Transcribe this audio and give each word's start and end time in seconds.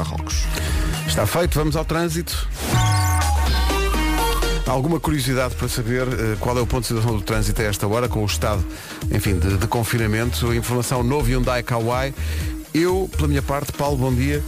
Marrocos. 0.00 0.44
Está 1.06 1.26
feito, 1.26 1.58
vamos 1.58 1.76
ao 1.76 1.84
trânsito. 1.84 2.48
Alguma 4.66 4.98
curiosidade 4.98 5.54
para 5.56 5.68
saber 5.68 6.06
uh, 6.06 6.36
qual 6.38 6.56
é 6.56 6.60
o 6.60 6.66
ponto 6.66 6.82
de 6.82 6.88
situação 6.88 7.16
do 7.16 7.22
trânsito 7.22 7.60
a 7.60 7.64
esta 7.64 7.86
hora, 7.86 8.08
com 8.08 8.22
o 8.22 8.26
estado, 8.26 8.64
enfim, 9.12 9.38
de, 9.38 9.58
de 9.58 9.66
confinamento. 9.66 10.54
Informação 10.54 11.02
novo 11.02 11.28
Hyundai 11.28 11.62
Kauai. 11.62 12.14
Eu, 12.72 13.10
pela 13.14 13.28
minha 13.28 13.42
parte, 13.42 13.72
Paulo, 13.72 13.98
bom 13.98 14.14
dia. 14.14 14.42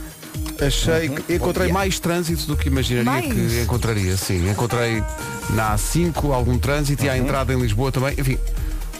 Achei 0.64 1.08
uhum. 1.08 1.16
que 1.16 1.34
encontrei 1.34 1.72
mais 1.72 1.98
trânsito 1.98 2.46
do 2.46 2.56
que 2.56 2.68
imaginaria 2.68 3.04
mais? 3.04 3.26
que 3.26 3.60
encontraria. 3.60 4.16
Sim, 4.16 4.48
encontrei 4.48 5.02
na 5.50 5.74
A5 5.74 6.32
algum 6.32 6.56
trânsito 6.56 7.02
uhum. 7.02 7.08
e 7.08 7.10
à 7.10 7.18
entrada 7.18 7.52
em 7.52 7.60
Lisboa 7.60 7.90
também. 7.92 8.14
Enfim, 8.16 8.38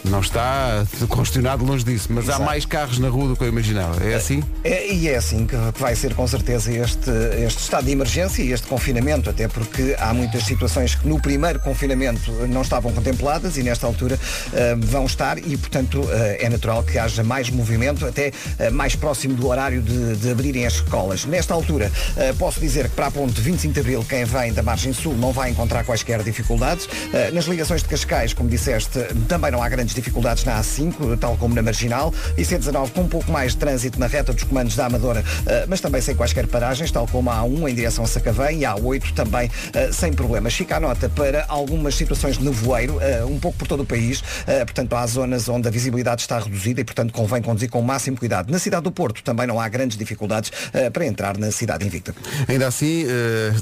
não 0.05 0.19
está 0.19 0.85
congestionado 1.07 1.63
longe 1.63 1.83
disso, 1.83 2.07
mas 2.11 2.25
Exato. 2.25 2.41
há 2.41 2.45
mais 2.45 2.65
carros 2.65 2.99
na 2.99 3.09
rua 3.09 3.29
do 3.29 3.35
que 3.35 3.43
eu 3.43 3.47
imaginava. 3.47 4.03
É 4.03 4.15
assim? 4.15 4.43
É, 4.63 4.93
e 4.93 5.07
é 5.07 5.15
assim 5.15 5.45
que 5.45 5.55
vai 5.77 5.95
ser 5.95 6.13
com 6.13 6.27
certeza 6.27 6.71
este, 6.71 7.09
este 7.45 7.61
estado 7.61 7.85
de 7.85 7.91
emergência 7.91 8.43
e 8.43 8.51
este 8.51 8.67
confinamento, 8.67 9.29
até 9.29 9.47
porque 9.47 9.95
há 9.97 10.13
muitas 10.13 10.43
situações 10.43 10.95
que 10.95 11.07
no 11.07 11.19
primeiro 11.19 11.59
confinamento 11.59 12.31
não 12.47 12.61
estavam 12.61 12.91
contempladas 12.91 13.57
e 13.57 13.63
nesta 13.63 13.87
altura 13.87 14.15
uh, 14.15 14.85
vão 14.85 15.05
estar 15.05 15.37
e, 15.37 15.57
portanto, 15.57 16.01
uh, 16.01 16.09
é 16.39 16.49
natural 16.49 16.83
que 16.83 16.97
haja 16.97 17.23
mais 17.23 17.49
movimento, 17.49 18.05
até 18.05 18.31
uh, 18.59 18.73
mais 18.73 18.95
próximo 18.95 19.35
do 19.35 19.47
horário 19.47 19.81
de, 19.81 20.15
de, 20.15 20.31
abrirem 20.31 20.65
as 20.65 20.73
escolas. 20.73 21.25
Nesta 21.25 21.53
altura, 21.53 21.91
posso 22.39 22.59
dizer 22.59 22.89
que 22.89 22.95
para 22.95 23.07
a 23.07 23.11
ponte 23.11 23.39
25 23.39 23.73
de 23.73 23.79
Abril, 23.79 24.05
quem 24.07 24.25
vem 24.25 24.51
da 24.51 24.63
margem 24.63 24.91
sul 24.93 25.15
não 25.15 25.31
vai 25.31 25.51
encontrar 25.51 25.83
quaisquer 25.83 26.23
dificuldades. 26.23 26.87
nas 27.31 27.45
ligações 27.45 27.83
de 27.83 27.89
Cascais, 27.89 28.33
como 28.33 28.49
disseste, 28.49 28.99
também 29.27 29.51
não 29.51 29.61
há 29.61 29.69
grandes 29.69 29.92
dificuldades 29.93 30.43
na 30.43 30.59
A5, 30.59 31.17
tal 31.19 31.37
como 31.37 31.53
na 31.55 31.61
Marginal, 31.61 32.13
e 32.37 32.41
C19 32.41 32.91
com 32.91 33.01
um 33.01 33.07
pouco 33.07 33.31
mais 33.31 33.53
de 33.53 33.57
trânsito 33.57 33.99
na 33.99 34.07
reta 34.07 34.33
dos 34.33 34.43
comandos 34.43 34.75
da 34.75 34.85
Amadora, 34.85 35.23
eh, 35.45 35.65
mas 35.67 35.79
também 35.79 36.01
sem 36.01 36.15
quaisquer 36.15 36.47
paragens, 36.47 36.91
tal 36.91 37.07
como 37.07 37.29
a 37.29 37.41
A1 37.41 37.69
em 37.69 37.75
direção 37.75 38.03
a 38.03 38.07
Sacavém 38.07 38.59
e 38.59 38.65
a 38.65 38.75
A8 38.75 39.13
também 39.13 39.49
eh, 39.73 39.91
sem 39.91 40.13
problemas. 40.13 40.53
Fica 40.53 40.77
a 40.77 40.79
nota 40.79 41.09
para 41.09 41.45
algumas 41.47 41.95
situações 41.95 42.37
de 42.37 42.43
nevoeiro, 42.43 42.99
eh, 43.01 43.23
um 43.23 43.39
pouco 43.39 43.57
por 43.57 43.67
todo 43.67 43.83
o 43.83 43.85
país, 43.85 44.23
portanto 44.65 44.93
há 44.95 45.05
zonas 45.05 45.47
onde 45.47 45.67
a 45.67 45.71
visibilidade 45.71 46.21
está 46.21 46.39
reduzida 46.39 46.81
e, 46.81 46.83
portanto, 46.83 47.13
convém 47.13 47.41
conduzir 47.41 47.69
com 47.69 47.79
o 47.79 47.83
máximo 47.83 48.17
cuidado. 48.17 48.51
Na 48.51 48.59
cidade 48.59 48.83
do 48.83 48.91
Porto 48.91 49.23
também 49.23 49.47
não 49.47 49.59
há 49.59 49.67
grandes 49.67 49.97
dificuldades 49.97 50.51
para 50.91 51.05
entrar 51.05 51.37
na 51.37 51.51
cidade 51.51 51.85
invicta. 51.85 52.15
Ainda 52.47 52.67
assim, 52.67 53.05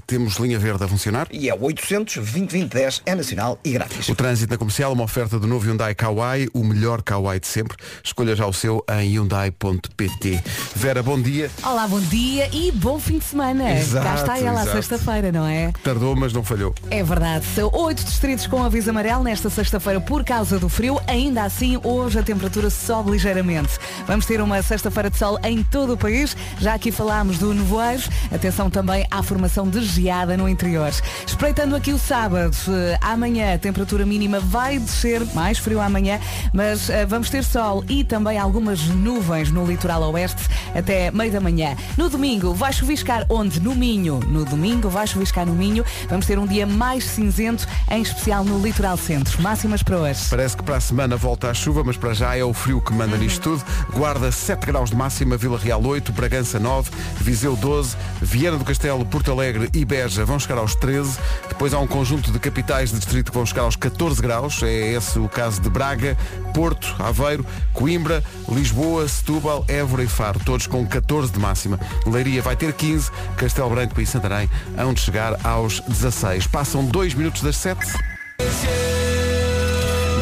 temos 0.08 0.38
linha 0.38 0.58
verde 0.60 0.84
a 0.84 0.88
funcionar? 0.88 1.28
E 1.32 1.50
é 1.50 1.54
800 1.54 2.16
2010 2.16 3.02
é 3.06 3.16
nacional 3.16 3.60
e 3.64 3.72
grátis. 3.72 4.08
O 4.10 4.16
trânsito 4.16 4.52
na 4.52 4.58
comercial, 4.58 4.94
uma 4.94 5.04
oferta 5.04 5.40
do 5.40 5.48
novo 5.48 5.66
Hyundai 5.68 5.94
Kauai 5.96 6.21
Kauai, 6.22 6.48
o 6.54 6.64
melhor 6.64 7.02
Kauai 7.02 7.40
de 7.40 7.48
sempre. 7.48 7.76
Escolha 8.04 8.36
já 8.36 8.46
o 8.46 8.54
seu 8.54 8.86
em 8.92 9.14
Hyundai.pt. 9.16 10.40
Vera, 10.76 11.02
bom 11.02 11.20
dia. 11.20 11.50
Olá, 11.64 11.88
bom 11.88 12.00
dia 12.00 12.48
e 12.54 12.72
bom 12.72 13.00
fim 13.00 13.18
de 13.18 13.26
semana. 13.26 13.72
Exato, 13.72 14.06
Cá 14.06 14.14
está 14.14 14.38
ela 14.38 14.64
sexta-feira, 14.64 15.32
não 15.32 15.48
é? 15.48 15.72
Tardou, 15.84 16.16
mas 16.16 16.32
não 16.32 16.44
falhou. 16.44 16.76
É 16.92 17.02
verdade. 17.02 17.44
São 17.56 17.72
oito 17.74 18.04
distritos 18.04 18.46
com 18.46 18.64
aviso 18.64 18.92
amarelo 18.92 19.24
nesta 19.24 19.50
sexta-feira 19.50 20.00
por 20.00 20.24
causa 20.24 20.60
do 20.60 20.70
frio. 20.70 21.02
Ainda 21.08 21.42
assim, 21.42 21.80
hoje 21.84 22.20
a 22.20 22.24
temperatura 22.24 22.70
sobe 22.70 23.10
ligeiramente. 23.10 23.80
Vamos 24.06 24.28
ter 24.28 24.42
uma 24.42 24.62
sexta-feira 24.62 25.10
de 25.10 25.18
sol 25.18 25.40
em 25.44 25.64
todo 25.64 25.94
o 25.94 25.98
país. 25.98 26.38
Já 26.60 26.76
aqui 26.76 26.92
falámos 26.92 27.40
do 27.40 27.52
nevoeiro. 27.52 28.04
Atenção 28.32 28.70
também 28.70 29.08
à 29.10 29.24
formação 29.24 29.68
de 29.68 29.84
geada 29.84 30.38
no 30.38 30.48
interior. 30.48 30.92
Espreitando 31.26 31.76
aqui 31.76 31.92
o 31.92 31.98
sábado, 31.98 32.56
eh, 32.70 33.00
amanhã 33.02 33.56
a 33.56 33.58
temperatura 33.58 34.06
mínima 34.06 34.40
vai 34.40 34.78
descer, 34.78 35.26
mais 35.34 35.58
frio 35.58 35.82
amanhã 35.82 36.11
manhã, 36.12 36.20
mas 36.54 36.90
uh, 36.90 37.08
vamos 37.08 37.30
ter 37.30 37.44
sol 37.44 37.84
e 37.88 38.04
também 38.04 38.38
algumas 38.38 38.82
nuvens 38.88 39.52
no 39.52 39.66
litoral 39.66 40.02
oeste 40.12 40.42
até 40.76 41.12
meio 41.12 41.32
da 41.32 41.40
manhã. 41.40 41.76
No 41.98 42.10
domingo 42.10 42.54
vai 42.54 42.74
chuviscar 42.74 43.26
onde? 43.30 43.60
No 43.60 43.76
Minho. 43.76 44.20
No 44.28 44.44
domingo 44.44 44.90
vai 44.90 45.08
chuviscar 45.08 45.46
no 45.46 45.54
Minho. 45.54 45.86
Vamos 46.10 46.26
ter 46.26 46.40
um 46.40 46.48
dia 46.48 46.66
mais 46.66 47.06
cinzento, 47.06 47.68
em 47.90 48.02
especial 48.02 48.44
no 48.44 48.60
litoral 48.60 48.98
centro. 48.98 49.42
Máximas 49.42 49.84
para 49.84 49.98
hoje. 49.98 50.22
Parece 50.30 50.58
que 50.58 50.64
para 50.64 50.78
a 50.78 50.82
semana 50.82 51.16
volta 51.16 51.50
a 51.50 51.54
chuva, 51.54 51.84
mas 51.84 51.98
para 51.98 52.14
já 52.14 52.36
é 52.36 52.44
o 52.44 52.54
frio 52.54 52.82
que 52.82 52.94
manda 52.94 53.16
uhum. 53.16 53.22
nisto 53.22 53.42
tudo. 53.42 53.64
Guarda 53.94 54.32
7 54.32 54.66
graus 54.66 54.90
de 54.90 54.96
máxima, 54.96 55.38
Vila 55.38 55.58
Real 55.58 55.84
8, 55.84 56.12
Bragança 56.12 56.60
9, 56.60 56.90
Viseu 57.18 57.56
12, 57.56 57.96
Viana 58.22 58.58
do 58.58 58.66
Castelo, 58.66 59.06
Porto 59.06 59.32
Alegre 59.32 59.70
e 59.74 59.86
Beja 59.86 60.26
vão 60.26 60.40
chegar 60.40 60.58
aos 60.58 60.76
13. 60.76 61.18
Depois 61.50 61.74
há 61.74 61.80
um 61.80 61.88
conjunto 61.88 62.32
de 62.32 62.40
capitais 62.40 62.92
de 62.92 62.98
distrito 62.98 63.32
que 63.32 63.38
vão 63.38 63.46
chegar 63.46 63.64
aos 63.64 63.76
14 63.76 64.22
graus. 64.22 64.62
É 64.64 64.94
esse 64.94 65.20
o 65.20 65.28
caso 65.28 65.62
de 65.62 65.70
Braga. 65.70 65.91
Braga, 65.92 66.18
Porto, 66.54 66.96
Aveiro, 67.00 67.46
Coimbra, 67.74 68.24
Lisboa, 68.48 69.06
Setúbal, 69.10 69.66
Évora 69.68 70.04
e 70.04 70.08
Faro, 70.08 70.40
todos 70.46 70.66
com 70.66 70.88
14 70.88 71.34
de 71.34 71.40
máxima. 71.40 71.78
Leiria 72.08 72.42
vai 72.42 72.56
ter 72.56 72.72
15, 72.72 73.12
Castelo 73.36 73.70
Branco 73.70 74.00
e 74.00 74.06
Santarém 74.06 74.50
hão 74.78 74.94
de 74.94 75.02
chegar 75.02 75.38
aos 75.46 75.82
16. 75.82 76.48
Passam 76.48 76.86
2 76.86 77.14
minutos 77.14 77.42
das 77.42 77.58
7. 77.58 77.86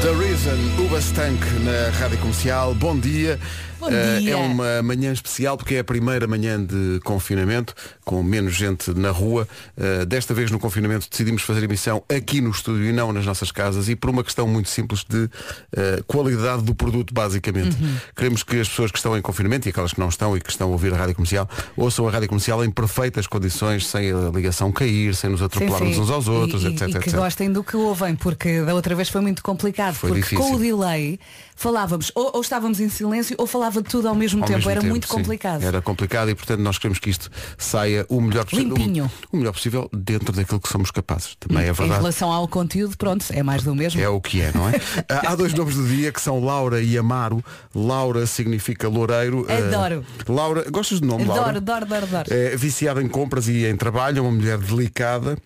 The 0.02 0.12
Reason, 0.18 0.84
Ubastank 0.84 1.46
na 1.60 1.92
Rádio 2.00 2.18
Comercial. 2.18 2.74
Bom 2.74 2.98
dia. 2.98 3.40
Uh, 3.82 4.30
é 4.30 4.36
uma 4.36 4.84
manhã 4.84 5.12
especial 5.12 5.58
porque 5.58 5.76
é 5.76 5.80
a 5.80 5.84
primeira 5.84 6.28
manhã 6.28 6.64
de 6.64 7.00
confinamento, 7.04 7.74
com 8.04 8.22
menos 8.22 8.54
gente 8.54 8.92
na 8.92 9.12
rua. 9.12 9.48
Uh, 9.78 10.06
desta 10.06 10.34
vez 10.34 10.52
no 10.52 10.60
confinamento 10.60 11.08
decidimos 11.10 11.42
fazer 11.44 11.64
emissão 11.64 12.04
aqui 12.10 12.42
no 12.42 12.50
estúdio 12.50 12.86
e 12.86 12.92
não 12.92 13.14
nas 13.14 13.26
nossas 13.26 13.52
casas 13.52 13.90
e 13.90 13.96
por 13.96 14.10
uma 14.10 14.24
questão 14.24 14.48
muito 14.48 14.70
simples 14.70 15.06
de 15.08 15.26
uh, 15.26 16.04
qualidade 16.06 16.64
do 16.64 16.76
produto, 16.76 17.14
basicamente. 17.14 17.76
Uhum. 17.82 17.98
Queremos 18.16 18.44
que 18.44 18.60
as 18.60 18.68
pessoas 18.68 18.92
que 18.92 18.98
estão 18.98 19.18
em 19.18 19.22
confinamento 19.22 19.68
e 19.68 19.70
aquelas 19.70 19.94
que 19.94 20.00
não 20.00 20.10
estão 20.10 20.36
e 20.36 20.42
que 20.42 20.50
estão 20.50 20.70
a 20.70 20.72
ouvir 20.72 20.94
a 20.94 20.98
rádio 20.98 21.16
comercial 21.16 21.50
ouçam 21.76 22.08
a 22.08 22.12
rádio 22.12 22.28
comercial 22.28 22.64
em 22.64 22.72
perfeitas 22.72 23.28
condições, 23.28 23.88
sem 23.88 24.12
a 24.12 24.30
ligação 24.30 24.72
cair, 24.72 25.16
sem 25.16 25.30
nos 25.30 25.42
atropelarmos 25.42 25.98
uns 25.98 26.10
aos 26.10 26.28
outros, 26.28 26.64
e, 26.64 26.68
etc. 26.68 26.90
E 26.90 26.92
que 26.92 26.98
etc. 26.98 27.16
gostem 27.16 27.52
do 27.52 27.64
que 27.64 27.76
ouvem, 27.76 28.16
porque 28.16 28.62
da 28.62 28.74
outra 28.74 28.96
vez 28.96 29.10
foi 29.10 29.22
muito 29.22 29.44
complicado, 29.44 29.96
foi 29.96 30.10
porque 30.10 30.22
difícil. 30.22 30.46
com 30.46 30.56
o 30.56 30.60
delay 30.60 31.20
falávamos, 31.60 32.10
ou, 32.16 32.32
ou, 32.36 32.42
estávamos 32.42 32.80
em 32.80 32.88
silêncio 32.88 33.36
ou 33.38 33.46
falava 33.46 33.84
tudo 33.84 34.08
ao 34.08 34.16
mesmo 34.16 34.42
ao 34.42 34.48
tempo. 34.48 34.60
Mesmo 34.60 34.72
era 34.72 34.80
tempo, 34.80 34.92
muito 34.92 35.08
sim. 35.08 35.14
complicado. 35.14 35.62
Era 35.62 35.82
complicado 35.82 36.30
e 36.30 36.36
portanto 36.36 36.62
nós 36.62 36.78
queremos 36.78 37.00
que 37.00 37.10
isto 37.10 37.30
saia 37.58 38.06
o 38.08 38.22
melhor 38.22 38.46
possível. 38.46 38.76
O, 38.78 39.36
o, 39.36 39.38
melhor 39.38 39.52
possível 39.52 39.90
dentro 39.92 40.32
daquilo 40.32 40.62
que 40.62 40.70
somos 40.70 40.90
capazes. 40.90 41.36
Também 41.38 41.66
é 41.66 41.74
verdade. 41.74 41.90
Em 41.90 41.98
relação 41.98 42.32
ao 42.32 42.48
conteúdo, 42.48 42.98
pronto, 42.98 43.26
é 43.32 43.44
mais 43.44 43.62
do 43.62 43.76
mesmo. 43.76 44.00
É 44.00 44.08
o 44.08 44.22
que 44.22 44.40
é, 44.40 44.54
não 44.56 44.70
é? 44.70 44.74
Há 45.28 45.36
dois 45.36 45.54
nomes 45.54 45.76
do 45.76 45.86
dia 45.86 46.14
que 46.14 46.22
são 46.22 46.44
Laura 46.44 46.82
e 46.82 46.98
Amaro. 46.98 47.44
Laura 47.76 48.26
significa 48.26 48.88
loureiro. 48.88 49.46
Adoro. 49.52 50.06
Uh, 50.28 50.32
Laura, 50.32 50.66
gostas 50.72 51.02
do 51.02 51.08
nome, 51.08 51.24
adoro, 51.24 51.42
Laura? 51.42 51.58
Adoro, 51.58 51.86
adoro, 51.86 52.06
adoro. 52.06 52.34
É 52.34 52.56
viciada 52.56 53.04
em 53.04 53.10
compras 53.10 53.50
e 53.50 53.66
em 53.66 53.76
trabalho, 53.76 54.20
é 54.20 54.22
uma 54.22 54.32
mulher 54.32 54.58
delicada 54.58 55.38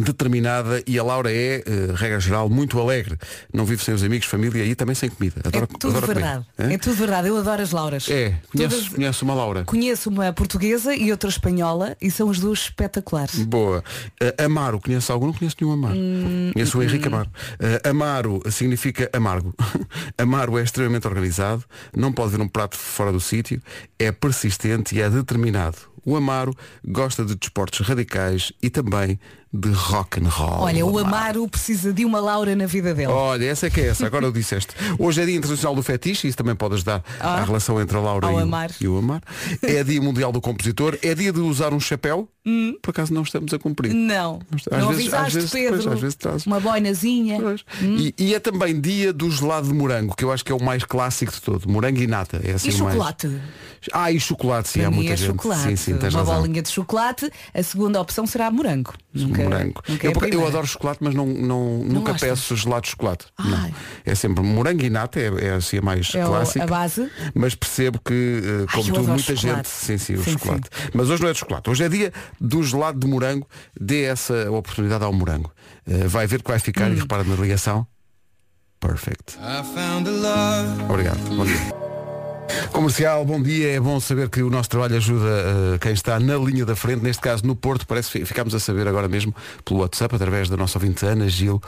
determinada 0.00 0.82
e 0.86 0.98
a 0.98 1.02
Laura 1.02 1.32
é, 1.32 1.62
uh, 1.66 1.92
regra 1.94 2.20
geral, 2.20 2.48
muito 2.48 2.78
alegre. 2.80 3.16
Não 3.52 3.64
vive 3.64 3.82
sem 3.82 3.94
os 3.94 4.02
amigos, 4.02 4.26
família 4.26 4.64
e 4.64 4.74
também 4.74 4.94
sem 4.94 5.08
comida. 5.08 5.40
Adoro, 5.44 5.68
é 5.72 5.78
tudo 5.78 6.00
verdade. 6.00 6.46
É 6.58 6.78
tudo 6.78 6.96
verdade. 6.96 7.28
Eu 7.28 7.36
adoro 7.36 7.62
as 7.62 7.70
Lauras. 7.70 8.08
É. 8.08 8.34
Conheço, 8.52 8.76
Todas... 8.76 8.88
conheço 8.88 9.24
uma 9.24 9.34
Laura. 9.34 9.64
Conheço 9.64 10.10
uma 10.10 10.32
portuguesa 10.32 10.94
e 10.94 11.10
outra 11.10 11.28
espanhola 11.28 11.96
e 12.00 12.10
são 12.10 12.30
as 12.30 12.38
duas 12.38 12.60
espetaculares. 12.60 13.44
Boa. 13.44 13.84
Uh, 14.22 14.44
Amaro, 14.44 14.80
conheço 14.80 15.12
algum? 15.12 15.26
Não 15.26 15.32
conheço 15.32 15.56
nenhum 15.60 15.72
Amaro. 15.72 15.96
Hum, 15.96 16.50
conheço 16.52 16.76
hum. 16.76 16.80
o 16.80 16.84
Henrique 16.84 17.08
Amaro. 17.08 17.30
Uh, 17.54 17.88
Amaro 17.88 18.42
significa 18.50 19.10
amargo. 19.12 19.54
Amaro 20.18 20.58
é 20.58 20.62
extremamente 20.62 21.06
organizado, 21.06 21.64
não 21.96 22.12
pode 22.12 22.32
ver 22.32 22.40
um 22.40 22.48
prato 22.48 22.76
fora 22.76 23.12
do 23.12 23.20
sítio, 23.20 23.62
é 23.98 24.10
persistente 24.12 24.94
e 24.94 25.00
é 25.00 25.08
determinado. 25.08 25.76
O 26.04 26.16
Amaro 26.16 26.54
gosta 26.86 27.24
de 27.24 27.34
desportos 27.34 27.86
radicais 27.86 28.52
e 28.62 28.68
também 28.68 29.18
de 29.54 29.70
rock 29.70 30.20
and 30.20 30.28
roll. 30.28 30.62
Olha, 30.62 30.84
o 30.84 30.98
Amaro 30.98 31.46
precisa 31.46 31.92
de 31.92 32.04
uma 32.04 32.18
Laura 32.18 32.56
na 32.56 32.66
vida 32.66 32.92
dele. 32.92 33.12
Olha, 33.12 33.44
essa 33.44 33.68
é 33.68 33.70
que 33.70 33.80
é 33.80 33.86
essa, 33.86 34.04
agora 34.04 34.28
o 34.28 34.32
disseste. 34.32 34.74
Hoje 34.98 35.22
é 35.22 35.24
Dia 35.24 35.36
Internacional 35.36 35.76
do 35.76 35.82
Fetiche, 35.82 36.26
isso 36.26 36.36
também 36.36 36.56
pode 36.56 36.74
ajudar 36.74 37.04
ah, 37.20 37.36
à 37.36 37.44
relação 37.44 37.80
entre 37.80 37.96
a 37.96 38.00
Laura 38.00 38.26
e 38.26 38.34
o, 38.34 38.38
Amar. 38.38 38.70
e 38.80 38.88
o 38.88 38.98
Amar. 38.98 39.22
É 39.62 39.84
Dia 39.84 40.02
Mundial 40.02 40.32
do 40.32 40.40
Compositor, 40.40 40.98
é 41.02 41.14
dia 41.14 41.32
de 41.32 41.38
usar 41.38 41.72
um 41.72 41.78
chapéu. 41.78 42.28
Hum. 42.46 42.76
Por 42.82 42.90
acaso 42.90 43.14
não 43.14 43.22
estamos 43.22 43.54
a 43.54 43.58
cumprir. 43.58 43.94
Não. 43.94 44.40
Às 44.70 44.78
não 44.78 44.88
vezes, 44.88 45.14
avisaste, 45.14 45.26
às 45.26 45.32
vezes, 45.32 45.50
Pedro. 45.50 45.82
Pois, 45.82 45.86
às 45.86 46.00
vezes 46.00 46.14
traz. 46.16 46.46
Uma 46.46 46.60
boinazinha. 46.60 47.38
Hum. 47.40 47.96
E, 47.96 48.14
e, 48.18 48.34
é 48.34 48.40
também 48.40 48.78
dia 48.78 49.14
do 49.14 49.30
gelado 49.30 49.68
de 49.68 49.72
morango, 49.72 50.14
que 50.14 50.24
eu 50.24 50.30
acho 50.30 50.44
que 50.44 50.52
é 50.52 50.54
o 50.54 50.62
mais 50.62 50.84
clássico 50.84 51.32
de 51.32 51.40
todo. 51.40 51.66
Morango 51.70 52.02
e 52.02 52.06
nata. 52.06 52.42
É 52.44 52.52
assim 52.52 52.68
e 52.68 52.72
chocolate? 52.72 53.28
Mais... 53.28 53.42
Ah, 53.92 54.10
e 54.10 54.20
chocolate, 54.20 54.68
sim, 54.68 54.80
Para 54.80 54.88
há 54.88 54.90
muita 54.90 55.12
é 55.12 55.16
gente. 55.16 55.26
Chocolate. 55.28 55.62
Sim, 55.62 55.76
sim, 55.76 55.92
Uma 55.92 56.10
razão. 56.10 56.24
bolinha 56.24 56.62
de 56.62 56.68
chocolate. 56.68 57.30
A 57.54 57.62
segunda 57.62 58.00
opção 58.00 58.26
será 58.26 58.50
morango. 58.50 58.94
Nunca, 59.12 59.43
morango. 59.44 59.82
Nunca 59.88 60.06
é 60.06 60.10
eu, 60.10 60.40
eu, 60.40 60.46
adoro 60.46 60.66
chocolate, 60.66 60.98
mas 61.02 61.14
não, 61.14 61.26
não, 61.26 61.78
não 61.78 61.84
nunca 61.84 62.12
gostas? 62.12 62.30
peço 62.30 62.56
gelado 62.56 62.82
de 62.82 62.90
chocolate. 62.90 63.26
Não. 63.38 63.74
É 64.04 64.14
sempre 64.14 64.42
morango 64.42 64.82
e 64.82 64.90
nata, 64.90 65.20
é, 65.20 65.46
é 65.46 65.50
assim 65.54 65.78
a 65.78 65.82
mais 65.82 66.14
é 66.14 66.24
clássica. 66.24 66.64
A 66.64 66.66
base. 66.66 67.10
Mas 67.34 67.54
percebo 67.54 67.98
que, 67.98 68.42
uh, 68.64 68.72
como 68.72 68.92
tu, 68.92 69.02
muita 69.02 69.36
gente. 69.36 69.68
Sim, 69.68 69.94
o 69.94 69.98
sim, 69.98 70.32
chocolate. 70.32 70.68
Sim. 70.70 70.88
Mas 70.92 71.10
hoje 71.10 71.22
não 71.22 71.28
é 71.28 71.32
de 71.32 71.38
chocolate. 71.38 71.70
Hoje 71.70 71.84
é 71.84 71.88
dia 71.88 72.12
do 72.40 72.62
gelado 72.62 72.98
de 72.98 73.06
morango. 73.06 73.48
Dê 73.80 74.04
essa 74.04 74.50
oportunidade 74.50 75.04
ao 75.04 75.12
morango. 75.12 75.52
Uh, 75.86 76.08
vai 76.08 76.26
ver 76.26 76.42
que 76.42 76.50
vai 76.50 76.58
ficar 76.58 76.90
hum. 76.90 76.94
e 76.94 76.98
repara 76.98 77.24
na 77.24 77.34
ligação. 77.34 77.86
Perfect. 78.80 79.38
Obrigado. 80.88 81.18
Bom 81.34 81.44
dia. 81.44 81.83
Comercial, 82.72 83.24
bom 83.24 83.40
dia. 83.40 83.72
É 83.76 83.80
bom 83.80 83.98
saber 84.00 84.28
que 84.28 84.42
o 84.42 84.50
nosso 84.50 84.68
trabalho 84.68 84.96
ajuda 84.96 85.24
uh, 85.24 85.78
quem 85.78 85.92
está 85.92 86.18
na 86.18 86.36
linha 86.36 86.66
da 86.66 86.74
frente, 86.74 87.02
neste 87.02 87.22
caso 87.22 87.46
no 87.46 87.54
Porto. 87.54 87.86
Parece 87.86 88.10
que 88.10 88.24
ficámos 88.24 88.54
a 88.54 88.60
saber 88.60 88.86
agora 88.88 89.08
mesmo 89.08 89.34
pelo 89.64 89.80
WhatsApp, 89.80 90.14
através 90.14 90.48
da 90.48 90.56
nossa 90.56 90.78
ouvinte 90.78 91.06
Ana 91.06 91.28
Gil, 91.28 91.62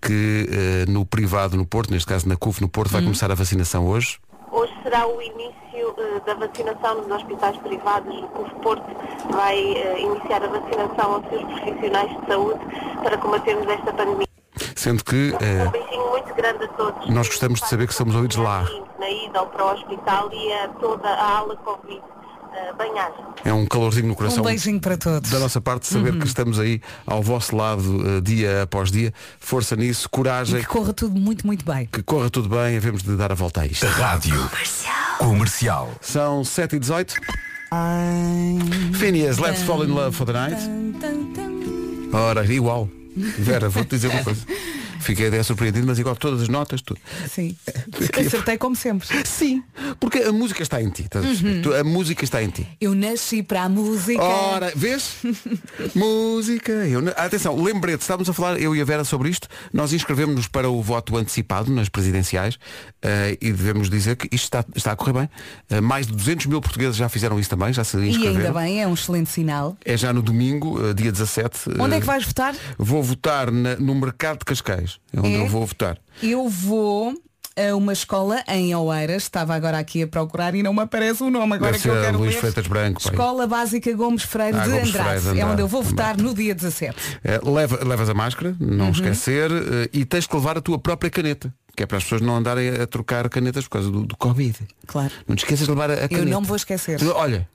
que 0.00 0.48
uh, 0.48 0.90
no 0.90 1.04
privado 1.04 1.56
no 1.56 1.66
Porto, 1.66 1.90
neste 1.90 2.06
caso 2.06 2.28
na 2.28 2.36
CUF 2.36 2.60
no 2.62 2.68
Porto, 2.68 2.90
vai 2.90 3.02
começar 3.02 3.30
a 3.30 3.34
vacinação 3.34 3.86
hoje. 3.86 4.18
Hoje 4.50 4.72
será 4.82 5.06
o 5.06 5.20
início 5.20 5.90
uh, 5.90 6.24
da 6.24 6.34
vacinação 6.34 7.02
nos 7.02 7.10
hospitais 7.10 7.56
privados. 7.58 8.14
O 8.16 8.28
CUF 8.28 8.54
Porto 8.62 8.86
vai 9.30 9.58
iniciar 9.98 10.42
a 10.44 10.48
vacinação 10.48 11.14
aos 11.14 11.28
seus 11.28 11.42
profissionais 11.42 12.10
de 12.20 12.26
saúde 12.26 12.60
para 13.02 13.18
combatermos 13.18 13.66
esta 13.66 13.92
pandemia. 13.92 14.26
Sendo 14.74 15.04
que. 15.04 15.32
Um 15.34 15.70
beijinho 15.70 16.10
muito 16.10 16.34
grande 16.34 16.64
a 16.64 16.68
todos. 16.68 17.08
Nós 17.08 17.28
gostamos 17.28 17.60
de 17.60 17.68
saber 17.68 17.86
que 17.86 17.94
somos 17.94 18.14
ouvidos 18.14 18.36
lá. 18.36 18.66
Na 18.98 19.10
ida 19.10 19.44
para 19.46 19.64
o 19.64 19.72
hospital 19.72 20.30
e 20.32 20.52
a 20.52 20.68
toda 20.68 21.08
a 21.08 21.38
ala 21.38 21.56
Covid. 21.56 22.02
É 23.44 23.52
um 23.52 23.66
calorzinho 23.66 24.08
no 24.08 24.14
coração. 24.14 24.42
Um 24.42 24.46
beijinho 24.46 24.80
para 24.80 24.96
todos. 24.96 25.30
Da 25.30 25.38
nossa 25.38 25.60
parte, 25.60 25.86
saber 25.86 26.12
uhum. 26.12 26.20
que 26.20 26.26
estamos 26.26 26.58
aí 26.58 26.80
ao 27.06 27.22
vosso 27.22 27.56
lado 27.56 27.82
uh, 27.82 28.20
dia 28.20 28.62
após 28.62 28.90
dia. 28.90 29.12
Força 29.40 29.74
nisso, 29.74 30.08
coragem. 30.08 30.58
E 30.58 30.60
que 30.60 30.66
corra 30.66 30.92
tudo 30.92 31.18
muito, 31.18 31.46
muito 31.46 31.64
bem. 31.64 31.88
Que 31.90 32.02
corra 32.02 32.30
tudo 32.30 32.48
bem, 32.48 32.76
havemos 32.76 33.02
de 33.02 33.16
dar 33.16 33.32
a 33.32 33.34
volta 33.34 33.62
a 33.62 33.66
isto. 33.66 33.86
Rádio 33.86 34.36
Comercial. 34.48 35.18
Comercial. 35.18 35.90
São 36.00 36.44
7 36.44 36.76
e 36.76 36.78
18 36.78 37.14
Phineas, 38.94 39.38
Let's 39.38 39.62
Fall 39.62 39.84
in 39.84 39.92
Love 39.92 40.14
for 40.14 40.26
the 40.26 40.32
Night. 40.32 40.60
Ora, 42.12 42.44
igual. 42.44 42.88
Vera, 43.16 43.68
vou-te 43.68 43.90
dizer 43.90 44.08
uma 44.08 44.22
coisa. 44.22 44.42
Fiquei 45.02 45.28
até 45.28 45.42
surpreendido, 45.42 45.86
mas 45.86 45.98
igual 45.98 46.16
todas 46.16 46.42
as 46.42 46.48
notas, 46.48 46.80
tudo. 46.80 47.00
Sim. 47.28 47.56
Acertei 48.18 48.56
como 48.56 48.76
sempre. 48.76 49.08
Sim, 49.26 49.62
porque 49.98 50.18
a 50.18 50.32
música 50.32 50.62
está 50.62 50.80
em 50.80 50.88
ti. 50.90 51.06
Uhum. 51.14 51.74
A 51.80 51.84
música 51.84 52.24
está 52.24 52.42
em 52.42 52.48
ti. 52.48 52.66
Eu 52.80 52.94
nasci 52.94 53.42
para 53.42 53.64
a 53.64 53.68
música. 53.68 54.22
Ora, 54.22 54.72
vês? 54.74 55.16
música. 55.94 56.72
Eu... 56.72 57.02
Atenção, 57.16 57.60
lembrete, 57.60 58.02
estávamos 58.02 58.28
a 58.28 58.32
falar, 58.32 58.60
eu 58.60 58.74
e 58.74 58.80
a 58.80 58.84
Vera, 58.84 59.04
sobre 59.04 59.28
isto. 59.28 59.48
Nós 59.72 59.92
inscrevemos-nos 59.92 60.46
para 60.46 60.70
o 60.70 60.80
voto 60.80 61.16
antecipado 61.16 61.72
nas 61.72 61.88
presidenciais 61.88 62.54
uh, 62.54 63.36
e 63.40 63.52
devemos 63.52 63.90
dizer 63.90 64.16
que 64.16 64.28
isto 64.34 64.44
está, 64.44 64.64
está 64.74 64.92
a 64.92 64.96
correr 64.96 65.12
bem. 65.12 65.28
Uh, 65.70 65.82
mais 65.82 66.06
de 66.06 66.12
200 66.12 66.46
mil 66.46 66.60
portugueses 66.60 66.96
já 66.96 67.08
fizeram 67.08 67.38
isso 67.38 67.50
também, 67.50 67.72
já 67.72 67.84
se 67.84 67.96
inscreveram. 67.96 68.40
E 68.40 68.46
ainda 68.46 68.60
bem, 68.60 68.82
é 68.82 68.86
um 68.86 68.94
excelente 68.94 69.30
sinal. 69.30 69.76
É 69.84 69.96
já 69.96 70.12
no 70.12 70.22
domingo, 70.22 70.78
uh, 70.80 70.94
dia 70.94 71.10
17. 71.10 71.70
Onde 71.78 71.96
é 71.96 72.00
que 72.00 72.06
vais 72.06 72.24
votar? 72.24 72.54
Vou 72.78 73.02
votar 73.02 73.50
na, 73.50 73.76
no 73.76 73.94
Mercado 73.94 74.38
de 74.38 74.44
Cascais. 74.44 74.91
É 75.12 75.20
onde 75.20 75.34
é? 75.34 75.38
eu 75.38 75.46
vou 75.48 75.66
votar. 75.66 75.98
Eu 76.22 76.48
vou 76.48 77.14
a 77.56 77.74
uma 77.76 77.92
escola 77.92 78.42
em 78.48 78.74
Oeiras, 78.74 79.24
estava 79.24 79.54
agora 79.54 79.78
aqui 79.78 80.02
a 80.02 80.06
procurar 80.06 80.54
e 80.54 80.62
não 80.62 80.72
me 80.72 80.80
aparece 80.80 81.22
o 81.22 81.30
nome 81.30 81.54
agora 81.54 81.72
Deve 81.72 81.82
que 81.82 81.88
eu 81.88 82.00
quero 82.00 82.18
Luís 82.18 82.34
ler. 82.34 82.40
Freitas 82.40 82.66
Branco. 82.66 83.00
Escola 83.00 83.46
Básica 83.46 83.92
Gomes 83.92 84.22
Freire, 84.22 84.56
ah, 84.56 84.64
de, 84.64 84.70
Gomes 84.70 84.88
Andrade. 84.88 85.04
Freire 85.04 85.18
Andrade. 85.18 85.40
É 85.40 85.46
onde 85.46 85.62
eu 85.62 85.68
vou 85.68 85.82
votar 85.82 86.16
no 86.16 86.34
dia 86.34 86.54
17. 86.54 87.20
É, 87.22 87.40
leva, 87.42 87.84
levas 87.84 88.08
a 88.08 88.14
máscara, 88.14 88.56
não 88.58 88.86
uhum. 88.86 88.90
esquecer, 88.90 89.50
eh, 89.50 89.90
e 89.92 90.04
tens 90.04 90.26
que 90.26 90.34
levar 90.34 90.56
a 90.56 90.60
tua 90.60 90.78
própria 90.78 91.10
caneta. 91.10 91.52
Que 91.76 91.82
é 91.82 91.86
para 91.86 91.96
as 91.96 92.04
pessoas 92.04 92.20
não 92.20 92.36
andarem 92.36 92.68
a 92.68 92.86
trocar 92.86 93.28
canetas 93.30 93.64
por 93.64 93.70
causa 93.70 93.90
do, 93.90 94.04
do 94.04 94.16
Covid. 94.16 94.58
Claro. 94.86 95.12
Não 95.26 95.34
te 95.34 95.40
esqueças 95.44 95.66
de 95.66 95.70
levar 95.70 95.90
a, 95.90 95.94
a 95.94 96.08
caneta. 96.08 96.16
Eu 96.18 96.26
não 96.26 96.42
vou 96.42 96.56
esquecer. 96.56 97.02
Olha, 97.14 97.48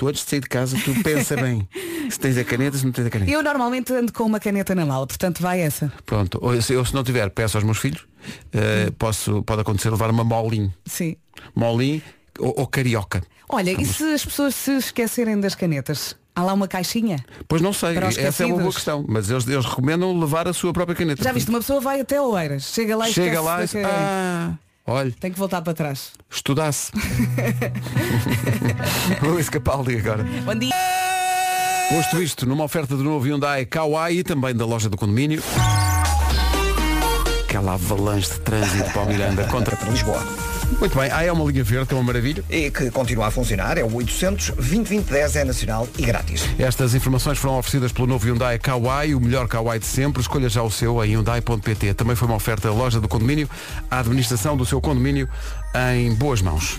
tu 0.00 0.08
antes 0.08 0.24
de 0.24 0.30
sair 0.30 0.40
de 0.40 0.48
casa, 0.48 0.78
tu 0.82 0.94
pensa 1.04 1.36
bem 1.36 1.68
se 2.08 2.18
tens 2.18 2.38
a 2.38 2.42
caneta, 2.42 2.78
se 2.78 2.86
não 2.86 2.90
tens 2.90 3.06
a 3.06 3.10
caneta. 3.10 3.30
Eu 3.30 3.42
normalmente 3.42 3.92
ando 3.92 4.10
com 4.14 4.24
uma 4.24 4.40
caneta 4.40 4.74
na 4.74 4.86
mala, 4.86 5.06
portanto 5.06 5.42
vai 5.42 5.60
essa. 5.60 5.92
Pronto, 6.06 6.40
eu 6.42 6.62
se, 6.62 6.72
eu, 6.72 6.82
se 6.86 6.94
não 6.94 7.04
tiver, 7.04 7.28
peço 7.28 7.58
aos 7.58 7.64
meus 7.64 7.76
filhos, 7.76 8.00
uh, 8.00 8.90
posso, 8.92 9.42
pode 9.42 9.60
acontecer 9.60 9.90
levar 9.90 10.08
uma 10.08 10.24
molinho. 10.24 10.72
Sim. 10.86 11.16
Molinho 11.54 12.00
ou, 12.38 12.60
ou 12.60 12.66
carioca. 12.66 13.22
Olha, 13.46 13.74
Vamos. 13.74 13.90
e 13.90 13.92
se 13.92 14.04
as 14.14 14.24
pessoas 14.24 14.54
se 14.54 14.72
esquecerem 14.72 15.38
das 15.38 15.54
canetas? 15.54 16.16
Há 16.34 16.44
lá 16.44 16.54
uma 16.54 16.66
caixinha? 16.66 17.22
Pois 17.46 17.60
não 17.60 17.74
sei, 17.74 17.98
essa 17.98 18.44
é 18.44 18.46
uma 18.46 18.56
boa 18.56 18.72
questão, 18.72 19.04
mas 19.06 19.28
eles, 19.28 19.46
eles 19.46 19.66
recomendam 19.66 20.18
levar 20.18 20.48
a 20.48 20.54
sua 20.54 20.72
própria 20.72 20.96
caneta. 20.96 21.22
Já 21.22 21.32
viste, 21.32 21.50
uma 21.50 21.58
pessoa 21.58 21.80
vai 21.80 22.00
até 22.00 22.22
Oeiras, 22.22 22.62
chega 22.62 22.96
lá 22.96 23.06
e 23.06 23.12
chega 23.12 23.40
lá 23.42 23.62
e... 23.62 23.68
Ah, 23.84 24.54
olha. 24.90 25.12
Tem 25.18 25.32
que 25.32 25.38
voltar 25.38 25.62
para 25.62 25.72
trás. 25.74 26.12
Estudasse. 26.28 26.92
Luís 29.22 29.48
Capaldi 29.48 29.96
agora. 29.96 30.24
Bom 30.44 30.54
dia. 30.54 30.74
Posto 31.90 32.22
isto, 32.22 32.46
numa 32.46 32.64
oferta 32.64 32.96
do 32.96 33.02
novo 33.02 33.26
Hyundai 33.26 33.66
Kauai 33.66 34.18
e 34.18 34.22
também 34.22 34.54
da 34.54 34.64
loja 34.64 34.88
do 34.88 34.96
condomínio. 34.96 35.42
Aquela 37.44 37.74
avalanche 37.74 38.30
de 38.30 38.40
trânsito 38.40 38.90
para 38.92 39.02
o 39.02 39.06
Miranda 39.06 39.44
contra 39.48 39.76
para 39.76 39.90
Lisboa. 39.90 40.49
Muito 40.78 40.98
bem, 40.98 41.10
aí 41.10 41.26
é 41.26 41.32
uma 41.32 41.44
linha 41.44 41.64
verde, 41.64 41.92
é 41.92 41.94
uma 41.94 42.02
maravilha. 42.02 42.44
E 42.48 42.70
que 42.70 42.90
continua 42.90 43.26
a 43.26 43.30
funcionar, 43.30 43.76
é 43.78 43.82
o 43.82 43.94
800 43.94 44.50
2010 44.50 45.36
é 45.36 45.44
nacional 45.44 45.88
e 45.98 46.02
grátis. 46.02 46.44
Estas 46.58 46.94
informações 46.94 47.38
foram 47.38 47.58
oferecidas 47.58 47.92
pelo 47.92 48.06
novo 48.06 48.26
Hyundai 48.26 48.58
Kauai, 48.58 49.14
o 49.14 49.20
melhor 49.20 49.48
Kauai 49.48 49.78
de 49.78 49.86
sempre. 49.86 50.20
Escolha 50.20 50.48
já 50.48 50.62
o 50.62 50.70
seu 50.70 51.02
em 51.04 51.10
Hyundai.pt. 51.14 51.94
Também 51.94 52.16
foi 52.16 52.28
uma 52.28 52.36
oferta 52.36 52.70
loja 52.70 53.00
do 53.00 53.08
condomínio, 53.08 53.48
a 53.90 53.98
administração 53.98 54.56
do 54.56 54.64
seu 54.64 54.80
condomínio 54.80 55.28
em 55.94 56.14
boas 56.14 56.40
mãos. 56.40 56.78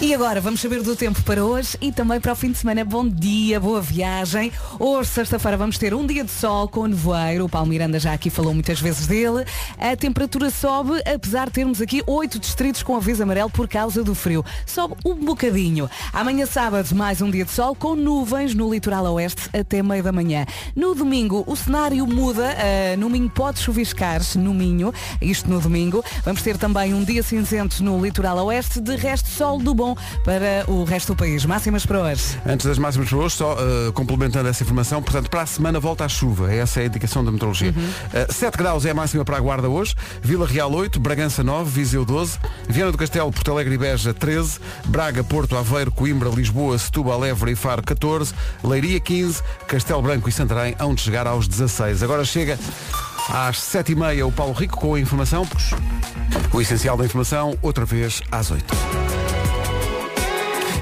E 0.00 0.12
agora 0.12 0.40
vamos 0.40 0.60
saber 0.60 0.82
do 0.82 0.96
tempo 0.96 1.22
para 1.22 1.44
hoje 1.44 1.76
e 1.80 1.92
também 1.92 2.20
para 2.20 2.32
o 2.32 2.34
fim 2.34 2.50
de 2.50 2.58
semana. 2.58 2.84
Bom 2.84 3.08
dia, 3.08 3.60
boa 3.60 3.80
viagem. 3.80 4.50
Hoje, 4.78 5.10
sexta-feira, 5.10 5.56
vamos 5.56 5.78
ter 5.78 5.94
um 5.94 6.04
dia 6.04 6.24
de 6.24 6.30
sol 6.30 6.66
com 6.66 6.88
nevoeiro. 6.88 7.44
O 7.44 7.48
Paulo 7.48 7.68
Miranda 7.68 8.00
já 8.00 8.12
aqui 8.12 8.28
falou 8.28 8.52
muitas 8.52 8.80
vezes 8.80 9.06
dele. 9.06 9.44
A 9.78 9.94
temperatura 9.94 10.50
sobe, 10.50 11.00
apesar 11.06 11.46
de 11.46 11.52
termos 11.52 11.80
aqui 11.80 12.02
oito 12.06 12.38
distritos 12.38 12.82
com 12.82 12.96
aviso 12.96 13.22
amarelo 13.22 13.48
por 13.48 13.68
causa 13.68 14.02
do 14.02 14.14
frio. 14.14 14.44
Sobe 14.66 14.94
um 15.04 15.14
bocadinho. 15.14 15.88
Amanhã, 16.12 16.46
sábado, 16.46 16.92
mais 16.96 17.22
um 17.22 17.30
dia 17.30 17.44
de 17.44 17.52
sol 17.52 17.74
com 17.76 17.94
nuvens 17.94 18.54
no 18.54 18.72
litoral 18.72 19.04
oeste 19.04 19.50
até 19.56 19.84
meio 19.84 20.02
da 20.02 20.10
manhã. 20.10 20.46
No 20.74 20.96
domingo, 20.96 21.44
o 21.46 21.54
cenário 21.54 22.04
muda. 22.06 22.56
Uh, 22.56 22.98
no 22.98 23.08
Minho 23.08 23.30
pode 23.30 23.60
chuviscar, 23.60 24.20
no 24.36 24.52
Minho. 24.52 24.92
Isto 25.20 25.48
no 25.48 25.60
domingo. 25.60 26.04
Vamos 26.24 26.42
ter 26.42 26.56
também 26.56 26.92
um 26.92 27.04
dia 27.04 27.22
cinzento 27.22 27.84
no 27.84 28.02
litoral 28.02 28.44
oeste. 28.46 28.80
De 28.80 28.96
resto, 28.96 29.28
sol 29.28 29.58
do 29.58 29.72
bom 29.82 29.96
para 30.22 30.64
o 30.70 30.84
resto 30.84 31.12
do 31.12 31.16
país. 31.16 31.44
Máximas 31.44 31.84
para 31.84 32.00
hoje. 32.00 32.38
Antes 32.46 32.66
das 32.66 32.78
máximas 32.78 33.08
para 33.08 33.18
hoje, 33.18 33.34
só 33.34 33.54
uh, 33.54 33.92
complementando 33.92 34.48
essa 34.48 34.62
informação, 34.62 35.02
portanto, 35.02 35.28
para 35.28 35.42
a 35.42 35.46
semana 35.46 35.80
volta 35.80 36.04
a 36.04 36.08
chuva. 36.08 36.52
Essa 36.52 36.80
é 36.80 36.84
a 36.84 36.86
indicação 36.86 37.24
da 37.24 37.32
meteorologia. 37.32 37.74
Uhum. 37.76 38.22
Uh, 38.22 38.32
7 38.32 38.56
graus 38.56 38.86
é 38.86 38.90
a 38.90 38.94
máxima 38.94 39.24
para 39.24 39.38
a 39.38 39.40
Guarda 39.40 39.68
hoje, 39.68 39.94
Vila 40.22 40.46
Real 40.46 40.72
8, 40.72 41.00
Bragança 41.00 41.42
9, 41.42 41.68
Viseu 41.68 42.04
12, 42.04 42.38
Viana 42.68 42.92
do 42.92 42.98
Castelo, 42.98 43.32
Porto 43.32 43.50
Alegre 43.50 43.74
e 43.74 43.78
Beja 43.78 44.14
13, 44.14 44.60
Braga, 44.86 45.24
Porto, 45.24 45.56
Aveiro, 45.56 45.90
Coimbra, 45.90 46.28
Lisboa, 46.28 46.78
Setúbal, 46.78 47.24
Évora 47.24 47.50
e 47.50 47.56
Faro 47.56 47.82
14, 47.82 48.32
Leiria 48.62 49.00
15, 49.00 49.42
Castelo 49.66 50.02
Branco 50.02 50.28
e 50.28 50.32
Santarém, 50.32 50.76
onde 50.80 51.00
chegar 51.00 51.26
aos 51.26 51.48
16. 51.48 52.04
Agora 52.04 52.24
chega 52.24 52.56
às 53.28 53.56
7h30 53.56 54.26
o 54.26 54.30
Paulo 54.30 54.52
Rico 54.52 54.78
com 54.78 54.94
a 54.94 55.00
informação. 55.00 55.46
O 56.52 56.60
essencial 56.60 56.96
da 56.96 57.04
informação, 57.04 57.56
outra 57.62 57.84
vez 57.84 58.22
às 58.30 58.50
8 58.50 59.21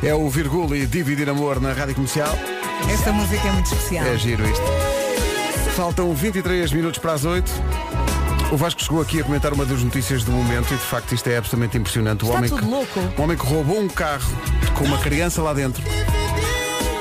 é 0.03 0.15
o 0.15 0.29
Virgula 0.31 0.77
e 0.77 0.87
Dividir 0.87 1.29
Amor 1.29 1.61
na 1.61 1.73
Rádio 1.73 1.95
Comercial. 1.95 2.33
Esta 2.91 3.13
música 3.13 3.47
é 3.47 3.53
muito 3.53 3.67
especial. 3.67 4.07
É 4.07 4.17
giro 4.17 4.43
isto. 4.49 4.65
Faltam 5.77 6.15
23 6.15 6.73
minutos 6.73 6.99
para 6.99 7.13
as 7.13 7.25
8. 7.25 7.51
O 8.51 8.57
Vasco 8.57 8.83
chegou 8.83 9.01
aqui 9.01 9.21
a 9.21 9.25
comentar 9.25 9.53
uma 9.53 9.65
das 9.65 9.83
notícias 9.83 10.25
do 10.25 10.33
momento 10.33 10.73
e 10.73 10.77
de 10.77 10.83
facto 10.83 11.15
isto 11.15 11.29
é 11.29 11.37
absolutamente 11.37 11.77
impressionante. 11.77 12.25
O 12.25 12.27
Está 12.27 12.39
homem 12.39 12.51
tudo 12.51 12.63
que, 12.63 12.69
louco. 12.69 13.01
O 13.19 13.23
homem 13.23 13.37
que 13.37 13.47
roubou 13.47 13.79
um 13.79 13.89
carro 13.89 14.33
com 14.77 14.85
uma 14.85 14.99
criança 14.99 15.43
lá 15.43 15.53
dentro. 15.53 15.83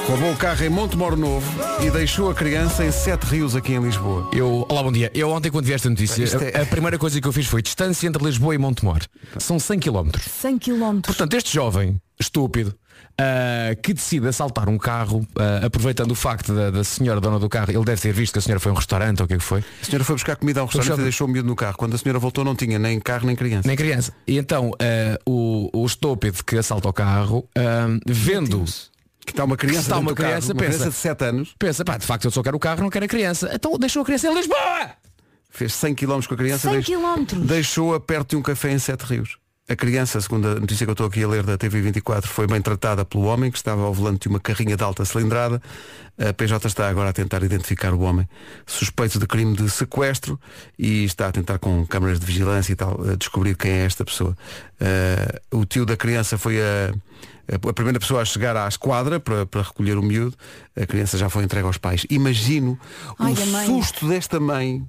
Roubou 0.06 0.32
o 0.32 0.36
carro 0.36 0.63
em 0.63 0.70
Montemor 0.70 1.15
Novo 1.15 1.48
e 1.82 1.89
deixou 1.89 2.29
a 2.29 2.36
criança 2.36 2.84
em 2.84 2.91
Sete 2.91 3.24
Rios 3.24 3.56
aqui 3.56 3.74
em 3.74 3.82
Lisboa. 3.82 4.29
Eu, 4.34 4.65
olá, 4.68 4.84
bom 4.84 4.91
dia. 4.91 5.10
Eu 5.13 5.29
ontem 5.29 5.50
quando 5.50 5.65
vi 5.65 5.74
esta 5.74 5.89
notícia, 5.89 6.24
é... 6.24 6.60
a, 6.60 6.63
a, 6.63 6.65
primeira 6.65 6.98
coisa 6.98 7.22
que 7.22 7.27
eu 7.27 7.32
fiz 7.32 7.48
foi 7.48 7.62
distância 7.62 8.08
entre 8.08 8.24
Lisboa 8.24 8.53
e 8.53 8.58
Montemor. 8.58 9.00
São 9.38 9.58
100 9.58 9.79
km. 9.79 10.10
100 10.20 10.60
km. 10.60 11.00
Portanto, 11.06 11.34
este 11.36 11.53
jovem, 11.53 12.01
estúpido, 12.20 12.75
Uh, 13.20 13.76
que 13.82 13.94
decide 13.94 14.30
assaltar 14.30 14.70
um 14.70 14.78
carro, 14.78 15.20
uh, 15.20 15.66
aproveitando 15.66 16.12
o 16.12 16.16
facto 16.16 16.54
da, 16.54 16.72
da, 16.72 16.84
senhora 16.86 17.20
dona 17.20 17.38
do 17.38 17.50
carro, 17.50 17.70
ele 17.70 17.84
deve 17.84 18.02
ter 18.02 18.14
visto 18.14 18.32
que 18.32 18.40
a 18.40 18.42
senhora 18.42 18.62
foi 18.62 18.70
a 18.70 18.74
um 18.74 18.78
restaurante 18.78 19.20
ou 19.20 19.26
o 19.26 19.28
que, 19.28 19.34
é 19.34 19.38
que 19.38 19.44
foi. 19.44 19.62
A 19.82 19.86
senhora 19.86 20.06
foi 20.06 20.16
buscar 20.16 20.38
comida 20.38 20.62
ao 20.62 20.68
restaurante 20.68 20.90
buscar... 20.90 21.02
e 21.02 21.04
deixou 21.04 21.28
o 21.28 21.30
miúdo 21.30 21.50
no 21.50 21.56
carro. 21.56 21.76
Quando 21.76 21.96
a 21.96 21.98
senhora 21.98 22.18
voltou 22.18 22.46
não 22.46 22.56
tinha 22.56 22.80
nem 22.80 22.98
carro 22.98 23.28
nem 23.28 23.36
criança. 23.36 23.68
Nem 23.68 23.76
criança. 23.76 24.14
E 24.26 24.38
então 24.38 24.70
uh, 24.70 24.74
o, 25.26 25.82
o 25.82 25.86
estúpido 25.86 26.44
que 26.46 26.58
assalta 26.58 26.88
o 26.88 26.94
carro, 26.94 27.46
vendo 28.08 28.64
que 29.26 29.34
está 29.34 29.44
uma 29.44 29.58
criança, 29.58 29.82
está 29.82 29.98
uma 30.00 30.14
criança, 30.14 30.54
carro, 30.54 30.54
uma 30.54 30.56
criança 30.56 30.90
de 30.90 30.96
7 30.96 31.26
anos. 31.26 31.56
Pensa, 31.60 31.84
pá, 31.84 31.98
de 31.98 32.06
facto 32.06 32.26
eu 32.26 32.32
só 32.32 32.42
quero 32.42 32.56
o 32.56 32.60
carro, 32.60 32.82
não 32.82 32.90
quero 32.90 33.06
a 33.06 33.08
criança. 33.08 33.52
Então 33.54 33.78
deixou 33.78 34.02
a 34.02 34.06
criança 34.06 34.28
em 34.28 34.34
Lisboa! 34.34 34.92
Fez 35.50 35.74
100 35.74 35.96
km 35.96 36.22
com 36.28 36.34
a 36.36 36.38
criança. 36.38 36.70
100 36.70 36.84
km. 36.84 37.46
Deixou-a 37.46 38.00
perto 38.00 38.30
de 38.30 38.36
um 38.38 38.42
café 38.42 38.72
em 38.72 38.80
Sete 38.80 39.02
Rios. 39.02 39.38
A 39.70 39.76
criança, 39.76 40.20
segundo 40.20 40.48
a 40.48 40.56
notícia 40.56 40.84
que 40.84 40.90
eu 40.90 40.94
estou 40.94 41.06
aqui 41.06 41.24
a 41.24 41.28
ler 41.28 41.44
da 41.44 41.56
TV24, 41.56 42.26
foi 42.26 42.48
bem 42.48 42.60
tratada 42.60 43.06
pelo 43.06 43.26
homem 43.26 43.52
que 43.52 43.58
estava 43.58 43.84
ao 43.84 43.94
volante 43.94 44.22
de 44.22 44.28
uma 44.28 44.40
carrinha 44.40 44.76
de 44.76 44.84
alta 44.84 45.06
cilindrada. 45.06 45.62
A 46.18 46.34
PJ 46.34 46.68
está 46.68 46.90
agora 46.90 47.12
a 47.12 47.14
tentar 47.14 47.44
identificar 47.44 47.94
o 47.94 48.00
homem 48.00 48.28
suspeito 48.66 49.20
de 49.20 49.28
crime 49.28 49.56
de 49.56 49.70
sequestro 49.70 50.40
e 50.78 51.04
está 51.04 51.28
a 51.28 51.32
tentar 51.32 51.60
com 51.60 51.86
câmaras 51.86 52.20
de 52.20 52.26
vigilância 52.26 52.74
e 52.74 52.76
tal 52.76 53.00
a 53.08 53.16
descobrir 53.16 53.56
quem 53.56 53.70
é 53.70 53.86
esta 53.86 54.04
pessoa. 54.04 54.36
Uh, 54.82 55.60
o 55.60 55.66
tio 55.66 55.86
da 55.86 55.96
criança 55.96 56.36
foi 56.36 56.60
a, 56.60 56.92
a 57.70 57.74
primeira 57.74 58.00
pessoa 58.00 58.24
a 58.24 58.26
chegar 58.26 58.58
à 58.58 58.68
esquadra 58.68 59.20
para, 59.20 59.46
para 59.46 59.62
recolher 59.62 60.00
o 60.00 60.02
miúdo. 60.02 60.36
A 60.76 60.88
criança 60.88 61.16
já 61.16 61.30
foi 61.30 61.44
entregue 61.44 61.68
aos 61.68 61.78
pais. 61.78 62.08
Imagino 62.10 62.80
Ai, 63.20 63.34
o 63.34 63.66
susto 63.68 64.08
desta 64.08 64.40
mãe. 64.40 64.84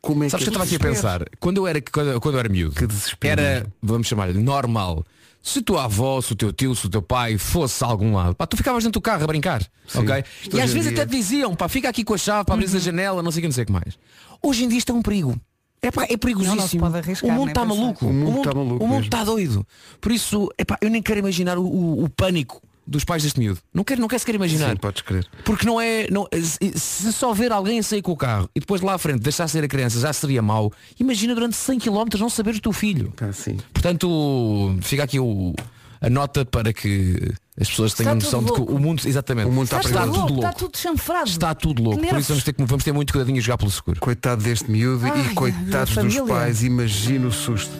Como 0.00 0.24
é 0.24 0.28
Sabes 0.28 0.44
que 0.44 0.50
que 0.50 0.56
eu 0.56 0.62
estava 0.62 0.64
aqui 0.64 0.76
a 0.76 0.78
pensar, 0.94 1.24
quando 1.40 1.58
eu 1.58 1.66
era, 1.66 1.80
quando, 1.80 2.20
quando 2.20 2.34
eu 2.34 2.38
era 2.40 2.48
miúdo, 2.48 2.74
Que 2.74 2.86
desespero. 2.86 3.40
era, 3.40 3.66
vamos 3.82 4.06
chamar-lhe, 4.06 4.38
normal. 4.42 5.04
Se 5.42 5.62
tua 5.62 5.84
avó, 5.84 6.20
se 6.20 6.32
o 6.32 6.36
teu 6.36 6.52
tio, 6.52 6.74
se 6.74 6.86
o 6.86 6.88
teu 6.90 7.00
pai 7.00 7.38
fosse 7.38 7.82
a 7.82 7.86
algum 7.86 8.14
lado, 8.14 8.34
pá, 8.34 8.46
tu 8.46 8.56
ficavas 8.56 8.82
dentro 8.84 9.00
do 9.00 9.02
carro 9.02 9.22
a 9.24 9.26
brincar, 9.26 9.62
ok? 9.94 10.24
Isto 10.42 10.56
E 10.56 10.60
às 10.60 10.72
vezes 10.72 10.92
dia- 10.92 11.02
até 11.02 11.10
te 11.10 11.16
diziam, 11.16 11.54
pá, 11.54 11.68
fica 11.68 11.88
aqui 11.88 12.02
com 12.04 12.12
a 12.14 12.18
chave 12.18 12.44
para 12.44 12.54
abrir 12.54 12.66
a 12.74 12.78
janela, 12.78 13.22
não 13.22 13.30
sei 13.30 13.38
o 13.38 13.42
que, 13.42 13.48
não 13.48 13.54
sei 13.54 13.62
o 13.62 13.66
que 13.66 13.72
mais. 13.72 13.98
Hoje 14.42 14.64
em 14.64 14.68
dia 14.68 14.78
isto 14.78 14.92
é 14.92 14.94
um 14.94 15.00
perigo. 15.02 15.40
É, 15.80 15.92
pá, 15.92 16.06
é 16.10 16.16
perigosíssimo. 16.16 16.82
Não, 16.82 16.90
não 16.90 16.98
arriscar, 16.98 17.30
o 17.30 17.32
mundo 17.32 17.48
está 17.50 17.64
maluco. 17.64 18.04
O 18.06 18.12
mundo 18.12 18.38
está 18.38 18.52
maluco 18.54 18.84
O 18.84 18.88
mundo 18.88 19.04
está 19.04 19.22
doido. 19.24 19.64
Por 20.00 20.10
isso, 20.10 20.48
é 20.58 20.64
pá, 20.64 20.76
eu 20.82 20.90
nem 20.90 21.00
quero 21.00 21.20
imaginar 21.20 21.56
o, 21.56 21.62
o- 21.64 22.04
o 22.04 22.10
pânico 22.10 22.60
dos 22.88 23.04
pais 23.04 23.22
deste 23.22 23.38
miúdo. 23.38 23.60
Não 23.72 23.84
quero, 23.84 24.00
não 24.00 24.08
quero 24.08 24.18
sequer 24.20 24.34
imaginar. 24.34 24.70
Sim, 24.70 24.76
podes 24.76 25.02
crer. 25.02 25.26
Porque 25.44 25.66
não 25.66 25.80
é. 25.80 26.08
Não, 26.10 26.26
se- 26.74 27.12
só 27.12 27.32
ver 27.34 27.52
alguém 27.52 27.78
a 27.78 27.82
sair 27.82 28.00
com 28.02 28.12
o 28.12 28.16
carro 28.16 28.48
e 28.54 28.60
depois 28.60 28.80
lá 28.80 28.94
à 28.94 28.98
frente 28.98 29.20
deixar 29.20 29.46
sair 29.46 29.64
a 29.64 29.68
criança 29.68 30.00
já 30.00 30.12
seria 30.12 30.40
mau. 30.42 30.72
Imagina 30.98 31.34
durante 31.34 31.54
100 31.56 31.78
km 31.80 32.04
não 32.18 32.30
saber 32.30 32.54
o 32.54 32.60
teu 32.60 32.72
filho. 32.72 33.12
Ah, 33.20 33.32
sim. 33.32 33.58
Portanto, 33.72 34.76
fica 34.82 35.02
aqui 35.04 35.20
o, 35.20 35.54
a 36.00 36.08
nota 36.08 36.44
para 36.44 36.72
que 36.72 37.32
as 37.60 37.68
pessoas 37.68 37.94
tenham 37.94 38.16
Está 38.16 38.24
noção 38.26 38.40
tudo 38.40 38.48
de 38.48 38.52
que 38.52 38.58
louco. 38.60 38.74
o 38.74 38.78
mundo. 38.78 39.02
Exatamente. 39.06 39.48
O 39.48 39.52
mundo 39.52 39.64
está 39.64 39.80
está, 39.80 40.02
tudo 40.06 40.16
louco. 40.18 40.34
Está 40.36 40.52
tudo 40.52 40.78
chanfrado. 40.78 41.28
Está 41.28 41.54
tudo 41.54 41.82
louco. 41.82 41.98
Por 42.06 42.18
isso 42.18 42.28
vamos 42.28 42.44
ter, 42.44 42.52
que, 42.52 42.64
vamos 42.64 42.84
ter 42.84 42.92
muito 42.92 43.12
cuidadinho 43.12 43.38
a 43.38 43.40
jogar 43.42 43.58
pelo 43.58 43.70
seguro. 43.70 43.98
Coitado 44.00 44.42
deste 44.42 44.70
miúdo 44.70 45.04
Ai, 45.04 45.26
e 45.30 45.34
coitados 45.34 45.98
a 45.98 46.02
dos 46.02 46.16
pais, 46.20 46.62
imagina 46.62 47.26
o 47.26 47.32
susto. 47.32 47.72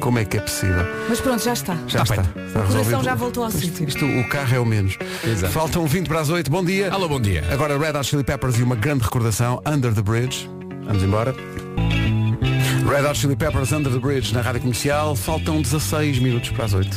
Como 0.00 0.18
é 0.18 0.24
que 0.24 0.36
é 0.36 0.40
possível? 0.40 0.84
Mas 1.08 1.20
pronto, 1.20 1.42
já 1.42 1.52
está. 1.54 1.74
Já 1.86 2.02
Está 2.02 2.16
está. 2.16 2.40
Está 2.40 2.60
O 2.60 2.66
coração 2.68 3.02
já 3.02 3.14
voltou 3.14 3.44
ao 3.44 3.50
sítio. 3.50 3.88
Isto, 3.88 4.04
o 4.04 4.28
carro 4.28 4.54
é 4.54 4.60
o 4.60 4.64
menos. 4.64 4.96
Exato. 5.24 5.52
Faltam 5.52 5.86
20 5.86 6.06
para 6.06 6.20
as 6.20 6.28
8. 6.28 6.50
Bom 6.50 6.64
dia. 6.64 6.92
Alô, 6.92 7.08
bom 7.08 7.20
dia. 7.20 7.44
Agora 7.50 7.78
Red 7.78 7.98
Hot 7.98 8.06
Chili 8.06 8.24
Peppers 8.24 8.58
e 8.58 8.62
uma 8.62 8.76
grande 8.76 9.04
recordação, 9.04 9.60
Under 9.66 9.92
the 9.94 10.02
Bridge. 10.02 10.48
Vamos 10.86 11.02
embora. 11.02 11.34
Red 12.88 13.06
Hot 13.08 13.18
Chili 13.18 13.34
Peppers, 13.36 13.72
Under 13.72 13.92
the 13.92 13.98
Bridge, 13.98 14.32
na 14.32 14.40
rádio 14.42 14.60
comercial. 14.60 15.16
Faltam 15.16 15.60
16 15.60 16.18
minutos 16.20 16.50
para 16.50 16.66
as 16.66 16.74
8. 16.74 16.96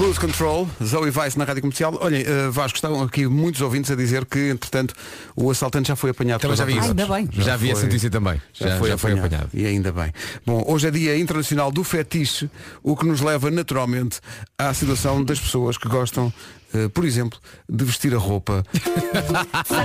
Lose 0.00 0.18
Control, 0.18 0.66
Zoe 0.82 1.10
Weiss 1.10 1.36
na 1.36 1.44
rádio 1.44 1.60
comercial. 1.60 1.96
Olhem, 2.00 2.22
eh, 2.22 2.48
Vasco, 2.50 2.76
estão 2.76 3.02
aqui 3.02 3.26
muitos 3.26 3.60
ouvintes 3.60 3.90
a 3.90 3.94
dizer 3.94 4.24
que, 4.24 4.48
entretanto, 4.48 4.94
o 5.36 5.50
assaltante 5.50 5.88
já 5.88 5.96
foi 5.96 6.08
apanhado. 6.10 6.40
Também 6.40 6.56
já 6.56 6.64
vi 6.64 6.78
isso. 6.78 6.88
Ainda 6.88 7.06
bem. 7.06 7.28
Já, 7.32 7.54
vi 7.56 7.70
essa 7.70 7.80
foi- 7.80 7.88
notícia 7.88 8.08
também. 8.10 8.40
Já, 8.54 8.68
já 8.70 8.78
foi, 8.78 8.92
apanhado. 8.92 9.50
E 9.52 9.66
ainda 9.66 9.92
bem. 9.92 10.10
Bom, 10.46 10.64
hoje 10.66 10.88
é 10.88 10.90
dia 10.90 11.18
internacional 11.18 11.70
do 11.70 11.84
fetiche, 11.84 12.48
o 12.82 12.96
que 12.96 13.04
nos 13.04 13.20
leva 13.20 13.50
naturalmente 13.50 14.20
à 14.58 14.72
situação 14.72 15.22
das 15.22 15.38
pessoas 15.38 15.76
que 15.76 15.86
gostam, 15.86 16.32
eh, 16.72 16.88
por 16.88 17.04
exemplo, 17.04 17.38
de 17.68 17.84
vestir 17.84 18.14
a 18.14 18.18
roupa 18.18 18.64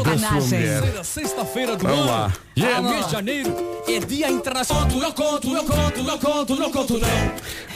da 0.05 0.17
sua 0.17 0.31
mulher. 0.39 1.03
Sexta-feira 1.03 1.75
do 1.75 1.83
Vamos 1.83 1.99
ano. 1.99 2.07
lá. 2.09 2.33
É 2.55 2.81
mês 2.81 3.05
de 3.07 3.11
janeiro. 3.11 3.53
É 3.87 3.99
dia 3.99 4.31
internacional. 4.31 4.87
Eu 4.89 5.11
conto, 5.13 5.53
eu 5.53 5.63
conto, 5.65 5.99
eu 5.99 6.17
conto, 6.19 6.55
não 6.55 6.71
conto 6.71 6.93
não. 6.99 7.07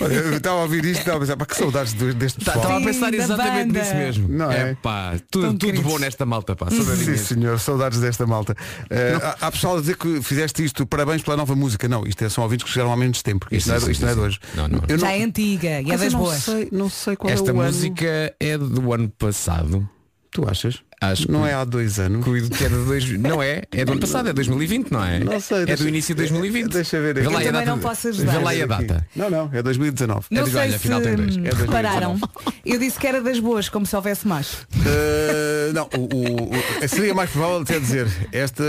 Olha, 0.01 0.13
eu 0.13 0.37
estava 0.37 0.59
a 0.59 0.61
ouvir 0.63 0.85
isto 0.85 0.97
e 0.97 0.99
estava 0.99 1.17
a 1.17 1.19
pensar, 1.21 1.37
pá, 1.37 1.45
que 1.45 1.55
saudades 1.55 1.93
de- 1.93 2.13
deste 2.13 2.43
Tá- 2.43 2.53
pessoal. 2.53 2.63
Estava 2.79 2.79
a 2.79 2.93
pensar 2.93 3.11
da 3.11 3.17
exatamente 3.17 3.67
banda. 3.67 3.79
nisso 3.79 3.95
mesmo. 3.95 4.27
Não 4.29 4.51
é? 4.51 4.75
pá, 4.75 5.15
tudo, 5.29 5.41
Tão 5.43 5.51
tudo 5.57 5.65
queridos. 5.65 5.91
bom 5.91 5.99
nesta 5.99 6.25
malta, 6.25 6.55
pá. 6.55 6.69
Sim, 6.69 6.77
Saudadinhas. 6.83 7.19
senhor, 7.21 7.59
saudades 7.59 7.99
desta 7.99 8.25
malta. 8.25 8.55
Eh, 8.89 9.19
há, 9.21 9.47
há 9.47 9.51
pessoal 9.51 9.77
a 9.77 9.79
dizer 9.81 9.97
que 9.97 10.21
fizeste 10.21 10.63
isto, 10.63 10.85
parabéns 10.85 11.21
pela 11.21 11.35
nova 11.37 11.55
música. 11.55 11.87
Não, 11.87 12.05
isto 12.05 12.23
é, 12.23 12.29
são 12.29 12.43
ouvintes 12.43 12.65
que 12.65 12.71
chegaram 12.71 12.91
há 12.93 12.97
menos 12.97 13.21
tempo, 13.21 13.39
porque 13.41 13.57
isto, 13.57 13.65
Sim, 13.65 13.71
não, 13.71 13.77
é, 13.77 13.79
sim, 13.81 13.91
isto 13.91 14.01
não 14.05 14.09
é 14.09 14.13
de 14.15 14.19
hoje. 14.21 14.39
Não, 14.55 14.67
não. 14.67 14.81
Eu 14.87 14.97
Já 14.97 15.11
é 15.11 15.23
antiga 15.23 15.67
e 15.67 15.71
é 15.71 15.81
Mas 15.83 15.91
eu 15.91 15.97
das 15.99 16.13
não 16.13 16.19
boas. 16.19 16.43
Sei, 16.43 16.69
não 16.71 16.89
sei 16.89 17.15
qual 17.15 17.33
Esta 17.33 17.49
é 17.49 17.53
o 17.53 17.59
ano. 17.59 17.65
música 17.71 18.35
é 18.39 18.57
do 18.57 18.93
ano 18.93 19.09
passado. 19.09 19.89
Tu 20.31 20.47
achas? 20.47 20.79
Acho 21.01 21.31
não 21.31 21.43
que- 21.43 21.49
é 21.49 21.53
há 21.53 21.63
dois 21.63 21.97
anos. 21.99 22.23
Cuido 22.25 22.49
que 22.49 22.63
é 22.63 22.67
de 22.69 22.75
dois... 22.75 23.09
Não 23.17 23.41
é? 23.41 23.63
É 23.71 23.85
do 23.85 23.93
ano 23.93 24.01
passado, 24.01 24.29
é 24.29 24.33
2020, 24.33 24.91
não 24.91 25.03
é? 25.03 25.19
Não 25.19 25.39
sei, 25.39 25.59
é 25.61 25.65
deixa- 25.67 25.83
do 25.83 25.87
início 25.89 26.13
de 26.13 26.19
2020. 26.21 26.71
Deixa 26.73 26.99
ver 26.99 27.13
Vê 27.13 27.21
aqui. 27.21 27.29
lá 27.33 27.33
Eu 27.41 27.45
também 27.47 27.51
data. 27.65 27.65
não 27.65 27.79
posso 27.79 28.07
ajudar. 28.09 28.31
Vê 28.33 28.37
lá 28.43 28.49
aí 28.51 28.61
a 28.61 28.65
data. 28.65 29.07
Não, 29.15 29.29
não, 29.29 29.49
é 29.53 29.63
2019. 29.63 30.25
Não 30.29 30.43
digo, 30.43 30.51
sei 30.57 30.61
olha, 30.61 30.69
se 30.71 30.75
afinal 30.75 31.01
tem 31.01 31.15
dois. 31.15 31.29
É 31.37 31.39
2019. 31.39 31.65
repararam. 31.65 32.19
Eu 32.65 32.79
disse 32.79 32.99
que 32.99 33.07
era 33.07 33.21
das 33.21 33.39
boas, 33.39 33.69
como 33.69 33.85
se 33.85 33.95
houvesse 33.95 34.27
mais. 34.27 34.67
Eh, 34.85 35.71
não, 35.73 35.89
o, 35.97 36.01
o- 36.01 36.49
o- 36.83 36.87
seria 36.89 37.13
mais 37.13 37.29
provável 37.29 37.61
até 37.61 37.79
dizer 37.79 38.07
esta, 38.33 38.63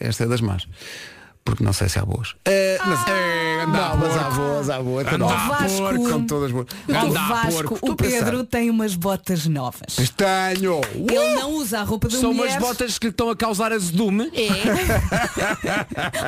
esta 0.00 0.24
é 0.24 0.26
das 0.26 0.40
más. 0.40 0.66
Porque 1.44 1.64
não 1.64 1.72
sei 1.72 1.88
se 1.88 1.98
há 1.98 2.04
boas. 2.04 2.34
Eh, 2.44 2.78
mas, 2.86 3.08
É, 3.08 3.62
anda 3.64 3.78
não, 3.88 3.96
mas 3.96 4.16
há 4.16 4.30
boas, 4.30 4.70
há 4.70 4.80
boas. 4.80 5.06
Anda 5.08 5.26
Vasco. 5.26 5.78
porco, 5.78 6.08
são 6.08 6.24
todas 6.26 6.52
boas. 6.52 6.66
O 6.88 6.92
Anda, 6.92 7.20
Vasco, 7.20 7.52
porco. 7.68 7.78
o. 7.90 7.96
Pedro 7.96 8.44
tem 8.44 8.70
umas 8.70 8.94
botas 8.94 9.46
novas. 9.46 9.96
Tenho! 10.16 10.80
Ele 10.94 11.34
não 11.34 11.50
usa 11.54 11.80
a 11.80 11.82
roupa 11.82 12.08
da 12.08 12.16
São 12.16 12.32
mulher. 12.32 12.52
umas 12.58 12.62
botas 12.68 12.96
que 12.98 13.06
lhe 13.06 13.10
estão 13.10 13.28
a 13.28 13.36
causar 13.36 13.72
azedume. 13.72 14.30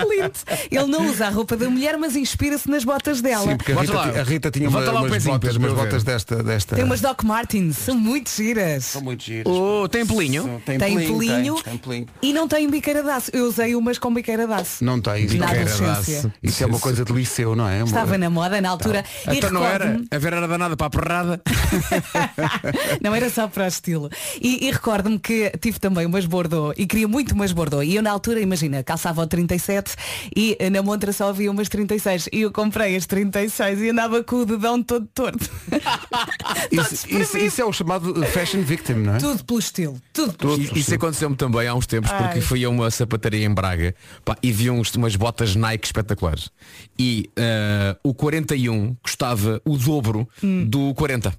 Lindo. 0.09 0.33
Ele 0.71 0.87
não 0.87 1.07
usa 1.09 1.27
a 1.27 1.31
roupa 1.31 1.57
da 1.57 1.69
mulher, 1.69 1.97
mas 1.99 2.17
inspira-se 2.17 2.69
nas 2.69 2.85
botas 2.85 3.21
dela. 3.21 3.45
Sim, 3.51 3.57
porque 3.57 3.73
a 3.73 3.81
Rita, 3.81 3.99
a 3.99 4.23
Rita 4.23 4.51
tinha 4.51 4.69
uma, 4.69 4.81
Bota 4.81 4.93
lá 4.93 5.01
o 5.01 5.05
umas 5.05 5.13
pezinho, 5.13 5.35
botas, 5.35 5.57
umas 5.57 5.73
botas 5.73 6.05
desta, 6.05 6.43
desta. 6.43 6.75
Tem 6.77 6.85
umas 6.85 7.01
Doc 7.01 7.23
Martens, 7.23 7.77
são 7.79 7.95
muito 7.97 8.31
giras. 8.31 8.85
São 8.87 9.03
muito 9.03 9.23
giras. 9.23 9.45
Oh, 9.47 9.89
tem 9.89 10.05
pelinho? 10.07 10.61
Tem, 10.65 10.79
Tem 10.79 10.95
pelinho, 10.97 11.19
pelinho, 11.19 11.55
tem, 11.55 11.63
tem 11.65 11.79
pelinho. 11.79 12.07
e 12.23 12.33
não 12.33 12.49
tem 12.49 12.69
biqueira 12.69 13.03
de 13.03 13.11
aço. 13.11 13.31
Eu 13.33 13.47
usei 13.47 13.75
umas 13.77 13.99
com 13.99 14.13
biqueira 14.13 14.47
de 14.47 14.53
aço. 14.53 14.85
Não 14.85 15.01
Isso, 15.19 15.37
não 15.37 15.47
é- 15.49 15.51
adolescência. 15.63 16.35
isso 16.43 16.63
é 16.63 16.67
uma 16.67 16.79
coisa 16.79 17.05
de 17.05 17.13
liceu, 17.13 17.55
não 17.55 17.69
é? 17.69 17.77
Uma- 17.79 17.85
Estava 17.87 18.17
na 18.19 18.31
moda 18.31 18.61
na 18.61 18.71
altura. 18.71 19.05
E 19.31 19.37
Então 19.39 19.51
não 19.51 19.65
era? 19.65 20.01
A 20.11 20.19
Vera 20.19 20.37
era 20.37 20.49
danada 20.49 20.77
para 20.77 20.87
a 20.87 20.91
perrada. 20.91 21.43
Não 23.03 23.15
era 23.15 23.29
só 23.31 23.49
para 23.49 23.65
o 23.65 23.67
estilo. 23.69 24.09
E, 24.41 24.67
e 24.67 24.71
recordo-me 24.71 25.19
que 25.19 25.51
tive 25.61 25.79
também 25.79 26.07
umas 26.07 26.27
Bordeaux 26.27 26.75
e 26.79 26.87
queria 26.87 27.09
muito 27.09 27.33
umas 27.35 27.53
Bordeaux. 27.53 27.85
E 27.87 27.97
eu 27.97 28.03
na 28.03 28.11
altura, 28.11 28.41
imagina, 28.41 28.83
calçava 28.83 29.23
o 29.23 29.27
37 29.27 29.95
e 30.35 30.57
na 30.71 30.83
montra 30.83 31.13
só 31.13 31.29
havia 31.29 31.51
umas 31.51 31.69
36. 31.69 32.29
E 32.33 32.43
eu 32.43 32.53
comprei 32.53 32.97
as 32.97 33.07
36 33.07 33.81
e 33.81 33.91
andava 33.91 34.23
com 34.23 34.37
o 34.37 34.47
dedão 34.47 34.83
todo 34.83 35.07
torto. 35.15 35.51
Isso, 36.71 37.07
isso- 37.09 37.39
isso 37.39 37.61
é 37.61 37.65
o 37.65 37.73
chamado 37.73 38.15
fashion 38.27 38.63
victim, 38.63 38.95
não 38.95 39.15
é? 39.17 39.19
Tudo 39.19 39.45
pelo 39.45 39.59
estilo. 39.59 40.01
Tudo 40.13 40.33
pelo 40.35 40.57
Todos. 40.57 40.71
E- 40.77 40.79
Isso 40.79 40.95
aconteceu-me 40.95 41.37
também 41.37 41.67
há 41.69 41.75
uns 41.75 41.87
tempos 41.87 42.11
porque 42.11 42.39
Ai. 42.39 42.41
fui 42.41 42.65
a 42.65 42.69
uma 42.71 42.91
sapataria 42.91 43.45
em 43.45 43.53
Braga 43.53 43.95
pá, 44.25 44.37
e 44.43 44.51
vi 44.53 44.71
uns, 44.71 44.94
umas 44.97 45.17
botas 45.17 45.55
Nike 45.55 45.87
espetaculares. 45.87 46.51
E 46.99 47.31
eh, 47.37 47.97
o 48.03 48.15
41 48.15 48.95
custava 49.03 49.61
o 49.65 49.77
dobro 49.77 50.29
Hum. 50.43 50.67
do 50.69 50.95
40. 50.95 51.35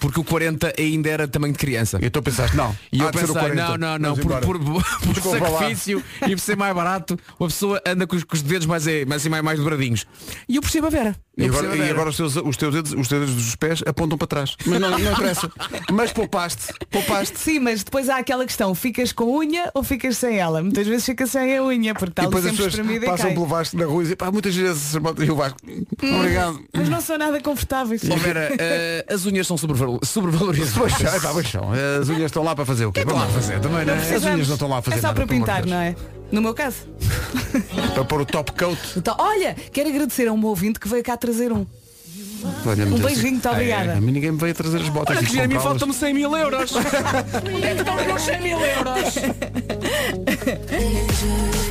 Porque 0.00 0.20
o 0.20 0.24
40 0.24 0.74
ainda 0.78 1.08
era 1.08 1.28
tamanho 1.28 1.52
de 1.52 1.58
criança. 1.58 1.98
E 2.00 2.10
tu 2.10 2.22
pensaste, 2.22 2.56
não. 2.56 2.76
E 2.92 3.00
eu 3.00 3.10
de 3.10 3.18
ser 3.18 3.24
o 3.30 3.34
pensei, 3.34 3.50
40. 3.50 3.78
não, 3.78 3.98
não, 3.98 3.98
não, 3.98 4.16
por, 4.16 4.40
por, 4.40 4.58
por 4.58 5.22
sacrifício 5.22 6.02
e 6.26 6.30
por 6.30 6.40
ser 6.40 6.56
mais 6.56 6.74
barato, 6.74 7.18
uma 7.38 7.48
pessoa 7.48 7.80
anda 7.86 8.06
com 8.06 8.16
os, 8.16 8.24
com 8.24 8.34
os 8.34 8.42
dedos 8.42 8.66
mais, 8.66 8.86
eh, 8.86 9.04
mais, 9.04 9.22
assim, 9.22 9.28
mais, 9.28 9.42
mais 9.42 9.58
dobradinhos. 9.58 10.06
E 10.48 10.56
eu 10.56 10.62
percebo 10.62 10.86
a 10.86 10.90
Vera. 10.90 11.16
E 11.36 11.46
agora, 11.46 11.72
a 11.72 11.76
e 11.76 11.90
agora 11.90 12.10
os, 12.10 12.16
teus, 12.16 12.36
os, 12.36 12.56
teus 12.56 12.74
dedos, 12.74 12.92
os 12.92 13.08
teus 13.08 13.26
dedos 13.26 13.34
dos 13.34 13.56
pés 13.56 13.82
apontam 13.86 14.18
para 14.18 14.26
trás. 14.26 14.56
Mas 14.66 14.80
não, 14.80 14.90
não 14.90 15.12
interessa. 15.12 15.50
Mas 15.90 16.12
poupaste. 16.12 16.72
Poupaste. 16.90 17.38
Sim, 17.38 17.60
mas 17.60 17.82
depois 17.82 18.08
há 18.08 18.18
aquela 18.18 18.44
questão, 18.44 18.74
ficas 18.74 19.12
com 19.12 19.38
unha 19.38 19.70
ou 19.74 19.82
ficas 19.82 20.18
sem 20.18 20.38
ela? 20.38 20.62
Muitas 20.62 20.86
vezes 20.86 21.06
fica 21.06 21.26
sem 21.26 21.56
a 21.56 21.64
unha, 21.64 21.94
porque 21.94 22.12
está 22.12 22.22
E 22.22 22.26
ali 22.26 22.34
depois 22.34 22.44
as 22.44 22.50
sempre 22.50 22.64
pessoas 22.64 22.74
espremida 22.74 23.06
e 23.06 23.08
passam 23.08 23.26
cai. 23.26 23.34
pelo 23.34 23.46
Vasco 23.46 23.76
na 23.76 23.84
rua 23.86 24.00
e 24.00 24.02
dizem, 24.02 24.16
pá, 24.16 24.30
muitas 24.30 24.54
vezes 24.54 24.94
e 24.94 25.30
o 25.30 25.36
Vasco. 25.36 25.58
Obrigado. 26.02 26.60
Mas 26.74 26.88
não 26.88 27.00
são 27.00 27.16
nada 27.16 27.40
confortáveis. 27.40 28.02
Ó, 28.10 28.16
Vera, 28.16 28.54
eh, 28.58 29.06
as 29.08 29.24
unhas 29.24 29.46
são 29.46 29.56
sobreval- 29.76 30.00
sobrevalorizadas. 30.04 30.72
Pois, 30.74 30.92
é, 31.46 31.50
são. 31.50 31.70
As 32.00 32.08
unhas 32.08 32.22
estão 32.26 32.42
lá 32.42 32.54
para 32.54 32.64
fazer 32.66 32.86
o 32.86 32.92
quê? 32.92 33.00
estão 33.00 33.16
lá 33.16 33.24
a 33.24 33.28
fazer 33.28 33.60
também, 33.60 33.84
não 33.86 33.94
é? 33.94 33.98
As 34.14 34.24
unhas 34.24 34.46
não 34.48 34.54
estão 34.54 34.68
lá 34.68 34.78
a 34.78 34.82
fazer 34.82 34.96
É 34.96 35.00
só 35.00 35.06
nada, 35.08 35.14
para 35.16 35.26
pelo 35.26 35.44
amor 35.44 35.46
de 35.46 35.52
pintar, 35.52 35.62
Deus. 35.62 35.70
não 35.74 35.80
é? 35.80 35.96
No 36.32 36.40
meu 36.42 36.54
caso. 36.54 36.76
Para 37.94 38.04
pôr 38.04 38.20
o 38.20 38.26
top 38.26 38.52
coat. 38.52 38.78
Então, 38.96 39.14
olha, 39.18 39.56
quero 39.72 39.88
agradecer 39.88 40.28
a 40.28 40.32
um 40.32 40.44
ouvinte 40.44 40.78
que 40.78 40.88
veio 40.88 41.02
cá 41.02 41.16
trazer 41.16 41.52
um. 41.52 41.66
Olha-me 42.64 42.92
Um 42.92 42.94
Deus. 42.98 43.06
beijinho, 43.12 43.32
muito 43.32 43.48
obrigada. 43.50 43.92
A 43.94 44.00
mim 44.00 44.12
ninguém 44.12 44.32
me 44.32 44.38
veio 44.38 44.54
trazer 44.54 44.80
as 44.80 44.88
botas. 44.88 45.14
Olha 45.16 45.26
que 45.26 45.32
gira, 45.32 45.44
a 45.44 45.48
mim 45.48 45.58
faltam-me 45.58 45.92
100 45.92 46.14
mil 46.14 46.34
euros. 46.36 46.72
Onde 46.74 46.86
é 47.66 47.74
que 47.74 47.80
estão 47.80 47.96
os 47.96 48.06
meus 48.06 48.22
100 48.22 48.40
mil 48.40 48.58
euros? 48.60 49.14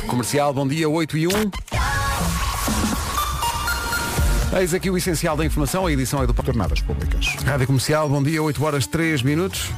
Comercial, 0.06 0.52
bom 0.54 0.68
dia, 0.68 0.88
8 0.88 1.16
e 1.18 1.26
1. 1.26 1.30
Eis 4.52 4.74
aqui 4.74 4.90
o 4.90 4.96
essencial 4.96 5.36
da 5.36 5.44
informação, 5.44 5.86
a 5.86 5.92
edição 5.92 6.22
é 6.22 6.26
do 6.26 6.34
Tornadas 6.34 6.80
Públicas. 6.80 7.36
Rádio 7.44 7.68
Comercial, 7.68 8.08
bom 8.08 8.20
dia, 8.20 8.42
8 8.42 8.64
horas 8.64 8.86
3 8.86 9.22
minutos. 9.22 9.70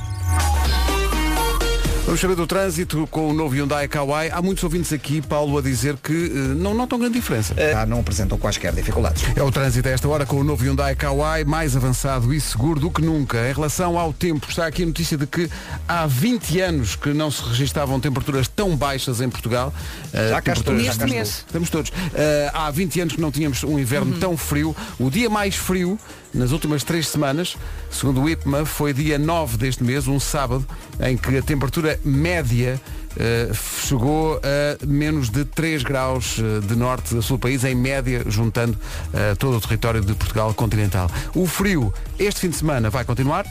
Vamos 2.04 2.21
saber 2.21 2.35
do 2.35 2.49
trânsito 2.49 3.06
com 3.11 3.28
o 3.30 3.32
novo 3.32 3.54
Hyundai 3.54 3.87
Kauai. 3.87 4.28
Há 4.28 4.42
muitos 4.42 4.64
ouvintes 4.64 4.92
aqui, 4.92 5.23
Paulo, 5.23 5.56
a 5.56 5.62
dizer 5.62 5.97
que 6.02 6.12
eh, 6.12 6.38
não 6.56 6.75
notam 6.75 6.99
grande 6.99 7.14
diferença. 7.14 7.54
Ah, 7.76 7.87
não 7.87 8.00
apresentam 8.00 8.37
quaisquer 8.37 8.73
dificuldades. 8.75 9.23
É 9.37 9.42
o 9.42 9.52
trânsito 9.52 9.88
a 9.88 9.92
esta 9.92 10.09
hora 10.09 10.26
com 10.26 10.37
o 10.37 10.42
novo 10.44 10.64
Hyundai 10.64 10.97
Kauai, 10.97 11.44
mais 11.44 11.76
avançado 11.76 12.35
e 12.35 12.40
seguro 12.40 12.80
do 12.80 12.90
que 12.90 13.00
nunca. 13.00 13.49
Em 13.49 13.52
relação 13.52 13.97
ao 13.97 14.12
tempo, 14.12 14.47
está 14.50 14.66
aqui 14.66 14.82
a 14.82 14.87
notícia 14.87 15.16
de 15.16 15.26
que 15.28 15.49
há 15.87 16.04
20 16.06 16.61
anos 16.61 16.97
que 16.97 17.11
não 17.14 17.30
se 17.30 17.40
registavam 17.44 18.00
temperaturas 18.00 18.49
tão 18.49 18.76
baixas 18.76 19.21
em 19.21 19.30
Portugal. 19.30 19.73
Eh, 20.12 20.30
Já 20.30 20.42
cá 20.42 20.52
estou, 20.54 20.75
temperaturas- 20.75 20.85
já 20.85 20.92
cá 21.00 21.04
Neste 21.04 21.04
estou. 21.04 21.16
mês. 21.16 21.44
Estamos 21.47 21.71
todos. 21.71 21.92
Eh, 22.14 22.50
há 22.52 22.68
20 22.73 23.00
anos 23.00 23.14
que 23.14 23.21
não 23.21 23.30
tínhamos 23.30 23.62
um 23.62 23.78
inverno 23.78 24.18
tão 24.18 24.37
frio. 24.37 24.75
O 24.99 25.09
dia 25.09 25.30
mais 25.30 25.54
frio 25.54 25.97
nas 26.35 26.51
últimas 26.53 26.83
três 26.83 27.09
semanas, 27.09 27.57
segundo 27.91 28.23
o 28.23 28.29
IPMA, 28.29 28.65
foi 28.65 28.93
dia 28.93 29.19
9 29.19 29.57
deste 29.57 29.85
mês, 29.85 30.09
um 30.09 30.19
sábado, 30.19 30.67
em 31.01 31.17
que 31.17 31.37
a 31.37 31.43
temperatura 31.43 31.99
média 32.05 32.81
eh, 33.16 33.50
chegou 33.87 34.37
a 34.37 34.87
menos 34.87 35.31
de 35.31 35.45
3 35.45 35.83
graus 35.83 36.38
eh, 36.38 36.66
de 36.66 36.76
norte 36.76 37.16
a 37.16 37.23
sul 37.23 37.37
do 37.37 37.40
país, 37.40 37.64
em 37.64 37.75
média, 37.75 38.23
juntando 38.26 38.78
eh, 39.12 39.35
todo 39.35 39.57
o 39.57 39.61
território 39.61 40.00
de 40.00 40.14
Portugal 40.14 40.52
continental. 40.54 41.11
O 41.35 41.47
frio, 41.47 41.92
este 42.19 42.40
fim 42.40 42.49
de 42.50 42.57
semana, 42.57 42.90
vai 42.90 43.04
continuar. 43.04 43.47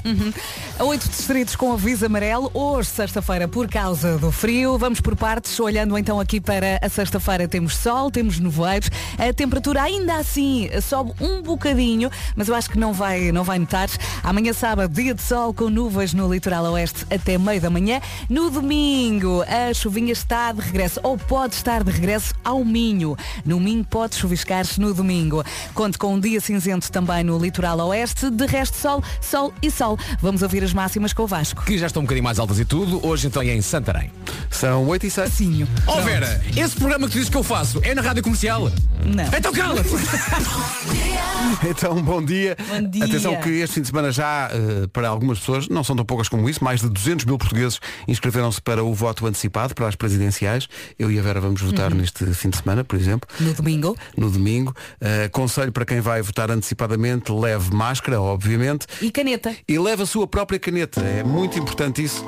A 0.79 0.83
oito 0.83 1.07
distritos 1.09 1.55
com 1.55 1.73
aviso 1.73 2.05
amarelo, 2.05 2.49
hoje, 2.53 2.89
sexta-feira, 2.89 3.47
por 3.47 3.67
causa 3.67 4.17
do 4.17 4.31
frio. 4.31 4.77
Vamos 4.77 5.01
por 5.01 5.15
partes, 5.15 5.59
olhando 5.59 5.97
então 5.97 6.19
aqui 6.19 6.39
para 6.39 6.79
a 6.81 6.89
sexta-feira, 6.89 7.47
temos 7.47 7.75
sol, 7.75 8.11
temos 8.11 8.39
nevoeiros. 8.39 8.89
A 9.17 9.33
temperatura 9.33 9.81
ainda 9.83 10.15
assim 10.15 10.69
sobe 10.81 11.13
um 11.19 11.41
bocadinho, 11.41 12.09
mas 12.35 12.47
eu 12.47 12.55
acho 12.55 12.69
que 12.69 12.77
não 12.77 12.93
vai, 12.93 13.31
não 13.31 13.43
vai 13.43 13.59
notar. 13.59 13.89
Amanhã 14.23 14.53
sábado, 14.53 14.93
dia 14.93 15.13
de 15.13 15.21
sol 15.21 15.53
com 15.53 15.69
nuvens 15.69 16.13
no 16.13 16.31
litoral 16.31 16.63
oeste 16.65 17.05
até 17.09 17.37
meio 17.37 17.61
da 17.61 17.69
manhã. 17.69 18.01
No 18.29 18.49
domingo, 18.49 19.43
a 19.51 19.73
chuvinha 19.73 20.13
está 20.13 20.53
de 20.53 20.61
regresso, 20.61 21.01
ou 21.03 21.17
pode 21.17 21.55
estar 21.55 21.83
de 21.83 21.91
regresso 21.91 22.33
ao 22.41 22.63
Minho. 22.63 23.17
No 23.45 23.59
Minho 23.59 23.83
pode 23.83 24.15
chuviscar-se 24.15 24.79
no 24.79 24.93
domingo. 24.93 25.43
Conte 25.73 25.97
com 25.97 26.13
um 26.13 26.19
dia 26.19 26.39
cinzento 26.39 26.89
também 26.89 27.21
no 27.21 27.37
litoral 27.37 27.77
oeste. 27.79 28.29
De 28.29 28.45
resto, 28.45 28.77
sol, 28.77 29.03
sol 29.19 29.53
e 29.61 29.69
sol. 29.69 29.99
Vamos 30.21 30.41
ouvir 30.41 30.63
as 30.63 30.73
máximas 30.73 31.11
com 31.11 31.23
o 31.23 31.27
Vasco. 31.27 31.63
Que 31.65 31.77
já 31.77 31.87
estão 31.87 32.01
um 32.01 32.05
bocadinho 32.05 32.23
mais 32.23 32.39
altas 32.39 32.59
e 32.59 32.65
tudo. 32.65 33.05
Hoje 33.05 33.27
então 33.27 33.41
é 33.41 33.53
em 33.53 33.61
Santarém. 33.61 34.09
São 34.49 34.87
8 34.87 35.05
e 35.05 35.11
6. 35.11 35.33
Sim. 35.33 35.67
Ó 35.85 35.99
Vera, 36.01 36.41
esse 36.55 36.75
programa 36.77 37.07
que 37.07 37.11
tu 37.11 37.15
dizes 37.15 37.29
que 37.29 37.37
eu 37.37 37.43
faço 37.43 37.81
é 37.83 37.93
na 37.93 38.01
rádio 38.01 38.23
comercial? 38.23 38.71
Não. 39.05 39.25
Então 39.37 39.51
cala-te! 39.51 39.89
Então, 41.67 42.01
bom 42.01 42.23
dia. 42.23 42.55
Bom 42.69 42.89
dia. 42.89 43.05
Atenção 43.05 43.35
que 43.37 43.49
este 43.49 43.75
fim 43.75 43.81
de 43.81 43.87
semana 43.87 44.11
já, 44.11 44.49
eh, 44.51 44.87
para 44.91 45.07
algumas 45.07 45.39
pessoas, 45.39 45.67
não 45.67 45.83
são 45.83 45.95
tão 45.95 46.05
poucas 46.05 46.29
como 46.29 46.49
isso, 46.49 46.63
mais 46.63 46.81
de 46.81 46.89
200 46.89 47.25
mil 47.25 47.37
portugueses 47.37 47.79
inscreveram-se 48.07 48.61
para 48.61 48.83
o 48.83 48.93
voto 48.93 49.25
antecipado, 49.25 49.40
para 49.49 49.87
as 49.87 49.95
presidenciais. 49.95 50.67
Eu 50.97 51.11
e 51.11 51.19
a 51.19 51.21
Vera 51.21 51.39
vamos 51.39 51.61
votar 51.61 51.93
neste 51.93 52.25
fim 52.33 52.49
de 52.49 52.57
semana, 52.57 52.83
por 52.83 52.97
exemplo. 52.97 53.27
No 53.39 53.53
domingo. 53.53 53.97
No 54.17 54.29
domingo. 54.29 54.75
Eh, 54.99 55.29
conselho 55.29 55.71
para 55.71 55.85
quem 55.85 55.99
vai 56.01 56.21
votar 56.21 56.51
antecipadamente, 56.51 57.31
leve 57.31 57.73
máscara, 57.73 58.21
obviamente. 58.21 58.85
E 59.01 59.11
caneta. 59.11 59.55
E 59.67 59.77
leve 59.79 60.03
a 60.03 60.05
sua 60.05 60.27
própria 60.27 60.59
caneta. 60.59 61.01
É 61.01 61.23
muito 61.23 61.57
importante 61.59 62.03
isso. 62.03 62.25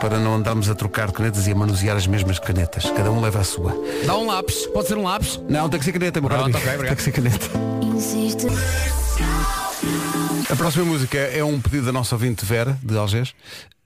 Para 0.00 0.18
não 0.18 0.36
andarmos 0.36 0.68
a 0.70 0.74
trocar 0.74 1.10
canetas 1.10 1.46
e 1.48 1.50
a 1.50 1.54
manusear 1.54 1.96
as 1.96 2.06
mesmas 2.06 2.38
canetas. 2.38 2.84
Cada 2.90 3.10
um 3.10 3.20
leva 3.20 3.40
a 3.40 3.44
sua. 3.44 3.74
Dá 4.06 4.16
um 4.16 4.26
lápis. 4.26 4.66
Pode 4.66 4.86
ser 4.86 4.96
um 4.96 5.02
lápis? 5.02 5.40
Não, 5.48 5.68
tem 5.68 5.78
que 5.78 5.84
ser 5.84 5.92
caneta, 5.92 6.20
meu 6.20 6.30
caro 6.30 6.42
Pronto, 6.42 6.56
amigo. 6.56 6.70
ok, 6.70 6.74
obrigado. 6.76 6.96
Tem 6.96 6.96
que 6.96 7.02
ser 7.02 7.12
caneta. 7.12 8.58
A 10.50 10.56
próxima 10.56 10.84
música 10.84 11.18
é 11.18 11.44
um 11.44 11.60
pedido 11.60 11.86
da 11.86 11.92
nossa 11.92 12.14
ouvinte 12.14 12.44
Vera, 12.44 12.78
de 12.82 12.96
Algés. 12.96 13.34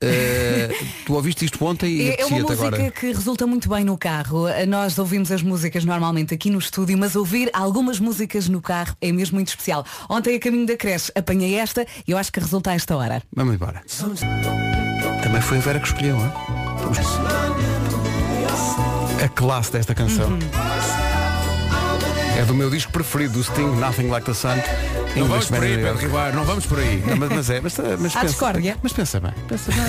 Eh, 0.01 0.71
tu 1.05 1.15
ouviste 1.15 1.45
isto 1.45 1.65
ontem 1.65 1.91
e 1.91 2.11
É 2.11 2.21
é 2.21 2.27
uma 2.27 2.39
música 2.41 2.53
agora. 2.67 2.91
que 2.91 3.07
resulta 3.13 3.47
muito 3.47 3.69
bem 3.69 3.85
no 3.85 3.97
carro. 3.99 4.47
Nós 4.69 4.97
ouvimos 4.99 5.33
as 5.33 5.43
músicas 5.43 5.85
normalmente 5.85 6.33
aqui 6.35 6.51
no 6.51 6.59
estúdio, 6.59 6.97
mas 6.97 7.17
ouvir 7.17 7.51
algumas 7.53 7.99
músicas 7.99 8.49
no 8.49 8.61
carro 8.61 8.97
é 9.01 9.11
mesmo 9.11 9.37
muito 9.37 9.49
especial. 9.49 9.85
Ontem 10.09 10.37
a 10.37 10.41
caminho 10.41 10.67
da 10.67 10.77
creche 10.77 11.11
apanhei 11.17 11.55
esta 11.57 11.85
e 12.07 12.13
eu 12.13 12.19
acho 12.19 12.31
que 12.33 12.39
resulta 12.39 12.71
a 12.71 12.75
esta 12.75 12.97
hora. 12.97 13.23
Vamos 13.35 13.55
embora. 13.55 13.83
Também 15.23 15.41
foi 15.41 15.59
a 15.59 15.61
Vera 15.61 15.81
que 15.81 15.87
escolheu, 15.89 16.17
hein? 16.17 16.33
A 19.25 19.29
classe 19.29 19.73
desta 19.73 19.95
canção. 19.95 20.29
Uhum. 20.31 20.39
É 22.39 22.45
do 22.45 22.55
meu 22.55 22.71
disco 22.71 22.91
preferido, 22.93 23.35
do 23.35 23.45
Sting, 23.45 23.77
Nothing 23.77 24.09
Like 24.09 24.27
the 24.27 24.35
Sun. 24.35 24.57
Não 25.17 25.27
vamos 25.29 25.47
por 25.47 25.63
aí, 25.63 25.77
Pedro. 25.77 25.97
Ribeiro, 25.99 26.37
não 26.37 26.45
vamos 26.45 26.67
por 26.67 26.79
aí. 26.79 27.03
Não, 27.07 27.17
mas, 27.17 27.29
mas 27.31 27.51
é, 27.51 27.61
mas, 27.61 27.79
mas 27.79 28.17
Há 28.17 28.21
pensa, 28.21 28.27
discórdia? 28.27 28.77
mas 28.83 28.93
pensa 28.93 29.21
bem, 29.21 29.33
pensa 29.47 29.71
bem. 29.71 29.81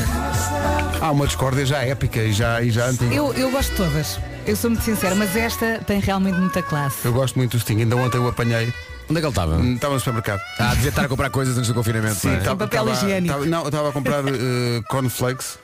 Há 1.01 1.12
uma 1.12 1.25
discórdia 1.27 1.65
já 1.65 1.77
épica 1.79 2.19
e 2.21 2.33
já, 2.33 2.62
e 2.62 2.69
já 2.71 2.86
antiga. 2.88 3.13
Eu, 3.13 3.33
eu 3.33 3.49
gosto 3.51 3.71
de 3.71 3.77
todas. 3.77 4.19
Eu 4.45 4.55
sou 4.55 4.69
muito 4.69 4.83
sincera, 4.83 5.15
mas 5.15 5.36
esta 5.36 5.79
tem 5.88 5.99
realmente 6.01 6.38
muita 6.38 6.62
classe. 6.62 7.05
Eu 7.05 7.13
gosto 7.13 7.36
muito 7.38 7.55
do 7.55 7.59
Sting, 7.62 7.79
ainda 7.79 7.95
ontem 7.95 8.17
o 8.17 8.27
apanhei. 8.27 8.73
Onde 9.09 9.17
é 9.19 9.21
que 9.21 9.25
ele 9.25 9.27
estava? 9.29 9.62
Estava 9.62 9.93
no 9.93 9.99
supermercado. 9.99 10.41
Ah, 10.59 10.73
devia 10.75 10.89
estar 10.89 11.05
a 11.05 11.07
comprar 11.07 11.29
coisas 11.29 11.57
antes 11.57 11.67
do 11.69 11.73
confinamento. 11.73 12.17
não 12.25 12.33
é? 12.33 12.38
papel 12.39 12.67
tava- 12.69 12.91
higiênico. 12.91 13.33
tava- 13.33 13.45
não, 13.45 13.62
eu 13.62 13.67
estava 13.67 13.89
a 13.89 13.91
comprar 13.91 14.19
eh, 14.27 14.81
cornflakes, 14.89 15.57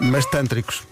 mas 0.00 0.24
tântricos. 0.26 0.82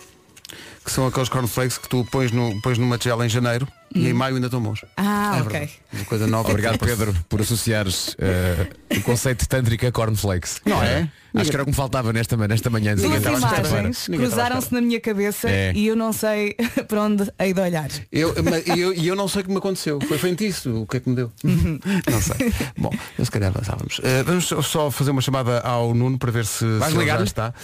Que 0.88 0.94
são 0.94 1.06
aqueles 1.06 1.28
cornflakes 1.28 1.76
que 1.76 1.86
tu 1.86 2.02
pões, 2.10 2.32
no, 2.32 2.58
pões 2.62 2.78
numa 2.78 2.96
tigela 2.96 3.26
em 3.26 3.28
janeiro 3.28 3.68
e 3.94 4.08
em 4.08 4.14
maio 4.14 4.36
ainda 4.36 4.46
estão 4.46 4.58
bons. 4.58 4.86
Ah, 4.96 5.34
É 5.36 5.40
ok. 5.42 5.50
verdade. 5.52 5.72
Uma 5.92 6.04
coisa 6.06 6.26
nova. 6.26 6.48
Obrigado, 6.48 6.78
Pedro, 6.80 7.14
por 7.28 7.42
associares 7.42 8.16
eh, 8.18 8.66
o 8.96 9.02
conceito 9.02 9.40
de 9.42 9.48
tântrica 9.48 9.86
a 9.88 9.92
cornflakes. 9.92 10.62
Não 10.64 10.82
é? 10.82 11.06
Acho 11.34 11.50
que 11.50 11.56
era 11.56 11.62
o 11.62 11.66
que 11.66 11.72
me 11.72 11.76
faltava 11.76 12.10
nesta, 12.10 12.38
nesta 12.48 12.70
manhã. 12.70 12.96
Duas 12.96 13.22
imagens 13.22 14.06
cruzaram-se 14.06 14.72
na 14.72 14.80
minha 14.80 14.98
cabeça 14.98 15.46
É. 15.50 15.72
e 15.74 15.86
eu 15.86 15.94
não 15.94 16.10
sei 16.10 16.54
para 16.88 17.02
onde 17.02 17.30
hei 17.38 17.52
de 17.52 17.60
olhar. 17.60 17.90
Eu, 18.10 18.34
e 18.74 18.80
eu, 18.80 18.94
e 18.94 19.08
eu 19.08 19.14
não 19.14 19.28
sei 19.28 19.42
o 19.42 19.44
que 19.44 19.50
me 19.50 19.58
aconteceu. 19.58 20.00
Foi 20.08 20.16
feitiço 20.16 20.74
o 20.82 20.86
que 20.86 20.96
é 20.96 21.00
que 21.00 21.10
me 21.10 21.16
deu. 21.16 21.30
não 21.44 22.22
sei. 22.22 22.50
Bom, 22.78 22.90
eu 23.18 23.24
se 23.26 23.30
calhar 23.30 23.50
avançávamos. 23.54 24.00
Eh, 24.02 24.22
vamos 24.22 24.46
só- 24.66 24.90
fazer 24.90 25.10
uma 25.10 25.20
chamada 25.20 25.60
ao 25.60 25.92
Nuno 25.94 26.18
para 26.18 26.32
ver 26.32 26.46
se, 26.46 26.64
Vais 26.78 26.92
se 26.94 26.98
ele 26.98 27.06
já 27.06 27.22
está. 27.22 27.54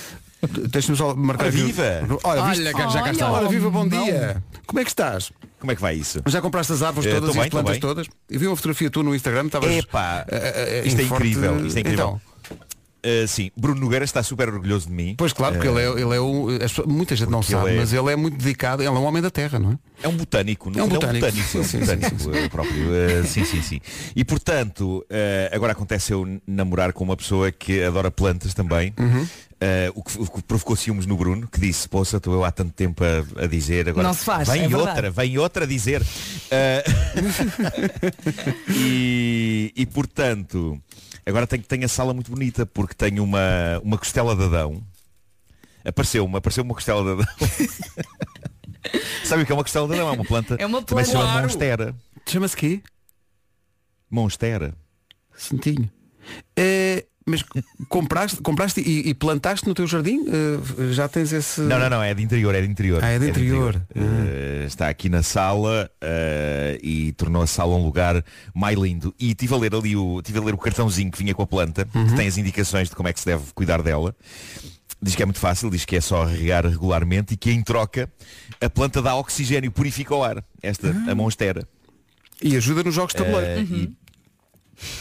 Deixa-me 0.47 0.97
só 0.97 1.15
marcar 1.15 1.47
Ora, 1.47 1.55
o- 1.55 1.57
viva! 1.57 1.83
Olha, 2.25 2.43
Olha, 2.43 2.55
já 2.91 3.03
cá 3.03 3.11
está. 3.13 3.31
Ora, 3.31 3.49
viva, 3.49 3.71
bom 3.71 3.85
não. 3.85 4.05
dia. 4.05 4.43
Como 4.67 4.81
é 4.81 4.85
que 4.85 4.91
estás? 4.91 5.31
Como 5.59 5.73
é 5.73 5.75
que 5.75 5.81
vai 5.81 5.95
isso? 5.95 6.21
Já 6.27 6.41
compraste 6.43 6.73
as 6.73 6.83
árvores 6.83 7.09
Eh, 7.11 7.15
todas 7.15 7.31
tô 7.31 7.37
e 7.37 7.39
as 7.39 7.43
bem, 7.45 7.51
tô 7.51 7.57
plantas 7.57 7.73
bem. 7.73 7.81
todas? 7.81 8.07
E 8.31 8.37
vi 8.39 8.47
uma 8.47 8.57
fotografia 8.57 8.91
tua 8.91 9.03
no 9.03 9.15
Instagram, 9.15 9.47
estavas. 9.47 9.71
Epá, 9.71 10.25
eh, 10.29 10.83
eh, 10.85 10.87
isto 10.87 11.01
em 11.01 11.05
é 11.05 11.09
forte- 11.09 11.27
incrível, 11.29 11.67
isto 11.67 11.77
é 11.77 11.81
incrível. 11.81 12.05
Então, 12.21 12.35
Uh, 13.07 13.29
sim, 13.29 13.51
Bruno 13.55 13.79
Nogueira 13.83 14.03
está 14.03 14.23
super 14.23 14.49
orgulhoso 14.49 14.87
de 14.89 14.95
mim. 14.95 15.15
pois 15.19 15.31
claro, 15.31 15.57
porque 15.57 15.69
Uh, 15.69 15.79
ele 15.79 16.01
é, 16.01 16.03
ele 16.05 16.17
é 16.17 16.21
um. 16.23 16.49
as 16.49 16.71
pessoas- 16.73 16.87
muita 16.89 17.15
gente 17.15 17.29
não 17.31 17.41
porque 17.41 17.53
sabe, 17.53 17.67
ele 17.69 17.77
é- 17.77 17.81
mas 17.81 17.93
ele 17.93 18.11
é 18.11 18.17
muito 18.17 18.39
dedicado, 18.39 18.81
ele 18.81 18.89
é 18.89 18.91
um 18.91 19.05
homem 19.05 19.21
da 19.23 19.31
terra, 19.31 19.59
não 19.59 19.73
é? 19.73 19.79
É 20.05 20.09
um 20.09 20.17
botânico, 20.17 20.71
no 20.71 20.79
É 20.79 20.83
um 20.83 20.89
botânico. 20.89 21.27
é 21.27 21.29
um 21.29 21.33
botânico, 21.33 21.49
Sim, 21.51 21.65
sim, 21.65 21.81
botânico 21.81 22.35
eh, 22.35 22.49
próprio. 22.49 23.27
Sim, 23.27 23.45
sim, 23.45 23.61
sim. 23.61 23.81
E 24.17 24.25
portanto, 24.25 25.05
uh, 25.11 25.55
agora 25.55 25.73
acontece 25.73 26.15
eu 26.15 26.41
namorar 26.47 26.95
com 26.95 27.05
uma 27.05 27.15
pessoa 27.15 27.53
que 27.53 27.83
adora 27.83 28.11
plantas 28.11 28.55
também. 28.55 28.95
Uh, 29.65 29.93
o, 29.95 30.03
que, 30.03 30.19
o 30.21 30.27
que 30.27 30.43
provocou 30.43 30.77
ciúmes 30.77 31.07
no 31.07 31.17
Bruno, 31.17 31.47
que 31.49 31.59
disse, 31.59 31.89
poça, 31.89 32.19
estou 32.19 32.35
eu 32.35 32.45
há 32.45 32.51
tanto 32.51 32.73
tempo 32.73 33.03
a, 33.03 33.45
a 33.45 33.47
dizer, 33.47 33.89
agora 33.89 34.07
Não 34.09 34.13
se 34.13 34.25
faz, 34.25 34.49
vem 34.49 34.65
é 34.65 34.69
verdade. 34.69 34.89
outra, 34.89 35.11
vem 35.11 35.39
outra 35.39 35.65
a 35.65 35.67
dizer. 35.67 36.03
Uh, 36.03 36.05
e, 38.77 39.73
e 39.75 39.87
portanto, 39.87 40.79
agora 41.25 41.47
tenho, 41.47 41.63
tenho 41.63 41.85
a 41.85 41.89
sala 41.89 42.13
muito 42.13 42.31
bonita 42.31 42.67
porque 42.67 42.95
tenho 42.95 43.23
uma, 43.25 43.41
uma 43.83 43.97
costela 43.97 44.37
de 44.37 44.43
Adão. 44.45 44.83
Apareceu-me, 45.85 46.37
apareceu 46.37 46.65
uma 46.65 46.75
costela 46.75 47.03
de 47.03 47.23
Adão. 47.23 47.27
Sabe 49.25 49.45
o 49.45 49.47
que 49.47 49.53
é 49.53 49.55
uma 49.55 49.63
costela 49.65 49.87
de 49.89 49.95
Adão? 49.95 50.09
É 50.09 50.13
uma 50.13 50.25
planta. 50.25 50.57
É 50.59 50.67
uma 50.67 50.83
Também 50.83 51.05
se 51.05 51.13
planta. 51.13 51.27
chama 51.29 51.41
monstera. 51.43 51.95
Chama-se 52.27 52.57
quê? 52.57 52.83
Monstera. 54.11 54.75
Santinho. 55.37 55.91
Eh, 56.57 57.07
mas 57.27 57.43
compraste, 57.89 58.37
compraste 58.43 58.81
e, 58.81 59.09
e 59.09 59.15
plantaste 59.15 59.67
no 59.67 59.75
teu 59.75 59.87
jardim? 59.87 60.25
Eh, 60.29 60.93
já 60.93 61.09
tens 61.09 61.33
esse. 61.33 61.61
Não, 61.63 61.79
não, 61.79 61.89
não, 61.89 62.03
é 62.03 62.13
de 62.13 62.23
interior, 62.23 62.55
é 62.55 62.61
de 62.61 62.69
interior. 62.69 63.03
Ah, 63.03 63.09
é 63.11 63.19
de 63.19 63.29
interior. 63.31 63.81
Eh, 63.95 64.65
está 64.67 64.89
aqui 64.89 65.09
na 65.09 65.23
sala 65.23 65.91
eh, 66.01 66.79
e 66.83 67.13
tornou 67.13 67.43
a 67.43 67.47
sala 67.47 67.75
um 67.77 67.85
lugar 67.85 68.23
mais 68.55 68.79
lindo. 68.79 69.15
E 69.19 69.35
tive 69.35 69.55
a 69.55 69.57
ler 69.57 69.75
ali 69.75 69.97
o, 69.97 70.21
tive 70.23 70.39
a 70.39 70.43
ler 70.43 70.55
o 70.55 70.59
cartãozinho 70.59 71.11
que 71.11 71.19
vinha 71.19 71.35
com 71.35 71.43
a 71.43 71.47
planta, 71.47 71.89
Uhum. 71.95 72.07
que 72.09 72.15
tem 72.15 72.27
as 72.29 72.37
indicações 72.37 72.89
de 72.91 72.97
como 72.97 73.09
é 73.09 73.13
que 73.13 73.21
se 73.21 73.27
deve 73.27 73.45
cuidar 73.55 73.81
dela. 73.83 74.15
Diz 75.01 75.15
que 75.15 75.23
é 75.23 75.27
muito 75.27 75.41
fácil, 75.41 75.71
diz 75.71 75.85
que 75.85 75.97
é 75.97 76.01
só 76.01 76.25
regar 76.25 76.67
regularmente 76.67 77.35
e 77.35 77.37
que 77.37 77.51
em 77.51 77.63
troca 77.63 78.11
a 78.61 78.71
planta 78.71 79.01
dá 79.03 79.15
oxigênio, 79.17 79.71
purifica 79.71 80.15
o 80.15 80.23
ar. 80.25 80.43
Esta, 80.63 80.91
Ah. 81.07 81.11
a 81.13 81.15
monstera. 81.15 81.67
E 82.43 82.57
ajuda 82.57 82.83
nos 82.83 82.95
jogos 82.95 83.13
de 83.15 83.19
tabuleiro. 83.23 83.61
Eh, 83.61 83.63
e- 83.63 84.04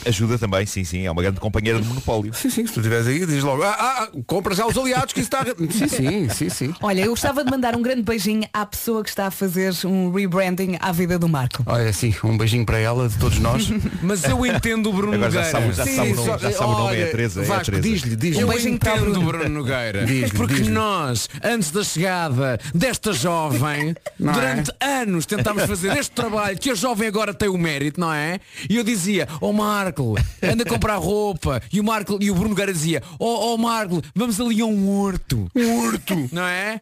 Ajuda 0.06 0.38
também, 0.38 0.66
sim, 0.66 0.84
sim. 0.84 1.06
É 1.06 1.12
uma 1.12 1.22
grande 1.22 1.40
companheira 1.40 1.80
de 1.82 1.88
monopólio. 1.88 2.34
Sim, 2.34 2.50
sim, 2.50 2.66
se 2.68 2.74
tu 2.74 2.80
estiveres 2.80 3.08
aí, 3.08 3.26
diz 3.26 3.44
logo, 3.44 3.64
ah, 3.64 3.76
ah, 3.80 4.10
compra 4.28 4.54
já 4.56 4.66
os 4.66 4.78
aliados 4.78 5.14
que 5.14 5.20
isso 5.20 5.28
está. 5.28 5.44
Sim, 5.74 5.88
sim, 5.88 6.30
sim, 6.30 6.50
sim. 6.50 6.74
Olha, 6.82 7.02
eu 7.02 7.10
gostava 7.10 7.44
de 7.44 7.50
mandar 7.52 7.76
um 7.76 7.82
grande 7.82 8.02
beijinho 8.02 8.44
à 8.54 8.66
pessoa 8.66 9.04
que 9.04 9.10
está 9.10 9.28
a 9.28 9.32
fazer 9.32 9.74
um 9.86 10.12
rebranding 10.12 10.78
à 10.80 10.92
vida 10.92 11.18
do 11.20 11.28
Marco. 11.28 11.64
Olha, 11.66 11.92
sim, 11.94 12.14
um 12.24 12.38
beijinho 12.38 12.66
para 12.66 12.78
ela, 12.80 13.08
de 13.10 13.18
todos 13.18 13.40
nós. 13.40 13.70
Mas 14.02 14.24
eu 14.24 14.46
entendo 14.46 14.90
o 14.90 14.94
Bruno 14.94 15.14
Agora 15.14 15.32
já 15.32 15.42
Nogueira. 15.42 15.60
sabe, 15.62 15.74
já 15.74 15.84
Sim, 15.86 15.96
sabe 15.96 16.12
o 16.12 16.16
nome, 16.16 16.28
só- 16.28 16.38
já 16.38 16.52
sabe 16.52 16.64
o 16.72 16.78
nome, 16.78 16.96
é 16.96 17.00
a 17.00 17.04
olha, 17.04 17.12
Teresa. 17.12 17.42
É 17.42 17.46
Vasco, 17.46 17.66
Teresa. 17.66 17.84
diz-lhe, 17.84 18.16
diz-lhe. 18.16 18.38
Um 18.38 18.42
Eu 18.42 18.48
beijinho 18.54 18.76
entendo 18.76 19.20
o. 19.20 19.24
Bruno 19.24 19.50
Nogueira. 19.50 20.06
Diz-lhe, 20.06 20.32
Porque 20.38 20.56
diz-lhe. 20.56 20.72
nós, 20.72 21.30
antes 21.44 21.72
da 21.72 21.84
chegada 21.84 22.60
desta 22.74 23.14
jovem, 23.14 23.96
Não 24.20 24.32
é? 24.32 24.36
durante 24.36 24.72
anos 24.82 25.26
tentámos 25.26 25.64
fazer 25.64 25.96
este 25.98 26.12
trabalho 26.12 26.58
que 26.58 26.70
a 26.70 26.76
jovem 26.76 27.08
agora 27.08 27.34
tem 27.34 27.50
o 27.50 27.58
mérito, 27.58 28.00
não 28.00 28.14
é? 28.14 28.40
E 28.70 28.76
eu 28.78 28.84
dizia, 28.84 29.28
ó 29.42 29.50
Marco, 29.64 30.16
anda 30.42 30.64
a 30.64 30.70
comprar 30.70 30.98
roupa. 30.98 31.62
E 31.72 31.80
o 31.80 31.84
Marco 31.84 32.18
e 32.20 32.30
o 32.30 32.34
Bruno 32.34 32.50
Nogueira 32.50 32.74
dizia, 32.74 33.02
ó 33.18 33.54
oh, 33.54 33.58
Marco, 33.58 34.02
vamos 34.14 34.40
ali 34.42 34.62
a 34.62 34.66
um 34.66 34.90
horto. 35.00 35.50
Um 35.56 35.86
horto. 35.86 36.30
Não 36.32 36.44
é? 36.44 36.82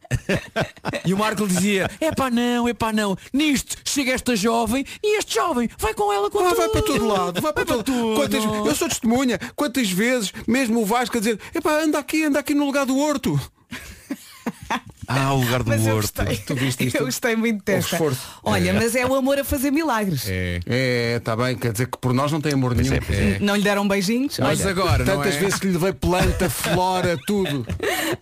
E 1.06 1.14
o 1.14 1.18
Marco 1.18 1.48
dizia, 1.48 1.90
é 2.00 2.12
pá 2.12 2.30
não, 2.32 2.68
é 2.68 2.74
pá 2.74 2.92
não. 2.92 3.16
Nisto 3.32 3.78
chega 3.86 4.14
esta 4.14 4.36
jovem 4.36 4.84
e 5.04 5.18
este 5.20 5.36
jovem 5.36 5.70
vai 5.78 5.94
com 5.94 6.12
ela 6.12 6.30
com 6.32 6.40
Ah, 6.40 6.50
tudo. 6.50 6.58
vai 6.58 6.70
para 6.70 6.82
todo 6.82 7.08
lado, 7.08 7.42
vai 7.42 7.54
para 7.54 7.66
todo 7.66 7.84
tudo. 7.84 8.16
Quantas, 8.16 8.44
eu 8.44 8.76
sou 8.76 8.90
testemunha, 8.90 9.40
quantas 9.56 9.90
vezes, 9.92 10.34
mesmo 10.48 10.82
o 10.82 10.86
Vasco 10.86 11.18
a 11.18 11.20
dizer, 11.20 11.40
epá, 11.54 11.82
anda 11.82 12.00
aqui, 12.00 12.24
anda 12.24 12.40
aqui 12.40 12.54
no 12.56 12.66
lugar 12.66 12.86
do 12.86 12.98
horto. 12.98 13.40
Ah, 15.20 15.34
o 15.34 15.42
lugar 15.42 15.64
do 15.64 15.70
Mas 15.70 15.86
eu 15.86 15.96
horto. 15.96 16.14
gostei. 16.24 16.38
Tu 16.38 16.56
viste 16.56 16.86
isto? 16.88 16.96
Eu 16.98 17.06
gostei 17.06 17.36
muito 17.36 17.64
desta. 17.64 17.96
esforço. 17.96 18.22
Olha, 18.44 18.74
mas 18.74 18.96
é 18.96 19.06
o 19.06 19.16
amor 19.16 19.40
a 19.40 19.44
fazer 19.44 19.72
milagres. 19.72 20.26
É. 20.30 20.60
É, 20.66 21.16
está 21.18 21.36
bem, 21.36 21.56
quer 21.56 21.72
dizer 21.72 21.88
que 21.88 21.98
por 21.98 22.14
nós 22.14 22.32
não 22.32 22.40
tem 22.42 22.54
amor 22.54 22.76
nenhum. 22.76 22.94
é, 22.94 23.00
pois 23.02 23.18
é. 23.20 23.38
Não 23.40 23.56
lhe 23.56 23.64
deram 23.64 23.88
beijinhos? 23.88 24.38
Mas 24.40 24.62
Olha, 24.62 24.70
agora, 24.72 25.06
não 25.06 25.18
Tantas 25.18 25.36
é? 25.36 25.40
vezes 25.40 25.60
que 25.60 25.68
lhe 25.68 25.74
levei 25.74 25.94
planta, 25.94 26.50
flora, 26.50 27.18
tudo. 27.28 27.66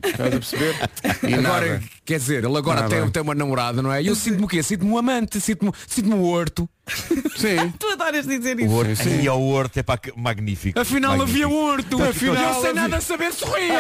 Estás 0.06 0.28
a 0.28 0.32
perceber? 0.32 0.76
E 1.28 1.34
Agora, 1.34 1.68
nada. 1.74 1.84
quer 2.06 2.18
dizer, 2.20 2.44
ele 2.44 2.58
agora 2.58 2.82
Nada. 2.82 2.96
tem, 3.02 3.10
tem 3.12 3.22
uma 3.24 3.36
namorada, 3.36 3.82
não 3.82 3.92
é? 3.92 4.02
E 4.02 4.08
eu 4.08 4.16
sinto-me 4.16 4.46
o 4.46 4.48
quê? 4.48 4.62
Sinto-me 4.64 4.92
um 4.92 4.98
amante, 4.98 5.40
sinto-me 5.40 5.72
sinto 5.88 6.10
um 6.14 6.22
horto. 6.24 6.68
Sim. 6.90 7.74
tu 7.80 7.88
adoras 7.92 8.26
dizer 8.28 8.58
O 8.58 8.62
isso. 8.62 8.74
horto. 8.74 8.96
Sim. 8.96 9.22
E 9.22 9.28
ao 9.28 9.42
horto 9.42 9.78
é 9.80 9.84
pá, 9.84 9.98
que- 9.98 10.14
magnífico. 10.18 10.80
Afinal 10.80 11.18
magnífico. 11.18 11.46
havia 11.46 11.58
horto. 11.58 12.04
Afinal 12.04 12.36
eu 12.56 12.62
sei 12.62 12.70
havia- 12.72 12.74
nada 12.82 13.02
saber 13.02 13.32
sorria. 13.34 13.80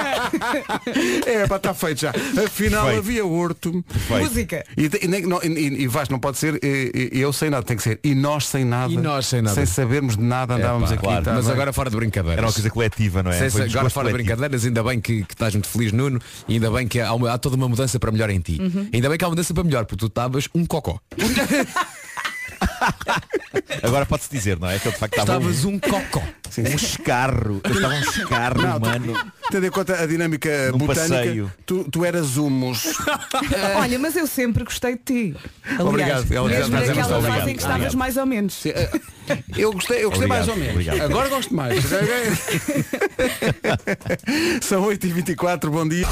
É, 1.26 1.48
pá, 1.48 1.56
está 1.58 1.74
feito 1.74 2.02
já. 2.02 2.10
Afinal 2.46 2.86
Feito. 2.88 3.00
havia 3.00 3.26
horto. 3.26 3.84
Música. 4.10 4.64
E, 4.78 4.90
e, 5.04 5.08
nem- 5.08 5.22
não, 5.26 5.40
e, 5.44 5.84
e 5.84 5.88
Vasco, 5.88 6.12
não 6.12 6.20
pode 6.20 6.38
ser 6.38 6.60
e, 6.64 7.10
e- 7.14 7.20
eu 7.20 7.32
sem 7.34 7.50
nada, 7.50 7.64
tem 7.64 7.78
que 7.78 7.84
ser. 7.84 8.00
E 8.04 8.16
nós 8.16 8.46
sem 8.48 8.64
nada. 8.66 8.92
E 8.92 8.98
nós 8.98 9.26
sem 9.28 9.42
nada. 9.42 9.56
Sem 9.56 9.66
sabermos 9.66 10.18
de 10.18 10.24
nada 10.24 10.56
andávamos 10.56 10.92
Epá, 10.92 11.00
aqui. 11.00 11.04
claro, 11.08 11.26
tá 11.26 11.34
mas 11.34 11.46
bem? 11.46 11.54
agora 11.54 11.74
fora 11.74 11.90
de 11.90 11.96
brincadeiras. 11.96 12.38
Era 12.38 12.48
uma 12.48 12.54
coisa 12.54 12.70
coletiva, 12.70 13.24
não 13.24 13.32
é? 13.32 13.36
Um 13.36 13.46
agora 13.46 13.50
fora 13.50 13.84
de 13.84 13.92
coletivo. 13.92 14.14
brincadeiras, 14.14 14.66
ainda 14.66 14.84
bem 14.84 15.00
que, 15.02 15.24
que 15.24 15.34
estás 15.34 15.54
muito 15.54 15.68
feliz, 15.68 15.92
Nuno, 15.92 16.20
e 16.48 16.54
ainda 16.56 16.72
bem 16.72 16.88
que 16.88 17.00
há, 17.00 17.14
uma- 17.14 17.32
há 17.34 17.38
toda 17.38 17.56
uma 17.56 17.68
mudança 17.70 18.00
para 18.00 18.12
melhor 18.12 18.30
em 18.30 18.40
ti. 18.40 18.60
Ainda 18.94 19.10
bem 19.10 19.18
que 19.18 19.24
há 19.24 19.28
uma 19.28 19.32
mudança 19.32 19.54
para 19.54 19.64
melhor, 19.64 19.86
porque 19.86 20.00
tu 20.00 20.08
estavas 20.08 20.48
um 20.56 20.66
cocó. 20.66 21.00
Agora 23.84 24.06
pode-se 24.06 24.30
dizer, 24.32 24.60
não 24.60 24.70
é? 24.70 24.78
Que 24.80 24.88
eu 24.88 24.92
de 24.92 24.98
facto 24.98 25.14
estava 25.18 25.38
Estavas 25.40 25.66
um, 25.66 25.70
um 25.76 25.80
cocó. 25.80 26.22
um 26.58 26.76
escarro. 26.76 27.62
Eu 27.64 27.72
estava 27.72 27.94
um 27.94 28.00
escarro 28.00 28.62
Não, 28.62 28.78
humano. 28.78 29.32
Tendo 29.52 29.66
em 29.66 29.70
conta 29.72 30.02
a 30.02 30.06
dinâmica 30.06 30.72
Num 30.72 30.78
botânica, 30.80 31.16
passeio. 31.16 31.52
tu, 31.66 31.84
tu 31.90 32.06
eras 32.06 32.38
humus. 32.38 32.84
Olha, 33.78 33.98
mas 34.00 34.16
eu 34.16 34.28
sempre 34.28 34.64
gostei 34.64 34.94
de 34.96 35.02
ti. 35.04 35.36
Aliás, 35.66 35.82
Obrigado. 35.88 36.32
Ela 36.34 36.50
já- 36.50 36.56
mesmo 36.60 36.72
mas 36.74 36.84
é 36.84 36.88
naquela 36.88 37.08
fase 37.08 37.18
obrigado. 37.28 37.48
em 37.50 37.54
que 37.54 37.62
estavas 37.62 37.76
Obrigado. 37.76 37.98
mais 37.98 38.18
ou 38.18 38.26
menos. 38.26 38.64
Eu 39.56 39.72
gostei, 39.74 40.04
eu 40.04 40.10
gostei 40.10 40.26
Obrigado, 40.28 40.28
mais 40.30 40.48
ou 40.48 40.56
menos. 40.56 40.72
obrigado. 40.74 41.02
Agora 41.02 41.30
gosto 41.30 41.54
mais. 41.56 41.84
São 44.62 44.84
8h24, 44.86 45.70
bom 45.70 45.88
dia. 45.88 46.08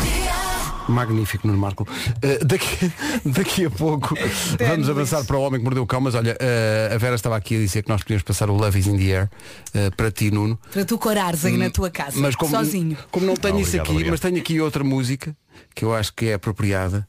Magnífico, 0.87 1.45
Nuno 1.47 1.59
Marco. 1.59 1.83
Uh, 1.83 2.45
daqui, 2.45 2.91
daqui 3.25 3.65
a 3.65 3.69
pouco 3.69 4.15
vamos 4.57 4.89
avançar 4.89 5.23
para 5.25 5.35
o 5.37 5.41
homem 5.41 5.59
que 5.59 5.63
mordeu 5.65 5.83
o 5.83 5.87
cão, 5.87 5.99
mas 5.99 6.15
olha, 6.15 6.37
uh, 6.57 6.95
a 6.95 6.97
Vera 6.97 7.15
estava 7.15 7.35
aqui 7.35 7.55
a 7.55 7.59
dizer 7.59 7.83
que 7.83 7.89
nós 7.89 8.01
podíamos 8.01 8.23
passar 8.23 8.49
o 8.49 8.53
Love 8.55 8.79
is 8.79 8.87
in 8.87 8.97
the 8.97 9.03
Air 9.05 9.29
uh, 9.75 9.95
para 9.95 10.11
ti, 10.11 10.31
Nuno. 10.31 10.59
Para 10.73 10.85
tu 10.85 10.97
corares 10.97 11.45
aí 11.45 11.57
na 11.57 11.69
tua 11.69 11.89
casa, 11.89 12.17
Mas 12.19 12.35
como, 12.35 12.51
sozinho. 12.51 12.97
como 13.11 13.25
não 13.25 13.35
tenho 13.35 13.59
isso 13.59 13.69
Obrigado, 13.69 13.83
aqui, 13.85 13.91
obrigado. 13.91 14.11
mas 14.11 14.19
tenho 14.19 14.37
aqui 14.37 14.59
outra 14.61 14.83
música 14.83 15.35
que 15.75 15.85
eu 15.85 15.93
acho 15.95 16.13
que 16.13 16.27
é 16.27 16.33
apropriada. 16.33 17.07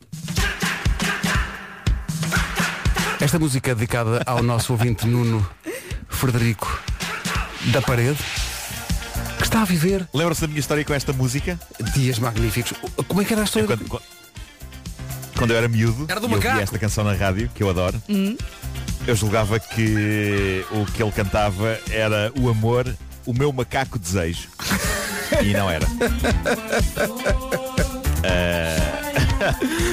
Esta 3.20 3.38
música 3.38 3.72
é 3.72 3.74
dedicada 3.74 4.22
ao 4.26 4.42
nosso 4.42 4.72
ouvinte 4.72 5.06
Nuno 5.06 5.46
Frederico 6.08 6.80
da 7.72 7.82
Parede, 7.82 8.18
que 9.38 9.42
está 9.42 9.62
a 9.62 9.64
viver 9.64 10.08
Lembram-se 10.14 10.40
da 10.42 10.46
minha 10.46 10.60
história 10.60 10.84
com 10.84 10.94
esta 10.94 11.12
música? 11.12 11.58
dias 11.94 12.18
magníficos. 12.18 12.74
Como 13.08 13.20
é 13.20 13.24
que 13.24 13.32
era 13.32 13.42
a 13.42 13.44
história? 13.44 13.66
Quando, 13.66 13.88
quando- 13.88 14.02
quando 15.36 15.50
eu 15.52 15.56
era 15.56 15.68
miúdo 15.68 16.06
Era 16.08 16.18
do 16.18 16.26
eu 16.26 16.30
macaco. 16.30 16.48
ouvia 16.48 16.62
esta 16.64 16.78
canção 16.80 17.04
na 17.04 17.12
rádio, 17.12 17.48
que 17.54 17.62
eu 17.62 17.70
adoro, 17.70 18.00
eu 19.08 19.16
julgava 19.16 19.58
que 19.58 20.64
o 20.70 20.84
que 20.84 21.02
ele 21.02 21.10
cantava 21.10 21.80
era 21.90 22.30
o 22.38 22.50
amor, 22.50 22.94
o 23.24 23.32
meu 23.32 23.50
macaco 23.52 23.98
desejo. 23.98 24.48
E 25.42 25.52
não 25.52 25.68
era. 25.70 25.86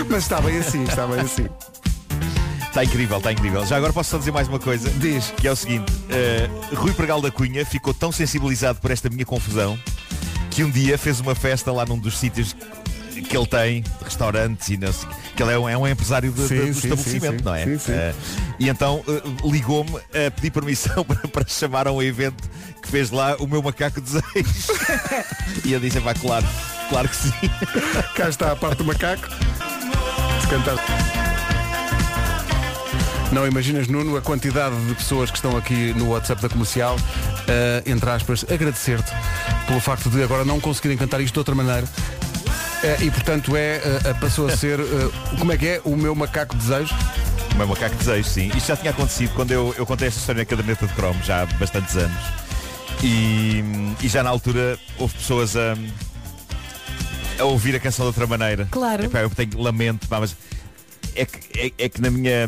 Mas 0.09 0.23
está 0.23 0.39
bem 0.39 0.57
assim, 0.57 0.83
está 0.85 1.05
bem 1.05 1.19
assim. 1.19 1.45
Está 2.61 2.85
incrível, 2.85 3.17
está 3.17 3.33
incrível. 3.33 3.65
Já 3.65 3.75
agora 3.75 3.91
posso 3.91 4.11
só 4.11 4.17
dizer 4.17 4.31
mais 4.31 4.47
uma 4.47 4.59
coisa. 4.59 4.89
Diz. 4.91 5.31
Que 5.31 5.49
é 5.49 5.51
o 5.51 5.55
seguinte, 5.57 5.91
eh, 6.09 6.49
Rui 6.73 6.93
Pregal 6.93 7.21
da 7.21 7.29
Cunha 7.29 7.65
ficou 7.65 7.93
tão 7.93 8.13
sensibilizado 8.13 8.79
por 8.79 8.91
esta 8.91 9.09
minha 9.09 9.25
confusão 9.25 9.77
que 10.49 10.63
um 10.63 10.71
dia 10.71 10.97
fez 10.97 11.19
uma 11.19 11.35
festa 11.35 11.69
lá 11.69 11.85
num 11.85 11.99
dos 11.99 12.17
sítios 12.17 12.55
que 13.21 13.35
ele 13.37 13.45
tem, 13.47 13.81
de 13.81 13.89
restaurantes 14.03 14.69
e 14.69 14.77
não 14.77 14.91
sei, 14.91 15.07
que 15.35 15.43
ele 15.43 15.53
é 15.53 15.59
um, 15.59 15.69
é 15.69 15.77
um 15.77 15.87
empresário 15.87 16.31
de- 16.31 16.41
de- 16.41 16.47
Sim, 16.47 16.55
do 16.55 16.73
sim, 16.73 16.87
estabelecimento, 16.87 17.37
sim, 17.39 17.45
não 17.45 17.55
é? 17.55 17.63
Sim, 17.65 17.79
sim. 17.79 17.91
Eh, 17.93 18.13
e 18.59 18.69
então 18.69 19.03
eh, 19.07 19.21
ligou-me 19.49 19.95
a 19.97 20.31
pedir 20.31 20.51
permissão 20.51 21.03
para, 21.05 21.27
para 21.27 21.47
chamar 21.47 21.87
a 21.87 21.91
um 21.91 22.01
evento 22.01 22.49
que 22.81 22.87
fez 22.89 23.09
lá 23.11 23.35
o 23.39 23.47
meu 23.47 23.61
macaco 23.63 23.99
desejo. 24.01 24.23
e 25.65 25.73
eu 25.73 25.79
disse, 25.79 25.99
vai, 25.99 26.13
claro, 26.13 26.45
claro 26.89 27.09
que 27.09 27.15
sim. 27.15 27.31
Cá 28.15 28.29
está 28.29 28.51
a 28.51 28.55
parte 28.55 28.77
do 28.77 28.85
macaco. 28.85 29.27
Se 30.41 30.47
cantar. 30.47 30.75
Não 33.31 33.45
imaginas, 33.45 33.87
Nuno, 33.87 34.15
a 34.15 34.21
quantidade 34.21 34.75
de 34.87 34.93
pessoas 34.95 35.29
que 35.31 35.37
estão 35.37 35.57
aqui 35.57 35.93
no 35.95 36.09
WhatsApp 36.09 36.41
da 36.41 36.47
comercial, 36.47 36.95
eh, 37.47 37.83
entre 37.85 38.09
aspas, 38.09 38.45
agradecer-te 38.49 39.11
pelo 39.67 39.79
facto 39.81 40.09
de 40.09 40.23
agora 40.23 40.45
não 40.45 40.59
conseguirem 40.59 40.95
cantar 40.97 41.19
isto 41.19 41.33
de 41.33 41.39
outra 41.39 41.55
maneira. 41.55 41.85
Eh, 42.85 43.05
e 43.05 43.09
portanto 43.09 43.57
é, 43.57 43.77
eh, 43.77 44.13
passou 44.21 44.47
a 44.47 44.55
ser, 44.55 44.79
eh, 44.79 44.83
como 45.39 45.51
é 45.51 45.57
que 45.57 45.67
é? 45.67 45.81
O 45.83 45.95
meu 45.95 46.13
macaco 46.13 46.55
desejo. 46.55 46.93
O 47.51 47.57
meu 47.57 47.67
macaco 47.67 47.95
desejo, 47.95 48.29
sim. 48.29 48.51
Isto 48.55 48.67
já 48.67 48.77
tinha 48.77 48.91
acontecido 48.91 49.33
quando 49.33 49.51
eu, 49.51 49.73
eu 49.75 49.87
contei 49.87 50.07
esta 50.07 50.19
história 50.19 50.41
na 50.41 50.45
caderneta 50.45 50.85
de 50.85 50.93
cromo, 50.93 51.19
já 51.23 51.41
há 51.41 51.45
bastantes 51.47 51.95
anos. 51.97 52.23
E, 53.03 53.63
e 54.03 54.07
já 54.07 54.21
na 54.21 54.29
altura 54.29 54.77
houve 54.99 55.15
pessoas 55.15 55.55
a, 55.55 55.75
a 57.39 57.43
ouvir 57.45 57.75
a 57.75 57.79
canção 57.79 58.03
de 58.03 58.07
outra 58.09 58.27
maneira. 58.27 58.67
Claro. 58.69 59.05
Epá, 59.05 59.21
eu 59.21 59.31
tenho 59.31 59.59
lamento, 59.59 60.07
pá, 60.07 60.19
mas 60.19 60.35
é 61.15 61.25
que, 61.25 61.59
é, 61.59 61.85
é 61.85 61.89
que 61.89 62.01
na, 62.01 62.09
minha, 62.11 62.47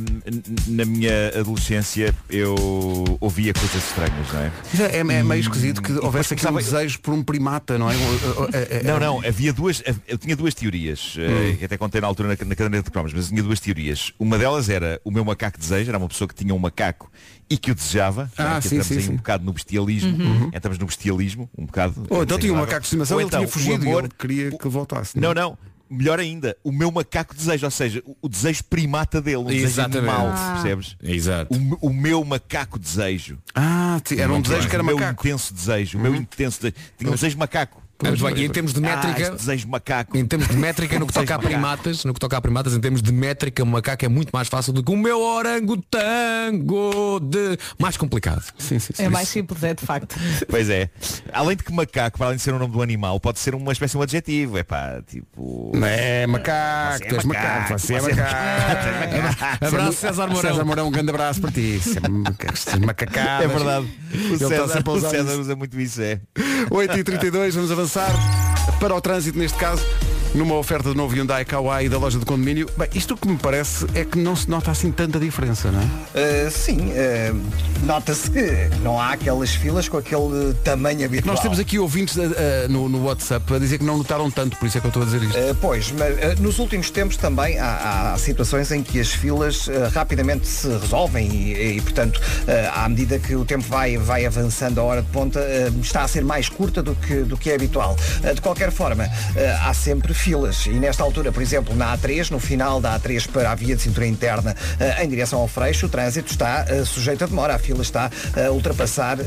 na 0.67 0.85
minha 0.85 1.29
adolescência 1.39 2.13
eu 2.29 2.55
ouvia 3.21 3.53
coisas 3.53 3.75
estranhas, 3.87 4.27
não 4.33 4.39
é? 4.41 4.51
É, 4.95 4.97
é 4.99 5.03
meio 5.23 5.39
esquisito 5.39 5.81
que 5.81 5.91
E 5.91 5.97
houvesse 5.99 6.33
aqui 6.33 6.43
um 6.45 6.49
começava- 6.49 6.77
desejo 6.81 6.99
por 6.99 7.13
um 7.13 7.23
primata, 7.23 7.77
não 7.77 7.89
é? 7.89 7.95
Eh, 7.95 8.67
eh, 8.71 8.83
Não, 8.83 8.99
não, 8.99 9.25
havia 9.25 9.51
duas, 9.53 9.81
eu 10.07 10.17
tinha 10.17 10.35
duas 10.35 10.53
teorias, 10.53 11.15
eh, 11.17 11.55
que 11.57 11.65
até 11.65 11.77
contei 11.77 12.01
na 12.01 12.07
altura 12.07 12.29
na, 12.29 12.45
na 12.45 12.55
caderneta 12.55 12.83
de 12.83 12.91
cromos, 12.91 13.13
mas 13.13 13.29
tinha 13.29 13.41
duas 13.43 13.59
teorias. 13.59 14.11
Uma 14.19 14.37
delas 14.37 14.69
era 14.69 14.99
o 15.03 15.11
meu 15.11 15.23
macaco 15.25 15.57
desejo, 15.57 15.89
era 15.89 15.97
uma 15.97 16.07
pessoa 16.07 16.27
que 16.27 16.35
tinha 16.35 16.53
um 16.53 16.59
macaco 16.59 17.09
e 17.49 17.57
que 17.57 17.71
o 17.71 17.75
desejava. 17.75 18.29
Ah, 18.37 18.59
sim, 18.61 18.67
entramos 18.67 18.87
sim, 18.87 18.95
aí 18.97 19.01
sim. 19.03 19.11
um 19.11 19.15
bocado 19.17 19.45
no 19.45 19.53
bestialismo, 19.53 20.49
entramos 20.53 20.77
no 20.77 20.85
bestialismo, 20.85 21.49
um 21.57 21.65
bocado. 21.65 22.05
Ou 22.09 22.23
então 22.23 22.37
tinha 22.37 22.51
um 22.53 22.57
macaco 22.57 22.81
de 22.81 22.85
estimação, 22.87 23.15
Ou 23.15 23.21
ele 23.21 23.27
então, 23.27 23.39
tinha 23.39 23.47
fugido 23.49 23.85
e 23.85 23.87
amor- 23.87 24.03
ele 24.03 24.11
queria 24.17 24.51
que 24.51 24.67
voltasse. 24.67 25.17
Não, 25.19 25.33
não. 25.33 25.57
Melhor 25.89 26.19
ainda, 26.19 26.55
o 26.63 26.71
meu 26.71 26.91
macaco 26.91 27.33
desejo, 27.35 27.65
ou 27.65 27.71
seja, 27.71 28.01
o, 28.05 28.15
o 28.23 28.29
desejo 28.29 28.63
primata 28.65 29.21
dele, 29.21 29.37
um 29.37 29.45
desejo 29.45 29.81
animal, 29.81 30.27
Ah. 30.33 30.53
percebes? 30.55 30.95
Exato. 31.01 31.53
O, 31.81 31.87
o 31.87 31.93
meu 31.93 32.23
macaco 32.25 32.77
desejo. 32.77 33.37
Ah, 33.55 33.99
era 34.17 34.29
um 34.29 34.33
Muito 34.33 34.49
desejo 34.49 34.67
que 34.69 34.75
era 34.75 34.83
o 34.83 34.85
meu 34.85 34.95
macaco. 34.97 35.27
intenso 35.27 35.53
desejo, 35.53 35.97
o 35.97 36.01
meu 36.01 36.15
intenso 36.15 36.61
desejo. 36.61 36.75
Tinha 36.97 37.09
um 37.11 37.15
desejo 37.15 37.37
macaco. 37.37 37.81
Muito 38.03 38.23
bem, 38.23 38.37
e 38.37 38.45
em 38.45 38.49
termos 38.49 38.73
de 38.73 38.79
Ah, 38.79 38.95
métrica, 38.95 39.21
este 39.21 39.35
desejo 39.35 39.67
macaco. 39.67 40.17
em 40.17 40.25
termos 40.25 40.47
de 40.47 40.55
métrica, 40.57 40.99
no 40.99 41.07
que 41.07 41.13
toca 41.13 41.35
a 41.35 41.39
primatas, 41.39 42.03
no 42.05 42.13
que 42.13 42.19
toca 42.19 42.37
a 42.37 42.41
primatas, 42.41 42.73
em 42.73 42.79
termos 42.79 43.01
de 43.01 43.11
métrica, 43.11 43.63
o 43.63 43.65
macaco 43.65 44.05
é 44.05 44.07
muito 44.07 44.29
mais 44.31 44.47
fácil 44.47 44.71
do 44.71 44.83
que 44.83 44.91
o 44.91 44.95
meu 44.97 45.19
orangotango 45.21 47.19
de 47.21 47.57
mais 47.79 47.97
complicado. 47.97 48.43
Sim, 48.57 48.77
sim, 48.79 48.93
sim. 48.93 49.03
É 49.03 49.09
mais 49.09 49.27
simples, 49.27 49.63
é 49.63 49.73
de 49.73 49.83
facto. 49.85 50.15
Pois 50.47 50.69
é. 50.69 50.89
Além 51.33 51.57
de 51.57 51.63
que 51.63 51.73
macaco, 51.73 52.17
para 52.17 52.27
além 52.27 52.37
de 52.37 52.43
ser 52.43 52.53
o 52.53 52.59
nome 52.59 52.71
do 52.73 52.81
animal, 52.81 53.19
pode 53.19 53.39
ser 53.39 53.55
uma 53.55 53.71
espécie 53.71 53.93
de 53.93 53.97
um 53.97 54.01
adjetivo. 54.01 54.57
É 54.57 54.63
pá, 54.63 55.01
tipo. 55.05 55.71
Não 55.75 55.87
é 55.87 56.25
macaco, 56.27 57.03
é 57.03 57.07
tu 57.07 57.15
és 57.15 57.25
macaco, 57.25 57.47
macaco, 57.61 57.79
você 57.79 57.95
é 57.95 57.99
você 57.99 58.11
é 58.11 58.15
macaco. 58.15 59.65
Abraço, 59.65 59.93
César 59.97 60.27
Mourão. 60.27 60.49
César 60.49 60.65
Mourão, 60.65 60.87
um 60.87 60.91
grande 60.91 61.09
abraço 61.09 61.41
para 61.41 61.51
ti. 61.51 61.79
Sempre 61.79 62.11
Macacadas. 62.85 63.45
É 63.45 63.47
verdade. 63.47 63.87
O 64.13 64.33
está 64.35 64.47
César, 64.47 64.83
o 64.87 64.99
César 65.01 65.37
usa 65.39 65.55
muito 65.55 65.79
isso, 65.79 66.01
é. 66.01 66.19
8h32, 66.69 67.51
vamos 67.51 67.71
avançar 67.71 67.86
para 68.79 68.95
o 68.95 69.01
trânsito 69.01 69.37
neste 69.37 69.57
caso. 69.57 69.83
Numa 70.33 70.55
oferta 70.55 70.89
do 70.89 70.95
novo 70.95 71.15
Hyundai 71.15 71.43
Kauai 71.43 71.89
da 71.89 71.97
loja 71.97 72.19
de 72.19 72.25
condomínio. 72.25 72.69
Bem, 72.77 72.87
isto 72.93 73.15
o 73.15 73.17
que 73.17 73.27
me 73.27 73.37
parece 73.37 73.85
é 73.95 74.05
que 74.05 74.19
não 74.19 74.35
se 74.35 74.49
nota 74.49 74.69
assim 74.69 74.91
tanta 74.91 75.19
diferença, 75.19 75.71
não 75.71 75.79
é? 75.79 75.83
Uh, 75.85 76.51
sim, 76.51 76.91
uh, 76.91 77.85
nota-se 77.85 78.29
que 78.29 78.69
não 78.83 78.99
há 78.99 79.13
aquelas 79.13 79.51
filas 79.51 79.89
com 79.89 79.97
aquele 79.97 80.53
tamanho 80.63 81.05
habitual. 81.05 81.33
Nós 81.33 81.41
temos 81.41 81.57
aqui 81.59 81.79
ouvintes 81.79 82.15
uh, 82.17 82.21
no, 82.69 82.87
no 82.87 83.05
WhatsApp 83.05 83.51
a 83.55 83.57
dizer 83.57 83.79
que 83.79 83.83
não 83.83 83.97
notaram 83.97 84.29
tanto, 84.29 84.57
por 84.57 84.67
isso 84.67 84.77
é 84.77 84.81
que 84.81 84.87
eu 84.87 84.89
estou 84.89 85.01
a 85.01 85.05
dizer 85.05 85.23
isto. 85.23 85.37
Pois, 85.59 85.91
mas 85.91 86.39
nos 86.39 86.59
últimos 86.59 86.91
tempos 86.91 87.17
também 87.17 87.57
há, 87.57 88.13
há 88.13 88.17
situações 88.17 88.71
em 88.71 88.83
que 88.83 88.99
as 88.99 89.09
filas 89.09 89.67
rapidamente 89.93 90.45
se 90.47 90.67
resolvem 90.67 91.31
e, 91.31 91.77
e, 91.77 91.81
portanto, 91.81 92.21
à 92.73 92.87
medida 92.89 93.17
que 93.17 93.35
o 93.35 93.45
tempo 93.45 93.65
vai, 93.67 93.97
vai 93.97 94.25
avançando 94.25 94.79
a 94.79 94.83
hora 94.83 95.01
de 95.01 95.09
ponta, 95.09 95.39
está 95.81 96.03
a 96.03 96.07
ser 96.07 96.23
mais 96.23 96.49
curta 96.49 96.83
do 96.83 96.95
que, 96.95 97.21
do 97.21 97.37
que 97.37 97.49
é 97.49 97.55
habitual. 97.55 97.95
De 98.33 98.41
qualquer 98.41 98.71
forma, 98.71 99.09
há 99.61 99.73
sempre 99.73 100.13
filas 100.17 100.65
e 100.65 100.71
nesta 100.71 101.03
altura, 101.03 101.31
por 101.31 101.41
exemplo, 101.41 101.75
na 101.75 101.97
A3, 101.97 102.31
no 102.31 102.39
final 102.39 102.81
da 102.81 102.99
A3 102.99 103.27
para 103.29 103.51
a 103.51 103.55
via 103.55 103.75
de 103.75 103.81
cintura 103.81 104.05
interna 104.05 104.55
uh, 104.55 105.03
em 105.03 105.07
direção 105.07 105.39
ao 105.39 105.47
Freixo, 105.47 105.85
o 105.85 105.89
trânsito 105.89 106.31
está 106.31 106.65
uh, 106.69 106.85
sujeito 106.85 107.23
a 107.23 107.27
demora. 107.27 107.55
A 107.55 107.59
fila 107.59 107.81
está 107.81 108.09
a 108.35 108.51
ultrapassar 108.51 109.17
uh, 109.19 109.23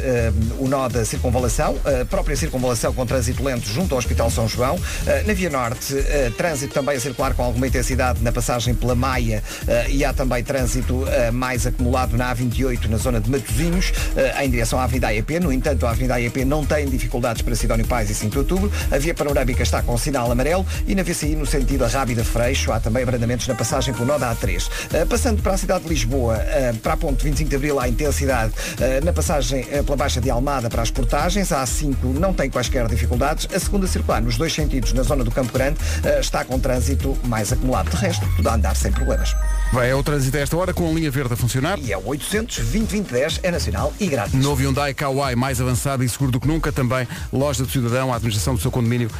o 0.58 0.68
nó 0.68 0.88
da 0.88 1.04
circunvalação, 1.04 1.76
a 1.84 2.04
própria 2.04 2.36
circunvalação 2.36 2.92
com 2.92 3.06
trânsito 3.06 3.42
lento 3.42 3.66
junto 3.68 3.94
ao 3.94 3.98
Hospital 3.98 4.30
São 4.30 4.48
João. 4.48 4.78
Na 5.26 5.32
Via 5.32 5.50
Norte, 5.50 5.94
trânsito 6.36 6.74
também 6.74 6.96
a 6.96 7.00
circular 7.00 7.34
com 7.34 7.42
alguma 7.42 7.66
intensidade 7.66 8.22
na 8.22 8.32
passagem 8.32 8.74
pela 8.74 8.94
Maia 8.94 9.42
e 9.88 10.04
há 10.04 10.12
também 10.12 10.42
trânsito 10.42 11.04
mais 11.32 11.66
acumulado 11.66 12.16
na 12.16 12.34
A28 12.34 12.86
na 12.86 12.96
zona 12.96 13.20
de 13.20 13.30
Matosinhos, 13.30 13.92
em 14.40 14.50
direção 14.50 14.78
à 14.78 14.84
Avenida 14.84 15.08
AEP. 15.08 15.40
No 15.40 15.52
entanto, 15.52 15.86
a 15.86 15.90
Avenida 15.90 16.14
AEP 16.14 16.44
não 16.44 16.64
tem 16.64 16.88
dificuldades 16.88 17.42
para 17.42 17.54
Sidónio 17.54 17.86
Pais 17.86 18.10
e 18.10 18.14
5 18.14 18.30
de 18.30 18.38
Outubro. 18.38 18.72
A 18.90 18.98
Via 18.98 19.14
Panorâmica 19.14 19.62
está 19.62 19.82
com 19.82 19.96
sinal 19.96 20.30
amarelo 20.30 20.66
e 20.86 20.94
na 20.94 21.02
VCI, 21.02 21.36
no 21.36 21.46
sentido 21.46 21.84
a 21.84 21.88
Rábida 21.88 22.24
Freixo, 22.24 22.72
há 22.72 22.80
também 22.80 23.02
abrandamentos 23.02 23.46
na 23.46 23.54
passagem 23.54 23.92
pelo 23.94 24.06
nó 24.06 24.18
da 24.18 24.34
A3. 24.34 24.66
Uh, 24.68 25.06
passando 25.06 25.42
para 25.42 25.52
a 25.52 25.56
cidade 25.56 25.84
de 25.84 25.90
Lisboa, 25.90 26.36
uh, 26.36 26.76
para 26.78 26.94
a 26.94 26.96
ponte 26.96 27.24
25 27.24 27.50
de 27.50 27.56
Abril, 27.56 27.80
há 27.80 27.88
intensidade 27.88 28.52
uh, 28.52 29.04
na 29.04 29.12
passagem 29.12 29.64
pela 29.64 29.96
Baixa 29.96 30.20
de 30.20 30.30
Almada 30.30 30.68
para 30.68 30.82
as 30.82 30.90
portagens. 30.90 31.52
A 31.52 31.62
A5 31.62 31.96
não 32.18 32.32
tem 32.32 32.50
quaisquer 32.50 32.86
dificuldades. 32.88 33.48
A 33.54 33.58
segunda 33.58 33.86
circular, 33.86 34.20
nos 34.22 34.36
dois 34.36 34.52
sentidos, 34.52 34.92
na 34.92 35.02
zona 35.02 35.24
do 35.24 35.30
Campo 35.30 35.52
Grande, 35.52 35.78
está 36.20 36.44
com 36.44 36.58
trânsito 36.58 37.16
mais 37.24 37.52
acumulado. 37.52 37.90
De 37.90 37.96
resto, 37.96 38.26
tudo 38.36 38.48
a 38.48 38.54
andar 38.54 38.76
sem 38.76 38.92
problemas. 38.92 39.34
Vai, 39.72 39.90
é 39.90 39.94
o 39.94 40.02
trânsito 40.02 40.36
a 40.36 40.40
esta 40.40 40.56
hora 40.56 40.74
com 40.74 40.88
a 40.88 40.92
linha 40.92 41.10
verde 41.10 41.34
a 41.34 41.36
funcionar. 41.36 41.78
E 41.78 41.92
é 41.92 41.96
o 41.96 42.06
800 42.06 42.58
2010 42.58 43.40
é 43.42 43.50
nacional 43.50 43.92
e 44.00 44.06
grátis. 44.06 44.34
Novo 44.34 44.62
Hyundai 44.62 44.92
Kauai, 44.94 45.34
mais 45.36 45.60
avançado 45.60 46.02
e 46.02 46.08
seguro 46.08 46.32
do 46.32 46.40
que 46.40 46.48
nunca. 46.48 46.72
Também 46.72 47.06
loja 47.32 47.62
do 47.62 47.70
cidadão, 47.70 48.12
a 48.12 48.16
administração 48.16 48.54
do 48.54 48.60
seu 48.60 48.70
condomínio 48.70 49.10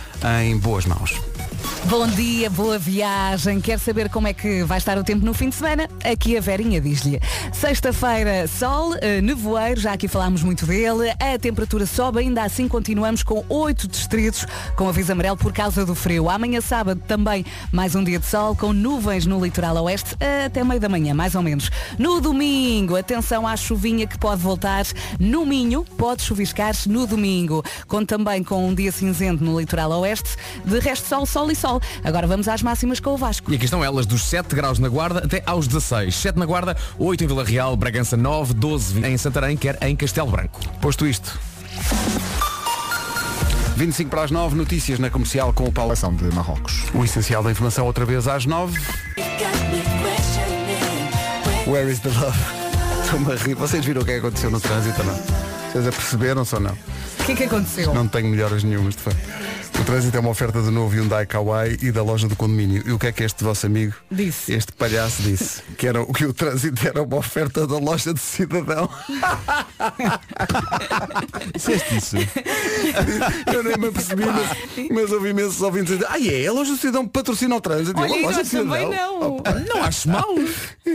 em 0.43 0.57
boas 0.57 0.87
mãos. 0.87 1.21
Bom 1.89 2.07
dia, 2.07 2.49
boa 2.51 2.79
viagem. 2.79 3.61
Quer 3.61 3.79
saber 3.79 4.11
como 4.11 4.29
é 4.29 4.35
que 4.35 4.63
vai 4.63 4.79
estar 4.79 4.99
o 4.99 5.03
tempo 5.03 5.25
no 5.25 5.33
fim 5.33 5.49
de 5.49 5.55
semana? 5.55 5.89
Aqui 6.05 6.37
a 6.37 6.41
Verinha 6.41 6.81
diz-lhe. 6.81 7.19
Sexta-feira, 7.53 8.47
sol, 8.47 8.95
eh, 9.01 9.21
nevoeiro, 9.21 9.81
já 9.81 9.95
aqui 9.95 10.07
falámos 10.07 10.43
muito 10.43 10.67
dele. 10.67 11.11
A 11.19 11.39
temperatura 11.39 11.87
sobe, 11.87 12.21
ainda 12.21 12.43
assim 12.43 12.69
continuamos 12.69 13.23
com 13.23 13.45
oito 13.49 13.89
distritos 13.89 14.47
com 14.77 14.89
aviso 14.89 15.11
amarelo 15.11 15.37
por 15.37 15.53
causa 15.53 15.85
do 15.85 15.95
frio. 15.95 16.29
Amanhã 16.29 16.61
sábado 16.61 17.01
também 17.09 17.45
mais 17.73 17.95
um 17.95 18.05
dia 18.05 18.19
de 18.19 18.27
sol 18.27 18.55
com 18.55 18.73
nuvens 18.73 19.27
no 19.27 19.43
litoral 19.43 19.77
oeste 19.85 20.17
até 20.47 20.63
meio 20.63 20.81
da 20.81 20.89
manhã, 20.89 21.15
mais 21.15 21.35
ou 21.35 21.43
menos. 21.43 21.71
No 21.99 22.21
domingo, 22.21 22.95
atenção 22.95 23.47
à 23.47 23.57
chuvinha 23.57 24.07
que 24.07 24.19
pode 24.19 24.43
voltar 24.43 24.85
no 25.19 25.47
Minho, 25.47 25.85
pode 25.97 26.23
chuviscar 26.23 26.75
no 26.87 27.07
domingo. 27.07 27.65
Com 27.89 28.05
também 28.05 28.45
com 28.45 28.69
um 28.69 28.75
dia 28.75 28.93
cinzento 28.93 29.43
no 29.43 29.59
litoral 29.59 29.91
oeste. 30.01 30.37
De 30.65 30.79
resto, 30.79 31.09
sol, 31.09 31.27
sol 31.27 31.51
e 31.51 31.57
sol. 31.57 31.70
Agora 32.03 32.27
vamos 32.27 32.49
às 32.49 32.63
máximas 32.63 32.99
com 32.99 33.11
o 33.11 33.17
Vasco. 33.17 33.53
E 33.53 33.57
aqui 33.57 33.67
estão 33.67 33.85
elas, 33.85 34.07
dos 34.07 34.23
7 34.25 34.55
graus 34.55 34.79
na 34.79 34.89
Guarda 34.89 35.21
até 35.25 35.43
aos 35.45 35.69
16. 35.69 36.15
7 36.15 36.39
na 36.39 36.47
Guarda, 36.47 36.77
8 36.99 37.25
em 37.25 37.27
Vila 37.27 37.45
Real, 37.45 37.77
Bragança 37.77 38.17
9, 38.17 38.55
12 38.55 39.07
em 39.07 39.19
Santarém, 39.19 39.57
quer 39.57 39.79
em 39.83 39.95
Castelo 39.95 40.31
Branco. 40.31 40.59
Posto 40.81 41.07
isto. 41.07 41.39
25 43.77 44.11
para 44.11 44.25
as 44.25 44.31
9, 44.31 44.57
notícias 44.57 44.99
na 44.99 45.09
comercial 45.09 45.53
com 45.53 45.65
o 45.65 45.73
Paulo. 45.73 45.97
Seleção 45.97 46.15
de 46.15 46.35
Marrocos. 46.35 46.85
O 46.95 47.05
essencial 47.05 47.43
da 47.43 47.51
informação 47.51 47.87
outra 47.87 48.05
vez 48.05 48.29
às 48.29 48.47
9. 48.47 48.79
Where 51.67 51.91
is 51.91 52.01
the 52.01 52.11
love? 52.11 52.39
Estou-me 53.05 53.33
a 53.33 53.37
rir. 53.37 53.55
Vocês 53.55 53.85
viram 53.85 54.03
o 54.03 54.05
que 54.05 54.11
é 54.13 54.15
que 54.15 54.21
aconteceu 54.21 54.51
no 54.51 54.61
trânsito 54.61 55.01
ou 55.01 55.07
não? 55.07 55.60
Vocês 55.73 55.87
a 55.87 55.93
perceberam-se 55.93 56.55
ou 56.55 56.61
não? 56.61 56.73
O 56.73 57.25
que 57.25 57.33
é 57.33 57.37
que 57.37 57.45
aconteceu? 57.45 57.95
Não 57.95 58.09
tenho 58.09 58.29
melhoras 58.29 58.65
nenhumas, 58.65 58.97
de 58.97 59.03
facto. 59.03 59.21
O 59.81 59.85
trânsito 59.85 60.15
é 60.17 60.21
uma 60.21 60.29
oferta 60.31 60.61
do 60.61 60.71
novo 60.71 60.95
Hyundai 60.95 61.25
Kauai 61.25 61.79
e 61.81 61.91
da 61.91 62.03
loja 62.03 62.29
do 62.29 62.37
condomínio. 62.37 62.83
E 62.87 62.93
o 62.93 62.99
que 62.99 63.07
é 63.07 63.13
que 63.13 63.25
este 63.25 63.43
vosso 63.43 63.65
amigo, 63.65 63.95
Disse. 64.11 64.53
este 64.53 64.73
palhaço, 64.73 65.23
disse? 65.23 65.63
Que, 65.79 65.87
era, 65.87 66.05
que 66.05 66.27
o 66.27 66.35
trânsito 66.35 66.87
era 66.87 67.03
uma 67.03 67.17
oferta 67.17 67.67
da 67.67 67.79
loja 67.79 68.13
de 68.13 68.21
cidadão. 68.21 68.91
Disseste 71.55 71.97
isso? 71.97 72.17
Eu 73.53 73.63
nem 73.63 73.79
me 73.79 73.89
apercebi, 73.89 74.25
mas, 74.27 74.51
mas 74.91 75.13
ouvi 75.13 75.31
imensos 75.31 75.63
ouvintes 75.63 75.95
dizer, 75.95 76.07
ah, 76.11 76.19
é, 76.21 76.47
a 76.47 76.53
loja 76.53 76.75
de 76.75 76.79
cidadão 76.79 77.09
patrocina 77.09 77.57
o 77.57 77.61
trânsito. 77.61 77.99
Olha, 77.99 78.15
a 78.15 78.19
loja 78.21 78.45
de 78.45 78.51
também 78.51 78.91
cidadão. 78.91 79.19
não. 79.19 79.43
Não 79.75 79.83
acho 79.85 80.09
mal. 80.11 80.29
É. 80.85 80.91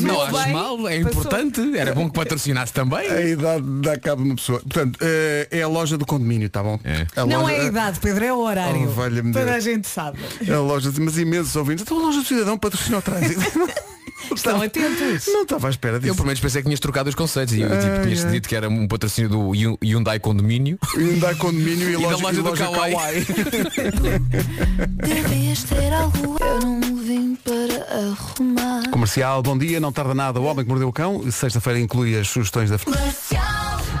Não 0.00 0.26
bem, 0.30 0.40
acho 0.40 0.52
mal, 0.52 0.88
é 0.88 1.02
passou. 1.02 1.20
importante. 1.20 1.76
Era 1.76 1.94
bom 1.94 2.08
que 2.08 2.14
patrocinasse 2.14 2.72
também. 2.72 3.06
A 3.10 3.20
idade 3.20 3.64
dá 3.82 3.98
cabo 4.04 4.22
de 4.22 4.28
uma 4.28 4.36
pessoa. 4.36 4.60
Portanto, 4.60 4.98
eh, 5.02 5.48
é 5.50 5.62
a 5.62 5.68
loja 5.68 5.98
do 5.98 6.06
condomínio, 6.06 6.48
tá 6.48 6.62
bom? 6.62 6.78
É. 6.84 7.06
A 7.16 7.26
Não 7.26 7.42
loja- 7.42 7.54
é 7.54 7.60
a 7.60 7.64
idade, 7.64 7.98
Pedro, 8.00 8.24
é 8.24 8.32
o 8.32 8.38
horário. 8.38 8.84
Oh, 8.88 8.90
valha-me 8.90 9.32
Toda 9.32 9.44
Deus. 9.46 9.56
a 9.56 9.60
gente 9.60 9.88
sabe. 9.88 10.18
A 10.48 10.58
loja, 10.58 10.92
mas 11.00 11.18
imensos 11.18 11.56
ouvintes. 11.56 11.82
Então 11.82 11.98
a 11.98 12.02
loja 12.02 12.18
do 12.20 12.24
cidadão 12.26 12.56
patrocina 12.58 12.98
o 12.98 13.02
trânsito. 13.02 13.40
Estão 14.34 14.62
atentos. 14.62 15.26
Não 15.26 15.42
estava 15.42 15.66
à 15.66 15.70
espera 15.70 15.98
disso. 15.98 16.10
Eu 16.12 16.14
pelo 16.14 16.26
menos 16.26 16.40
pensei 16.40 16.62
que 16.62 16.66
tinhas 16.66 16.80
trocado 16.80 17.10
os 17.10 17.14
conceitos 17.14 17.52
e 17.54 17.60
eu, 17.60 17.68
tipo, 17.68 18.02
tinhas 18.04 18.24
ai. 18.24 18.30
dito 18.32 18.48
que 18.48 18.56
era 18.56 18.70
um 18.70 18.88
patrocínio 18.88 19.28
do 19.28 19.50
Hyun- 19.50 19.76
Hyundai 19.84 20.18
Condomínio. 20.18 20.78
Hyundai 20.96 21.34
condomínio 21.34 21.90
e, 21.90 21.92
E 21.94 22.02
da 22.02 22.08
loja, 22.08 22.22
loja 22.22 22.38
e 22.38 22.42
do 22.42 22.48
loja 22.48 22.64
Kauai. 22.64 23.26
Devias 24.96 25.64
ter 25.64 25.92
algo, 25.92 26.36
eu 26.40 26.60
não 26.60 26.80
vim 26.96 27.36
para 27.36 28.08
arrumar. 28.08 28.88
Comercial, 28.90 29.42
bom 29.42 29.58
dia, 29.58 29.78
não 29.78 29.92
tarda 29.92 30.14
nada. 30.14 30.40
O 30.40 30.44
Homem 30.44 30.64
que 30.64 30.70
Mordeu 30.70 30.88
o 30.88 30.92
Cão. 30.92 31.30
Sexta-feira 31.30 31.78
inclui 31.78 32.18
as 32.18 32.26
sugestões 32.28 32.70
da 32.70 32.78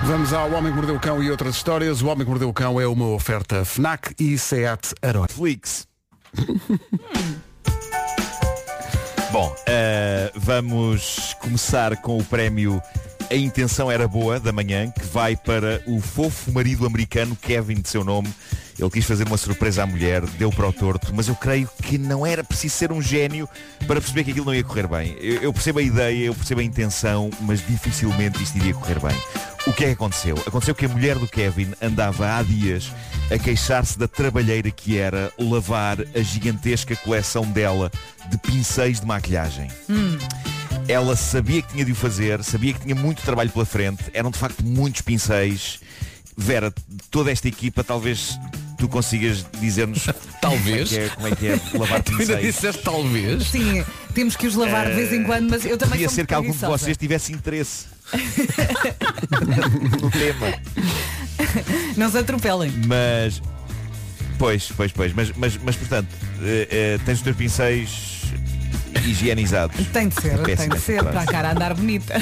Vamos 0.06 0.34
ao 0.34 0.52
Homem 0.52 0.70
que 0.70 0.76
Mordeu 0.76 0.96
o 0.96 1.00
Cão 1.00 1.22
e 1.22 1.30
outras 1.30 1.56
histórias. 1.56 2.02
O 2.02 2.08
Homem 2.08 2.24
que 2.24 2.30
Mordeu 2.30 2.50
o 2.50 2.52
Cão 2.52 2.78
é 2.78 2.86
uma 2.86 3.06
oferta 3.06 3.64
FNAC 3.64 4.14
e 4.20 4.36
SEAT 4.36 4.92
Arona. 5.00 5.22
Netflix. 5.22 5.88
Bom, 9.32 9.56
eh, 9.66 10.30
vamos 10.36 11.34
começar 11.40 11.96
com 11.96 12.18
o 12.18 12.24
prémio 12.24 12.82
A 13.30 13.34
Intenção 13.34 13.90
Era 13.90 14.06
Boa 14.06 14.38
da 14.38 14.52
manhã, 14.52 14.90
que 14.90 15.06
vai 15.06 15.36
para 15.36 15.82
o 15.86 15.98
fofo 16.02 16.52
marido 16.52 16.84
americano 16.84 17.34
Kevin 17.34 17.80
de 17.80 17.88
seu 17.88 18.04
nome. 18.04 18.28
Ele 18.78 18.90
quis 18.90 19.06
fazer 19.06 19.26
uma 19.26 19.38
surpresa 19.38 19.84
à 19.84 19.86
mulher, 19.86 20.20
deu 20.20 20.50
para 20.50 20.68
o 20.68 20.72
torto, 20.72 21.14
mas 21.14 21.28
eu 21.28 21.34
creio 21.34 21.66
que 21.82 21.96
não 21.96 22.26
era 22.26 22.44
preciso 22.44 22.74
ser 22.74 22.92
um 22.92 23.00
gênio 23.00 23.48
para 23.86 24.00
perceber 24.00 24.24
que 24.24 24.32
aquilo 24.32 24.46
não 24.46 24.54
ia 24.54 24.64
correr 24.64 24.86
bem. 24.86 25.16
Eu, 25.18 25.42
eu 25.42 25.52
percebo 25.52 25.78
a 25.78 25.82
ideia, 25.82 26.26
eu 26.26 26.34
percebo 26.34 26.60
a 26.60 26.64
intenção, 26.64 27.30
mas 27.40 27.66
dificilmente 27.66 28.42
isto 28.42 28.58
iria 28.58 28.74
correr 28.74 29.00
bem. 29.00 29.16
O 29.66 29.72
que 29.72 29.84
é 29.84 29.86
que 29.88 29.92
aconteceu? 29.94 30.36
Aconteceu 30.46 30.74
que 30.74 30.84
a 30.84 30.88
mulher 30.88 31.18
do 31.18 31.26
Kevin 31.26 31.72
andava 31.80 32.36
há 32.36 32.42
dias 32.42 32.92
a 33.30 33.38
queixar-se 33.38 33.98
da 33.98 34.06
trabalheira 34.06 34.70
que 34.70 34.98
era 34.98 35.32
lavar 35.38 35.96
a 36.14 36.20
gigantesca 36.20 36.94
coleção 36.96 37.44
dela 37.46 37.90
de 38.30 38.36
pincéis 38.36 39.00
de 39.00 39.06
maquilhagem. 39.06 39.70
Ela 40.86 41.16
sabia 41.16 41.62
que 41.62 41.72
tinha 41.72 41.84
de 41.84 41.92
o 41.92 41.94
fazer, 41.94 42.44
sabia 42.44 42.74
que 42.74 42.80
tinha 42.80 42.94
muito 42.94 43.22
trabalho 43.22 43.48
pela 43.50 43.64
frente, 43.64 44.04
eram 44.12 44.30
de 44.30 44.38
facto 44.38 44.62
muitos 44.62 45.00
pincéis. 45.00 45.80
Vera, 46.36 46.70
toda 47.10 47.32
esta 47.32 47.48
equipa, 47.48 47.82
talvez 47.82 48.38
tu 48.76 48.86
consigas 48.86 49.46
dizer-nos 49.60 50.04
Talvez. 50.42 50.90
como 50.90 51.26
é 51.28 51.34
que 51.34 51.46
é, 51.46 51.56
como 51.56 51.56
é, 51.56 51.58
que 51.60 51.76
é 51.76 51.78
lavar 51.78 52.02
Tu 52.04 52.12
ainda 52.12 52.36
pincéis. 52.36 52.54
disseste 52.54 52.82
talvez. 52.82 53.44
Sim, 53.44 53.82
temos 54.12 54.36
que 54.36 54.46
os 54.46 54.56
lavar 54.56 54.88
de 54.88 54.94
vez 54.94 55.10
em 55.10 55.22
quando, 55.24 55.48
mas 55.48 55.64
eu 55.64 55.78
também 55.78 55.92
Podia 55.92 56.08
ser 56.10 56.26
que 56.26 56.34
algum 56.34 56.52
de 56.52 56.58
vocês 56.58 56.98
tivesse 56.98 57.32
interesse 57.32 57.93
no 60.02 60.10
tema. 60.10 60.54
Não 61.96 62.10
se 62.10 62.18
atropelem. 62.18 62.72
Mas 62.86 63.40
Pois, 64.38 64.72
pois, 64.76 64.92
pois. 64.92 65.12
Mas, 65.12 65.32
mas, 65.36 65.58
mas 65.62 65.76
portanto, 65.76 66.08
eh, 66.42 66.68
eh, 66.70 66.98
tens 67.04 67.18
os 67.18 67.24
teus 67.24 67.36
pincéis 67.36 68.32
higienizados. 69.04 69.76
Tem 69.88 70.08
de 70.08 70.20
ser, 70.20 70.38
tem 70.42 70.68
de 70.68 70.80
ser, 70.80 70.98
claro. 71.00 71.10
para 71.10 71.22
a 71.22 71.26
cara 71.26 71.52
andar 71.52 71.74
bonita. 71.74 72.14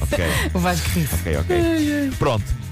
Ok. 0.00 0.24
O 0.54 0.58
Vasco 0.58 0.88
ri 0.90 1.08
Ok, 1.12 1.36
ok. 1.38 2.10
Pronto. 2.18 2.65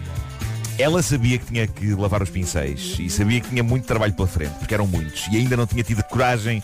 Ela 0.77 1.03
sabia 1.03 1.39
que 1.39 1.47
tinha 1.47 1.67
que 1.67 1.95
lavar 1.95 2.23
os 2.23 2.31
pincéis 2.31 2.97
e 2.99 3.09
sabia 3.09 3.41
que 3.41 3.49
tinha 3.49 3.63
muito 3.63 3.87
trabalho 3.87 4.13
pela 4.13 4.27
frente, 4.27 4.55
porque 4.59 4.75
eram 4.75 4.87
muitos, 4.87 5.27
e 5.31 5.37
ainda 5.37 5.57
não 5.57 5.67
tinha 5.67 5.85
tido 5.85 6.03
coragem 6.03 6.63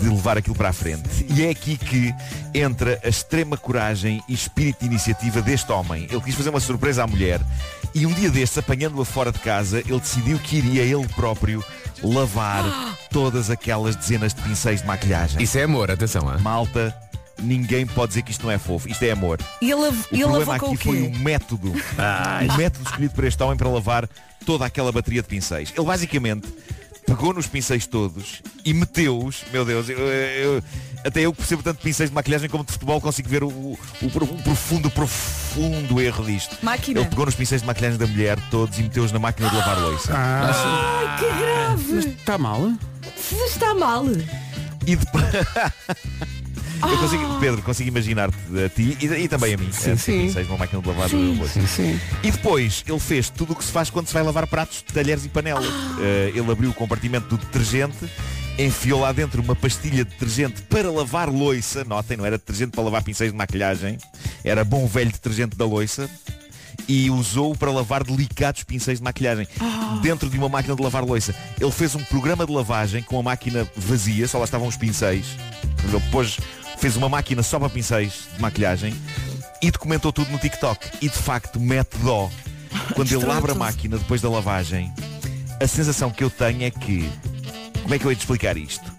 de 0.00 0.08
levar 0.08 0.38
aquilo 0.38 0.54
para 0.54 0.68
a 0.68 0.72
frente. 0.72 1.26
E 1.28 1.44
é 1.44 1.50
aqui 1.50 1.76
que 1.76 2.14
entra 2.54 3.00
a 3.02 3.08
extrema 3.08 3.56
coragem 3.56 4.22
e 4.28 4.34
espírito 4.34 4.80
de 4.80 4.86
iniciativa 4.86 5.42
deste 5.42 5.72
homem. 5.72 6.06
Ele 6.10 6.20
quis 6.20 6.34
fazer 6.34 6.50
uma 6.50 6.60
surpresa 6.60 7.02
à 7.02 7.06
mulher 7.06 7.40
e 7.94 8.06
um 8.06 8.12
dia 8.12 8.30
destes, 8.30 8.58
apanhando-a 8.58 9.04
fora 9.04 9.32
de 9.32 9.40
casa, 9.40 9.80
ele 9.80 9.98
decidiu 9.98 10.38
que 10.38 10.58
iria 10.58 10.82
ele 10.82 11.08
próprio 11.08 11.64
lavar 12.02 12.64
todas 13.10 13.50
aquelas 13.50 13.96
dezenas 13.96 14.32
de 14.32 14.40
pincéis 14.42 14.82
de 14.82 14.86
maquilhagem. 14.86 15.42
Isso 15.42 15.58
é 15.58 15.64
amor, 15.64 15.90
atenção. 15.90 16.32
Hein? 16.32 16.40
Malta, 16.40 16.94
ninguém 17.40 17.86
pode 17.86 18.08
dizer 18.08 18.22
que 18.22 18.30
isto 18.30 18.44
não 18.44 18.52
é 18.52 18.58
fofo. 18.58 18.88
Isto 18.88 19.02
é 19.04 19.10
amor. 19.10 19.40
E 19.60 19.70
ele, 19.70 19.80
O 19.82 19.94
ele 20.12 20.22
problema 20.24 20.56
aqui 20.56 20.64
o 20.66 20.76
foi 20.76 21.02
o 21.02 21.18
método. 21.18 21.72
O 22.52 22.56
método 22.56 22.84
escolhido 22.88 23.14
por 23.14 23.24
este 23.24 23.42
homem 23.42 23.56
para 23.56 23.68
lavar 23.68 24.08
toda 24.44 24.64
aquela 24.64 24.90
bateria 24.92 25.22
de 25.22 25.28
pincéis. 25.28 25.72
Ele 25.76 25.86
basicamente 25.86 26.48
pegou 27.06 27.32
nos 27.32 27.46
pincéis 27.46 27.86
todos 27.86 28.42
e 28.64 28.74
meteu-os, 28.74 29.42
meu 29.50 29.64
Deus, 29.64 29.88
eu- 29.88 29.98
eu- 29.98 30.62
até 31.04 31.20
eu 31.20 31.32
que 31.32 31.38
percebo 31.38 31.62
tanto 31.62 31.78
de 31.78 31.82
pincéis 31.82 32.10
de 32.10 32.14
maquilhagem 32.14 32.50
como 32.50 32.62
de 32.64 32.72
futebol 32.72 33.00
consigo 33.00 33.28
ver 33.30 33.42
o, 33.42 33.48
o- 33.48 33.78
o 34.02 34.10
pro- 34.10 34.24
o 34.26 34.42
profundo, 34.42 34.90
profundo 34.90 36.00
erro 36.02 36.24
disto. 36.26 36.58
Máquina. 36.62 37.00
Ele 37.00 37.08
pegou 37.08 37.24
nos 37.24 37.34
pincéis 37.34 37.62
de 37.62 37.66
maquilhagem 37.66 37.98
da 37.98 38.06
mulher 38.06 38.38
todos 38.50 38.78
e 38.78 38.82
meteu-os 38.82 39.10
na 39.12 39.18
máquina 39.18 39.48
de 39.48 39.56
lavar 39.56 39.78
louça. 39.80 40.12
Ah, 40.14 41.16
Que 41.18 41.24
grave! 41.40 42.08
está 42.10 42.36
mal? 42.36 42.72
Está 43.46 43.74
mal. 43.74 44.04
E 44.86 44.96
depois... 44.96 45.24
Eu 46.82 46.98
consigo, 46.98 47.40
Pedro, 47.40 47.62
consigo 47.62 47.88
imaginar-te 47.88 48.36
a 48.64 48.68
ti 48.68 48.96
e, 49.00 49.06
e 49.06 49.28
também 49.28 49.54
a 49.54 49.56
mim. 49.56 49.68
Sim, 49.72 49.92
a 49.92 49.96
sim. 49.96 50.26
pincéis 50.26 50.46
numa 50.46 50.58
máquina 50.58 50.80
de 50.80 50.88
lavar 50.88 51.10
louça. 51.10 51.60
Sim, 51.60 51.66
sim. 51.66 52.00
E 52.22 52.30
depois 52.30 52.84
ele 52.86 53.00
fez 53.00 53.28
tudo 53.30 53.52
o 53.52 53.56
que 53.56 53.64
se 53.64 53.72
faz 53.72 53.90
quando 53.90 54.06
se 54.06 54.14
vai 54.14 54.22
lavar 54.22 54.46
pratos, 54.46 54.82
talheres 54.82 55.24
e 55.24 55.28
panelas. 55.28 55.66
Eh, 56.00 56.32
ele 56.34 56.50
abriu 56.50 56.70
o 56.70 56.74
compartimento 56.74 57.28
do 57.28 57.38
detergente, 57.38 58.08
enfiou 58.58 59.00
lá 59.00 59.12
dentro 59.12 59.42
uma 59.42 59.56
pastilha 59.56 60.04
de 60.04 60.10
detergente 60.10 60.62
para 60.62 60.90
lavar 60.90 61.28
loiça. 61.28 61.84
Notem, 61.84 62.16
não 62.16 62.26
era 62.26 62.38
detergente 62.38 62.72
para 62.72 62.82
lavar 62.84 63.02
pincéis 63.02 63.32
de 63.32 63.36
maquilhagem, 63.36 63.98
era 64.44 64.64
bom 64.64 64.86
velho 64.86 65.10
detergente 65.10 65.56
da 65.56 65.64
loiça. 65.64 66.08
E 66.88 67.10
usou 67.10 67.54
para 67.54 67.70
lavar 67.70 68.02
delicados 68.02 68.64
pincéis 68.64 68.98
de 68.98 69.04
maquilhagem 69.04 69.46
dentro 70.00 70.30
de 70.30 70.38
uma 70.38 70.48
máquina 70.48 70.74
de 70.74 70.82
lavar 70.82 71.04
loiça. 71.04 71.34
Ele 71.60 71.70
fez 71.70 71.94
um 71.94 72.02
programa 72.04 72.46
de 72.46 72.52
lavagem 72.52 73.02
com 73.02 73.18
a 73.18 73.22
máquina 73.22 73.68
vazia, 73.76 74.26
só 74.26 74.38
lá 74.38 74.44
estavam 74.44 74.66
os 74.66 74.76
pincéis. 74.76 75.26
Ele 75.84 76.02
pôs, 76.10 76.38
fez 76.78 76.96
uma 76.96 77.08
máquina 77.08 77.42
só 77.42 77.58
para 77.58 77.68
pincéis 77.68 78.28
de 78.34 78.40
maquilhagem 78.40 78.94
e 79.60 79.70
documentou 79.70 80.12
tudo 80.12 80.30
no 80.30 80.38
TikTok. 80.38 80.88
E 81.02 81.08
de 81.08 81.18
facto 81.18 81.60
mete 81.60 81.96
dó. 81.98 82.30
Quando 82.94 83.12
ele 83.12 83.30
abre 83.30 83.52
a 83.52 83.54
máquina 83.54 83.98
depois 83.98 84.20
da 84.20 84.30
lavagem, 84.30 84.92
a 85.60 85.66
sensação 85.66 86.10
que 86.10 86.22
eu 86.22 86.30
tenho 86.30 86.62
é 86.62 86.70
que. 86.70 87.10
Como 87.82 87.94
é 87.94 87.98
que 87.98 88.04
eu 88.04 88.10
hei 88.10 88.16
de 88.16 88.22
explicar 88.22 88.56
isto? 88.56 88.90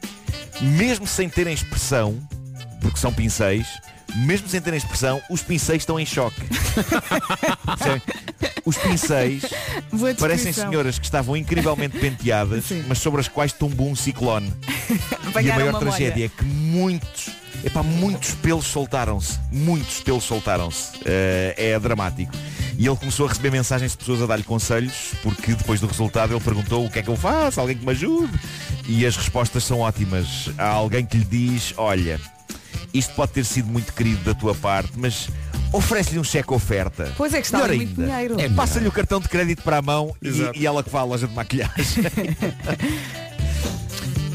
Mesmo 0.61 1.07
sem 1.07 1.29
terem 1.29 1.53
expressão, 1.53 2.19
porque 2.81 2.97
são 2.97 3.13
pincéis, 3.13 3.67
mesmo 4.15 4.47
sem 4.47 4.61
terem 4.61 4.77
expressão, 4.77 5.21
os 5.29 5.41
pincéis 5.41 5.81
estão 5.81 5.99
em 5.99 6.05
choque. 6.05 6.41
Os 8.65 8.77
pincéis 8.77 9.43
parecem 10.19 10.53
senhoras 10.53 10.99
que 10.99 11.05
estavam 11.05 11.35
incrivelmente 11.35 11.97
penteadas, 11.97 12.65
Sim. 12.65 12.83
mas 12.87 12.99
sobre 12.99 13.19
as 13.19 13.27
quais 13.27 13.51
tombou 13.51 13.89
um 13.89 13.95
ciclone. 13.95 14.53
E 15.41 15.51
a 15.51 15.55
maior 15.55 15.79
tragédia 15.79 16.09
molha. 16.15 16.25
é 16.25 16.29
que 16.29 16.43
muitos, 16.43 17.29
epá, 17.63 17.83
muitos 17.83 18.33
pelos 18.35 18.65
soltaram-se. 18.65 19.39
Muitos 19.51 20.01
pelos 20.01 20.23
soltaram-se. 20.23 20.99
Eh, 21.05 21.53
é 21.55 21.79
dramático. 21.79 22.31
E 22.77 22.87
ele 22.87 22.95
começou 22.95 23.27
a 23.27 23.29
receber 23.29 23.51
mensagens 23.51 23.91
de 23.91 23.97
pessoas 23.97 24.23
a 24.23 24.25
dar-lhe 24.25 24.43
conselhos, 24.43 25.13
porque 25.21 25.53
depois 25.53 25.79
do 25.79 25.85
resultado 25.85 26.33
ele 26.33 26.43
perguntou 26.43 26.85
o 26.85 26.89
que 26.89 26.99
é 26.99 27.03
que 27.03 27.09
eu 27.09 27.15
faço, 27.15 27.59
alguém 27.59 27.77
que 27.77 27.85
me 27.85 27.91
ajude. 27.91 28.33
E 28.87 29.05
as 29.05 29.15
respostas 29.15 29.63
são 29.63 29.79
ótimas. 29.79 30.49
Há 30.57 30.67
alguém 30.67 31.05
que 31.05 31.17
lhe 31.17 31.25
diz, 31.25 31.73
olha, 31.77 32.19
isto 32.93 33.13
pode 33.13 33.31
ter 33.33 33.45
sido 33.45 33.67
muito 33.67 33.93
querido 33.93 34.23
da 34.23 34.33
tua 34.33 34.55
parte, 34.55 34.93
mas 34.95 35.29
oferece-lhe 35.71 36.19
um 36.19 36.23
cheque 36.23 36.53
oferta. 36.53 37.13
Pois 37.15 37.33
é 37.33 37.39
que 37.39 37.47
está 37.47 37.67
muito 37.67 38.01
dinheiro. 38.01 38.39
É, 38.39 38.49
Passa-lhe 38.49 38.87
o 38.87 38.91
cartão 38.91 39.19
de 39.19 39.29
crédito 39.29 39.63
para 39.63 39.77
a 39.77 39.81
mão 39.81 40.15
e, 40.21 40.61
e 40.61 40.65
ela 40.65 40.83
que 40.83 40.89
vai 40.89 41.01
à 41.01 41.05
loja 41.05 41.27
de 41.27 41.33
maquilhagem. 41.33 42.03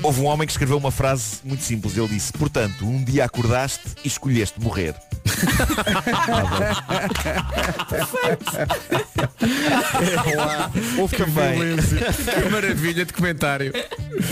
Houve 0.02 0.20
um 0.20 0.26
homem 0.26 0.46
que 0.46 0.52
escreveu 0.52 0.76
uma 0.76 0.90
frase 0.90 1.38
muito 1.42 1.62
simples. 1.62 1.96
Ele 1.96 2.08
disse, 2.08 2.30
portanto, 2.32 2.86
um 2.86 3.02
dia 3.02 3.24
acordaste 3.24 3.84
e 4.04 4.08
escolheste 4.08 4.60
morrer. 4.60 4.94
Houve 10.98 11.16
também, 11.16 11.76
Que 11.76 12.48
maravilha 12.50 13.04
de 13.04 13.12
comentário. 13.12 13.72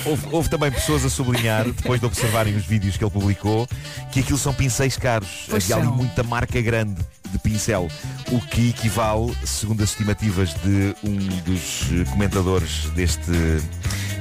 houve, 0.04 0.26
houve 0.30 0.48
também 0.48 0.70
pessoas 0.70 1.04
a 1.04 1.10
sublinhar, 1.10 1.64
depois 1.64 2.00
de 2.00 2.06
observarem 2.06 2.54
os 2.56 2.64
vídeos 2.64 2.96
que 2.96 3.04
ele 3.04 3.10
publicou, 3.10 3.68
que 4.10 4.20
aquilo 4.20 4.38
são 4.38 4.52
pincéis 4.54 4.96
caros. 4.96 5.46
Pois 5.48 5.64
Havia 5.64 5.76
ali 5.76 5.84
são. 5.86 5.96
muita 5.96 6.22
marca 6.22 6.60
grande 6.60 7.00
de 7.30 7.38
pincel, 7.38 7.88
o 8.30 8.40
que 8.40 8.70
equivale, 8.70 9.34
segundo 9.44 9.82
as 9.82 9.90
estimativas 9.90 10.54
de 10.62 10.94
um 11.02 11.16
dos 11.44 12.06
comentadores 12.10 12.90
deste, 12.94 13.30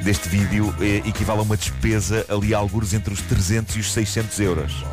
deste 0.04 0.30
vídeo, 0.30 0.74
eh, 0.80 1.02
equivale 1.06 1.40
a 1.40 1.44
uma 1.44 1.58
despesa 1.58 2.26
ali 2.30 2.54
a 2.54 2.58
alguns 2.58 2.94
entre 2.94 3.14
os 3.14 3.22
300 3.22 3.76
e 3.76 3.80
os 3.80 3.92
600 3.92 4.40
euros. 4.40 4.86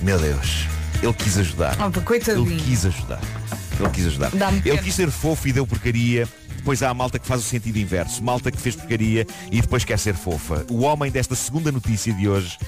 Meu 0.00 0.18
Deus, 0.18 0.66
ele 1.02 1.12
quis 1.12 1.38
ajudar. 1.38 1.76
Pá, 1.76 1.90
Ele 2.50 2.60
quis 2.62 2.86
ajudar. 2.86 3.20
Ele 3.78 3.90
quis 3.90 4.06
ajudar. 4.06 4.30
Ele 4.64 4.78
quis 4.78 4.94
ser 4.94 5.10
fofo 5.10 5.48
e 5.48 5.52
deu 5.52 5.66
porcaria. 5.66 6.26
Depois 6.56 6.82
há 6.82 6.90
a 6.90 6.94
malta 6.94 7.18
que 7.18 7.26
faz 7.26 7.40
o 7.40 7.44
sentido 7.44 7.78
inverso. 7.78 8.22
Malta 8.22 8.50
que 8.50 8.58
fez 8.60 8.74
porcaria 8.74 9.26
e 9.50 9.60
depois 9.60 9.84
quer 9.84 9.98
ser 9.98 10.14
fofa. 10.14 10.66
O 10.70 10.80
homem 10.80 11.10
desta 11.10 11.34
segunda 11.34 11.70
notícia 11.70 12.12
de 12.12 12.28
hoje 12.28 12.58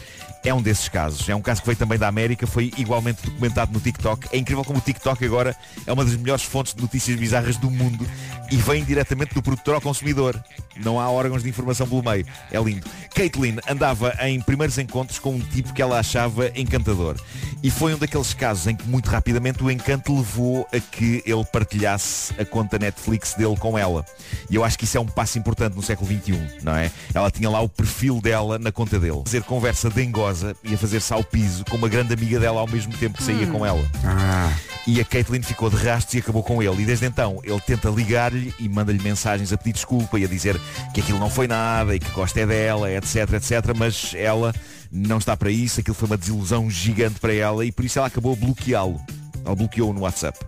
é 0.45 0.55
um 0.55 0.63
desses 0.63 0.89
casos. 0.89 1.29
É 1.29 1.35
um 1.35 1.43
caso 1.43 1.61
que 1.61 1.67
veio 1.67 1.77
também 1.77 1.99
da 1.99 2.09
América, 2.09 2.47
foi 2.47 2.73
igualmente 2.77 3.23
documentado 3.23 3.73
no 3.73 3.81
TikTok. 3.81 4.29
É 4.33 4.39
incrível 4.39 4.65
como 4.65 4.79
o 4.79 4.83
TikTok 4.83 5.25
agora 5.25 5.55
é 5.87 5.93
uma 5.93 6.05
das 6.05 6.17
melhores 6.17 6.45
fontes 6.45 6.75
de 6.75 6.81
notícias 6.81 7.19
bizarras 7.19 7.57
do 7.57 7.71
mundo 7.71 8.07
e 8.51 8.57
vem 8.57 8.85
diretamente 8.85 9.35
do 9.35 9.43
produtor 9.43 9.75
ao 9.75 9.81
consumidor. 9.81 10.43
Não 10.77 10.99
há 10.99 11.11
órgãos 11.11 11.43
de 11.43 11.49
informação 11.49 11.87
pelo 11.87 12.03
meio. 12.03 12.27
É 12.51 12.59
lindo. 12.59 12.87
Caitlyn 13.15 13.59
andava 13.69 14.15
em 14.23 14.41
primeiros 14.41 14.79
encontros 14.79 15.19
com 15.19 15.35
um 15.35 15.41
tipo 15.41 15.75
que 15.75 15.83
ela 15.83 15.99
achava 15.99 16.51
encantador. 16.55 17.17
E 17.63 17.71
foi 17.71 17.95
um 17.95 17.99
daqueles 17.99 18.33
casos 18.33 18.67
em 18.67 18.75
que 18.75 18.89
muito 18.89 19.11
rapidamente 19.11 19.63
o 19.63 19.71
encanto 19.71 20.17
levou 20.17 20.67
a 20.73 20.81
que 20.81 21.23
ele 21.27 21.45
partilhasse 21.45 22.33
a 22.41 22.45
conta 22.45 22.79
Netflix 22.79 23.35
dele 23.35 23.57
com 23.59 23.79
ela. 23.79 24.05
E 24.49 24.55
eu 24.55 24.65
acho 24.65 24.79
que 24.79 24.85
isso 24.85 24.97
é 24.97 25.01
um 25.01 25.07
passo 25.07 25.39
importante 25.39 25.77
no 25.77 25.83
século 25.83 26.11
XXI, 26.11 26.63
não 26.63 26.75
é? 26.75 26.91
Ela 27.13 27.31
tinha 27.31 27.51
lá 27.51 27.61
o 27.61 27.69
perfil 27.69 28.21
dela 28.21 28.59
na 28.59 28.73
conta 28.73 28.99
dele. 28.99 29.23
Fazer 29.27 29.43
conversa 29.43 29.91
dengosa 29.91 30.30
e 30.65 30.75
a 30.75 30.79
fazer-se 30.79 31.13
ao 31.13 31.23
piso 31.23 31.65
com 31.65 31.77
uma 31.77 31.89
grande 31.89 32.13
amiga 32.13 32.39
dela 32.39 32.61
ao 32.61 32.69
mesmo 32.69 32.93
tempo 32.97 33.19
que 33.19 33.23
saía 33.23 33.47
com 33.47 33.65
ela. 33.65 33.85
Ah, 34.05 34.53
E 34.87 35.01
a 35.01 35.05
Caitlyn 35.05 35.43
ficou 35.43 35.69
de 35.69 35.77
rastros 35.77 36.15
e 36.15 36.19
acabou 36.19 36.43
com 36.43 36.63
ele. 36.63 36.83
E 36.83 36.87
desde 36.87 37.07
então 37.07 37.41
ele 37.45 37.61
tenta 37.61 37.89
ligar-lhe 37.91 38.55
e 38.59 38.69
manda-lhe 38.69 39.03
mensagens 39.03 39.53
a 39.53 39.59
pedir 39.59 39.75
desculpa 39.75 40.19
e 40.19 40.25
a 40.25 40.29
dizer 40.29 40.59
que 40.95 41.01
aquilo 41.01 41.19
não 41.19 41.31
foi 41.31 41.47
nada 41.47 41.95
e 41.95 41.99
que 41.99 42.11
gosta 42.11 42.41
é 42.41 42.47
dela, 42.47 42.91
etc, 42.91 43.35
etc. 43.35 43.75
Mas 43.77 44.13
ela 44.17 44.55
não 44.91 45.19
está 45.19 45.37
para 45.37 45.51
isso, 45.51 45.81
aquilo 45.81 45.95
foi 45.95 46.07
uma 46.07 46.17
desilusão 46.17 46.69
gigante 46.71 47.21
para 47.21 47.33
ela 47.33 47.65
e 47.65 47.71
por 47.71 47.85
isso 47.85 47.99
ela 47.99 48.09
acabou 48.09 48.33
a 48.33 48.37
bloqueá-lo. 48.37 49.01
Ela 49.45 49.55
bloqueou-o 49.55 49.93
no 49.93 50.01
WhatsApp. 50.01 50.39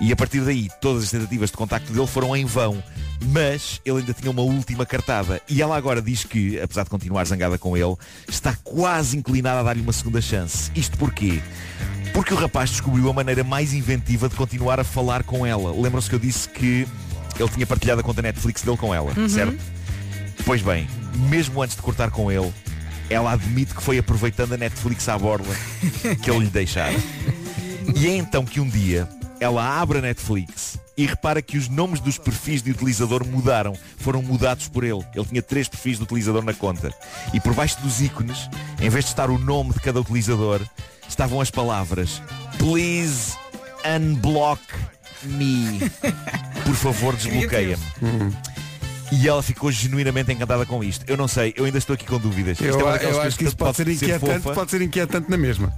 E 0.00 0.12
a 0.12 0.16
partir 0.16 0.40
daí, 0.40 0.68
todas 0.80 1.04
as 1.04 1.10
tentativas 1.10 1.50
de 1.50 1.56
contacto 1.56 1.92
dele 1.92 2.06
foram 2.06 2.36
em 2.36 2.44
vão. 2.44 2.82
Mas 3.32 3.80
ele 3.84 3.98
ainda 3.98 4.12
tinha 4.12 4.30
uma 4.30 4.42
última 4.42 4.86
cartada. 4.86 5.40
E 5.48 5.60
ela 5.60 5.76
agora 5.76 6.00
diz 6.00 6.24
que, 6.24 6.60
apesar 6.60 6.84
de 6.84 6.90
continuar 6.90 7.24
zangada 7.24 7.58
com 7.58 7.76
ele, 7.76 7.96
está 8.28 8.54
quase 8.62 9.16
inclinada 9.16 9.60
a 9.60 9.62
dar-lhe 9.62 9.80
uma 9.80 9.92
segunda 9.92 10.20
chance. 10.20 10.70
Isto 10.74 10.96
porquê? 10.96 11.42
Porque 12.12 12.32
o 12.32 12.36
rapaz 12.36 12.70
descobriu 12.70 13.08
a 13.10 13.12
maneira 13.12 13.44
mais 13.44 13.72
inventiva 13.74 14.28
de 14.28 14.34
continuar 14.36 14.80
a 14.80 14.84
falar 14.84 15.22
com 15.24 15.44
ela. 15.46 15.72
Lembram-se 15.72 16.08
que 16.08 16.14
eu 16.14 16.18
disse 16.20 16.48
que 16.48 16.86
ele 17.38 17.48
tinha 17.50 17.66
partilhado 17.66 18.00
a 18.00 18.04
conta 18.04 18.22
Netflix 18.22 18.62
dele 18.62 18.76
com 18.76 18.94
ela, 18.94 19.12
certo? 19.28 19.56
Pois 20.44 20.62
bem, 20.62 20.88
mesmo 21.28 21.62
antes 21.62 21.76
de 21.76 21.82
cortar 21.82 22.10
com 22.10 22.30
ele, 22.32 22.52
ela 23.10 23.32
admite 23.32 23.74
que 23.74 23.82
foi 23.82 23.98
aproveitando 23.98 24.54
a 24.54 24.56
Netflix 24.56 25.08
à 25.08 25.18
borla 25.18 25.54
que 26.22 26.30
ele 26.30 26.40
lhe 26.40 26.50
deixara. 26.50 26.94
E 27.94 28.06
é 28.06 28.16
então 28.16 28.44
que 28.44 28.60
um 28.60 28.68
dia 28.68 29.08
ela 29.40 29.80
abre 29.80 29.98
a 29.98 30.02
Netflix 30.02 30.78
e 30.96 31.06
repara 31.06 31.40
que 31.40 31.56
os 31.56 31.68
nomes 31.68 32.00
dos 32.00 32.18
perfis 32.18 32.60
de 32.60 32.72
utilizador 32.72 33.24
mudaram, 33.24 33.72
foram 33.98 34.20
mudados 34.20 34.68
por 34.68 34.82
ele. 34.82 35.04
Ele 35.14 35.24
tinha 35.24 35.42
três 35.42 35.68
perfis 35.68 35.96
de 35.96 36.02
utilizador 36.02 36.42
na 36.42 36.52
conta. 36.52 36.92
E 37.32 37.40
por 37.40 37.54
baixo 37.54 37.80
dos 37.80 38.00
ícones, 38.00 38.50
em 38.80 38.88
vez 38.88 39.04
de 39.04 39.12
estar 39.12 39.30
o 39.30 39.38
nome 39.38 39.72
de 39.72 39.80
cada 39.80 40.00
utilizador, 40.00 40.60
estavam 41.08 41.40
as 41.40 41.50
palavras 41.50 42.20
Please 42.58 43.36
unblock 43.84 44.60
me. 45.22 45.78
Por 46.64 46.74
favor, 46.74 47.14
desbloqueia-me. 47.16 47.82
E 49.10 49.26
ela 49.26 49.42
ficou 49.42 49.70
genuinamente 49.72 50.30
encantada 50.32 50.66
com 50.66 50.82
isto. 50.84 51.04
Eu 51.08 51.16
não 51.16 51.26
sei, 51.26 51.54
eu 51.56 51.64
ainda 51.64 51.78
estou 51.78 51.94
aqui 51.94 52.04
com 52.04 52.18
dúvidas. 52.18 52.60
Eu, 52.60 52.88
é 52.94 53.04
eu 53.06 53.20
acho 53.22 53.38
que 53.38 53.44
isso 53.44 53.56
pode 53.56 53.76
ser 53.76 53.88
inquietante, 53.88 54.40
fofa, 54.42 54.52
pode 54.54 54.70
ser 54.70 54.82
inquietante 54.82 55.30
na 55.30 55.36
mesma. 55.38 55.72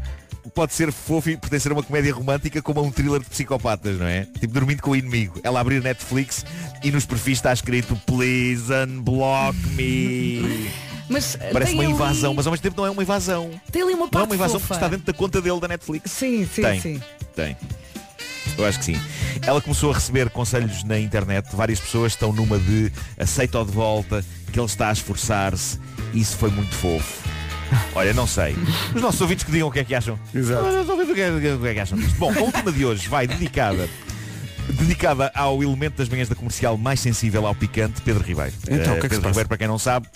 pode 0.54 0.74
ser 0.74 0.90
fofo 0.90 1.30
e 1.30 1.36
pertencer 1.36 1.70
a 1.70 1.74
uma 1.74 1.82
comédia 1.82 2.12
romântica 2.12 2.60
como 2.60 2.80
a 2.80 2.82
um 2.82 2.90
thriller 2.90 3.20
de 3.20 3.26
psicopatas, 3.26 3.98
não 3.98 4.06
é? 4.06 4.26
Tipo 4.40 4.52
dormindo 4.54 4.82
com 4.82 4.90
o 4.90 4.96
inimigo. 4.96 5.38
Ela 5.44 5.60
abrir 5.60 5.80
Netflix 5.82 6.44
e 6.82 6.90
nos 6.90 7.06
perfis 7.06 7.38
está 7.38 7.52
escrito 7.52 7.94
Please 8.04 8.72
unblock 8.72 9.56
me. 9.76 10.68
Mas 11.08 11.36
eh, 11.40 11.50
Parece 11.52 11.72
uma 11.74 11.82
ali- 11.82 11.92
invasão, 11.92 12.32
mas 12.34 12.46
ao 12.46 12.52
mesmo 12.52 12.62
tempo 12.62 12.76
não 12.76 12.86
é 12.86 12.90
uma 12.90 13.02
invasão. 13.02 13.50
Tem 13.72 13.82
ali 13.82 13.94
uma 13.94 14.02
Não 14.02 14.06
é 14.06 14.10
parte 14.10 14.26
uma 14.28 14.34
invasão 14.36 14.60
fofa. 14.60 14.74
porque 14.74 14.84
está 14.84 14.88
dentro 14.88 15.06
da 15.06 15.12
conta 15.12 15.42
dele 15.42 15.58
da 15.58 15.66
Netflix. 15.66 16.08
Sim, 16.08 16.46
sim, 16.54 16.62
Tem. 16.62 16.80
sim. 16.80 17.02
Tem. 17.34 17.56
Eu 18.58 18.64
acho 18.66 18.78
que 18.78 18.84
sim. 18.86 19.00
Ela 19.42 19.60
começou 19.60 19.90
a 19.90 19.94
receber 19.94 20.28
conselhos 20.30 20.84
na 20.84 20.98
internet. 20.98 21.48
Várias 21.54 21.80
pessoas 21.80 22.12
estão 22.12 22.32
numa 22.32 22.58
de 22.58 22.92
aceita-o 23.18 23.64
de 23.64 23.72
volta, 23.72 24.24
que 24.52 24.58
ele 24.58 24.66
está 24.66 24.88
a 24.88 24.92
esforçar-se. 24.92 25.78
Isso 26.12 26.36
foi 26.36 26.50
muito 26.50 26.74
fofo. 26.74 27.28
Olha, 27.94 28.12
não 28.12 28.26
sei. 28.26 28.56
Os 28.94 29.00
nossos 29.00 29.20
ouvintes 29.20 29.44
que 29.44 29.52
digam 29.52 29.68
o 29.68 29.70
que 29.70 29.78
é 29.78 29.84
que 29.84 29.94
acham. 29.94 30.18
Exato. 30.34 30.66
Os 30.66 30.74
nossos 30.74 30.88
ouvintes 30.90 31.12
o 31.12 31.14
que 31.14 31.20
é- 31.20 31.30
o 31.54 31.60
que 31.60 31.66
é 31.68 31.74
que 31.74 31.80
acham 31.80 31.98
disto. 31.98 32.16
Bom, 32.18 32.32
a 32.36 32.40
última 32.40 32.72
de 32.72 32.84
hoje 32.84 33.08
vai 33.08 33.26
dedicada 33.26 33.88
dedicada 34.68 35.32
ao 35.34 35.62
elemento 35.62 35.96
das 35.96 36.08
manhãs 36.08 36.28
da 36.28 36.34
comercial 36.34 36.76
mais 36.76 37.00
sensível 37.00 37.46
ao 37.46 37.54
picante, 37.54 38.00
Pedro 38.02 38.22
Ribeiro. 38.22 38.52
Então, 38.68 38.94
o 38.96 39.00
que 39.00 39.06
é 39.06 39.08
que 39.08 39.16
Pedro? 39.16 39.28
Ribeiro, 39.28 39.48
para 39.48 39.58
quem 39.58 39.66
não 39.66 39.78
sabe, 39.78 40.06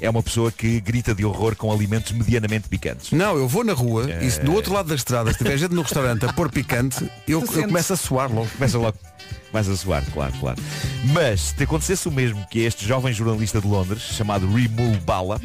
é 0.00 0.08
uma 0.10 0.22
pessoa 0.22 0.50
que 0.52 0.80
grita 0.80 1.14
de 1.14 1.24
horror 1.24 1.56
com 1.56 1.72
alimentos 1.72 2.12
medianamente 2.12 2.68
picantes. 2.68 3.10
Não, 3.12 3.36
eu 3.36 3.48
vou 3.48 3.64
na 3.64 3.72
rua 3.72 4.08
e 4.08 4.26
É. 4.26 4.30
se 4.30 4.40
do 4.40 4.52
outro 4.52 4.72
lado 4.72 4.88
da 4.88 4.94
estrada, 4.94 5.32
se 5.32 5.38
tiver 5.38 5.56
gente 5.56 5.72
no 5.74 5.82
restaurante 5.82 6.24
a 6.24 6.32
pôr 6.32 6.50
picante, 6.50 7.04
eu, 7.26 7.40
eu 7.40 7.46
começo 7.66 7.92
a 7.92 7.96
suar 7.96 8.32
logo. 8.32 8.48
Começa 8.48 8.78
logo. 8.78 8.96
Vais 9.52 9.68
a 9.68 9.76
suar, 9.76 10.04
claro, 10.12 10.32
claro. 10.38 10.62
Mas 11.12 11.40
se 11.40 11.54
te 11.54 11.64
acontecesse 11.64 12.08
o 12.08 12.12
mesmo 12.12 12.46
que 12.48 12.60
este 12.60 12.86
jovem 12.86 13.12
jornalista 13.12 13.60
de 13.60 13.66
Londres, 13.66 14.02
chamado 14.02 14.46
Remul 14.52 14.96
Bala, 15.00 15.40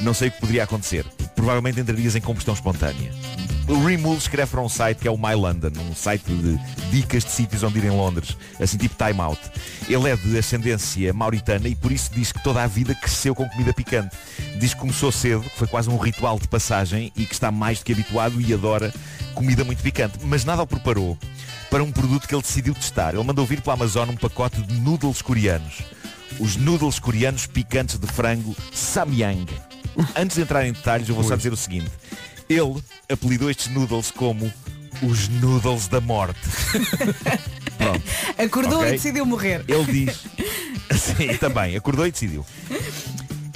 não 0.00 0.14
sei 0.14 0.28
o 0.28 0.32
que 0.32 0.40
poderia 0.40 0.64
acontecer. 0.64 1.04
Provavelmente 1.34 1.80
entrarias 1.80 2.14
em 2.14 2.20
combustão 2.20 2.54
espontânea. 2.54 3.12
O 3.68 4.14
escreve 4.14 4.50
para 4.50 4.62
um 4.62 4.68
site 4.68 4.98
que 4.98 5.08
é 5.08 5.10
o 5.10 5.18
My 5.18 5.34
London, 5.34 5.70
um 5.90 5.94
site 5.94 6.24
de 6.24 6.58
dicas 6.90 7.22
de 7.22 7.30
sítios 7.30 7.62
onde 7.62 7.78
ir 7.78 7.84
em 7.84 7.90
Londres, 7.90 8.34
assim 8.58 8.78
tipo 8.78 8.94
time 8.94 9.20
out. 9.20 9.38
Ele 9.86 10.08
é 10.08 10.16
de 10.16 10.38
ascendência 10.38 11.12
mauritana 11.12 11.68
e 11.68 11.74
por 11.74 11.92
isso 11.92 12.10
diz 12.14 12.32
que 12.32 12.42
toda 12.42 12.62
a 12.62 12.66
vida 12.66 12.94
cresceu 12.94 13.34
com 13.34 13.46
comida 13.46 13.74
picante. 13.74 14.16
Diz 14.58 14.72
que 14.72 14.80
começou 14.80 15.12
cedo, 15.12 15.42
que 15.42 15.58
foi 15.58 15.66
quase 15.66 15.90
um 15.90 15.98
ritual 15.98 16.38
de 16.38 16.48
passagem 16.48 17.12
e 17.14 17.26
que 17.26 17.34
está 17.34 17.50
mais 17.50 17.78
do 17.80 17.84
que 17.84 17.92
habituado 17.92 18.40
e 18.40 18.54
adora 18.54 18.92
comida 19.34 19.64
muito 19.64 19.82
picante. 19.82 20.18
Mas 20.22 20.46
nada 20.46 20.62
o 20.62 20.66
preparou 20.66 21.18
para 21.70 21.82
um 21.82 21.92
produto 21.92 22.26
que 22.26 22.34
ele 22.34 22.42
decidiu 22.42 22.74
testar. 22.74 23.14
Ele 23.14 23.22
mandou 23.22 23.44
vir 23.46 23.60
pela 23.60 23.74
Amazon 23.74 24.08
um 24.10 24.16
pacote 24.16 24.60
de 24.62 24.74
noodles 24.74 25.22
coreanos. 25.22 25.82
Os 26.38 26.56
noodles 26.56 26.98
coreanos 26.98 27.46
picantes 27.46 27.98
de 27.98 28.06
frango 28.06 28.54
Samyang. 28.72 29.46
Antes 30.16 30.36
de 30.36 30.42
entrar 30.42 30.66
em 30.66 30.72
detalhes, 30.72 31.08
eu 31.08 31.14
vou 31.14 31.24
só 31.24 31.36
dizer 31.36 31.52
o 31.52 31.56
seguinte. 31.56 31.90
Ele 32.48 32.82
apelidou 33.10 33.50
estes 33.50 33.68
noodles 33.68 34.10
como 34.10 34.50
os 35.02 35.28
noodles 35.28 35.88
da 35.88 36.00
morte. 36.00 36.40
Pronto. 37.76 38.02
Acordou 38.36 38.78
Ok. 38.80 38.88
e 38.88 38.92
decidiu 38.92 39.24
morrer. 39.26 39.64
Ele 39.68 40.06
diz. 40.06 40.24
Sim, 40.98 41.36
também. 41.38 41.76
Acordou 41.76 42.06
e 42.06 42.10
decidiu. 42.10 42.44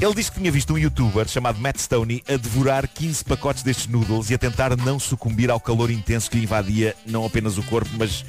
Ele 0.02 0.14
diz 0.16 0.28
que 0.28 0.40
tinha 0.40 0.50
visto 0.50 0.74
um 0.74 0.78
youtuber 0.78 1.28
chamado 1.28 1.60
Matt 1.60 1.78
Stoney 1.78 2.24
a 2.28 2.36
devorar 2.36 2.88
15 2.88 3.24
pacotes 3.24 3.62
destes 3.62 3.86
noodles 3.86 4.30
e 4.30 4.34
a 4.34 4.38
tentar 4.38 4.76
não 4.76 4.98
sucumbir 4.98 5.48
ao 5.48 5.60
calor 5.60 5.92
intenso 5.92 6.28
que 6.28 6.38
lhe 6.38 6.42
invadia 6.42 6.96
não 7.06 7.24
apenas 7.24 7.56
o 7.56 7.62
corpo, 7.62 7.88
mas 7.96 8.24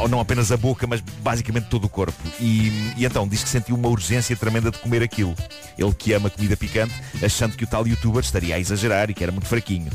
ou 0.00 0.08
não 0.08 0.18
apenas 0.18 0.50
a 0.50 0.56
boca, 0.56 0.84
mas 0.84 1.00
basicamente 1.00 1.68
todo 1.68 1.84
o 1.84 1.88
corpo. 1.88 2.20
E, 2.40 2.72
e 2.96 3.04
então 3.04 3.28
diz 3.28 3.44
que 3.44 3.48
sentiu 3.48 3.76
uma 3.76 3.86
urgência 3.86 4.34
tremenda 4.34 4.72
de 4.72 4.78
comer 4.78 5.00
aquilo. 5.00 5.32
Ele 5.78 5.94
que 5.94 6.12
ama 6.12 6.28
comida 6.28 6.56
picante, 6.56 6.92
achando 7.24 7.56
que 7.56 7.62
o 7.62 7.68
tal 7.68 7.86
youtuber 7.86 8.24
estaria 8.24 8.56
a 8.56 8.58
exagerar 8.58 9.08
e 9.08 9.14
que 9.14 9.22
era 9.22 9.30
muito 9.30 9.46
fraquinho. 9.46 9.92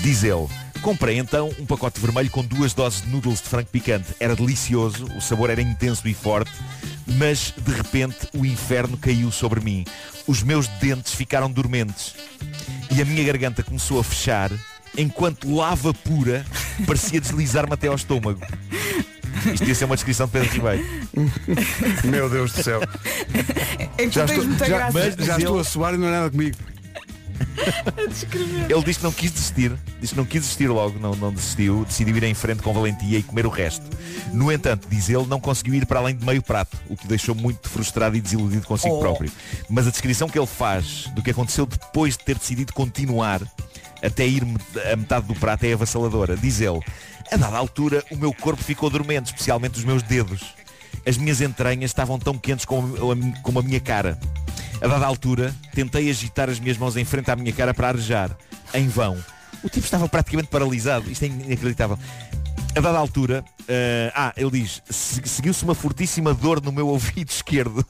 Diz 0.00 0.22
ele. 0.22 0.46
Comprei 0.80 1.18
então 1.18 1.50
um 1.58 1.66
pacote 1.66 1.98
vermelho 1.98 2.30
com 2.30 2.44
duas 2.44 2.72
doses 2.72 3.02
de 3.02 3.08
noodles 3.08 3.42
de 3.42 3.48
frango 3.48 3.68
picante. 3.68 4.14
Era 4.20 4.36
delicioso, 4.36 5.06
o 5.16 5.20
sabor 5.20 5.50
era 5.50 5.60
intenso 5.60 6.06
e 6.06 6.14
forte, 6.14 6.52
mas 7.04 7.52
de 7.56 7.72
repente 7.72 8.28
o 8.32 8.46
inferno 8.46 8.96
caiu 8.96 9.32
sobre 9.32 9.58
mim. 9.58 9.84
Os 10.28 10.42
meus 10.42 10.68
dentes 10.68 11.12
ficaram 11.14 11.50
dormentes 11.50 12.14
e 12.94 13.00
a 13.02 13.04
minha 13.04 13.24
garganta 13.24 13.62
começou 13.62 13.98
a 13.98 14.04
fechar 14.04 14.50
enquanto 14.96 15.52
lava 15.54 15.92
pura 15.94 16.44
parecia 16.86 17.20
deslizar-me 17.20 17.72
até 17.72 17.88
ao 17.88 17.94
estômago. 17.96 18.40
Isto 19.52 19.64
ia 19.66 19.74
ser 19.74 19.84
uma 19.86 19.94
descrição 19.96 20.26
de 20.26 20.32
Pedro 20.32 20.50
Ribeiro. 20.52 20.84
Meu 22.04 22.28
Deus 22.28 22.52
do 22.52 22.62
céu. 22.62 22.80
É 23.96 24.06
que 24.06 24.10
Já, 24.10 24.24
estou, 24.26 24.44
muita 24.44 24.66
já, 24.66 24.76
graça. 24.78 24.92
mas- 24.98 25.14
já 25.26 25.34
ele- 25.34 25.42
estou 25.44 25.58
a 25.60 25.64
suar 25.64 25.94
e 25.94 25.96
não 25.96 26.08
é 26.08 26.10
nada 26.10 26.30
comigo. 26.30 26.56
Ele 28.68 28.82
disse 28.82 28.98
que 28.98 29.04
não 29.04 29.12
quis 29.12 29.30
desistir, 29.30 29.72
disse 30.00 30.12
que 30.14 30.18
não 30.18 30.24
quis 30.24 30.42
desistir 30.42 30.68
logo, 30.68 30.98
não, 30.98 31.14
não 31.14 31.32
desistiu, 31.32 31.84
decidiu 31.84 32.16
ir 32.16 32.24
em 32.24 32.34
frente 32.34 32.62
com 32.62 32.72
valentia 32.72 33.18
e 33.18 33.22
comer 33.22 33.46
o 33.46 33.50
resto. 33.50 33.84
No 34.32 34.50
entanto, 34.52 34.86
diz 34.90 35.08
ele, 35.08 35.26
não 35.26 35.40
conseguiu 35.40 35.74
ir 35.74 35.86
para 35.86 36.00
além 36.00 36.16
de 36.16 36.24
meio 36.24 36.42
prato, 36.42 36.76
o 36.88 36.96
que 36.96 37.06
deixou 37.06 37.34
muito 37.34 37.68
frustrado 37.68 38.16
e 38.16 38.20
desiludido 38.20 38.66
consigo 38.66 38.96
Oh. 38.96 39.00
próprio. 39.00 39.30
Mas 39.68 39.86
a 39.86 39.90
descrição 39.90 40.28
que 40.28 40.38
ele 40.38 40.46
faz 40.46 41.08
do 41.14 41.22
que 41.22 41.30
aconteceu 41.30 41.66
depois 41.66 42.16
de 42.16 42.24
ter 42.24 42.38
decidido 42.38 42.72
continuar 42.72 43.40
até 44.02 44.26
ir 44.26 44.42
a 44.92 44.96
metade 44.96 45.26
do 45.26 45.34
prato 45.34 45.64
é 45.64 45.72
avassaladora. 45.72 46.36
Diz 46.36 46.60
ele, 46.60 46.80
a 47.30 47.36
dada 47.36 47.56
altura 47.56 48.04
o 48.10 48.16
meu 48.16 48.32
corpo 48.32 48.62
ficou 48.62 48.88
dormente, 48.88 49.26
especialmente 49.26 49.78
os 49.78 49.84
meus 49.84 50.02
dedos. 50.02 50.54
As 51.06 51.16
minhas 51.16 51.40
entranhas 51.40 51.90
estavam 51.90 52.18
tão 52.18 52.36
quentes 52.38 52.64
como 52.64 53.58
a 53.58 53.62
minha 53.62 53.80
cara. 53.80 54.18
A 54.80 54.86
dada 54.86 55.06
altura, 55.06 55.54
tentei 55.74 56.08
agitar 56.08 56.48
as 56.48 56.60
minhas 56.60 56.76
mãos 56.78 56.96
em 56.96 57.04
frente 57.04 57.30
à 57.30 57.36
minha 57.36 57.52
cara 57.52 57.74
para 57.74 57.88
arejar. 57.88 58.36
Em 58.72 58.86
vão. 58.88 59.16
O 59.62 59.68
tipo 59.68 59.84
estava 59.84 60.08
praticamente 60.08 60.48
paralisado. 60.48 61.10
Isto 61.10 61.24
é 61.24 61.28
inacreditável. 61.28 61.98
A 62.76 62.80
dada 62.80 62.98
altura, 62.98 63.44
eh, 63.66 64.12
ah, 64.14 64.32
ele 64.36 64.50
diz, 64.62 64.80
"Se- 64.88 65.22
seguiu-se 65.26 65.64
uma 65.64 65.74
fortíssima 65.74 66.32
dor 66.32 66.62
no 66.62 66.70
meu 66.70 66.86
ouvido 66.88 67.28
esquerdo 67.32 67.84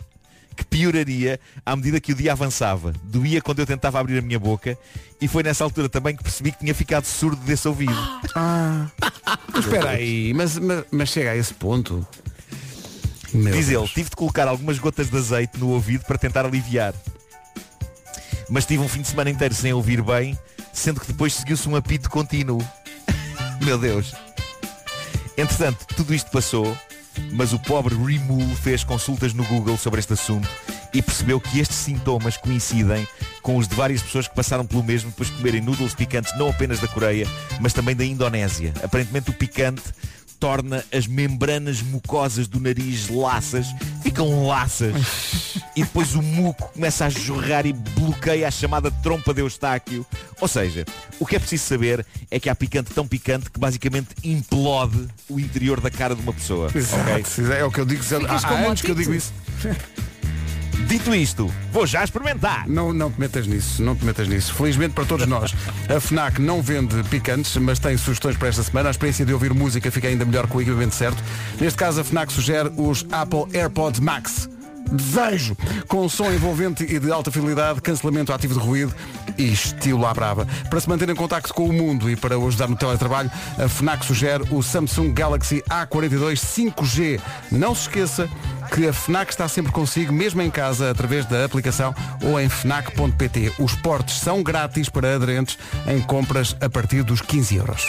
que 0.56 0.64
pioraria 0.64 1.38
à 1.64 1.76
medida 1.76 2.00
que 2.00 2.12
o 2.12 2.14
dia 2.16 2.32
avançava. 2.32 2.92
Doía 3.04 3.40
quando 3.42 3.58
eu 3.60 3.66
tentava 3.66 4.00
abrir 4.00 4.18
a 4.18 4.22
minha 4.22 4.38
boca 4.40 4.76
e 5.20 5.28
foi 5.28 5.42
nessa 5.42 5.62
altura 5.62 5.88
também 5.88 6.16
que 6.16 6.22
percebi 6.22 6.50
que 6.52 6.58
tinha 6.60 6.74
ficado 6.74 7.04
surdo 7.04 7.36
desse 7.44 7.68
ouvido. 7.68 7.94
Mas 8.34 8.90
Espera 9.64 9.90
aí, 9.90 10.32
mas, 10.34 10.58
mas, 10.58 10.84
mas 10.90 11.08
chega 11.10 11.32
a 11.32 11.36
esse 11.36 11.52
ponto. 11.54 12.06
Meu 13.32 13.52
Diz 13.52 13.66
ele, 13.66 13.76
Deus. 13.76 13.90
tive 13.90 14.10
de 14.10 14.16
colocar 14.16 14.48
algumas 14.48 14.78
gotas 14.78 15.10
de 15.10 15.16
azeite 15.16 15.58
no 15.58 15.70
ouvido 15.70 16.04
para 16.04 16.18
tentar 16.18 16.44
aliviar. 16.44 16.94
Mas 18.48 18.64
tive 18.64 18.82
um 18.82 18.88
fim 18.88 19.02
de 19.02 19.08
semana 19.08 19.30
inteiro 19.30 19.54
sem 19.54 19.72
ouvir 19.72 20.02
bem, 20.02 20.38
sendo 20.72 21.00
que 21.00 21.06
depois 21.06 21.34
seguiu-se 21.34 21.68
um 21.68 21.76
apito 21.76 22.08
contínuo. 22.08 22.62
Meu 23.62 23.78
Deus. 23.78 24.14
Entretanto, 25.36 25.86
tudo 25.94 26.14
isto 26.14 26.30
passou, 26.30 26.76
mas 27.32 27.52
o 27.52 27.58
pobre 27.58 27.94
Remul 27.94 28.56
fez 28.56 28.82
consultas 28.82 29.34
no 29.34 29.44
Google 29.44 29.76
sobre 29.76 30.00
este 30.00 30.14
assunto 30.14 30.48
e 30.92 31.02
percebeu 31.02 31.40
que 31.40 31.60
estes 31.60 31.76
sintomas 31.76 32.36
coincidem 32.36 33.06
com 33.42 33.56
os 33.56 33.68
de 33.68 33.74
várias 33.74 34.02
pessoas 34.02 34.26
que 34.26 34.34
passaram 34.34 34.66
pelo 34.66 34.82
mesmo 34.82 35.10
depois 35.10 35.28
de 35.28 35.36
comerem 35.36 35.60
noodles 35.60 35.94
picantes 35.94 36.36
não 36.38 36.48
apenas 36.48 36.80
da 36.80 36.88
Coreia, 36.88 37.26
mas 37.60 37.72
também 37.72 37.94
da 37.94 38.04
Indonésia. 38.04 38.72
Aparentemente 38.82 39.30
o 39.30 39.34
picante 39.34 39.82
torna 40.38 40.84
as 40.92 41.06
membranas 41.06 41.82
mucosas 41.82 42.46
do 42.46 42.60
nariz 42.60 43.08
laças, 43.08 43.66
ficam 44.02 44.46
laças. 44.46 44.94
E 45.76 45.82
depois 45.82 46.14
o 46.14 46.22
muco 46.22 46.72
começa 46.72 47.06
a 47.06 47.08
jorrar 47.08 47.66
e 47.66 47.72
bloqueia 47.72 48.48
a 48.48 48.50
chamada 48.50 48.90
trompa 48.90 49.32
de 49.34 49.40
Eustáquio. 49.40 50.06
Ou 50.40 50.48
seja, 50.48 50.84
o 51.18 51.26
que 51.26 51.36
é 51.36 51.38
preciso 51.38 51.64
saber 51.64 52.04
é 52.30 52.38
que 52.40 52.48
há 52.48 52.54
picante 52.54 52.92
tão 52.92 53.06
picante 53.06 53.50
que 53.50 53.58
basicamente 53.58 54.08
implode 54.24 55.08
o 55.28 55.38
interior 55.38 55.80
da 55.80 55.90
cara 55.90 56.14
de 56.14 56.22
uma 56.22 56.32
pessoa. 56.32 56.70
Exato, 56.74 57.52
é 57.52 57.64
o 57.64 57.70
que 57.70 57.80
eu 57.80 57.84
digo. 57.84 58.02
Há, 58.28 58.50
anos 58.50 58.82
que 58.82 58.90
eu 58.90 58.94
digo 58.94 59.14
isso. 59.14 59.32
Dito 60.86 61.14
isto, 61.14 61.52
vou 61.72 61.86
já 61.86 62.04
experimentar. 62.04 62.68
Não, 62.68 62.92
não 62.92 63.10
te 63.10 63.18
metas 63.18 63.46
nisso, 63.46 63.82
não 63.82 63.96
te 63.96 64.04
metas 64.04 64.28
nisso. 64.28 64.54
Felizmente 64.54 64.94
para 64.94 65.04
todos 65.04 65.26
nós, 65.26 65.54
a 65.88 66.00
FNAC 66.00 66.40
não 66.40 66.62
vende 66.62 67.02
picantes, 67.04 67.56
mas 67.56 67.78
tem 67.78 67.96
sugestões 67.96 68.36
para 68.36 68.48
esta 68.48 68.62
semana. 68.62 68.88
A 68.88 68.92
experiência 68.92 69.26
de 69.26 69.32
ouvir 69.32 69.52
música 69.52 69.90
fica 69.90 70.08
ainda 70.08 70.24
melhor 70.24 70.46
com 70.46 70.58
o 70.58 70.62
equipamento 70.62 70.94
certo. 70.94 71.22
Neste 71.60 71.76
caso, 71.76 72.00
a 72.00 72.04
FNAC 72.04 72.32
sugere 72.32 72.70
os 72.76 73.04
Apple 73.10 73.46
AirPods 73.52 74.00
Max. 74.00 74.48
Desejo! 74.90 75.56
Com 75.86 76.08
som 76.08 76.30
envolvente 76.32 76.82
e 76.84 76.98
de 76.98 77.12
alta 77.12 77.30
fidelidade, 77.30 77.80
cancelamento 77.82 78.32
ativo 78.32 78.54
de 78.54 78.60
ruído 78.60 78.94
e 79.36 79.52
estilo 79.52 80.06
à 80.06 80.14
brava. 80.14 80.46
Para 80.70 80.80
se 80.80 80.88
manter 80.88 81.08
em 81.10 81.14
contacto 81.14 81.52
com 81.52 81.68
o 81.68 81.72
mundo 81.72 82.10
e 82.10 82.16
para 82.16 82.36
ajudar 82.36 82.68
no 82.68 82.76
teletrabalho, 82.76 83.30
a 83.58 83.68
FNAC 83.68 84.04
sugere 84.04 84.44
o 84.50 84.62
Samsung 84.62 85.12
Galaxy 85.12 85.62
A42 85.68 86.38
5G. 86.38 87.20
Não 87.52 87.74
se 87.74 87.82
esqueça 87.82 88.28
que 88.68 88.86
a 88.86 88.92
FNAC 88.92 89.30
está 89.30 89.48
sempre 89.48 89.72
consigo, 89.72 90.12
mesmo 90.12 90.42
em 90.42 90.50
casa, 90.50 90.90
através 90.90 91.26
da 91.26 91.44
aplicação 91.44 91.94
ou 92.22 92.40
em 92.40 92.48
FNAC.pt. 92.48 93.52
Os 93.58 93.74
portes 93.74 94.18
são 94.20 94.42
grátis 94.42 94.88
para 94.88 95.14
aderentes 95.14 95.58
em 95.86 96.00
compras 96.00 96.56
a 96.60 96.68
partir 96.68 97.02
dos 97.02 97.20
15 97.20 97.56
euros. 97.56 97.84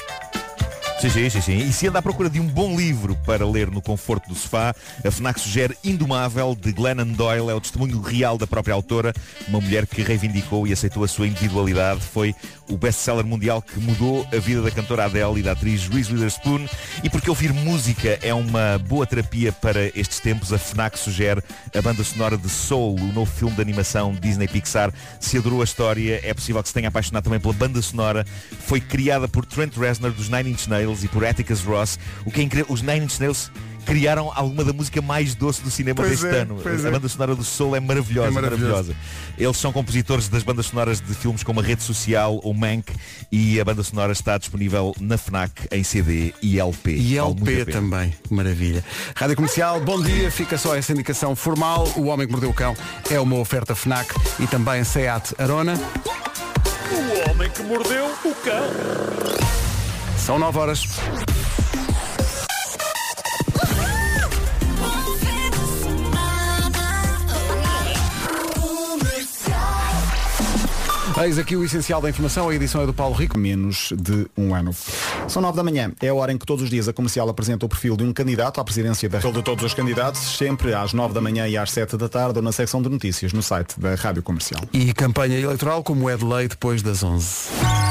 Sim, 1.00 1.10
sim, 1.10 1.30
sim, 1.30 1.42
sim. 1.42 1.58
E 1.60 1.72
se 1.72 1.88
anda 1.88 2.00
à 2.00 2.02
procura 2.02 2.30
de 2.30 2.42
um 2.42 2.46
bom 2.46 2.76
livro 2.76 3.18
para 3.26 3.48
ler 3.48 3.72
no 3.72 3.82
conforto 3.82 4.28
do 4.28 4.36
sofá, 4.36 4.76
a 5.02 5.10
FNAC 5.10 5.40
sugere 5.40 5.78
Indomável, 5.82 6.54
de 6.54 6.74
Glennon 6.74 7.14
Doyle. 7.14 7.50
É 7.50 7.54
o 7.54 7.62
testemunho 7.62 8.02
real 8.02 8.38
da 8.38 8.46
própria 8.46 8.74
autora, 8.74 9.14
uma 9.48 9.62
mulher 9.62 9.88
que 9.88 10.02
reivindicou 10.02 10.68
e 10.68 10.74
aceitou 10.74 11.02
a 11.02 11.08
sua 11.08 11.26
individualidade. 11.26 12.02
Foi 12.02 12.36
o 12.70 12.78
best-seller 12.78 13.26
mundial 13.26 13.62
que 13.62 13.80
mudou 13.80 14.28
a 14.34 14.36
vida 14.40 14.62
da 14.62 14.70
cantora 14.70 15.06
Adele 15.06 15.40
e 15.40 15.42
da 15.42 15.54
atriz 15.54 15.88
Reese 15.88 16.12
Witherspoon. 16.12 16.68
E 17.02 17.10
porque 17.10 17.30
ouvir 17.30 17.54
música 17.54 18.20
é 18.22 18.34
uma 18.34 18.78
boa 18.78 19.08
terapia 19.08 19.54
para 19.54 19.88
estes 19.98 20.20
tempos, 20.20 20.52
a 20.52 20.58
FNAC 20.58 21.00
sugere 21.00 21.42
a 21.74 21.82
banda 21.82 22.04
sonora 22.04 22.38
de 22.38 22.50
Soul, 22.50 23.00
o 23.00 23.14
novo 23.14 23.32
filme 23.32 23.56
de 23.56 23.62
animação 23.62 24.14
Disney 24.20 24.50
Pixar. 24.50 24.92
Se 25.18 25.38
adorou 25.38 25.62
a 25.62 25.64
história, 25.64 26.20
é 26.26 26.34
possível 26.34 26.62
que 26.62 26.68
se 26.68 26.74
tenha 26.74 26.90
apaixonado 26.90 27.24
também 27.24 27.40
pela 27.40 27.54
banda 27.54 27.82
sonora. 27.82 28.26
Foi 28.68 28.82
criada 28.82 29.30
por 29.30 29.46
Trent 29.46 29.78
Reznor 29.78 30.12
dos 30.12 30.28
Nine 30.28 30.52
Inch 30.52 30.68
Nails 30.68 30.89
e 31.04 31.08
por 31.08 31.26
Atticus 31.26 31.62
Ross. 31.62 32.00
O 32.26 32.32
que 32.32 32.42
é 32.42 32.44
incrível, 32.44 32.74
os 32.74 32.82
Nine 32.82 33.06
Inch 33.06 33.20
Nails 33.20 33.52
criaram 33.86 34.32
alguma 34.36 34.64
da 34.64 34.72
música 34.72 35.02
mais 35.02 35.34
doce 35.34 35.62
do 35.64 35.72
cinema 35.72 35.96
Pois 35.96 36.10
deste 36.22 36.28
é, 36.28 36.42
ano. 36.42 36.62
a 36.64 36.88
é. 36.88 36.92
banda 36.92 37.08
sonora 37.08 37.36
do 37.36 37.44
Soul 37.44 37.76
é 37.76 37.80
maravilhosa, 37.80 38.28
É 38.28 38.32
maravilhoso. 38.32 38.72
maravilhosa. 38.72 38.96
Eles 39.38 39.58
são 39.58 39.72
compositores 39.72 40.28
das 40.28 40.44
bandas 40.44 40.68
sonoras 40.68 41.02
de 41.02 41.14
filmes 41.16 41.44
como 41.44 41.60
A 41.60 41.64
Rede 41.64 41.82
Social 41.82 42.40
ou 42.44 42.54
Mank 42.54 42.94
e 43.32 43.60
a 43.60 43.66
banda 43.66 43.82
sonora 43.82 44.12
está 44.12 44.38
disponível 44.38 44.94
na 45.00 45.18
FNAC 45.18 45.68
em 45.72 45.84
CD 45.84 46.34
e 46.42 46.60
LP. 46.60 46.92
E 46.96 47.18
LP 47.18 47.66
também, 47.66 48.14
maravilha. 48.30 48.84
Rádio 49.16 49.36
Comercial, 49.36 49.80
bom 49.82 50.02
dia, 50.02 50.30
fica 50.30 50.58
só 50.58 50.76
essa 50.76 50.92
indicação 50.92 51.36
formal. 51.36 51.92
O 51.96 52.06
Homem 52.08 52.28
que 52.28 52.32
Mordeu 52.32 52.50
o 52.52 52.54
Cão 52.54 52.76
é 53.10 53.20
uma 53.20 53.38
oferta 53.38 53.74
FNAC 53.74 54.14
e 54.40 54.46
também 54.46 54.84
Seat 54.84 55.34
Arona. 55.40 55.74
O 56.92 57.30
homem 57.30 57.50
que 57.50 57.64
mordeu 57.64 58.06
o 58.26 58.36
cão. 58.36 59.39
São 60.30 60.38
9 60.38 60.60
horas. 60.60 60.84
Eis 71.24 71.40
aqui 71.40 71.56
o 71.56 71.64
essencial 71.64 72.00
da 72.00 72.12
informação, 72.12 72.48
a 72.48 72.54
edição 72.54 72.84
é 72.84 72.86
do 72.86 72.94
Paulo 72.94 73.16
Rico. 73.16 73.40
Menos 73.40 73.92
de 73.98 74.28
um 74.38 74.54
ano. 74.54 74.72
São 75.28 75.42
nove 75.42 75.58
da 75.58 75.64
manhã. 75.64 75.92
É 76.00 76.10
a 76.10 76.14
hora 76.14 76.32
em 76.32 76.38
que 76.38 76.46
todos 76.46 76.64
os 76.64 76.70
dias 76.70 76.88
a 76.88 76.94
comercial 76.94 77.28
apresenta 77.28 77.66
o 77.66 77.70
perfil 77.70 77.98
de 77.98 78.04
um 78.04 78.14
candidato 78.14 78.62
à 78.62 78.64
presidência 78.64 79.10
da 79.10 79.18
de 79.18 79.42
todos 79.42 79.66
os 79.66 79.74
candidatos, 79.74 80.38
sempre 80.38 80.76
às 80.76 80.94
nove 80.94 81.12
da 81.12 81.22
manhã 81.22 81.48
e 81.48 81.58
às 81.58 81.72
sete 81.72 81.98
da 81.98 82.08
tarde 82.08 82.38
ou 82.38 82.44
na 82.44 82.52
secção 82.52 82.84
de 82.84 82.90
notícias 82.90 83.34
no 83.34 83.42
site 83.42 83.80
da 83.80 83.96
Rádio 83.96 84.22
Comercial. 84.22 84.62
E 84.72 84.94
campanha 84.94 85.40
eleitoral 85.40 85.82
como 85.82 86.08
é 86.08 86.16
de 86.16 86.24
lei 86.24 86.48
depois 86.48 86.84
das 86.84 87.02
11. 87.02 87.89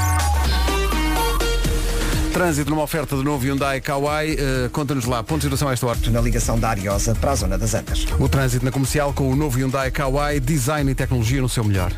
Trânsito 2.39 2.71
numa 2.71 2.85
oferta 2.85 3.17
do 3.17 3.25
novo 3.25 3.45
Hyundai 3.45 3.81
Kauai. 3.81 4.37
Eh, 4.39 4.69
Conta-nos 4.71 5.07
lá, 5.07 5.25
ponto 5.25 5.39
de 5.41 5.47
situação 5.47 5.69
a 5.69 5.73
esta 5.73 5.85
hora. 5.89 5.99
Na 6.09 6.21
ligação 6.21 6.57
da 6.57 6.69
Ariosa 6.69 7.13
para 7.13 7.33
a 7.33 7.35
zona 7.35 7.59
das 7.59 7.75
Antas. 7.75 8.07
O 8.17 8.29
trânsito 8.29 8.65
na 8.65 8.71
comercial 8.71 9.13
com 9.13 9.29
o 9.29 9.35
novo 9.35 9.59
Hyundai 9.59 9.91
Kauai, 9.91 10.39
design 10.39 10.89
e 10.89 10.95
tecnologia 10.95 11.43
no 11.43 11.49
seu 11.49 11.65
melhor. 11.65 11.91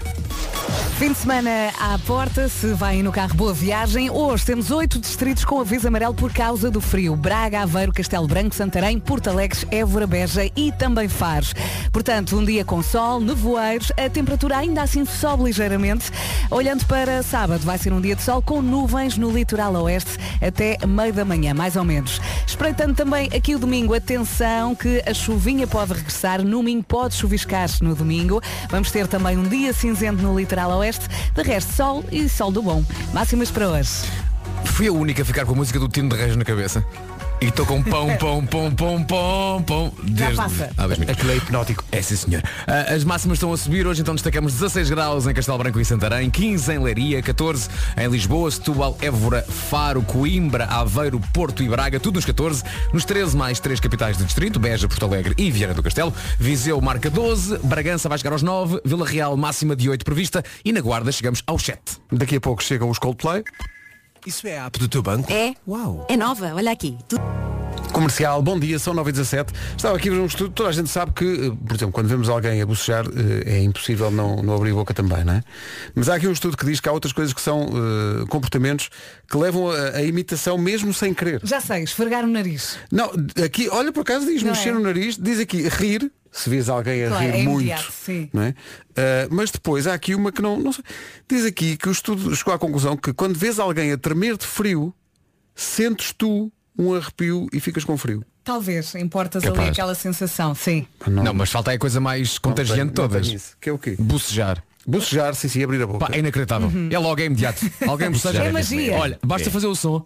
Fim 0.99 1.12
de 1.12 1.18
semana 1.18 1.51
à 1.81 1.99
porta, 1.99 2.49
se 2.49 2.75
vai 2.75 3.03
no 3.03 3.11
carro, 3.11 3.35
boa 3.35 3.55
viagem. 3.55 4.11
Hoje 4.11 4.45
temos 4.45 4.71
oito 4.71 4.99
distritos 4.99 5.45
com 5.45 5.61
aviso 5.61 5.89
amarelo 5.89 6.14
por 6.14 6.33
causa 6.33 6.71
do 6.71 6.81
frio. 6.81 7.16
Braga, 7.16 7.62
Aveiro, 7.62 7.93
Castelo 7.93 8.27
Branco, 8.27 8.55
Santarém, 8.55 8.99
Porto 8.99 9.31
Évora, 9.71 10.07
Beja 10.07 10.51
e 10.55 10.71
também 10.73 11.09
Faros. 11.09 11.55
Portanto, 11.91 12.37
um 12.37 12.45
dia 12.45 12.64
com 12.64 12.83
sol, 12.83 13.18
nevoeiros, 13.18 13.91
a 13.97 14.09
temperatura 14.11 14.59
ainda 14.59 14.83
assim 14.83 15.05
sobe 15.05 15.45
ligeiramente. 15.45 16.11
Olhando 16.51 16.85
para 16.85 17.23
sábado, 17.23 17.64
vai 17.64 17.79
ser 17.79 17.93
um 17.93 18.01
dia 18.01 18.14
de 18.14 18.23
sol 18.23 18.43
com 18.43 18.61
nuvens 18.61 19.16
no 19.16 19.31
litoral 19.31 19.75
oeste 19.75 20.18
até 20.41 20.77
meio 20.87 21.12
da 21.12 21.25
manhã, 21.25 21.55
mais 21.55 21.77
ou 21.77 21.85
menos. 21.85 22.21
Espreitando 22.47 22.95
também 22.95 23.29
aqui 23.35 23.55
o 23.55 23.59
domingo, 23.59 23.95
atenção 23.95 24.75
que 24.75 25.03
a 25.07 25.14
chuvinha 25.14 25.66
pode 25.66 25.95
regressar, 25.95 26.43
no 26.43 26.59
domingo 26.59 26.85
pode 26.85 27.14
chuviscar 27.14 27.68
no 27.81 27.95
domingo. 27.95 28.41
Vamos 28.68 28.91
ter 28.91 29.07
também 29.07 29.37
um 29.37 29.45
dia 29.45 29.73
cinzento 29.73 30.23
no 30.23 30.39
litoral 30.39 30.60
oeste, 30.69 31.07
de 31.35 31.43
resto 31.43 31.73
sol 31.73 32.05
e 32.11 32.29
sol 32.29 32.51
do 32.51 32.63
bom. 32.63 32.85
Máximas 33.13 33.51
para 33.51 33.69
hoje. 33.69 33.91
Fui 34.65 34.87
a 34.89 34.93
única 34.93 35.23
a 35.23 35.25
ficar 35.25 35.45
com 35.45 35.53
a 35.53 35.57
música 35.57 35.79
do 35.79 35.89
Tino 35.89 36.09
de 36.09 36.17
Reis 36.17 36.37
na 36.37 36.45
cabeça. 36.45 36.85
E 37.41 37.47
estou 37.47 37.64
com 37.64 37.82
pão, 37.84 38.14
pão, 38.18 38.45
pão, 38.45 38.70
pão, 38.74 39.05
pão, 39.05 39.62
pão. 39.62 39.93
Desde... 40.03 40.36
passa. 40.36 40.70
Há 40.76 40.86
dois 40.86 40.99
minutos. 40.99 41.18
Aquele 41.18 41.32
é 41.32 41.36
hipnótico. 41.36 41.84
É 41.91 42.03
sim 42.03 42.16
senhor. 42.16 42.43
Ah, 42.66 42.93
as 42.93 43.03
máximas 43.03 43.36
estão 43.36 43.53
a 43.53 43.57
subir. 43.57 43.86
Hoje 43.86 44.03
então 44.03 44.14
destacamos 44.14 44.53
16 44.53 44.91
graus 44.91 45.26
em 45.26 45.32
Castelo 45.32 45.57
Branco 45.57 45.80
e 45.80 45.84
Santarém, 45.84 46.28
15 46.28 46.72
em 46.72 46.78
Leiria, 46.78 47.22
14 47.22 47.68
em 47.97 48.09
Lisboa, 48.09 48.51
Setúbal, 48.51 48.97
Évora, 49.01 49.43
Faro, 49.49 50.03
Coimbra, 50.03 50.66
Aveiro, 50.66 51.18
Porto 51.32 51.62
e 51.62 51.68
Braga, 51.68 51.99
tudo 51.99 52.16
nos 52.16 52.26
14. 52.26 52.62
Nos 52.93 53.05
13 53.07 53.36
mais 53.36 53.59
3 53.59 53.80
capitais 53.80 54.18
de 54.18 54.24
distrito, 54.24 54.61
Beja, 54.61 54.86
Porto 54.86 55.07
Alegre 55.07 55.34
e 55.38 55.51
Viana 55.51 55.72
do 55.72 55.82
Castelo. 55.82 56.12
Viseu 56.38 56.78
marca 56.80 57.09
12, 57.09 57.59
Bragança 57.59 58.09
vai 58.09 58.18
chegar 58.18 58.32
aos 58.32 58.43
9, 58.43 58.80
Vila 58.84 59.07
Real 59.07 59.36
máxima 59.36 59.74
de 59.74 59.88
8 59.88 60.05
prevista 60.05 60.45
e 60.62 60.72
na 60.72 60.80
Guarda 60.80 61.11
chegamos 61.11 61.43
aos 61.47 61.62
7. 61.62 61.80
Daqui 62.12 62.36
a 62.36 62.41
pouco 62.41 62.62
chegam 62.62 62.91
os 62.91 62.99
Coldplay. 62.99 63.43
Isso 64.27 64.47
é 64.47 64.59
a 64.59 64.66
app 64.66 64.79
do 64.79 64.89
teu 64.89 65.03
banco? 65.03 65.33
É. 65.33 65.55
Uau. 65.66 66.07
É 66.09 66.16
nova, 66.16 66.55
olha 66.55 66.71
aqui. 66.71 66.97
Tu- 67.09 67.16
Comercial, 67.93 68.41
bom 68.41 68.59
dia, 68.59 68.79
são 68.79 68.95
9 68.95 69.11
e 69.11 69.12
17 69.12 69.53
Estava 69.77 69.97
aqui 69.97 70.09
a 70.09 70.12
ver 70.12 70.18
um 70.21 70.27
estudo, 70.27 70.51
toda 70.53 70.68
a 70.68 70.73
gente 70.73 70.89
sabe 70.89 71.11
que, 71.12 71.25
eh, 71.25 71.51
por 71.66 71.75
exemplo, 71.75 71.93
quando 71.93 72.07
vemos 72.07 72.29
alguém 72.29 72.62
a 72.62 72.66
bocejar, 72.66 73.05
eh, 73.07 73.57
é 73.57 73.62
impossível 73.62 74.11
não, 74.12 74.37
não 74.43 74.55
abrir 74.55 74.73
boca 74.73 74.95
também, 74.95 75.25
não 75.25 75.33
é? 75.35 75.43
Mas 75.95 76.09
há 76.09 76.14
aqui 76.14 76.29
um 76.29 76.33
estudo 76.33 76.57
que 76.57 76.64
diz 76.64 76.79
que 76.79 76.89
há 76.89 76.93
outras 76.93 77.12
coisas 77.12 77.35
que 77.35 77.41
são 77.41 77.62
eh, 77.64 78.27
comportamentos 78.29 78.91
que 79.29 79.37
levam 79.37 79.71
a, 79.71 79.97
a 79.97 80.03
imitação 80.03 80.57
mesmo 80.57 80.95
sem 80.95 81.12
querer. 81.12 81.41
Já 81.43 81.61
sei, 81.61 81.83
esfregar 81.83 82.25
o 82.25 82.29
nariz. 82.29 82.79
Não, 82.93 83.11
aqui, 83.45 83.68
olha 83.71 83.91
por 83.93 84.03
acaso 84.03 84.25
diz 84.27 84.43
Não 84.43 84.51
mexer 84.53 84.68
é? 84.68 84.73
no 84.73 84.81
nariz, 84.81 85.16
diz 85.18 85.41
aqui 85.41 85.66
rir, 85.68 86.12
se 86.33 86.49
vês 86.51 86.68
alguém 86.68 87.05
a 87.05 87.09
Claro, 87.09 87.24
rir 87.24 87.28
é 87.31 87.43
muito, 87.43 87.61
imediato, 87.62 87.93
sim. 87.93 88.28
não 88.33 88.43
é? 88.43 88.55
Ah, 88.97 89.28
mas 89.31 89.51
depois 89.51 89.87
há 89.87 89.95
aqui 89.95 90.14
uma 90.14 90.31
que 90.31 90.41
não, 90.43 90.59
não 90.59 90.72
sei. 90.72 90.85
Diz 91.28 91.45
aqui 91.45 91.76
que 91.76 91.89
o 91.89 91.93
estudo 91.93 92.35
chegou 92.37 92.55
à 92.55 92.59
conclusão 92.59 92.97
que 92.97 93.12
quando 93.12 93.37
vês 93.39 93.59
alguém 93.59 93.93
a 93.93 93.99
tremer 93.99 94.37
de 94.37 94.47
frio, 94.47 94.95
sentes 95.55 96.12
tu 96.16 96.53
um 96.78 96.95
arrepio 96.95 97.47
e 97.53 97.61
ficas 97.61 97.85
com 97.85 97.97
frio. 97.97 98.24
Talvez, 98.43 98.95
importas 98.95 99.43
Capaz. 99.43 99.61
ali 99.61 99.68
aquela 99.70 99.95
sensação, 99.95 100.55
sim. 100.55 100.87
Não, 101.07 101.35
mas 101.35 101.51
falta 101.51 101.70
aí 101.72 101.76
a 101.76 101.78
coisa 101.81 102.01
mais 102.01 102.39
contagiante 102.39 102.81
de 102.95 103.01
não 103.01 103.09
todas. 103.09 103.26
isso. 103.28 103.57
Que 103.61 103.68
é 103.68 103.72
o 103.72 103.78
quê? 103.78 103.97
Bucejar. 103.99 104.62
Bucejar, 104.87 105.35
sim, 105.35 105.47
sim, 105.49 105.62
abrir 105.62 105.83
a 105.83 105.87
boca. 105.87 106.07
Pá, 106.07 106.09
é 106.14 106.18
inacreditável. 106.20 106.70
É 106.91 106.99
logo, 106.99 107.20
é 107.20 107.26
imediato. 107.26 107.61
Alguém 107.87 108.11
boceja. 108.11 108.43
É 108.45 108.51
magia. 108.51 108.95
Olha, 108.97 109.18
basta 109.24 109.51
fazer 109.51 109.66
o 109.66 109.74
som. 109.74 110.05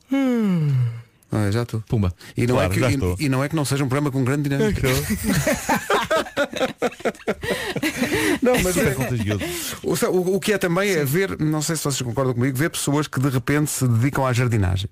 Ah, 1.31 1.51
já 1.51 1.63
estou. 1.63 1.81
Pumba. 1.89 2.13
E 2.37 2.47
não, 2.47 2.57
Claro, 2.57 2.71
é 2.71 2.75
que, 2.75 2.81
já 2.81 2.91
e- 2.91 2.95
estou. 2.95 3.17
e, 3.19 3.29
não 3.29 3.43
é 3.43 3.49
que 3.49 3.57
não 3.57 3.65
seja 3.65 3.83
um 3.85 3.89
programa 3.89 4.11
com 4.11 4.23
grande 4.25 4.49
dinâmica. 4.49 4.83
não, 8.43 8.55
mas 8.63 8.77
é, 8.77 10.09
o, 10.09 10.37
o- 10.37 10.41
que 10.41 10.53
é 10.53 10.59
também 10.59 10.91
é 10.91 11.05
ver, 11.05 11.39
não 11.41 11.63
sei 11.63 11.77
se 11.77 11.85
vocês 11.85 12.03
concordam 12.03 12.35
comigo, 12.35 12.57
ver 12.57 12.71
pessoas 12.71 13.07
que 13.09 13.21
de 13.21 13.29
repente 13.29 13.71
se 13.71 13.87
dedicam 13.87 14.27
à 14.27 14.33
jardinagem. 14.33 14.89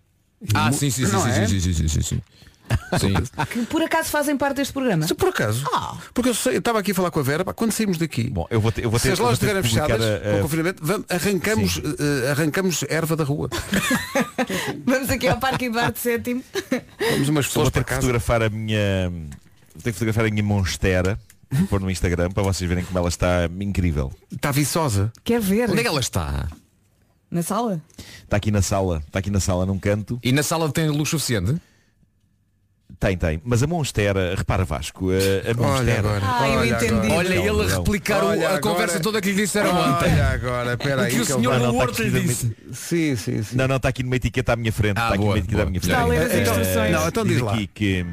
Ah, 0.54 0.66
Mu- 0.70 0.74
sim, 0.74 0.90
sim, 0.90 1.06
sim, 1.06 1.18
sim, 1.20 1.30
é? 1.30 1.46
sim, 1.46 1.60
sim, 1.60 1.72
sim, 1.72 1.88
sim, 1.88 2.02
sim. 2.02 2.20
Sim. 2.98 3.12
Que 3.50 3.66
por 3.66 3.82
acaso 3.82 4.08
fazem 4.08 4.34
parte 4.34 4.56
deste 4.56 4.72
programa. 4.72 5.06
Se 5.06 5.14
por 5.14 5.28
acaso. 5.28 5.62
Porque 6.14 6.30
eu 6.30 6.56
estava 6.56 6.78
aqui 6.78 6.92
a 6.92 6.94
falar 6.94 7.10
com 7.10 7.20
a 7.20 7.22
Vera, 7.22 7.44
pá, 7.44 7.52
quando 7.52 7.70
saímos 7.70 7.98
daqui, 7.98 8.30
Bom, 8.30 8.46
eu 8.50 8.62
vou 8.62 8.72
ter, 8.72 8.82
eu 8.84 8.90
vou 8.90 8.98
ter, 8.98 9.08
se 9.08 9.12
as 9.12 9.18
lojas 9.18 9.34
estiverem 9.34 9.60
de 9.60 9.68
fechadas 9.68 10.00
a- 10.00 10.20
com 10.20 10.28
a- 10.30 10.38
o 10.38 10.42
confinamento, 10.42 10.82
vamos- 10.82 11.04
arrancamos, 11.10 11.82
eh, 12.24 12.30
arrancamos 12.30 12.82
erva 12.88 13.14
da 13.14 13.24
rua. 13.24 13.50
Vamos 14.86 15.10
aqui 15.10 15.28
ao 15.28 15.38
Parque 15.38 15.66
Eduardo 15.66 15.98
VII. 16.02 16.42
Vamos 17.10 17.28
umas 17.28 17.46
pessoas 17.46 17.68
para 17.68 17.84
casa. 17.84 18.00
fotografar 18.00 18.42
a 18.42 18.48
minha. 18.48 19.10
Vou 19.10 19.82
ter 19.82 19.90
que 19.90 19.98
fotografar 19.98 20.24
a 20.24 20.30
minha 20.30 20.42
monstera 20.42 21.20
pôr 21.68 21.80
no 21.80 21.90
Instagram 21.90 22.30
para 22.30 22.42
vocês 22.42 22.68
verem 22.68 22.84
como 22.84 22.98
ela 22.98 23.08
está 23.08 23.48
incrível. 23.60 24.12
Está 24.30 24.50
viçosa. 24.50 25.12
Quer 25.24 25.40
ver? 25.40 25.70
Onde 25.70 25.80
é 25.80 25.82
que 25.82 25.88
ela 25.88 26.00
está? 26.00 26.48
Na 27.30 27.42
sala? 27.42 27.80
Está 28.24 28.36
aqui 28.36 28.50
na 28.50 28.60
sala, 28.62 29.02
está 29.06 29.18
aqui 29.18 29.30
na 29.30 29.40
sala 29.40 29.64
num 29.64 29.78
canto. 29.78 30.18
E 30.22 30.32
na 30.32 30.42
sala 30.42 30.70
tem 30.70 30.88
luz 30.88 31.08
suficiente? 31.08 31.56
Tem, 33.00 33.16
tem. 33.16 33.40
Mas 33.42 33.62
a 33.62 33.66
monstera, 33.66 34.34
repara 34.36 34.64
Vasco, 34.64 35.10
a, 35.10 35.14
a 35.14 35.18
Olha 35.18 35.54
monstera. 35.56 35.98
agora. 35.98 36.20
Ah, 36.24 36.48
eu 36.48 36.60
olha 36.60 36.70
entendi. 36.76 36.92
agora. 36.94 37.14
Olha 37.14 37.34
ele 37.34 37.74
replicar 37.74 38.22
o- 38.22 38.26
Olha 38.28 38.42
a 38.48 38.56
agora. 38.56 38.60
conversa 38.60 39.00
toda 39.00 39.20
que 39.20 39.30
lhe 39.32 39.34
disseram 39.42 39.70
ontem. 39.70 40.12
Olha 40.12 40.28
agora, 40.28 40.72
espera 40.74 41.00
O 41.00 41.04
aí. 41.04 41.10
que 41.10 41.16
o 41.16 41.26
que 41.26 41.32
senhor 41.32 41.54
ele 41.54 41.64
Não, 41.64 41.72
no 41.72 41.78
Horto 41.78 42.02
lhe 42.02 42.08
está 42.08 42.20
disse. 42.20 42.56
Sim, 42.72 43.16
sim, 43.16 43.42
sim. 43.42 43.56
Não, 43.56 43.66
não, 43.66 43.76
está 43.76 43.88
aqui 43.88 44.02
numa 44.02 44.14
etiqueta 44.16 44.52
à 44.52 44.56
minha 44.56 44.70
frente. 44.72 44.98
Ah, 44.98 45.04
está 45.04 45.14
aqui 45.14 45.18
boa, 45.18 45.28
numa 45.30 45.38
etiqueta 45.38 45.62
à 45.62 45.64
boa. 45.64 45.70
minha 45.70 45.78
Está 45.80 45.96
a 46.02 46.06
frente. 46.06 46.18
ler 46.18 46.26
as 46.26 46.32
Eh, 46.32 46.42
instruções. 46.42 46.92
Não, 46.92 47.08
então 47.08 47.24
diz 47.24 47.40
lá. 47.40 47.54
aqui 47.54 47.66
que 47.66 48.06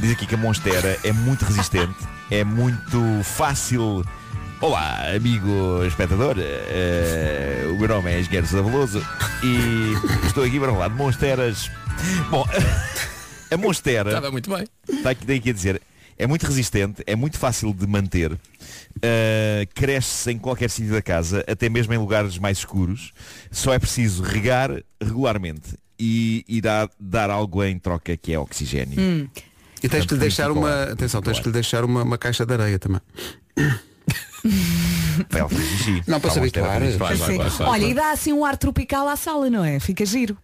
diz 0.00 0.10
aqui 0.12 0.26
que 0.26 0.34
a 0.34 0.38
monstera 0.38 0.98
é 1.04 1.12
muito 1.12 1.44
resistente, 1.44 1.94
é 2.30 2.44
muito 2.44 3.22
fácil. 3.22 4.04
Olá, 4.60 5.14
amigo 5.14 5.84
espectador, 5.84 6.36
eh, 6.38 7.66
o 7.70 7.78
meu 7.78 7.88
nome 7.88 8.10
é 8.10 8.18
Esguero 8.18 8.46
Veloso 8.46 9.04
e 9.44 9.92
estou 10.26 10.42
aqui 10.44 10.58
para 10.58 10.72
falar 10.72 10.88
de 10.88 10.94
monsteras. 10.94 11.70
Bom, 12.30 12.44
a 13.50 13.56
monstera 13.56 14.10
Estava 14.10 14.30
muito 14.30 14.50
bem. 14.50 14.66
está 14.88 15.10
aqui, 15.10 15.26
tem 15.26 15.38
aqui 15.38 15.50
a 15.50 15.52
dizer, 15.52 15.82
é 16.18 16.26
muito 16.26 16.46
resistente, 16.46 17.02
é 17.06 17.14
muito 17.14 17.38
fácil 17.38 17.74
de 17.74 17.86
manter, 17.86 18.32
uh, 18.32 18.38
cresce 19.74 20.32
em 20.32 20.38
qualquer 20.38 20.70
sítio 20.70 20.92
da 20.92 21.02
casa, 21.02 21.44
até 21.46 21.68
mesmo 21.68 21.92
em 21.92 21.98
lugares 21.98 22.38
mais 22.38 22.58
escuros, 22.58 23.12
só 23.50 23.74
é 23.74 23.78
preciso 23.78 24.22
regar 24.22 24.70
regularmente. 25.00 25.76
e 25.98 26.44
irá 26.46 26.88
dar 27.00 27.30
algo 27.30 27.62
em 27.64 27.78
troca 27.78 28.16
que 28.16 28.32
é 28.32 28.38
oxigênio. 28.38 29.00
Hum. 29.00 29.28
E 29.82 29.88
tens 29.88 30.06
que 30.06 30.14
lhe 30.14 30.20
deixar 30.20 30.50
uma. 30.50 30.84
Atenção, 30.84 31.20
tens 31.20 31.38
que 31.38 31.46
lhe 31.46 31.52
deixar 31.52 31.84
uma, 31.84 32.02
uma 32.02 32.18
caixa 32.18 32.44
de 32.46 32.52
areia 32.52 32.78
também. 32.78 33.00
Não, 36.06 36.20
para 36.20 36.30
se 36.30 36.38
habituar. 36.38 36.80
Olha, 37.60 37.84
e 37.84 37.94
dá 37.94 38.10
assim 38.12 38.32
um 38.32 38.44
ar 38.44 38.56
tropical 38.56 39.08
à 39.08 39.16
sala, 39.16 39.48
não 39.50 39.64
é? 39.64 39.80
Fica 39.80 40.04
giro. 40.04 40.36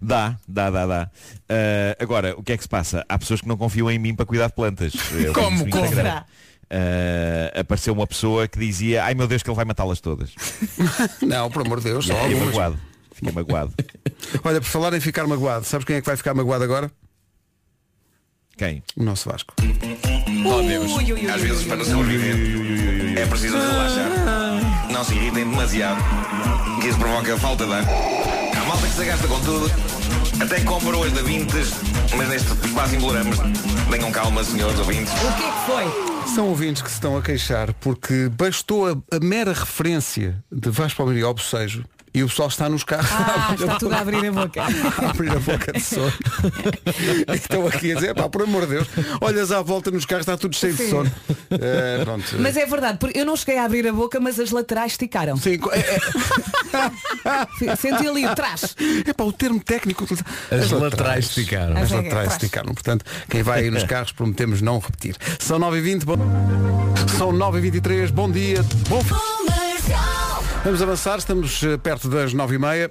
Dá, 0.00 0.36
dá, 0.46 0.70
dá, 0.70 0.86
dá. 0.86 1.10
Ah, 1.48 1.96
agora, 1.98 2.34
o 2.38 2.42
que 2.42 2.52
é 2.52 2.56
que 2.56 2.62
se 2.62 2.68
passa? 2.68 3.04
Há 3.08 3.18
pessoas 3.18 3.40
que 3.40 3.48
não 3.48 3.56
confiam 3.56 3.90
em 3.90 3.98
mim 3.98 4.14
para 4.14 4.24
cuidar 4.24 4.46
de 4.46 4.54
plantas. 4.54 4.92
Eu 5.12 5.32
Como, 5.32 5.68
como? 5.68 5.88
Será? 5.88 6.24
Ah, 6.70 7.60
apareceu 7.60 7.92
uma 7.92 8.06
pessoa 8.06 8.46
que 8.46 8.58
dizia 8.58 9.04
ai 9.04 9.14
meu 9.14 9.26
Deus 9.26 9.42
que 9.42 9.48
ele 9.50 9.56
vai 9.56 9.64
matá-las 9.64 10.00
todas. 10.00 10.30
Não, 11.22 11.50
por 11.50 11.66
amor 11.66 11.78
de 11.80 11.84
Deus, 11.90 12.06
só 12.06 12.14
fiquei 12.14 12.32
algumas. 12.32 12.54
magoado. 12.54 12.78
Fiquei 13.12 13.32
magoado. 13.32 13.74
Olha, 14.44 14.60
por 14.60 14.68
falar 14.68 14.94
em 14.94 15.00
ficar 15.00 15.26
magoado, 15.26 15.64
sabes 15.64 15.84
quem 15.84 15.96
é 15.96 16.00
que 16.00 16.06
vai 16.06 16.16
ficar 16.16 16.34
magoado 16.34 16.62
agora? 16.62 16.90
Quem? 18.58 18.82
O 18.96 19.04
nosso 19.04 19.30
Vasco. 19.30 19.54
Oh 20.44 20.62
Deus. 20.62 20.90
Ui, 20.90 21.04
ui, 21.04 21.12
ui, 21.12 21.30
Às 21.30 21.40
vezes, 21.40 21.64
para 21.64 21.84
sobreviver, 21.84 23.16
é 23.16 23.24
preciso 23.24 23.56
relaxar. 23.56 24.10
Não 24.90 25.04
se 25.04 25.14
irritem 25.14 25.48
demasiado, 25.48 26.02
que 26.80 26.88
isso 26.88 26.98
provoca 26.98 27.38
falta 27.38 27.64
de 27.64 27.72
ar. 27.72 27.84
Há 27.84 28.64
malta 28.66 28.86
que 28.88 28.94
se 28.94 29.04
gasta 29.04 29.28
com 29.28 29.40
tudo, 29.42 29.70
até 30.42 30.60
compra 30.64 30.96
hoje 30.96 31.14
da 31.14 31.22
Vintes, 31.22 31.70
mas 32.16 32.28
neste 32.28 32.48
quase 32.74 32.96
emboloramos. 32.96 33.36
Tenham 33.88 34.10
calma, 34.10 34.42
senhores 34.42 34.78
ouvintes. 34.80 35.12
O 35.12 35.36
que 35.36 35.44
é 35.44 35.52
que 35.52 35.66
foi? 35.66 36.34
São 36.34 36.48
ouvintes 36.48 36.82
que 36.82 36.88
se 36.88 36.94
estão 36.94 37.16
a 37.16 37.22
queixar 37.22 37.72
porque 37.74 38.28
bastou 38.28 38.88
a, 38.88 39.16
a 39.16 39.20
mera 39.20 39.52
referência 39.52 40.42
de 40.50 40.68
Vasco 40.68 40.96
Palmeiras 40.98 41.24
ao 41.24 41.34
bocejo 41.34 41.84
e 42.14 42.22
o 42.22 42.28
pessoal 42.28 42.48
está 42.48 42.68
nos 42.68 42.84
carros 42.84 43.10
Ah, 43.12 43.16
a 43.16 43.52
abrir 43.52 43.62
a 43.62 43.66
está 43.66 43.78
tudo 43.78 43.94
a 43.94 43.98
abrir 44.00 44.26
a 44.26 44.32
boca. 44.32 44.62
a 45.06 45.10
abrir 45.10 45.30
a 45.30 45.38
boca 45.40 45.72
de 45.72 45.80
sono. 45.80 46.12
E 47.28 47.34
Estão 47.34 47.66
aqui 47.66 47.92
a 47.92 47.94
dizer, 47.96 48.14
pá, 48.14 48.28
por 48.28 48.42
amor 48.42 48.62
de 48.66 48.74
Deus, 48.74 48.88
olhas 49.20 49.52
à 49.52 49.62
volta 49.62 49.90
nos 49.90 50.04
carros, 50.04 50.22
está 50.22 50.36
tudo 50.36 50.54
cheio 50.56 50.74
de 50.74 50.84
Sim. 50.84 50.90
sono. 50.90 51.12
Eh, 51.50 52.00
pronto. 52.04 52.24
Mas 52.38 52.56
é 52.56 52.66
verdade, 52.66 52.98
porque 52.98 53.18
eu 53.18 53.24
não 53.24 53.36
cheguei 53.36 53.58
a 53.58 53.64
abrir 53.64 53.86
a 53.86 53.92
boca, 53.92 54.18
mas 54.20 54.38
as 54.38 54.50
laterais 54.50 54.92
esticaram. 54.92 55.36
Sim, 55.36 55.58
é, 55.72 55.98
é, 57.70 57.76
Senti 57.76 58.06
ali 58.06 58.26
o 58.26 58.34
trás. 58.34 58.74
é 59.06 59.12
pá, 59.12 59.24
o 59.24 59.32
termo 59.32 59.60
técnico. 59.60 60.06
As 60.50 60.70
laterais 60.70 61.26
esticaram. 61.26 61.76
As 61.76 61.84
As 61.84 61.90
laterais 61.90 62.32
esticaram. 62.32 62.74
Portanto, 62.74 63.04
quem 63.28 63.42
vai 63.42 63.60
aí 63.60 63.70
nos 63.70 63.84
carros 63.84 64.12
prometemos 64.12 64.60
não 64.60 64.78
repetir. 64.78 65.16
São 65.38 65.58
9h20, 65.58 66.04
bom... 66.04 66.16
São 67.16 67.32
9h23, 67.32 68.10
bom 68.10 68.30
dia, 68.30 68.64
bom 68.88 69.02
Vamos 70.64 70.82
avançar, 70.82 71.18
estamos 71.18 71.62
eh, 71.62 71.76
perto 71.76 72.08
das 72.08 72.34
9h30. 72.34 72.90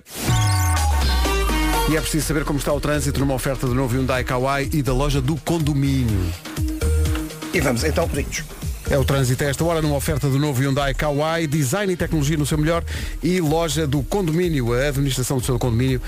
E 1.90 1.96
é 1.96 2.02
preciso 2.02 2.26
saber 2.26 2.44
como 2.44 2.60
está 2.60 2.74
o 2.74 2.80
trânsito 2.80 3.20
numa 3.20 3.34
oferta 3.34 3.68
do 3.68 3.76
novo 3.76 3.96
Hyundai 3.96 4.24
Kauai 4.24 4.70
e 4.74 4.82
da 4.82 4.94
loja 4.94 5.22
do 5.22 5.36
condomínio. 5.38 6.34
E 7.54 7.62
vamos 7.62 7.84
então, 7.84 8.08
Pedrinhos. 8.08 8.44
É 8.90 8.98
o 8.98 9.04
trânsito 9.04 9.44
a 9.44 9.48
esta 9.48 9.66
hora 9.66 9.82
numa 9.82 9.98
oferta 9.98 10.30
do 10.30 10.40
novo 10.40 10.62
Hyundai 10.62 10.94
Kauai, 10.94 11.46
design 11.46 11.92
e 11.92 11.98
tecnologia 11.98 12.38
no 12.38 12.46
seu 12.46 12.58
melhor 12.58 12.82
e 13.22 13.42
loja 13.42 13.86
do 13.86 14.02
condomínio, 14.02 14.74
a 14.74 14.88
administração 14.88 15.40
do 15.40 15.46
seu 15.46 15.60
condomínio 15.60 16.02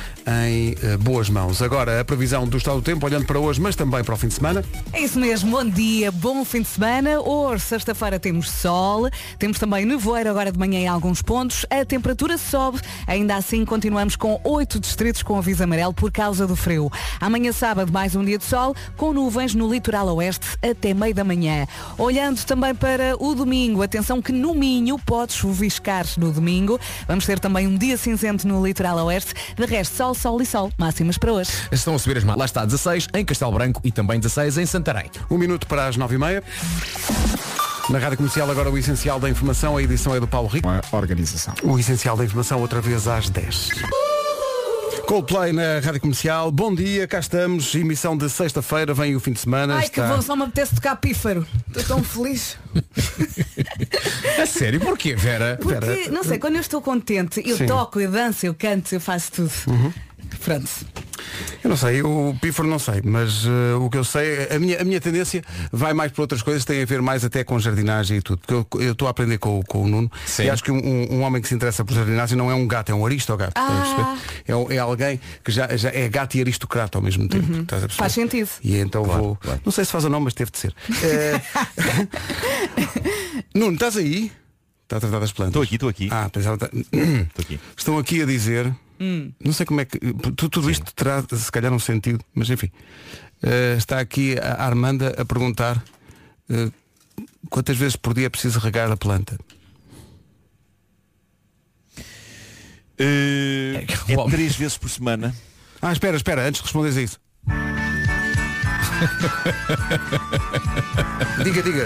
em 0.46 0.78
eh, 0.82 0.96
boas 0.96 1.30
mãos. 1.30 1.62
Agora 1.62 2.00
a 2.00 2.06
previsão 2.06 2.48
do 2.48 2.56
estado 2.56 2.78
do 2.78 2.82
tempo, 2.82 3.06
olhando 3.06 3.26
para 3.26 3.38
hoje, 3.38 3.60
mas 3.60 3.76
também 3.76 4.02
para 4.02 4.14
o 4.14 4.18
fim 4.18 4.30
de 4.30 4.36
semana. 4.36 4.64
É 4.94 5.02
isso 5.02 5.20
mesmo, 5.20 5.52
bom 5.52 5.66
dia, 5.70 6.10
bom 6.10 6.46
fim 6.46 6.62
de 6.62 6.70
semana. 6.70 7.20
Hoje, 7.20 7.64
sexta-feira, 7.64 8.18
temos 8.18 8.50
sol, 8.50 9.10
temos 9.38 9.60
também 9.60 9.86
nevoeiro 9.86 10.30
agora 10.30 10.50
de 10.50 10.58
manhã 10.58 10.80
em 10.80 10.88
alguns 10.88 11.22
pontos. 11.22 11.66
A 11.70 11.84
temperatura 11.84 12.38
sobe, 12.38 12.80
ainda 13.06 13.36
assim 13.36 13.66
continuamos 13.66 14.16
com 14.16 14.40
oito 14.46 14.80
distritos 14.80 15.22
com 15.22 15.38
aviso 15.38 15.62
amarelo 15.62 15.94
por 15.94 16.14
causa 16.14 16.48
do 16.48 16.56
frio. 16.56 16.90
Amanhã, 17.20 17.52
sábado, 17.52 17.92
mais 17.92 18.16
um 18.16 18.24
dia 18.24 18.38
de 18.38 18.46
sol, 18.46 18.74
com 18.96 19.12
nuvens 19.12 19.54
no 19.54 19.70
litoral 19.70 20.08
oeste 20.16 20.48
até 20.62 20.94
meio 20.94 21.14
da 21.14 21.26
manhã. 21.26 21.68
Olhando 21.98 22.42
também 22.46 22.69
para 22.74 23.16
o 23.20 23.36
domingo, 23.36 23.82
atenção 23.82 24.22
que 24.22 24.32
no 24.32 24.54
Minho 24.54 24.98
pode 25.00 25.34
chuviscar 25.34 26.06
no 26.18 26.32
domingo. 26.32 26.80
Vamos 27.08 27.26
ter 27.26 27.40
também 27.40 27.68
um 27.68 27.78
dia 27.78 27.98
cinzento 27.98 28.48
no 28.48 28.66
litoral 28.66 28.98
oeste. 29.06 29.34
De 29.56 29.66
resto, 29.66 29.96
sol, 29.96 30.14
sol 30.14 30.42
e 30.42 30.46
sol. 30.46 30.72
Máximas 30.78 31.18
para 31.18 31.32
hoje. 31.32 31.52
Estão 31.72 31.96
a 31.96 32.00
subir 32.00 32.18
as 32.18 32.24
máximas. 32.24 32.40
Lá 32.40 32.46
está 32.46 32.66
16 32.66 33.08
em 33.14 33.26
Castelo 33.26 33.52
Branco 33.52 33.82
e 33.84 33.92
também 33.92 34.20
16 34.20 34.58
em 34.58 34.66
Santarém. 34.66 35.10
Um 35.30 35.38
minuto 35.38 35.68
para 35.68 35.88
as 35.88 35.98
nove 35.98 36.16
e 36.16 36.18
meia. 36.18 36.44
Na 37.90 37.98
Rádio 37.98 38.18
Comercial 38.18 38.50
agora 38.52 38.70
o 38.70 38.78
essencial 38.78 39.20
da 39.20 39.30
informação, 39.30 39.76
a 39.76 39.82
edição 39.82 40.16
é 40.16 40.20
do 40.20 40.28
Paulo 40.28 40.48
Rico. 40.48 40.68
Uma 40.68 40.82
organização. 40.92 41.56
O 41.64 41.80
essencial 41.80 42.16
da 42.16 42.24
informação 42.24 42.62
outra 42.62 42.80
vez 42.80 43.08
às 43.08 43.30
10. 43.30 43.70
Coldplay 45.10 45.52
na 45.52 45.80
Rádio 45.80 46.02
Comercial. 46.02 46.52
Bom 46.52 46.76
dia, 46.76 47.08
cá 47.08 47.18
estamos. 47.18 47.74
Emissão 47.74 48.16
de 48.16 48.30
sexta-feira, 48.30 48.94
vem 48.94 49.16
o 49.16 49.20
fim 49.20 49.32
de 49.34 49.40
semana. 49.40 49.78
Ai, 49.78 49.90
que 49.90 50.00
Está- 50.00 50.16
bom, 50.16 50.22
só 50.22 50.36
me 50.36 50.44
apetece 50.44 50.76
tocar 50.76 50.96
pífaro. 50.98 51.48
Estou 51.68 51.84
tão 51.84 52.04
feliz. 52.04 52.56
A 54.40 54.46
sério, 54.46 54.80
porquê, 54.80 55.16
Vera? 55.16 55.58
Porque, 55.60 56.12
não 56.12 56.24
sei, 56.24 56.38
quando 56.38 56.58
eu 56.58 56.62
estou 56.62 56.80
contente, 56.80 57.42
eu 57.44 57.58
Sim. 57.58 57.66
toco, 57.66 58.00
eu 58.00 58.12
danço, 58.12 58.46
eu 58.46 58.54
canto, 58.54 58.94
eu 58.94 59.02
faço 59.02 59.32
tudo. 59.32 59.52
Pronto. 60.44 60.70
Eu 61.64 61.70
não 61.70 61.78
sei, 61.78 62.02
o 62.02 62.36
pífaro 62.42 62.68
não 62.70 62.80
sei, 62.80 63.02
mas 63.04 63.46
eh, 63.46 63.76
o 63.76 63.90
que 63.90 63.98
eu 63.98 64.04
sei, 64.04 64.48
a 64.50 64.60
minha, 64.60 64.82
a 64.82 64.84
minha 64.84 65.00
tendência 65.02 65.44
vai 65.72 65.94
mais 65.94 66.12
para 66.12 66.22
outras 66.22 66.42
coisas, 66.42 66.64
tem 66.66 66.82
a 66.82 66.86
ver 66.86 67.02
mais 67.02 67.24
até 67.26 67.44
com 67.44 67.60
jardinagem 67.60 68.18
e 68.18 68.22
tudo. 68.22 68.40
Porque 68.46 68.54
eu- 68.54 68.82
eu 68.82 68.92
estou 68.94 69.08
a 69.08 69.12
aprender 69.12 69.38
com, 69.38 69.60
o- 69.60 69.64
com 69.66 69.84
o 69.84 69.88
Nuno 69.88 70.12
Sim. 70.26 70.44
e 70.44 70.50
acho 70.50 70.64
que 70.64 70.72
um, 70.72 71.14
um- 71.14 71.22
homem 71.22 71.42
que 71.42 71.48
se 71.48 71.56
interessa 71.56 71.84
por 71.84 71.94
jardinagem 71.94 72.38
não 72.38 72.50
é 72.50 72.54
um 72.56 72.68
gato, 72.68 72.92
é 72.92 72.96
um 72.96 73.06
aristogato. 73.06 73.60
estás 73.60 73.70
a 73.80 73.82
perceber? 74.46 74.72
É, 74.72 74.76
é 74.76 74.80
alguém 74.80 75.20
que 75.44 75.52
já, 75.52 75.76
já 75.76 75.90
é 75.90 76.08
gato 76.08 76.36
e 76.36 76.42
aristocrata 76.42 76.98
ao 76.98 77.02
mesmo 77.04 77.28
tempo. 77.28 77.46
estás 77.62 77.84
a 77.84 77.88
perceber? 77.88 77.94
Faz 77.94 78.14
sentido. 78.14 78.50
E 78.64 78.78
então 78.78 79.04
vou. 79.04 79.38
Não 79.66 79.72
sei 79.72 79.86
se 79.86 79.92
faz 79.92 80.04
ou 80.06 80.10
não, 80.10 80.20
mas 80.22 80.34
teve 80.34 80.52
de 80.52 80.58
ser. 80.58 80.74
Eh, 81.04 81.42
Nuno, 83.54 83.74
estás 83.74 83.98
aí? 83.98 84.32
Está 84.84 84.98
a 84.98 85.00
tratar 85.00 85.20
das 85.20 85.32
plantas. 85.32 85.50
Estou 85.52 85.62
aqui, 85.64 85.76
estou 85.76 85.90
aqui. 85.90 86.08
Ah, 86.12 86.30
pensava. 86.32 86.56
Estou 86.56 87.42
aqui. 87.44 87.60
Estão 87.78 87.98
aqui 87.98 88.22
a 88.22 88.26
dizer. 88.26 88.74
Não 89.44 89.54
sei 89.54 89.66
como 89.66 89.80
é 89.82 89.86
que. 89.86 89.98
tu- 90.36 90.50
Tudo 90.50 90.70
isto 90.70 90.94
terá 90.94 91.24
se 91.24 91.52
calhar 91.52 91.72
um 91.72 91.80
sentido, 91.80 92.24
mas 92.36 92.50
enfim. 92.50 92.70
Eh, 93.42 93.76
está 93.78 94.00
aqui 94.00 94.38
a 94.38 94.66
Armanda 94.66 95.16
a 95.18 95.24
perguntar 95.26 95.82
eh, 96.50 96.70
quantas 97.50 97.78
vezes 97.78 97.96
por 97.96 98.14
dia 98.14 98.26
é 98.26 98.30
preciso 98.30 98.60
regar 98.60 98.92
a 98.92 98.98
planta. 98.98 99.38
Que 102.98 104.14
é 104.14 104.18
homem- 104.18 104.36
três 104.36 104.56
vezes 104.58 104.78
por 104.78 104.90
semana. 104.90 105.34
Ah, 105.82 105.94
espera, 105.94 106.18
espera, 106.18 106.46
antes 106.46 106.60
de 106.60 106.66
responderes 106.66 106.98
a 106.98 107.02
isso. 107.02 107.18
diga, 111.44 111.62
diga. 111.64 111.86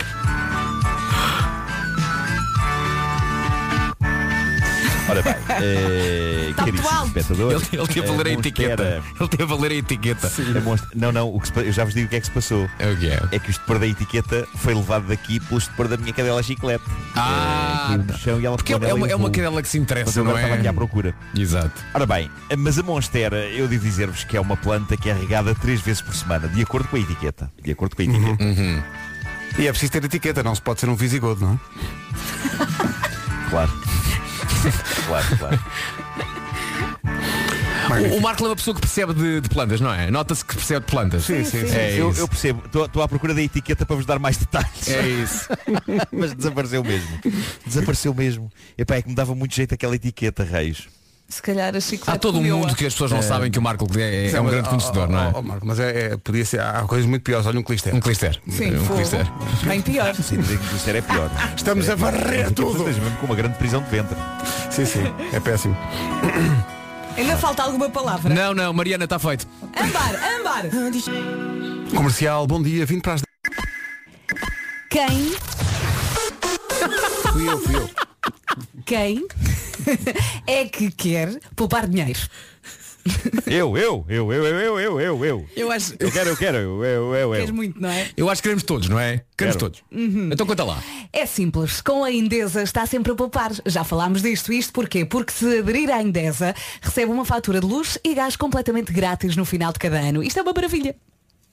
Ora 5.13 5.21
bem, 5.21 5.35
eh, 5.61 6.53
caríssimo 6.55 6.87
atual. 6.87 7.05
espectador. 7.07 7.51
Ele, 7.51 7.63
ele 7.73 7.87
teve 7.87 8.07
a 8.09 8.11
ler 8.15 8.25
a 8.27 8.29
eh, 8.29 8.33
etiqueta. 8.33 9.03
Ele 9.19 9.29
teve 9.29 9.53
a 9.53 9.55
ler 9.55 9.71
a 9.71 9.75
etiqueta. 9.75 10.31
Monst- 10.63 10.85
Não, 10.95 11.11
não, 11.11 11.33
o 11.35 11.39
que 11.39 11.47
se 11.47 11.53
eu 11.57 11.71
já 11.71 11.83
vos 11.85 11.93
digo 11.93 12.07
o 12.07 12.09
que 12.09 12.15
é 12.15 12.19
que 12.19 12.25
se 12.25 12.31
passou. 12.31 12.69
É 12.79 12.91
o 12.91 12.97
que 12.97 13.09
é. 13.09 13.21
É 13.31 13.39
que 13.39 13.49
o 13.49 13.51
estupor 13.51 13.79
da 13.79 13.87
etiqueta 13.87 14.47
foi 14.57 14.73
levado 14.73 15.07
daqui 15.07 15.39
pelo 15.39 15.57
estupor 15.59 15.87
da 15.87 15.97
minha 15.97 16.13
cadela 16.13 16.41
chiclete. 16.41 16.83
Ah, 17.15 17.89
Eh, 17.93 17.97
no 17.97 18.17
chão 18.17 18.39
e 18.39 18.45
ela 18.45 18.55
Porque 18.57 18.73
é 18.73 18.79
nela 18.79 18.93
uma, 18.95 19.07
é 19.07 19.15
uma 19.15 19.29
cadela 19.29 19.61
que 19.61 19.67
se 19.67 19.77
interessa, 19.77 20.19
não 20.23 20.27
agora 20.31 20.41
estava 20.43 20.59
aqui 20.59 20.67
à 20.67 20.71
é? 20.71 20.73
procura. 20.73 21.15
Exato. 21.37 21.81
Ora 21.93 22.05
bem, 22.05 22.29
mas 22.57 22.79
a 22.79 22.83
Monstera, 22.83 23.37
eu 23.49 23.67
devo 23.67 23.83
dizer-vos 23.83 24.23
que 24.23 24.35
é 24.37 24.41
uma 24.41 24.57
planta 24.57 24.95
que 24.97 25.09
é 25.09 25.13
regada 25.13 25.53
três 25.55 25.81
vezes 25.81 26.01
por 26.01 26.15
semana, 26.15 26.47
de 26.47 26.61
acordo 26.61 26.87
com 26.87 26.95
a 26.95 26.99
etiqueta. 26.99 27.51
De 27.61 27.71
acordo 27.71 27.95
com 27.95 28.01
a 28.01 28.05
etiqueta. 28.05 28.43
E 29.59 29.67
é 29.67 29.71
preciso 29.71 29.91
ter 29.91 30.03
etiqueta, 30.03 30.41
não 30.41 30.55
se 30.55 30.61
pode 30.61 30.79
ser 30.79 30.89
um 30.89 30.95
visigodo, 30.95 31.41
não 31.45 31.53
é? 31.53 33.49
Claro. 33.49 33.71
claro, 35.07 35.37
claro. 35.37 35.59
O, 38.11 38.17
o 38.17 38.21
Marco 38.21 38.43
é 38.45 38.47
uma 38.47 38.55
pessoa 38.55 38.73
que 38.73 38.81
percebe 38.81 39.13
de, 39.13 39.41
de 39.41 39.49
plantas, 39.49 39.81
não 39.81 39.93
é? 39.93 40.09
Nota-se 40.09 40.43
que 40.43 40.55
percebe 40.55 40.85
de 40.85 40.91
plantas. 40.91 41.25
Sim, 41.25 41.43
sim, 41.43 41.67
sim. 41.67 41.75
É 41.75 41.99
eu, 41.99 42.09
isso. 42.09 42.21
eu 42.21 42.27
percebo, 42.27 42.63
estou 42.65 43.03
à 43.03 43.07
procura 43.07 43.33
da 43.33 43.41
etiqueta 43.41 43.85
para 43.85 43.95
vos 43.95 44.05
dar 44.05 44.19
mais 44.19 44.37
detalhes. 44.37 44.87
É 44.87 45.07
isso. 45.07 45.47
Mas 46.11 46.33
desapareceu 46.33 46.83
mesmo. 46.83 47.19
Desapareceu 47.65 48.13
mesmo. 48.13 48.51
Epá, 48.77 48.95
é 48.95 49.01
que 49.01 49.09
me 49.09 49.15
dava 49.15 49.35
muito 49.35 49.53
jeito 49.53 49.73
aquela 49.73 49.95
etiqueta, 49.95 50.43
Reis. 50.43 50.87
Se 51.33 51.41
calhar 51.41 51.75
a 51.75 51.79
Chico 51.79 52.11
Há 52.11 52.15
todo 52.15 52.37
um 52.37 52.43
mundo 52.43 52.75
que 52.75 52.85
as 52.85 52.93
pessoas 52.93 53.09
não 53.09 53.23
sabem 53.23 53.49
que 53.49 53.57
o 53.57 53.61
Marco 53.61 53.87
é, 53.97 54.29
é 54.29 54.39
um 54.39 54.45
grande 54.45 54.67
oh, 54.67 54.69
conhecedor, 54.69 55.09
não 55.09 55.19
é? 55.19 55.31
oh, 55.33 55.39
oh, 55.39 55.41
Marco, 55.41 55.65
mas 55.65 55.79
é, 55.79 56.11
é- 56.13 56.17
podia 56.17 56.45
ser, 56.45 56.61
há 56.61 56.83
coisas 56.83 57.07
muito 57.07 57.23
piores, 57.23 57.47
olha 57.47 57.59
um 57.59 57.63
clister. 57.63 57.95
Um 57.95 57.99
clister. 57.99 58.39
Sim, 58.47 58.75
um 58.75 58.85
fogo. 58.85 58.99
clister. 58.99 59.25
Bem 59.63 59.81
pior. 59.81 60.13
Sem 60.13 60.39
dizer 60.39 60.59
que 60.59 60.75
isto 60.75 60.87
era 60.87 61.01
pior. 61.01 61.31
Estamos 61.57 61.89
a 61.89 61.95
varrer 61.95 62.51
tudo. 62.51 62.77
Estás 62.77 62.99
mesmo 62.99 63.17
com 63.17 63.25
uma 63.25 63.35
grande 63.35 63.57
prisão 63.57 63.81
de 63.81 63.89
ventre. 63.89 64.15
Sim, 64.69 64.85
sim, 64.85 65.13
é 65.33 65.39
péssimo. 65.39 65.75
Ainda 67.17 67.35
falta 67.37 67.63
alguma 67.63 67.89
palavra. 67.89 68.31
Não, 68.31 68.53
não, 68.53 68.71
Mariana, 68.71 69.05
está 69.05 69.17
feito. 69.17 69.47
Ambar, 69.75 70.13
ambar. 70.37 70.65
Comercial, 71.95 72.45
bom 72.45 72.61
dia, 72.61 72.85
vim 72.85 72.99
para 72.99 73.13
as 73.13 73.23
Quem, 74.87 75.35
Fui 77.31 77.49
eu, 77.49 77.57
fui 77.59 77.75
eu 77.75 77.89
quem 78.85 79.25
é 80.47 80.65
que 80.65 80.91
quer 80.91 81.39
poupar 81.55 81.87
dinheiro? 81.87 82.19
Eu, 83.45 83.77
eu, 83.77 84.05
eu, 84.07 84.31
eu, 84.31 84.45
eu, 84.45 84.79
eu, 84.79 85.01
eu, 85.01 85.25
eu. 85.25 85.45
Eu 85.55 85.71
acho. 85.71 85.93
Eu 85.99 86.09
quero, 86.09 86.29
eu 86.29 86.37
quero, 86.37 86.57
eu, 86.57 86.83
eu, 86.85 87.15
eu. 87.15 87.31
Queres 87.31 87.51
muito, 87.51 87.81
não 87.81 87.89
é? 87.89 88.09
Eu 88.15 88.29
acho 88.29 88.41
que 88.41 88.43
queremos 88.43 88.63
todos, 88.63 88.87
não 88.87 88.97
é? 88.97 89.23
Queremos 89.37 89.57
Quero. 89.57 89.71
todos. 89.71 89.83
Uhum. 89.91 90.29
Então 90.31 90.47
conta 90.47 90.63
lá. 90.63 90.81
É 91.11 91.25
simples, 91.25 91.81
com 91.81 92.03
a 92.03 92.11
Indesa 92.11 92.63
está 92.63 92.85
sempre 92.85 93.11
a 93.11 93.15
poupar. 93.15 93.51
Já 93.65 93.83
falámos 93.83 94.21
disto. 94.21 94.53
Isto 94.53 94.71
porquê? 94.71 95.03
Porque 95.03 95.33
se 95.33 95.59
aderir 95.59 95.89
à 95.89 96.01
Indesa, 96.01 96.55
recebe 96.81 97.11
uma 97.11 97.25
fatura 97.25 97.59
de 97.59 97.65
luz 97.65 97.97
e 98.03 98.13
gás 98.13 98.37
completamente 98.37 98.93
grátis 98.93 99.35
no 99.35 99.43
final 99.43 99.73
de 99.73 99.79
cada 99.79 99.99
ano. 99.99 100.23
Isto 100.23 100.39
é 100.39 100.41
uma 100.41 100.53
maravilha. 100.53 100.95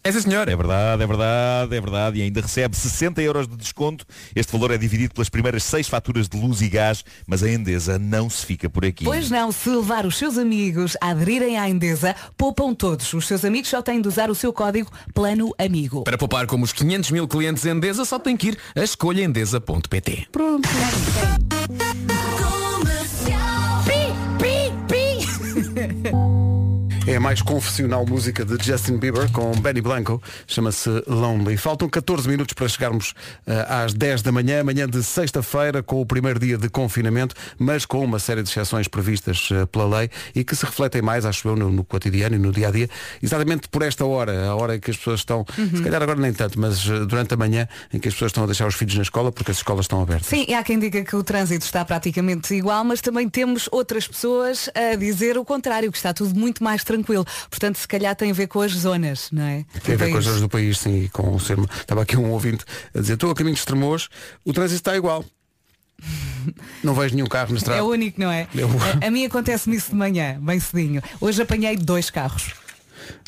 Essa 0.02 0.22
senhora. 0.22 0.50
É 0.50 0.56
verdade, 0.56 1.02
é 1.02 1.06
verdade, 1.06 1.76
é 1.76 1.80
verdade. 1.80 2.18
E 2.18 2.22
ainda 2.22 2.40
recebe 2.40 2.74
60 2.74 3.20
euros 3.20 3.46
de 3.46 3.56
desconto. 3.56 4.06
Este 4.34 4.50
valor 4.52 4.70
é 4.70 4.78
dividido 4.78 5.14
pelas 5.14 5.28
primeiras 5.28 5.62
seis 5.62 5.88
faturas 5.88 6.28
de 6.28 6.40
luz 6.40 6.62
e 6.62 6.68
gás, 6.68 7.04
mas 7.26 7.42
a 7.42 7.50
Endesa 7.50 7.98
não 7.98 8.30
se 8.30 8.46
fica 8.46 8.70
por 8.70 8.84
aqui. 8.84 9.04
Pois 9.04 9.30
não, 9.30 9.52
se 9.52 9.68
levar 9.68 10.06
os 10.06 10.16
seus 10.16 10.38
amigos 10.38 10.96
a 11.00 11.10
aderirem 11.10 11.58
à 11.58 11.68
Indesa, 11.68 12.16
poupam 12.36 12.74
todos. 12.74 13.12
Os 13.12 13.26
seus 13.26 13.44
amigos 13.44 13.68
só 13.68 13.82
têm 13.82 14.00
de 14.00 14.08
usar 14.08 14.30
o 14.30 14.34
seu 14.34 14.52
código 14.52 14.90
Plano 15.12 15.54
Amigo. 15.58 16.04
Para 16.04 16.16
poupar 16.16 16.46
como 16.46 16.64
os 16.64 16.72
500 16.72 17.10
mil 17.10 17.28
clientes 17.28 17.66
Endesa, 17.66 18.04
só 18.04 18.18
tem 18.18 18.36
que 18.36 18.48
ir 18.48 18.58
a 18.74 18.82
escolhaendesa.pt. 18.82 20.28
Pronto. 20.32 20.68
A 27.20 27.22
mais 27.22 27.42
confessional 27.42 28.06
música 28.06 28.46
de 28.46 28.56
Justin 28.64 28.96
Bieber 28.96 29.30
com 29.30 29.52
Benny 29.52 29.82
Blanco, 29.82 30.22
chama-se 30.46 30.88
Lonely. 31.06 31.58
Faltam 31.58 31.86
14 31.86 32.26
minutos 32.26 32.54
para 32.54 32.66
chegarmos 32.66 33.12
eh, 33.46 33.66
às 33.68 33.92
10 33.92 34.22
da 34.22 34.32
manhã, 34.32 34.64
manhã 34.64 34.88
de 34.88 35.02
sexta-feira, 35.02 35.82
com 35.82 36.00
o 36.00 36.06
primeiro 36.06 36.40
dia 36.40 36.56
de 36.56 36.70
confinamento, 36.70 37.34
mas 37.58 37.84
com 37.84 38.02
uma 38.02 38.18
série 38.18 38.42
de 38.42 38.48
exceções 38.48 38.88
previstas 38.88 39.50
eh, 39.52 39.66
pela 39.66 39.98
lei 39.98 40.10
e 40.34 40.42
que 40.42 40.56
se 40.56 40.64
refletem 40.64 41.02
mais, 41.02 41.26
acho 41.26 41.46
eu, 41.46 41.54
no, 41.54 41.70
no 41.70 41.84
cotidiano 41.84 42.36
e 42.36 42.38
no 42.38 42.50
dia 42.50 42.68
a 42.68 42.70
dia, 42.70 42.88
exatamente 43.22 43.68
por 43.68 43.82
esta 43.82 44.06
hora, 44.06 44.46
a 44.46 44.56
hora 44.56 44.76
em 44.76 44.80
que 44.80 44.90
as 44.90 44.96
pessoas 44.96 45.20
estão, 45.20 45.44
se 45.54 45.82
calhar 45.82 46.02
agora 46.02 46.18
nem 46.18 46.32
tanto, 46.32 46.58
mas 46.58 46.88
eh, 46.88 47.04
durante 47.04 47.34
a 47.34 47.36
manhã 47.36 47.68
em 47.92 47.98
que 47.98 48.08
as 48.08 48.14
pessoas 48.14 48.30
estão 48.30 48.44
a 48.44 48.46
deixar 48.46 48.66
os 48.66 48.74
filhos 48.74 48.94
na 48.94 49.02
escola 49.02 49.30
porque 49.30 49.50
as 49.50 49.58
escolas 49.58 49.84
estão 49.84 50.00
abertas. 50.00 50.26
Sim, 50.26 50.46
e 50.48 50.54
há 50.54 50.62
quem 50.62 50.78
diga 50.78 51.04
que 51.04 51.14
o 51.14 51.22
trânsito 51.22 51.66
está 51.66 51.84
praticamente 51.84 52.54
igual, 52.54 52.82
mas 52.82 53.02
também 53.02 53.28
temos 53.28 53.68
outras 53.70 54.08
pessoas 54.08 54.70
a 54.74 54.96
dizer 54.96 55.36
o 55.36 55.44
contrário, 55.44 55.92
que 55.92 55.98
está 55.98 56.14
tudo 56.14 56.34
muito 56.34 56.64
mais 56.64 56.82
tranquilo. 56.82 57.09
Portanto, 57.48 57.76
se 57.78 57.86
calhar 57.88 58.14
tem 58.16 58.30
a 58.30 58.34
ver 58.34 58.46
com 58.46 58.60
as 58.60 58.72
zonas, 58.72 59.28
não 59.32 59.42
é? 59.42 59.64
Tem 59.82 59.94
a 59.94 59.98
ver 59.98 60.10
com 60.12 60.18
as 60.18 60.24
zonas 60.24 60.40
do 60.40 60.48
país, 60.48 60.78
sim, 60.78 61.08
com 61.12 61.34
o 61.34 61.40
ser. 61.40 61.58
Estava 61.80 62.02
aqui 62.02 62.16
um 62.16 62.30
ouvinte 62.30 62.64
a 62.94 63.00
dizer, 63.00 63.14
estou 63.14 63.30
a 63.30 63.34
caminho 63.34 63.54
de 63.54 63.60
Estremoz, 63.60 64.08
o 64.44 64.52
trânsito 64.52 64.80
está 64.80 64.96
igual. 64.96 65.24
Não 66.82 66.94
vejo 66.94 67.14
nenhum 67.14 67.26
carro 67.26 67.50
na 67.52 67.58
estrada. 67.58 67.78
É 67.78 67.82
o 67.82 67.88
único, 67.88 68.18
não 68.20 68.30
é? 68.30 68.48
É 68.56 68.64
o- 68.64 69.02
A, 69.02 69.06
a 69.06 69.10
mim 69.10 69.24
acontece-me 69.26 69.76
isso 69.76 69.90
de 69.90 69.96
manhã, 69.96 70.38
bem 70.40 70.58
cedinho. 70.58 71.02
Hoje 71.20 71.42
apanhei 71.42 71.76
dois 71.76 72.08
carros. 72.10 72.52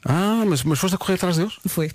Ah, 0.05 0.45
mas, 0.47 0.62
mas 0.64 0.78
foste 0.78 0.95
a 0.95 0.99
correr 0.99 1.14
atrás 1.14 1.37
deles? 1.37 1.55
Foi. 1.66 1.91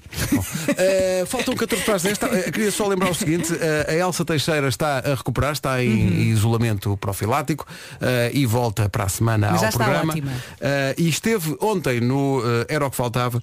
Eh, 0.77 1.25
faltam 1.27 1.55
14 1.55 1.83
para 1.83 1.95
as 1.95 2.03
10. 2.03 2.17
Tá, 2.17 2.27
eh, 2.27 2.49
queria 2.51 2.71
só 2.71 2.88
lembrar 2.88 3.09
o 3.11 3.13
seguinte, 3.13 3.53
eh, 3.59 3.85
a 3.89 3.93
Elsa 3.95 4.23
Teixeira 4.23 4.67
está 4.69 4.99
a 4.99 5.15
recuperar, 5.15 5.51
está 5.53 5.83
em 5.83 6.07
Uhum. 6.07 6.13
isolamento 6.31 6.95
profilático 6.97 7.65
eh, 7.99 8.31
e 8.33 8.45
volta 8.45 8.88
para 8.89 9.03
a 9.05 9.09
semana 9.09 9.51
Mas 9.51 9.63
ao 9.63 9.71
programa. 9.71 10.13
Eh, 10.61 10.95
e 10.97 11.09
esteve 11.09 11.57
ontem 11.59 11.99
no 11.99 12.41
Era 12.69 12.85
o 12.88 12.89
que 12.89 12.95
Faltava 12.95 13.41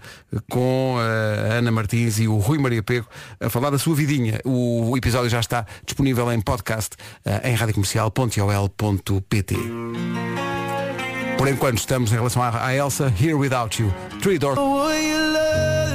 com 0.49 0.97
a 0.99 1.55
Ana 1.57 1.71
Martins 1.71 2.19
e 2.19 2.27
o 2.29 2.39
Rui 2.39 2.59
Maria 2.59 2.83
Pego 2.83 3.07
a 3.41 3.51
falar 3.51 3.69
da 3.71 3.79
sua 3.79 3.95
vidinha. 3.95 4.41
O, 4.45 4.91
o 4.91 4.97
episódio 4.97 5.29
já 5.29 5.41
está 5.41 5.67
disponível 5.85 6.33
em 6.33 6.41
podcast 6.41 6.97
em 7.43 7.55
radiocomercial.ol.pt 7.55 9.57
Por 11.39 11.49
enquanto 11.49 11.79
estamos 11.79 12.13
em 12.13 12.15
relação 12.17 12.43
à, 12.43 12.67
à 12.67 12.75
Elsa, 12.75 13.13
Here 13.21 13.35
Without 13.35 13.81
You, 13.83 13.93
Three 14.23 14.39
Door. 14.39 14.57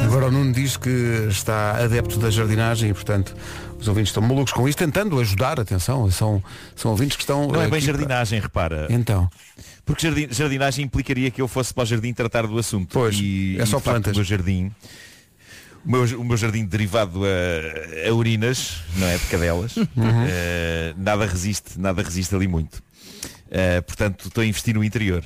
Agora 0.05 0.27
o 0.27 0.31
Nuno 0.31 0.51
diz 0.53 0.77
que 0.77 0.89
está 1.29 1.71
adepto 1.83 2.17
da 2.19 2.29
jardinagem 2.29 2.89
e, 2.89 2.93
portanto, 2.93 3.35
os 3.79 3.87
ouvintes 3.87 4.09
estão 4.09 4.21
malucos 4.23 4.53
com 4.53 4.67
isto, 4.67 4.77
tentando 4.79 5.19
ajudar, 5.19 5.59
atenção, 5.59 6.09
são, 6.11 6.43
são 6.75 6.91
ouvintes 6.91 7.15
que 7.17 7.23
estão. 7.23 7.47
Não 7.47 7.55
é 7.61 7.67
bem 7.67 7.77
aqui 7.77 7.85
para- 7.87 7.97
jardinagem, 7.97 8.39
repara. 8.39 8.87
Então. 8.89 9.29
Porque 9.85 10.07
jardinagem 10.31 10.85
implicaria 10.85 11.31
que 11.31 11.41
eu 11.41 11.47
fosse 11.47 11.73
para 11.73 11.83
o 11.83 11.85
jardim 11.85 12.13
tratar 12.13 12.45
do 12.45 12.57
assunto. 12.57 12.89
Pois, 12.93 13.17
e, 13.19 13.57
é 13.59 13.65
só 13.65 13.77
e, 13.77 13.81
plantas. 13.81 14.13
O 14.13 14.15
meu 14.19 14.23
jardim, 14.23 14.71
o 15.85 15.91
meu, 15.91 16.19
o 16.19 16.23
meu 16.23 16.37
jardim 16.37 16.65
derivado 16.65 17.21
a, 17.25 18.09
a 18.09 18.13
urinas, 18.13 18.81
não 18.97 19.07
é? 19.07 19.17
De 19.17 19.25
cadelas, 19.25 19.75
Uhum. 19.77 19.87
eh, 20.27 20.93
nada 20.97 21.25
resiste, 21.25 21.79
nada 21.79 22.01
resiste 22.03 22.35
ali 22.35 22.47
muito. 22.47 22.83
Eh, 23.51 23.81
portanto, 23.81 24.27
estou 24.27 24.41
a 24.41 24.45
investir 24.45 24.75
no 24.75 24.83
interior. 24.83 25.23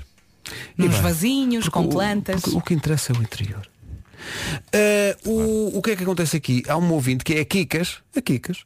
Nos 0.78 0.95
vasinhos, 0.97 1.67
com 1.69 1.86
o- 1.86 1.89
plantas. 1.89 2.41
porque 2.41 2.57
o 2.57 2.61
que 2.61 2.74
interessa 2.74 3.11
é 3.13 3.15
o 3.17 3.21
interior. 3.21 3.67
Eh, 4.71 5.17
o, 5.26 5.78
o 5.78 5.82
que 5.82 5.91
é 5.91 5.95
que 5.95 6.03
acontece 6.03 6.38
aqui? 6.38 6.63
Há 6.67 6.78
um 6.78 6.91
ouvinte 6.93 7.24
que 7.24 7.34
é 7.34 7.41
a 7.41 7.45
Kikas, 7.45 7.97
a 8.15 8.21
Kikas, 8.21 8.59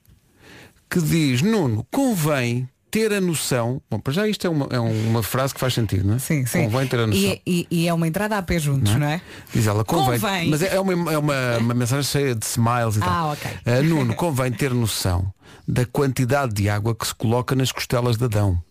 que 0.89 1.01
diz, 1.01 1.41
Nuno, 1.41 1.85
convém 1.91 2.67
ter 2.89 3.11
a 3.13 3.19
noção. 3.19 3.81
Bom, 3.89 3.99
para 3.99 4.13
já 4.13 4.27
isto 4.27 4.45
é 4.47 4.49
uma, 4.49 4.67
é 4.71 4.79
uma 4.79 5.21
frase 5.21 5.53
que 5.53 5.59
faz 5.59 5.73
sentido, 5.73 6.07
não 6.07 6.15
é? 6.15 6.19
Sim, 6.19 6.45
sim. 6.45 6.63
Convém 6.65 6.87
ter 6.87 6.99
a 6.99 7.07
noção. 7.07 7.21
E, 7.21 7.41
e- 7.45 7.67
e 7.69 7.87
é 7.87 7.93
uma 7.93 8.07
entrada 8.07 8.37
a 8.37 8.41
pé 8.41 8.59
juntos, 8.59 8.93
não 8.95 9.07
é? 9.07 9.21
Diz 9.53 9.67
ela, 9.67 9.83
convém. 9.83 10.19
Convém. 10.19 10.49
Mas 10.49 10.61
é 10.61 10.75
é 10.75 10.79
uma, 10.79 11.11
é 11.13 11.17
uma, 11.17 11.57
uma 11.57 11.73
mensagem 11.73 12.03
cheia 12.03 12.35
de 12.35 12.45
smiles 12.45 12.97
e 12.97 12.99
tal. 12.99 13.09
Ah, 13.09 13.31
ok. 13.33 13.51
Ah, 13.65 13.81
Nuno, 13.81 14.15
convém 14.15 14.51
ter 14.51 14.73
noção 14.73 15.31
da 15.67 15.85
quantidade 15.85 16.53
de 16.53 16.69
água 16.69 16.95
que 16.95 17.05
se 17.07 17.13
coloca 17.15 17.55
nas 17.55 17.71
costelas 17.71 18.17
de 18.17 18.23
Adão. 18.25 18.61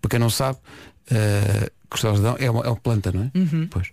Para 0.00 0.08
quem 0.10 0.18
não 0.18 0.30
sabe, 0.30 0.58
ah, 1.10 1.70
costelas 1.88 2.20
de 2.20 2.26
Adão 2.26 2.36
é 2.38 2.50
uma, 2.50 2.64
é 2.64 2.68
uma 2.68 2.76
planta, 2.76 3.10
não 3.12 3.22
é? 3.22 3.38
Uhum. 3.38 3.66
Pois. 3.70 3.88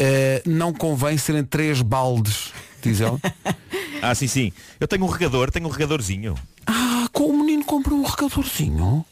Ah, 0.00 0.42
não 0.46 0.72
convém 0.72 1.16
serem 1.18 1.44
três 1.44 1.80
baldes, 1.82 2.52
diz 2.82 3.00
ela. 3.00 3.18
Ah, 4.02 4.14
sim, 4.14 4.26
sim. 4.28 4.52
Eu 4.78 4.86
tenho 4.86 5.02
um 5.04 5.08
regador, 5.08 5.50
tenho 5.50 5.66
um 5.66 5.70
regadorzinho. 5.70 6.34
ah, 6.66 7.08
com 7.12 7.24
o 7.24 7.38
menino 7.38 7.64
compra 7.64 7.94
um 7.94 8.02
regadorzinho. 8.04 9.04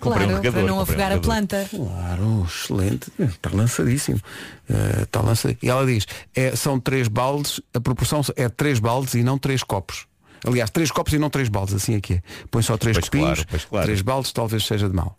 Comprei 0.00 0.24
um 0.26 0.30
Claro, 0.30 0.42
regador, 0.42 0.52
para 0.52 0.62
não 0.62 0.78
comprei 0.78 0.78
um 0.78 0.80
afogar 0.80 1.12
a 1.12 1.20
planta. 1.20 1.68
Claro, 1.70 2.44
excelente. 2.48 3.12
Está 3.20 3.50
lançadíssimo. 3.52 4.20
Ah, 4.68 5.02
está 5.02 5.20
lançadíssimo. 5.20 5.60
E 5.62 5.68
ela 5.70 5.84
diz, 5.86 6.06
é, 6.34 6.56
são 6.56 6.80
três 6.80 7.06
baldes, 7.08 7.60
a 7.74 7.80
proporção 7.80 8.22
é 8.34 8.48
três 8.48 8.80
baldes 8.80 9.14
e 9.14 9.22
não 9.22 9.38
três 9.38 9.62
copos. 9.62 10.06
Aliás, 10.44 10.70
três 10.70 10.90
copos 10.90 11.12
e 11.12 11.18
não 11.18 11.30
três 11.30 11.48
baldes, 11.48 11.74
assim 11.74 11.94
é 11.94 12.00
que 12.00 12.14
é. 12.14 12.22
Põe 12.50 12.62
só 12.62 12.76
três 12.76 12.96
Pois 12.96 13.08
copinhos, 13.08 13.44
claro, 13.44 13.66
claro. 13.68 13.86
três 13.86 14.02
baldes 14.02 14.32
talvez 14.32 14.64
seja 14.64 14.88
de 14.88 14.94
mal. 14.94 15.16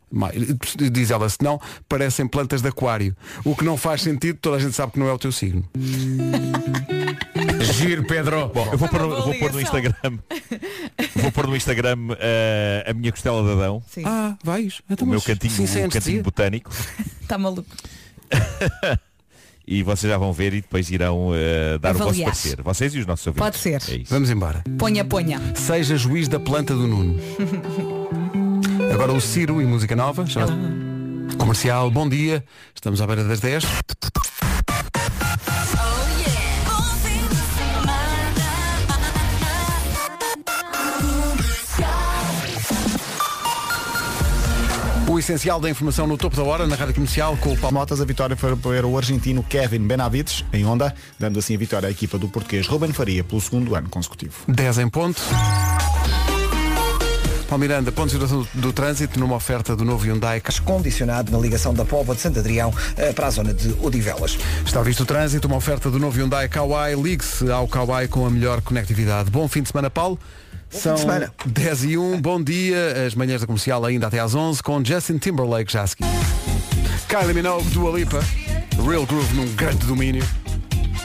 Diz 0.91 1.11
ela, 1.11 1.29
se 1.29 1.37
não, 1.41 1.59
parecem 1.87 2.27
plantas 2.27 2.61
de 2.61 2.67
aquário. 2.67 3.15
O 3.43 3.55
que 3.55 3.63
não 3.63 3.77
faz 3.77 4.01
sentido, 4.01 4.37
toda 4.41 4.57
a 4.57 4.59
gente 4.59 4.73
sabe 4.73 4.93
que 4.93 4.99
não 4.99 5.07
é 5.07 5.13
o 5.13 5.17
teu 5.17 5.31
signo. 5.31 5.63
Giro, 7.61 8.03
Pedro. 8.05 8.49
Bom, 8.49 8.67
eu 8.71 8.77
vou 8.77 8.89
pôr, 8.89 8.99
vou 8.99 9.33
pôr 9.35 9.53
no. 9.53 9.61
Instagram. 9.61 9.93
vou 11.15 11.31
pôr 11.31 11.47
no 11.47 11.55
Instagram 11.55 11.97
eh, 12.19 12.85
a 12.87 12.93
minha 12.93 13.11
costela 13.11 13.41
de 13.43 13.51
Adão. 13.51 13.81
Sim. 13.87 14.03
Ah, 14.05 14.37
vais. 14.43 14.81
Então, 14.89 15.07
O 15.07 15.09
meu 15.09 15.21
cantinho, 15.21 15.67
sim, 15.67 15.89
cantinho 15.89 16.23
botânico. 16.23 16.71
Está 17.21 17.37
maluco. 17.37 17.69
E 19.65 19.81
vocês 19.81 20.11
já 20.11 20.17
vão 20.17 20.33
ver 20.33 20.53
e 20.53 20.61
depois 20.61 20.91
irão 20.91 21.31
eh, 21.33 21.77
dar 21.79 21.91
o 21.91 21.97
vosso 21.97 22.09
Avaliar. 22.09 22.31
parecer. 22.31 22.61
Vocês 22.61 22.93
e 22.95 22.99
os 22.99 23.05
nossos 23.05 23.25
ouvintes. 23.27 23.43
Pode 23.45 23.57
ser. 23.57 23.81
É 23.93 23.95
isso. 24.01 24.13
Vamos 24.13 24.29
embora. 24.29 24.61
Ponha, 24.77 25.05
ponha. 25.05 25.39
Seja 25.55 25.95
juiz 25.95 26.27
da 26.27 26.39
planta 26.39 26.73
do 26.75 26.85
Nuno. 26.85 27.17
Agora 28.93 29.13
o 29.13 29.21
Ciro 29.21 29.61
e 29.61 29.65
música 29.65 29.95
nova. 29.95 30.25
chama- 30.27 30.57
Comercial, 31.37 31.89
bom 31.89 32.07
dia. 32.09 32.43
Estamos 32.75 33.01
à 33.01 33.07
beira 33.07 33.23
das 33.23 33.39
10. 33.39 33.63
Essencial 45.23 45.59
da 45.59 45.69
informação 45.69 46.05
no 46.05 46.17
topo 46.17 46.35
da 46.35 46.43
hora, 46.43 46.67
na 46.67 46.75
Rádio 46.75 46.95
Comercial, 46.95 47.37
com 47.37 47.53
o 47.53 47.57
Paulo. 47.57 47.77
Motas, 47.77 48.01
a 48.01 48.05
vitória 48.05 48.35
foi 48.35 48.55
para 48.57 48.85
o 48.85 48.97
argentino 48.97 49.41
Kevin 49.41 49.79
Benavides, 49.79 50.43
em 50.51 50.65
Honda, 50.65 50.93
dando 51.17 51.39
assim 51.39 51.55
a 51.55 51.57
vitória 51.57 51.87
à 51.87 51.91
equipa 51.91 52.17
do 52.17 52.27
português 52.27 52.67
Ruben 52.67 52.91
Faria 52.91 53.23
pelo 53.23 53.39
segundo 53.39 53.73
ano 53.73 53.89
consecutivo. 53.89 54.33
10 54.49 54.79
em 54.79 54.89
ponto. 54.89 55.21
Paulo 57.47 57.61
Miranda, 57.61 57.91
ponto 57.91 58.07
de 58.07 58.13
situação 58.13 58.41
do, 58.41 58.61
do 58.61 58.73
trânsito 58.73 59.17
numa 59.17 59.35
oferta 59.35 59.75
do 59.75 59.85
novo 59.85 60.05
Hyundai. 60.05 60.41
Condicionado 60.65 61.31
na 61.31 61.37
ligação 61.37 61.73
da 61.73 61.85
Póvoa 61.85 62.15
de 62.15 62.21
Santo 62.21 62.39
Adrião 62.39 62.73
eh, 62.97 63.13
para 63.13 63.27
a 63.27 63.29
zona 63.29 63.53
de 63.53 63.73
Odivelas. 63.81 64.37
Está 64.65 64.81
visto 64.81 65.03
o 65.03 65.05
trânsito, 65.05 65.47
uma 65.47 65.55
oferta 65.55 65.89
do 65.89 65.99
novo 65.99 66.17
Hyundai 66.17 66.49
Kauai. 66.49 66.95
Ligue-se 66.95 67.49
ao 67.49 67.67
Kauai 67.67 68.09
com 68.09 68.25
a 68.25 68.29
melhor 68.29 68.61
conectividade. 68.61 69.31
Bom 69.31 69.47
fim 69.47 69.61
de 69.61 69.69
semana, 69.69 69.89
Paulo. 69.89 70.19
São 70.73 70.95
de 70.95 71.01
semana. 71.01 71.31
10 71.45 71.83
e 71.85 71.97
1, 71.97 72.19
bom 72.19 72.41
dia. 72.41 73.05
As 73.05 73.13
manhãs 73.13 73.41
da 73.41 73.47
comercial 73.47 73.85
ainda 73.85 74.07
até 74.07 74.19
às 74.19 74.33
11 74.33 74.61
com 74.63 74.83
Justin 74.83 75.17
Timberlake 75.17 75.71
já 75.71 75.83
a 75.83 75.87
seguir. 75.87 76.05
Kylie 77.07 77.33
Minogue, 77.33 77.69
Dua 77.69 77.97
Lipa. 77.97 78.19
Real 78.85 79.05
Groove 79.05 79.33
num 79.35 79.47
grande 79.55 79.85
domínio. 79.85 80.25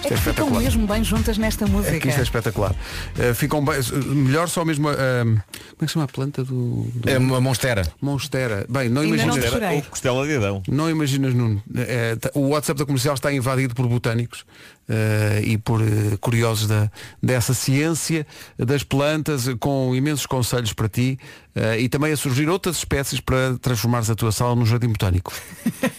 É 0.05 0.09
que 0.09 0.17
ficam 0.17 0.51
mesmo 0.51 0.87
bem 0.87 1.03
juntas 1.05 1.37
nesta 1.39 1.67
música. 1.67 1.97
É 1.97 2.01
que 2.01 2.09
isto 2.09 2.21
é 2.21 2.23
espetacular. 2.23 2.73
Uh, 2.73 3.35
ficam 3.35 3.65
bem, 3.65 3.79
uh, 3.79 4.15
melhor 4.15 4.49
só 4.49 4.65
mesmo 4.65 4.89
a, 4.89 4.93
uh, 4.93 4.97
como 5.25 5.37
é 5.37 5.79
que 5.81 5.87
se 5.87 5.93
chama 5.93 6.05
a 6.05 6.09
planta 6.09 6.45
do, 6.45 6.85
do... 6.95 7.09
É 7.09 7.19
uma 7.19 7.41
monstera. 7.41 7.83
Monstera. 8.01 8.65
Bem, 8.69 8.89
não 8.89 9.03
Ainda 9.03 9.23
imaginas. 9.23 9.53
Ou 9.75 9.83
costela 9.83 10.27
de 10.27 10.37
Adão. 10.37 10.63
Não 10.69 10.89
imaginas, 10.89 11.35
Nuno. 11.35 11.63
É, 11.75 12.17
tá- 12.17 12.31
o 12.35 12.49
WhatsApp 12.49 12.79
da 12.79 12.87
comercial 12.87 13.15
está 13.15 13.33
invadido 13.33 13.75
por 13.75 13.87
botânicos 13.89 14.45
eh, 14.89 15.43
e 15.45 15.59
por 15.59 15.83
eh, 15.83 16.17
curiosos 16.21 16.67
da, 16.67 16.91
dessa 17.23 17.53
ciência 17.53 18.27
das 18.59 18.83
plantas, 18.83 19.47
eh, 19.47 19.55
com 19.59 19.95
imensos 19.95 20.25
conselhos 20.27 20.73
para 20.73 20.89
ti 20.89 21.19
eh, 21.55 21.81
e 21.81 21.89
também 21.89 22.13
a 22.13 22.17
surgir 22.17 22.49
outras 22.49 22.79
espécies 22.79 23.21
para 23.21 23.59
transformares 23.59 24.09
a 24.09 24.15
tua 24.15 24.33
sala 24.33 24.55
num 24.55 24.65
jardim 24.65 24.89
botânico. 24.89 25.33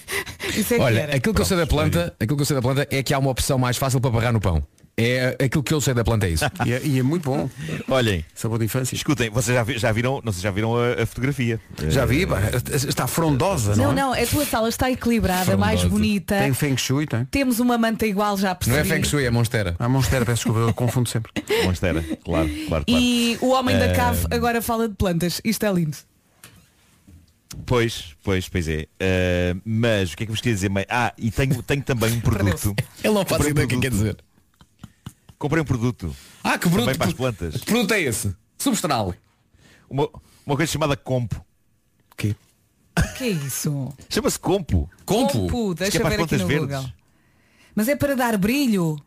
Isso 0.59 0.73
é 0.73 0.77
que 0.77 0.83
Olha, 0.83 0.99
era. 1.01 1.15
aquilo 1.15 1.33
que 1.33 1.41
eu 1.41 1.45
sei 1.45 1.57
da 1.57 1.67
planta, 1.67 2.13
aquilo 2.19 2.35
que 2.37 2.41
eu 2.41 2.45
sei 2.45 2.55
da 2.55 2.61
planta 2.61 2.87
é 2.89 3.01
que 3.03 3.13
há 3.13 3.19
uma 3.19 3.31
opção 3.31 3.57
mais 3.57 3.77
fácil 3.77 3.99
para 4.01 4.11
barrar 4.11 4.33
no 4.33 4.39
pão. 4.39 4.63
É 5.01 5.37
aquilo 5.45 5.63
que 5.63 5.73
eu 5.73 5.79
sei 5.79 5.93
da 5.93 6.03
planta 6.03 6.27
é 6.27 6.31
isso. 6.31 6.43
E 6.65 6.73
é, 6.73 6.81
e 6.83 6.99
é 6.99 7.03
muito 7.03 7.23
bom. 7.23 7.49
Olhem, 7.87 8.25
Sabor 8.35 8.59
de 8.59 8.65
infância. 8.65 8.93
escutem, 8.95 9.29
vocês 9.29 9.55
já, 9.55 9.63
vi- 9.63 9.77
já 9.77 9.93
viram, 9.93 10.19
não 10.25 10.33
sei 10.33 10.39
se 10.39 10.43
já 10.43 10.51
viram 10.51 10.75
a, 10.75 11.03
a 11.03 11.05
fotografia. 11.05 11.57
Já 11.87 12.03
Eh, 12.03 12.05
vi, 12.05 12.27
pá, 12.27 12.37
está 12.73 13.07
frondosa, 13.07 13.77
não, 13.77 13.85
Não, 13.85 13.91
é? 13.91 13.95
não, 13.95 14.23
a 14.23 14.27
tua 14.27 14.45
sala 14.45 14.67
está 14.67 14.91
equilibrada, 14.91 15.55
mais 15.55 15.85
bonita. 15.85 16.37
Tem 16.39 16.53
feng 16.53 16.75
shui, 16.75 17.07
tem? 17.07 17.23
Temos 17.31 17.61
uma 17.61 17.77
manta 17.77 18.05
igual, 18.05 18.35
já 18.35 18.49
Não 18.49 18.55
percebi. 18.57 18.77
é 18.77 18.83
feng 18.83 19.03
shui, 19.07 19.23
é 19.23 19.29
monstera. 19.31 19.73
A 19.79 19.87
monstera, 19.87 20.25
peço 20.25 20.43
desculpa, 20.43 20.59
eu 20.59 20.73
confundo 20.73 21.07
sempre. 21.07 21.31
Monstera, 21.63 22.03
claro, 22.25 22.49
claro, 22.67 22.67
claro. 22.67 22.85
E 22.89 23.37
o 23.41 23.51
homem 23.51 23.77
da 23.79 23.85
Eh, 23.85 23.93
cave 23.93 24.25
agora 24.31 24.61
fala 24.61 24.89
de 24.89 24.95
plantas. 24.95 25.39
Isto 25.45 25.65
é 25.65 25.71
lindo. 25.71 25.95
Pois, 27.65 28.15
pois, 28.23 28.47
pois 28.49 28.67
é. 28.67 28.87
Eh, 28.99 29.55
mas 29.65 30.13
o 30.13 30.17
que 30.17 30.23
é 30.23 30.25
que 30.25 30.31
vos 30.31 30.41
queria 30.41 30.55
dizer? 30.55 30.69
mãe? 30.69 30.85
Ah, 30.89 31.13
e 31.17 31.29
tenho, 31.31 31.61
tenho 31.63 31.81
também 31.83 32.11
um 32.13 32.19
produto. 32.21 32.75
Ele 33.03 33.13
não 33.13 33.25
faz 33.25 33.45
ideia 33.45 33.65
o 33.65 33.69
que 33.69 33.77
quer 33.77 33.89
produto. 33.89 33.91
dizer. 33.91 34.17
Comprei 35.37 35.61
um 35.61 35.65
produto. 35.65 36.15
Ah, 36.43 36.57
que 36.57 36.69
Também 36.69 36.83
bruto. 36.85 36.97
para 36.97 37.07
as 37.07 37.13
plantas. 37.13 37.55
Que 37.57 37.65
produto 37.65 37.93
é 37.93 38.01
esse? 38.01 38.35
Substral. 38.57 39.13
Uma, 39.89 40.09
uma 40.45 40.55
coisa 40.55 40.71
chamada 40.71 40.97
compo. 40.97 41.43
Que? 42.17 42.35
O 42.97 43.13
que 43.13 43.23
é 43.23 43.29
isso? 43.29 43.93
Chama-se 44.09 44.37
compo. 44.37 44.89
Compo. 45.05 45.31
Compo, 45.47 45.69
que 45.75 45.79
deixa 45.83 45.97
é 45.97 46.01
ver 46.01 46.07
aqui 46.07 46.15
plantas 46.17 46.41
no 46.41 46.47
verdes. 46.47 46.67
Google. 46.75 46.93
Mas 47.73 47.87
é 47.87 47.95
para 47.95 48.15
dar 48.15 48.37
brilho. 48.37 48.99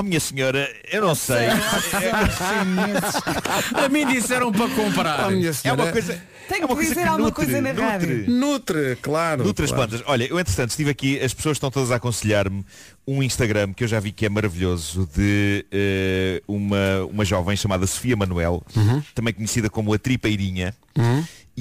Oh 0.00 0.02
minha 0.02 0.18
senhora, 0.20 0.68
eu 0.90 1.02
não 1.02 1.14
sei. 1.14 1.48
A 3.74 3.88
mim 3.88 4.06
disseram 4.06 4.50
para 4.50 4.68
comprar. 4.70 5.26
Oh, 5.26 5.30
minha 5.30 5.50
É 5.50 5.52
senhora. 5.52 5.82
uma 5.82 5.92
coisa. 5.92 6.20
Tem 6.48 6.62
é 6.62 6.64
uma 6.64 6.74
que 6.74 6.82
dizer 6.82 6.94
coisa 6.96 7.10
alguma 7.10 7.28
nutre, 7.28 7.44
coisa 7.44 7.60
na 7.60 7.68
nutre. 7.72 7.84
rádio. 7.84 8.24
Nutre, 8.30 8.98
claro. 9.00 9.44
Nutre 9.44 9.64
as 9.66 9.70
claro. 9.70 9.88
plantas. 9.88 10.06
Olha, 10.10 10.24
eu 10.24 10.38
entretanto 10.40 10.70
estive 10.70 10.90
aqui, 10.90 11.20
as 11.20 11.32
pessoas 11.32 11.56
estão 11.56 11.70
todas 11.70 11.92
a 11.92 11.96
aconselhar-me 11.96 12.64
um 13.06 13.22
Instagram 13.22 13.72
que 13.72 13.84
eu 13.84 13.88
já 13.88 14.00
vi 14.00 14.10
que 14.10 14.26
é 14.26 14.28
maravilhoso 14.28 15.08
de 15.14 15.64
eh, 15.70 16.42
uma, 16.48 17.04
uma 17.08 17.24
jovem 17.24 17.56
chamada 17.56 17.86
Sofia 17.86 18.16
Manuel, 18.16 18.64
Uhum. 18.74 19.00
também 19.14 19.32
conhecida 19.32 19.70
como 19.70 19.94
a 19.94 19.98
Tripeirinha. 19.98 20.74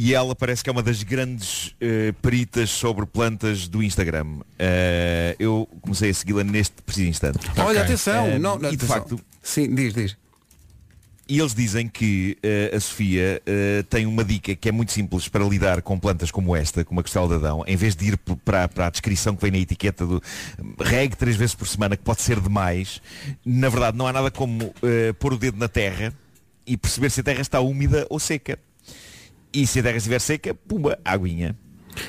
E 0.01 0.13
ela 0.15 0.33
parece 0.33 0.63
que 0.63 0.69
é 0.69 0.71
uma 0.71 0.81
das 0.81 1.03
grandes 1.03 1.75
eh, 1.81 2.13
peritas 2.21 2.69
sobre 2.69 3.05
plantas 3.05 3.67
do 3.67 3.83
Instagram. 3.83 4.37
Eh, 4.57 5.35
eu 5.37 5.67
comecei 5.81 6.09
a 6.09 6.13
segui-la 6.13 6.41
neste 6.41 6.81
preciso 6.83 7.09
instante. 7.09 7.39
Olha, 7.57 7.81
Ok. 7.81 7.81
atenção. 7.81 8.25
Eh, 8.27 8.39
não, 8.39 8.57
não, 8.57 8.71
e 8.71 8.77
de 8.77 8.85
atenção. 8.85 8.87
facto, 8.95 9.19
Sim, 9.43 9.75
diz, 9.75 9.93
diz. 9.93 10.15
E 11.27 11.37
eles 11.37 11.53
dizem 11.53 11.89
que 11.89 12.37
a 12.75 12.79
Sofia 12.79 13.39
tem 13.87 14.07
uma 14.07 14.23
dica 14.23 14.55
que 14.55 14.67
é 14.67 14.71
muito 14.71 14.91
simples 14.91 15.27
para 15.27 15.43
lidar 15.43 15.81
com 15.83 15.99
plantas 15.99 16.31
como 16.31 16.55
esta, 16.55 16.83
como 16.85 17.01
a 17.01 17.03
costela 17.03 17.27
de 17.27 17.35
Adão, 17.35 17.63
em 17.67 17.75
vez 17.75 17.95
de 17.95 18.07
ir 18.07 18.17
para, 18.17 18.67
para 18.67 18.87
a 18.87 18.89
descrição 18.89 19.35
que 19.35 19.41
vem 19.43 19.51
na 19.51 19.59
etiqueta 19.59 20.07
do 20.07 20.23
regue 20.79 21.15
três 21.15 21.35
vezes 21.35 21.53
por 21.53 21.67
semana, 21.67 21.95
que 21.95 22.01
pode 22.03 22.23
ser 22.23 22.39
demais, 22.39 22.99
na 23.45 23.69
verdade 23.69 23.95
não 23.95 24.07
há 24.07 24.13
nada 24.13 24.31
como 24.31 24.73
pôr 25.19 25.33
o 25.33 25.37
dedo 25.37 25.55
na 25.59 25.67
terra 25.67 26.11
e 26.65 26.75
perceber 26.75 27.11
se 27.11 27.19
a 27.19 27.23
terra 27.23 27.41
está 27.41 27.59
úmida 27.59 28.07
ou 28.09 28.19
seca. 28.19 28.57
E 29.53 29.65
se 29.65 29.79
a 29.79 29.83
terra 29.83 29.97
estiver 29.97 30.19
seca, 30.19 30.53
pumba, 30.67 30.97
aguinha. 31.03 31.55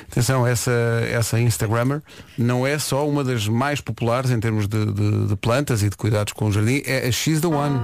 Atenção, 0.09 0.45
essa, 0.47 0.71
essa 1.11 1.39
Instagrammer 1.39 2.01
não 2.37 2.65
é 2.65 2.77
só 2.79 3.07
uma 3.09 3.23
das 3.23 3.47
mais 3.47 3.81
populares 3.81 4.29
em 4.31 4.39
termos 4.39 4.67
de, 4.67 4.85
de- 4.85 5.27
de 5.27 5.35
plantas 5.35 5.81
e 5.83 5.89
de 5.89 5.97
cuidados 5.97 6.31
com 6.33 6.45
o 6.45 6.51
jardim, 6.51 6.81
é 6.85 7.07
a 7.07 7.11
She's 7.11 7.41
the 7.41 7.47
One. 7.47 7.79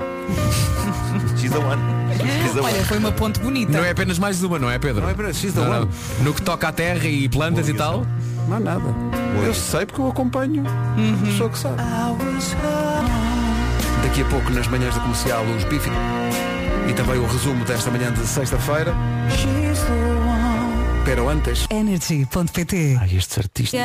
She's 1.38 1.52
the 1.52 1.58
one. 1.58 1.82
She's 2.44 2.54
the 2.54 2.62
Olha, 2.62 2.76
one. 2.76 2.86
foi 2.86 2.98
uma 3.00 3.12
ponte 3.12 3.40
bonita. 3.40 3.72
Não 3.72 3.84
é 3.84 3.90
apenas 3.92 4.18
mais 4.20 4.42
uma, 4.44 4.58
não 4.60 4.70
é 4.70 4.78
Pedro? 4.80 5.02
Não 5.02 5.10
é 5.10 5.14
apenas, 5.14 5.38
she's 5.38 5.54
the 5.54 5.60
Não, 5.62 5.70
one. 5.82 5.90
não. 6.20 6.24
No 6.26 6.34
que 6.34 6.42
toca 6.44 6.68
à 6.68 6.72
terra 6.72 7.06
e 7.08 7.28
plantas 7.28 7.68
e 7.68 7.74
tal. 7.74 8.06
Não 8.48 8.58
há 8.58 8.60
nada. 8.60 8.86
Eu 9.46 9.54
sei 9.54 9.86
porque 9.86 10.00
eu 10.02 10.08
acompanho. 10.08 10.64
Uhum. 10.98 11.18
Pessoa 11.26 11.50
que 11.50 11.58
sabe. 11.58 11.76
Daqui 14.04 14.22
a 14.22 14.26
pouco, 14.26 14.50
nas 14.52 14.68
manhãs 14.68 14.96
da 14.96 15.02
comercial, 15.02 15.44
os 15.46 15.64
bife 15.66 15.90
e 16.88 16.94
também 16.94 17.20
o 17.20 17.28
resumo 17.28 17.66
desta 17.66 17.92
manhã 17.92 18.12
de 18.12 18.26
sexta-feira. 18.26 18.94
Pero 21.06 21.30
antes. 21.30 21.66
Energy.pt 21.70 22.98
Ai, 23.00 23.16
estes 23.16 23.38
artistas. 23.38 23.80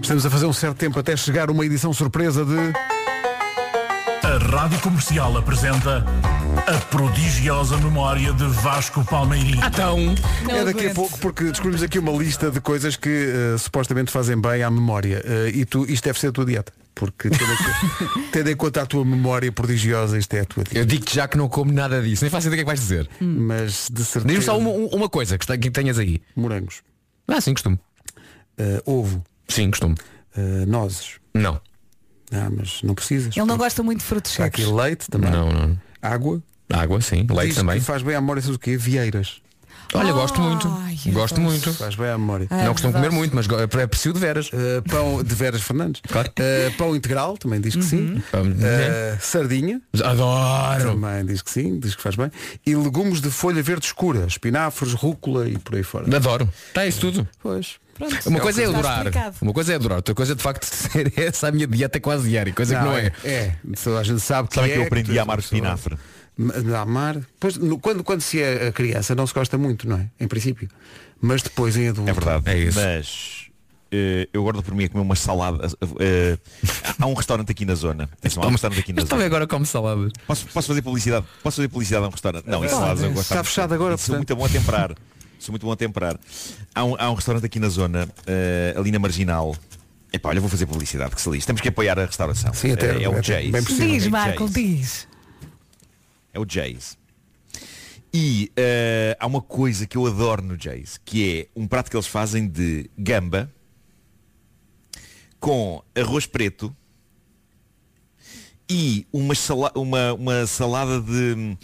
Estamos 0.00 0.24
a 0.24 0.30
fazer 0.30 0.46
um 0.46 0.52
certo 0.52 0.76
tempo 0.76 0.98
até 0.98 1.16
chegar 1.16 1.50
uma 1.50 1.64
edição 1.64 1.92
surpresa 1.92 2.44
de. 2.44 2.95
A 4.36 4.38
Rádio 4.38 4.78
Comercial 4.80 5.36
apresenta 5.38 6.04
a 6.66 6.78
prodigiosa 6.90 7.76
memória 7.78 8.32
de 8.32 8.44
Vasco 8.46 9.04
Palmeirim. 9.04 9.58
Então, 9.66 10.14
é 10.48 10.64
daqui 10.64 10.88
a 10.88 10.94
pouco 10.94 11.18
porque 11.18 11.44
descobrimos 11.44 11.82
aqui 11.82 11.98
uma 11.98 12.12
lista 12.12 12.50
de 12.50 12.60
coisas 12.60 12.96
que 12.96 13.08
eh, 13.08 13.58
supostamente 13.58 14.10
fazem 14.12 14.38
bem 14.40 14.62
à 14.62 14.70
memória. 14.70 15.22
Eh, 15.24 15.50
e 15.54 15.64
tu, 15.64 15.84
isto 15.90 16.04
deve 16.04 16.18
ser 16.18 16.28
a 16.28 16.32
tua 16.32 16.44
dieta. 16.44 16.72
Porque 16.94 17.30
tendo 17.30 17.44
em, 17.52 17.56
conta- 17.56 18.20
tendo 18.32 18.50
em 18.50 18.56
conta 18.56 18.82
a 18.82 18.86
tua 18.86 19.04
memória 19.04 19.50
prodigiosa, 19.52 20.18
isto 20.18 20.34
é 20.34 20.40
a 20.40 20.44
tua 20.44 20.64
dieta. 20.64 20.78
eu 20.78 20.84
digo-te 20.84 21.14
já 21.14 21.26
que 21.28 21.36
não 21.38 21.48
como 21.48 21.72
nada 21.72 22.02
disso. 22.02 22.22
Nem 22.24 22.30
faço 22.30 22.48
ideia 22.48 22.62
do 22.62 22.66
que 22.66 22.70
é 22.70 22.74
que 22.74 22.78
vais 22.78 22.80
dizer. 22.80 23.08
Mas 23.20 23.88
de 23.90 24.04
certeza. 24.04 24.26
Diz-me 24.28 24.44
só 24.44 24.58
uma, 24.58 24.70
uma 24.70 25.08
coisa 25.08 25.38
que, 25.38 25.44
está- 25.44 25.56
que 25.56 25.70
tenhas 25.70 25.98
aí. 25.98 26.20
Morangos. 26.34 26.82
Ah, 27.28 27.40
sim, 27.40 27.52
costumo. 27.54 27.78
Eh, 28.58 28.82
ovo. 28.84 29.22
Sim, 29.48 29.70
costumo. 29.70 29.94
nozes. 30.66 31.12
Não. 31.34 31.60
Ah, 32.32 32.48
mas 32.50 32.82
não 32.82 32.94
precisas. 32.94 33.36
Ele 33.36 33.46
não 33.46 33.56
gosta 33.56 33.82
muito 33.82 34.00
de 34.00 34.04
frutos 34.04 34.32
Está 34.32 34.46
aqui 34.46 34.62
secos. 34.62 34.76
leite 34.76 35.08
também. 35.10 35.30
Não, 35.30 35.50
não. 35.52 35.78
Água. 36.02 36.42
Água, 36.72 37.00
sim. 37.00 37.26
Leite 37.30 37.46
Diz 37.48 37.56
também. 37.56 37.78
que 37.78 37.84
faz 37.84 38.02
bem 38.02 38.14
à 38.16 38.20
memória, 38.20 38.42
sabes 38.42 38.56
o 38.56 38.58
quê? 38.58 38.76
Vieiras. 38.76 39.40
Olha, 39.94 40.12
gosto 40.12 40.40
muito. 40.40 40.68
Ai, 40.84 40.96
eu 41.06 41.12
Gosto 41.12 41.40
muito. 41.40 41.72
Faz 41.74 41.94
bem 41.94 42.08
à 42.10 42.18
memória. 42.18 42.46
Ah, 42.50 42.64
Não 42.64 42.72
costumo 42.72 42.92
comer 42.92 43.10
muito, 43.10 43.34
mas 43.34 43.46
go- 43.46 43.58
é 43.58 43.86
preciso 43.86 44.14
de 44.14 44.20
veras. 44.20 44.50
Eh, 44.52 44.82
pão 44.88 45.22
de 45.22 45.34
Veras 45.34 45.62
Fernandes. 45.62 46.02
Claro. 46.08 46.30
Eh, 46.36 46.70
pão 46.76 46.94
integral, 46.96 47.36
também 47.38 47.60
diz 47.60 47.74
que 47.76 47.82
sim. 47.82 48.22
Pão, 48.30 48.42
Eh, 48.60 49.16
sardinha. 49.20 49.80
Adoro. 50.04 50.90
Também 50.92 51.24
diz 51.24 51.42
que 51.42 51.50
sim, 51.50 51.78
diz 51.78 51.94
que 51.94 52.02
faz 52.02 52.16
bem. 52.16 52.30
E 52.66 52.74
legumes 52.74 53.20
de 53.20 53.30
folha 53.30 53.62
verde 53.62 53.86
escura, 53.86 54.26
espinafres, 54.26 54.92
rúcula 54.92 55.48
e 55.48 55.58
por 55.58 55.74
aí 55.76 55.82
fora. 55.82 56.14
Adoro. 56.14 56.48
Está 56.68 56.86
isso 56.86 57.00
tudo. 57.00 57.26
Pois. 57.42 57.76
Uma 58.26 58.40
coisa 58.40 58.60
é 58.60 58.64
Está 58.66 58.78
adorar. 58.78 58.96
explicado. 58.98 59.36
Uma 59.40 59.52
coisa 59.54 59.72
é 59.72 59.76
adorar. 59.76 59.96
Outra 59.96 60.14
coisa 60.14 60.32
é 60.32 60.36
de 60.36 60.42
facto 60.42 60.64
ser 60.68 61.12
essa 61.16 61.48
a 61.48 61.52
minha 61.52 61.66
dieta 61.66 61.98
quase 61.98 62.28
diária. 62.28 62.52
Coisa 62.52 62.76
que 62.76 62.84
não 62.84 62.92
é. 62.96 63.10
É, 63.24 63.52
toda 63.82 64.00
a 64.00 64.02
gente 64.02 64.20
sabe 64.20 64.48
que 64.48 64.54
Sabem 64.54 64.70
é. 64.70 64.74
que 64.74 64.80
eu 64.80 64.84
tu 64.84 64.86
aprendi 64.88 65.18
a 65.18 65.22
amar 65.22 65.38
espinafre. 65.38 65.96
Amar. 66.80 67.20
Pois, 67.40 67.56
no- 67.56 67.78
quando, 67.78 68.04
quando 68.04 68.20
se 68.20 68.40
é 68.42 68.70
criança 68.72 69.14
não 69.14 69.26
se 69.26 69.32
gosta 69.34 69.56
muito, 69.56 69.88
não 69.88 69.96
é? 69.98 70.06
Em 70.20 70.28
princípio. 70.28 70.68
Mas 71.20 71.42
depois 71.42 71.76
em 71.76 71.88
adulto. 71.88 72.10
É 72.10 72.12
verdade. 72.12 72.42
É 72.50 72.58
isso. 72.58 72.78
Mas 72.78 73.46
eh, 73.90 74.28
eu 74.32 74.42
guardo 74.42 74.62
por 74.62 74.74
mim 74.74 74.84
a 74.84 74.88
comer 74.88 75.02
uma 75.02 75.16
salada. 75.16 75.66
eh, 75.98 76.36
há 76.98 77.06
um 77.06 77.14
restaurante 77.14 77.50
aqui 77.50 77.64
na 77.64 77.74
zona. 77.74 78.04
Atenção, 78.04 78.42
há 78.42 78.46
um 78.48 78.50
restaurante 78.50 78.80
aqui 78.80 78.92
na 78.92 78.96
Mas 78.96 79.04
zona. 79.08 79.10
também 79.10 79.26
agora 79.26 79.46
como 79.46 79.64
salada. 79.64 80.08
Posso, 80.26 80.46
posso 80.48 80.68
fazer 80.68 80.82
publicidade? 80.82 81.24
Posso 81.42 81.56
fazer 81.56 81.68
publicidade 81.68 82.04
a 82.04 82.08
um 82.08 82.10
restaurante? 82.10 82.46
Não, 82.46 82.62
isso 82.64 82.74
saladas 82.74 83.02
eu 83.02 83.08
gosto 83.10 83.22
Está 83.22 83.34
muito. 83.36 83.46
fechado 83.48 83.74
agora, 83.74 83.96
Sou 83.96 84.16
muito 84.16 84.28
portanto. 84.36 84.38
bom 84.50 84.58
a 84.58 84.60
temperar. 84.60 84.94
Sou 85.38 85.52
muito 85.52 85.64
bom 85.66 85.72
a 85.72 85.76
temperar. 85.76 86.18
Há 86.74 86.84
um, 86.84 86.96
há 86.98 87.10
um 87.10 87.14
restaurante 87.14 87.46
aqui 87.46 87.58
na 87.58 87.68
zona, 87.70 88.08
eh, 88.26 88.74
ali 88.76 88.90
na 88.90 88.98
Marginal. 88.98 89.56
Epá, 90.12 90.28
olha, 90.30 90.40
vou 90.40 90.48
fazer 90.50 90.66
publicidade, 90.66 91.14
que 91.14 91.20
se 91.20 91.28
lixe. 91.30 91.46
Temos 91.46 91.60
que 91.62 91.68
apoiar 91.68 91.98
a 91.98 92.04
restauração. 92.06 92.52
Sim, 92.54 92.72
até- 92.72 93.02
é 93.02 93.08
o 93.08 93.12
até 93.12 93.22
Jays. 93.22 93.50
bem 93.50 93.62
possível. 93.62 93.86
Diz, 93.88 94.06
É 94.06 94.10
Marco, 94.10 94.48
diz. 94.48 95.06
É 96.36 96.38
o 96.38 96.44
Jays. 96.46 96.98
E 98.12 98.52
eh, 98.54 99.16
há 99.18 99.26
uma 99.26 99.40
coisa 99.40 99.86
que 99.86 99.96
eu 99.96 100.06
adoro 100.06 100.42
no 100.42 100.60
Jays, 100.60 101.00
que 101.02 101.48
é 101.56 101.60
um 101.60 101.66
prato 101.66 101.90
que 101.90 101.96
eles 101.96 102.06
fazem 102.06 102.46
de 102.46 102.90
gamba 102.96 103.50
com 105.40 105.82
arroz 105.94 106.26
preto 106.26 106.74
e 108.68 109.06
uma, 109.12 109.34
sala- 109.34 109.72
uma, 109.74 110.12
uma 110.12 110.46
salada 110.46 111.00
de, 111.00 111.56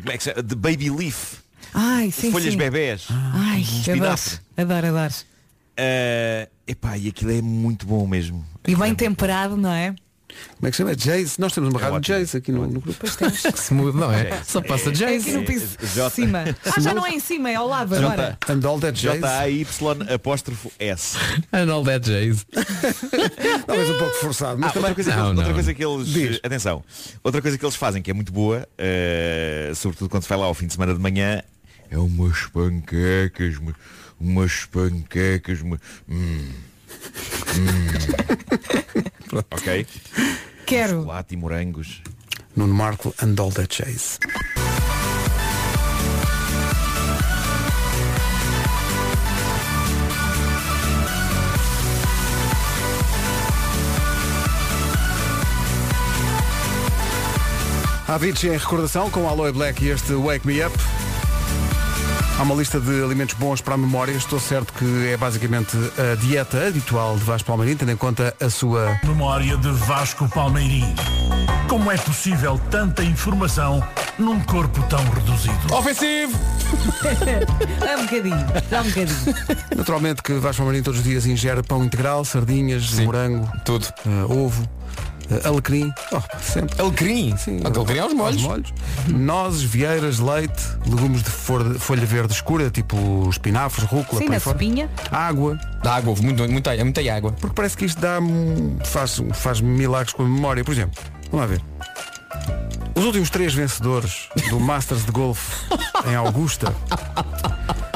como 0.00 0.12
é 0.12 0.18
se 0.18 0.42
de 0.42 0.54
baby 0.54 0.90
leaf, 0.90 1.36
Ai, 1.72 2.10
sim, 2.10 2.30
folhas 2.30 2.52
sim. 2.52 2.58
bebés. 2.58 3.06
Ai, 3.10 3.64
adoro, 3.90 4.20
adoro, 4.56 4.86
adoro. 4.88 5.14
Eh, 5.76 6.48
epá, 6.66 6.96
e 6.98 7.08
aquilo 7.08 7.30
é 7.32 7.40
muito 7.40 7.86
bom 7.86 8.06
mesmo. 8.06 8.44
E 8.66 8.74
bem 8.76 8.94
temperado, 8.94 9.56
não 9.56 9.72
é? 9.72 9.94
Como 10.56 10.68
é 10.68 10.70
que 10.70 10.76
se 10.76 10.82
chama? 10.82 10.94
Jace. 10.96 11.40
Nós 11.40 11.52
temos 11.52 11.70
uma 11.70 11.80
rádio 11.80 12.00
Jace 12.00 12.36
aqui 12.36 12.50
no, 12.52 12.66
no 12.66 12.80
grupo. 12.80 13.06
Smooth, 13.56 13.96
não 13.98 14.12
é? 14.12 14.42
Só 14.46 14.60
passa 14.60 14.90
É 14.90 14.92
Jace. 14.92 15.28
aqui 15.28 15.32
no 15.32 15.44
piso 15.44 15.76
de 15.78 15.86
J- 15.94 16.10
cima. 16.10 16.44
Ah, 16.64 16.80
já 16.80 16.94
não 16.94 17.06
é 17.06 17.10
em 17.10 17.20
cima, 17.20 17.50
é 17.50 17.54
ao 17.56 17.66
lado 17.68 17.94
agora. 17.94 18.38
And 18.48 18.60
all 18.66 18.78
that 18.80 18.98
Jace. 19.00 19.18
J-A-Y 19.20 20.12
apóstrofo 20.14 20.72
S. 20.78 21.16
And 21.52 21.72
all 21.72 21.84
that 21.84 22.04
Jace. 22.08 22.44
Talvez 23.66 23.90
um 23.90 23.98
pouco 23.98 24.14
forçado, 24.14 24.58
mas 24.58 24.70
Ah, 24.74 24.78
outra, 24.78 24.94
coisa 24.94 25.10
que, 25.10 25.16
Não, 25.16 25.26
eles- 25.26 25.38
outra 25.38 25.46
não. 25.46 25.54
coisa 25.54 25.74
que 25.74 25.84
eles 25.84 26.40
atenção 26.42 26.84
outra 27.22 27.40
coisa 27.42 27.58
que 27.58 27.64
eles 27.64 27.76
fazem 27.76 28.02
que 28.02 28.10
é 28.10 28.14
muito 28.14 28.32
boa 28.32 28.66
eh, 28.78 29.72
sobretudo 29.74 30.08
quando 30.08 30.22
se 30.22 30.28
vai 30.28 30.38
lá 30.38 30.46
ao 30.46 30.54
fim 30.54 30.66
de 30.66 30.72
semana 30.74 30.92
de 30.94 31.00
manhã 31.00 31.42
é 31.90 31.98
umas 31.98 32.46
panquecas 32.46 33.56
uma- 33.58 33.74
umas 34.20 34.64
panquecas 34.66 35.60
uma- 35.60 35.80
hum. 36.08 36.48
Hum. 39.32 39.44
ok 39.50 39.86
Quero. 40.66 41.00
chocolate 41.00 41.34
e 41.34 41.36
morangos 41.36 42.02
Nuno 42.56 42.74
Marco 42.74 43.14
and 43.22 43.38
all 43.38 43.50
that 43.52 43.68
Jace. 43.82 44.18
Avicii 58.06 58.50
em 58.50 58.56
recordação 58.58 59.10
com 59.10 59.28
Aloe 59.28 59.52
Black 59.52 59.84
e 59.84 59.88
este 59.90 60.12
Wake 60.14 60.46
Me 60.46 60.64
Up. 60.64 60.76
Há 62.38 62.42
uma 62.42 62.54
lista 62.56 62.80
de 62.80 63.02
alimentos 63.02 63.34
bons 63.36 63.60
para 63.60 63.74
a 63.74 63.78
memória. 63.78 64.12
Estou 64.12 64.40
certo 64.40 64.72
que 64.72 65.06
é 65.08 65.16
basicamente 65.16 65.76
a 65.98 66.16
dieta 66.16 66.66
habitual 66.66 67.16
de 67.16 67.22
Vasco 67.22 67.46
Palmeirinho, 67.46 67.78
tendo 67.78 67.92
em 67.92 67.96
conta 67.96 68.34
a 68.40 68.50
sua 68.50 68.98
Memória 69.04 69.56
de 69.56 69.70
Vasco 69.70 70.28
Palmeirim. 70.28 70.84
Como 71.68 71.90
é 71.90 71.96
possível 71.96 72.60
tanta 72.70 73.04
informação 73.04 73.82
num 74.18 74.40
corpo 74.40 74.82
tão 74.88 75.02
reduzido? 75.10 75.74
Ofensivo! 75.74 76.36
Dá 77.80 77.96
um 77.98 78.02
bocadinho. 78.02 78.46
Dá 78.68 78.80
um 78.80 78.84
bocadinho. 78.84 79.34
Naturalmente 79.76 80.22
que 80.22 80.32
Vasco 80.34 80.56
Palmeirinho 80.58 80.84
todos 80.84 80.98
os 81.00 81.04
dias 81.04 81.26
ingere 81.26 81.62
pão 81.62 81.84
integral, 81.84 82.24
sardinhas, 82.24 82.98
morango, 82.98 83.48
Tudo. 83.64 83.86
eh, 84.06 84.24
ovo, 84.28 84.68
eh, 85.30 85.46
alecrim, 85.48 85.92
oh, 86.12 86.20
sempre. 86.40 86.80
Alecrim? 86.80 87.36
Sim, 87.36 87.60
Alecrim 87.64 87.98
aos 87.98 88.12
molhos. 88.14 88.72
Nozes, 89.08 89.62
vieiras, 89.62 90.18
leite, 90.18 90.62
legumes 90.86 91.22
de 91.22 91.30
for- 91.30 91.74
folha 91.78 92.04
verde 92.06 92.32
escura, 92.34 92.70
tipo 92.70 93.28
espinafres, 93.30 93.86
rúcula, 93.88 94.20
Sim, 94.20 94.26
por 94.26 94.32
na 94.32 94.40
fora. 94.40 94.54
sopinha. 94.54 94.90
água, 95.10 95.58
Dá 95.82 95.94
água, 95.96 96.14
muito, 96.22 96.48
muita, 96.48 96.76
muita 96.84 97.00
água. 97.14 97.32
porque 97.32 97.54
parece 97.54 97.76
que 97.76 97.84
isto 97.84 98.00
dá 98.00 98.18
faz, 98.84 99.20
faz 99.32 99.60
milagres 99.60 100.12
com 100.14 100.22
a 100.22 100.28
memória. 100.28 100.64
Por 100.64 100.72
exemplo, 100.72 101.02
vamos 101.30 101.40
lá 101.40 101.46
ver. 101.46 101.62
Os 102.96 103.04
últimos 103.04 103.28
três 103.28 103.52
vencedores 103.54 104.28
do 104.50 104.58
Masters 104.60 105.04
de 105.04 105.10
Golfe 105.12 105.66
em 106.06 106.14
Augusta 106.14 106.72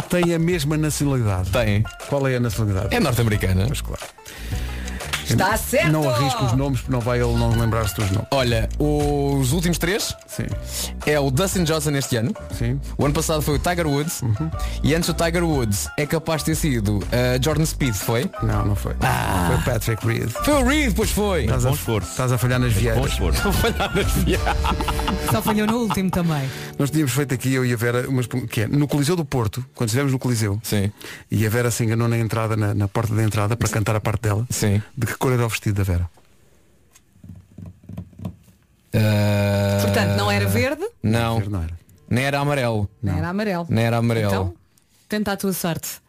têm 0.09 0.35
a 0.35 0.39
mesma 0.39 0.77
nacionalidade. 0.77 1.51
Tem. 1.51 1.85
Qual 2.09 2.27
é 2.27 2.37
a 2.37 2.41
nacionalidade? 2.41 2.95
É 2.95 2.99
norte-americana. 3.01 3.67
Mas 3.69 3.81
claro. 3.81 4.03
Está 5.33 5.57
certo! 5.57 5.93
Não 5.93 6.09
arrisco 6.09 6.45
os 6.45 6.53
nomes, 6.53 6.81
porque 6.81 6.93
não 6.93 7.01
vai 7.01 7.21
ele 7.21 7.35
não 7.35 7.51
lembrar-se 7.51 7.95
dos 7.95 8.11
nomes. 8.11 8.29
Olha, 8.31 8.69
os 8.79 9.53
últimos 9.53 9.79
três 9.79 10.15
Sim. 10.27 10.47
é 11.07 11.19
o 11.19 11.31
Dustin 11.31 11.65
Johnson 11.65 11.91
este 11.93 12.17
ano. 12.17 12.35
Sim. 12.57 12.81
O 12.97 13.05
ano 13.05 13.15
passado 13.15 13.43
foi 13.43 13.57
o 13.57 13.59
Tiger 13.59 13.87
Woods. 13.87 14.23
E 14.83 14.95
antes 14.95 15.09
o 15.09 15.15
Tiger 15.15 15.45
Woods 15.45 15.89
é 15.97 16.07
capaz 16.07 16.43
de 16.43 16.47
ter 16.47 16.55
sido 16.55 16.99
uh, 16.99 17.05
Jordan 17.43 17.67
Speed, 17.67 17.95
foi? 17.95 18.31
Não, 18.43 18.65
não 18.65 18.75
foi. 18.75 18.95
Foi 18.95 19.57
o 19.57 19.63
Patrick 19.65 20.07
Reed. 20.07 20.31
Foi 20.31 20.55
o 20.55 20.65
Reed, 20.65 20.95
pois 20.95 21.11
foi. 21.11 21.45
Estás 21.45 21.65
bom 21.65 21.97
a, 21.97 21.99
estás 21.99 22.33
a 22.33 22.39
falhar 22.39 22.59
nas 22.59 22.73
bom 22.73 22.81
vieiras. 22.81 23.13
esforço 23.13 23.43
Só 25.31 25.43
falhou 25.43 25.67
no 25.67 25.79
último 25.79 26.11
também. 26.11 26.49
Nós 26.79 26.91
tínhamos 26.91 27.13
feito 27.13 27.35
aqui, 27.35 27.53
eu 27.53 27.65
e 27.65 27.73
a 27.73 27.77
Vera, 27.77 28.09
umas, 28.09 28.27
que 28.27 28.63
é, 28.63 28.69
no 28.69 28.87
Coliseu 28.89 29.17
do 29.17 29.25
Porto, 29.25 29.65
quando 29.75 29.89
estivemos 29.89 30.13
no 30.13 30.19
Coliseu, 30.19 30.59
Sim. 30.63 30.91
e 31.31 31.47
a 31.47 31.51
Vera 31.51 31.71
se 31.71 31.85
enganou 31.85 32.09
na 32.09 32.19
entrada, 32.19 32.57
na, 32.57 32.73
na 32.75 32.89
porta 32.89 33.15
da 33.15 33.23
entrada, 33.23 33.57
para 33.57 33.69
cantar 33.69 33.97
a 33.97 34.01
parte 34.01 34.23
dela. 34.23 34.47
Sim. 34.51 34.83
De 34.97 35.07
que 35.07 35.17
cor 35.19 35.33
era 35.33 35.45
o 35.45 35.49
vestido 35.49 35.77
da 35.77 35.83
Vera? 35.85 36.09
Uh, 38.95 39.83
Portanto, 39.83 40.17
não 40.17 40.31
era 40.31 40.47
verde, 40.49 40.87
Não. 41.03 41.41
Não 41.41 41.63
era. 41.63 41.79
Nem 42.09 42.25
era 42.25 42.39
amarelo. 42.41 42.89
não 43.03 43.19
era 43.19 43.29
amarelo. 43.29 43.67
Nem 43.69 43.85
era 43.85 43.99
amarelo. 43.99 44.29
Então, 44.31 44.55
tenta 45.09 45.33
a 45.33 45.37
tua 45.37 45.53
sorte. 45.53 46.01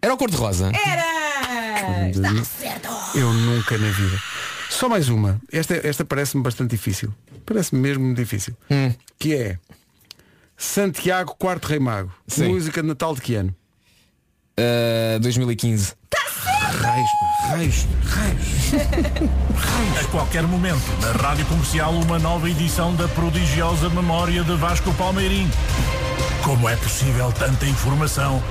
Era 0.00 0.14
o 0.14 0.16
cor-de-rosa. 0.16 0.70
Era! 0.86 2.08
Está 2.08 2.44
certo! 2.44 2.88
Eu 3.16 3.32
nunca 3.32 3.76
na 3.76 3.90
vida. 3.90 4.16
Só 4.70 4.88
mais 4.88 5.08
uma. 5.08 5.40
Esta, 5.50 5.74
esta 5.86 6.04
parece-me 6.04 6.42
bastante 6.42 6.70
difícil. 6.70 7.12
Parece-me 7.44 7.80
mesmo 7.80 8.14
difícil. 8.14 8.54
Hum. 8.70 8.94
Que 9.18 9.34
é 9.34 9.58
Santiago 10.56 11.34
Quarto 11.36 11.64
Rei 11.66 11.80
Mago. 11.80 12.12
Sim. 12.28 12.48
Música 12.48 12.80
de 12.82 12.88
Natal 12.88 13.14
de 13.14 13.20
que 13.22 13.34
ano? 13.34 13.54
Uh, 14.58 15.18
2015. 15.20 15.94
Raios, 16.70 17.08
raios, 17.48 17.86
raios. 18.04 19.98
A 20.00 20.04
qualquer 20.10 20.42
momento, 20.46 20.82
na 21.00 21.12
Rádio 21.12 21.46
Comercial, 21.46 21.92
uma 21.94 22.18
nova 22.18 22.48
edição 22.48 22.94
da 22.94 23.08
prodigiosa 23.08 23.88
memória 23.88 24.44
de 24.44 24.54
Vasco 24.56 24.92
Palmeirim. 24.94 25.48
Como 26.44 26.68
é 26.68 26.76
possível 26.76 27.32
tanta 27.32 27.64
informação 27.66 28.42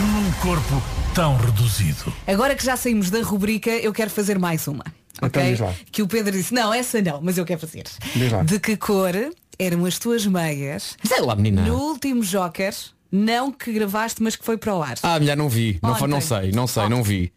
num 0.00 0.30
corpo 0.42 0.82
tão 1.14 1.36
reduzido? 1.38 2.12
Agora 2.26 2.54
que 2.54 2.64
já 2.64 2.76
saímos 2.76 3.10
da 3.10 3.22
rubrica, 3.22 3.70
eu 3.70 3.92
quero 3.92 4.10
fazer 4.10 4.38
mais 4.38 4.66
uma. 4.68 4.84
Então 5.16 5.28
ok? 5.42 5.50
diz 5.50 5.60
lá. 5.60 5.72
Que 5.90 6.02
o 6.02 6.06
Pedro 6.06 6.32
disse, 6.32 6.52
não, 6.52 6.74
essa 6.74 7.00
não, 7.00 7.20
mas 7.22 7.38
eu 7.38 7.44
quero 7.46 7.60
fazer. 7.60 7.84
Diz 8.14 8.32
lá. 8.32 8.42
De 8.42 8.60
que 8.60 8.76
cor 8.76 9.14
eram 9.58 9.86
as 9.86 9.98
tuas 9.98 10.26
meias 10.26 10.96
Sei 11.02 11.22
lá, 11.22 11.34
menina. 11.34 11.62
no 11.62 11.74
último 11.76 12.22
Joker, 12.22 12.74
não 13.10 13.50
que 13.50 13.72
gravaste, 13.72 14.22
mas 14.22 14.36
que 14.36 14.44
foi 14.44 14.58
para 14.58 14.74
o 14.74 14.82
ar? 14.82 14.96
Ah, 15.02 15.18
mulher, 15.18 15.36
não 15.36 15.48
vi. 15.48 15.78
Não, 15.82 15.94
fa- 15.94 16.06
não 16.06 16.20
sei, 16.20 16.52
não 16.52 16.66
sei, 16.66 16.86
não 16.88 17.02
vi. 17.02 17.32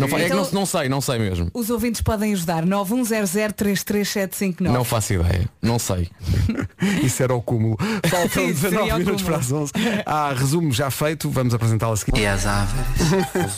Não 0.00 0.08
fa- 0.08 0.16
é 0.18 0.20
que 0.20 0.26
Então- 0.26 0.44
não, 0.44 0.50
não 0.52 0.66
sei, 0.66 0.88
não 0.88 1.00
sei 1.00 1.18
mesmo. 1.18 1.50
Os 1.54 1.70
ouvintes 1.70 2.00
podem 2.00 2.32
ajudar. 2.32 2.64
910033759. 2.66 4.60
Não 4.72 4.84
faço 4.84 5.14
ideia. 5.14 5.48
Não 5.62 5.78
sei. 5.78 6.08
Isso 7.02 7.22
era 7.22 7.34
o 7.34 7.40
cúmulo. 7.42 7.76
Faltam 8.08 8.44
Isso 8.48 8.60
seria 8.62 8.78
19 8.80 8.92
o 8.92 8.98
minutos 8.98 9.22
para 9.22 9.38
cúmulo. 9.38 9.64
as 9.64 9.72
11. 9.76 10.02
Há 10.06 10.32
resumo 10.32 10.72
já 10.72 10.90
feito. 10.90 11.30
Vamos 11.30 11.54
apresentá-lo 11.54 11.92
a 11.92 11.96
seguir. 11.96 12.18
E 12.20 12.26
as 12.26 12.46
árvores 12.46 13.56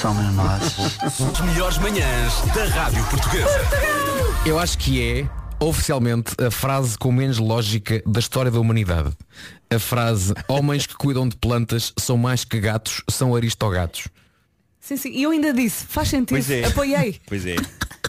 somos 0.00 0.34
nós. 0.34 0.76
As 1.02 1.40
melhores 1.40 1.78
manhãs 1.78 2.32
da 2.54 2.64
Rádio 2.66 3.04
Portuguesa. 3.04 3.60
Eu 4.46 4.58
acho 4.58 4.78
que 4.78 5.02
é 5.02 5.28
oficialmente 5.60 6.34
a 6.44 6.50
frase 6.50 6.96
com 6.96 7.10
menos 7.12 7.38
lógica 7.38 8.02
da 8.06 8.20
história 8.20 8.50
da 8.50 8.60
humanidade. 8.60 9.10
A 9.70 9.78
frase 9.78 10.32
homens 10.48 10.86
que 10.86 10.94
cuidam 10.94 11.28
de 11.28 11.36
plantas 11.36 11.92
são 11.98 12.16
mais 12.16 12.44
que 12.44 12.58
gatos, 12.60 13.02
são 13.10 13.34
aristogatos. 13.34 14.08
Sim, 14.80 14.96
sim. 14.96 15.10
E 15.10 15.22
eu 15.22 15.30
ainda 15.30 15.52
disse, 15.52 15.84
faz 15.86 16.08
sentido. 16.08 16.28
Pois 16.30 16.50
é. 16.50 16.64
Apoiei. 16.64 17.20
Pois 17.26 17.44
é. 17.46 17.56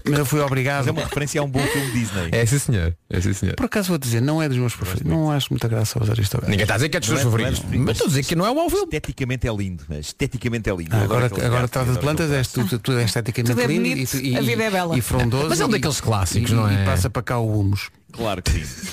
Mas 0.08 0.18
eu 0.20 0.26
fui 0.26 0.40
obrigado. 0.40 0.80
Mas 0.80 0.88
é 0.88 0.92
uma 0.92 1.02
referência 1.04 1.42
a 1.42 1.44
um 1.44 1.50
bom 1.50 1.60
filme 1.60 1.92
Disney. 1.92 2.30
É 2.32 2.46
sim 2.46 2.58
senhor. 2.58 2.96
É 3.10 3.20
sim 3.20 3.34
senhor. 3.34 3.56
Por 3.56 3.66
acaso 3.66 3.90
vou 3.90 3.98
dizer, 3.98 4.22
não 4.22 4.42
é 4.42 4.48
dos 4.48 4.58
meus 4.58 4.74
preferidos. 4.74 5.12
Não 5.12 5.30
acho 5.30 5.48
muita 5.52 5.68
graça 5.68 6.00
aos 6.00 6.10
aristogatos. 6.10 6.50
Ninguém 6.50 6.64
está 6.64 6.76
a 6.76 6.78
dizer 6.78 6.90
que 6.90 6.98
é 6.98 7.00
dos 7.02 7.10
seus 7.10 7.22
favoritos. 7.22 7.60
é- 7.60 7.78
Mas 7.78 7.90
estou 7.92 8.06
a 8.06 8.08
dizer 8.08 8.24
que 8.24 8.36
não 8.36 8.46
é 8.46 8.52
um 8.52 8.56
mau 8.56 8.70
filme. 8.70 8.86
Esteticamente 8.86 9.48
é 9.48 9.54
lindo. 9.54 9.84
mas 9.90 10.08
Esteticamente 10.08 10.70
é 10.70 10.76
lindo. 10.76 10.96
Ah, 10.96 11.02
agora 11.04 11.26
agora 11.26 11.68
trata 11.68 11.92
de 11.92 12.00
plantas, 12.00 12.32
és 12.32 12.48
tudo, 12.48 12.80
tudo 12.80 12.98
é 13.00 13.04
esteticamente 13.04 13.52
Tudo 13.52 13.62
é 13.62 13.68
lindo 13.68 13.90
bonito, 13.90 14.16
e, 14.18 14.30
e, 14.32 14.38
a 14.38 14.42
vida 14.42 14.64
é 14.64 14.72
bela. 14.72 14.98
e 14.98 15.02
frondoso. 15.02 15.50
Mas 15.50 15.60
é 15.60 15.66
um 15.66 15.70
daqueles 15.70 16.00
clássicos, 16.00 16.50
e- 16.52 16.54
não 16.54 16.68
é? 16.68 16.82
E 16.82 16.86
passa 16.86 17.10
para 17.10 17.22
cá 17.22 17.38
o 17.38 17.60
humus. 17.60 17.90
Claro 18.14 18.42
que 18.42 18.52
sim. 18.52 18.88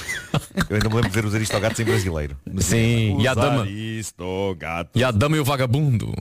Eu 0.68 0.76
ainda 0.76 0.88
me 0.88 0.94
lembro 0.96 1.08
de 1.10 1.14
ver 1.14 1.24
os 1.24 1.34
aristogatos 1.34 1.78
em 1.80 1.84
brasileiro. 1.84 2.36
Sim, 2.58 3.20
e 3.20 3.28
a 3.28 3.32
dama. 3.34 3.62
Aristogatos. 3.62 4.92
E 4.94 5.04
a 5.04 5.10
dama 5.10 5.36
e 5.36 5.40
o 5.40 5.44
vagabundo. 5.44 6.12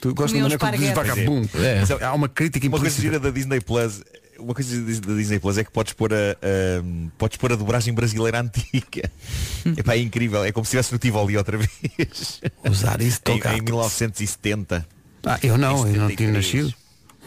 Tu 0.00 0.14
gostas 0.14 0.32
da 0.32 0.40
maneira 0.42 0.58
como 0.58 0.72
dizes 0.76 0.94
vagabundo. 0.94 1.48
É. 1.64 2.04
Há 2.04 2.12
uma 2.14 2.28
crítica 2.28 2.66
Uma 2.66 2.78
coisa 2.80 3.00
gira 3.00 3.20
da 3.20 3.30
Disney 3.30 3.60
Plus 3.60 4.02
uma 4.38 4.54
coisa 4.54 4.74
da 4.80 5.12
Disney 5.14 5.38
Plus 5.38 5.58
é 5.58 5.64
que 5.64 5.70
podes 5.70 5.92
pôr 5.92 6.14
a, 6.14 6.16
a- 6.16 6.82
podes 7.18 7.36
pôr 7.36 7.52
a 7.52 7.56
dobragem 7.56 7.92
brasileira 7.92 8.40
antiga 8.40 9.10
Epá, 9.76 9.94
é 9.94 9.98
incrível 9.98 10.42
é 10.42 10.50
como 10.50 10.64
se 10.64 10.70
estivesse 10.70 10.92
no 10.92 10.98
Tivoli 10.98 11.36
outra 11.36 11.58
vez 11.58 12.40
Usar 12.68 13.02
isso 13.02 13.20
em, 13.28 13.58
em 13.58 13.60
1970 13.62 14.86
Ah, 15.26 15.38
eu 15.42 15.58
não, 15.58 15.86
Em 15.86 15.94
eu 15.94 16.00
não 16.00 16.08
tinha 16.16 16.32
73. 16.32 16.32
nascido. 16.32 16.74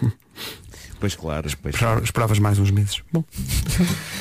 pois 0.99 1.15
claro 1.15 1.47
pois 1.61 1.75
Esperava- 1.75 2.01
Esperavas 2.03 2.39
mais 2.39 2.57
uns 2.57 2.71
meses. 2.71 3.01
Bom, 3.11 3.23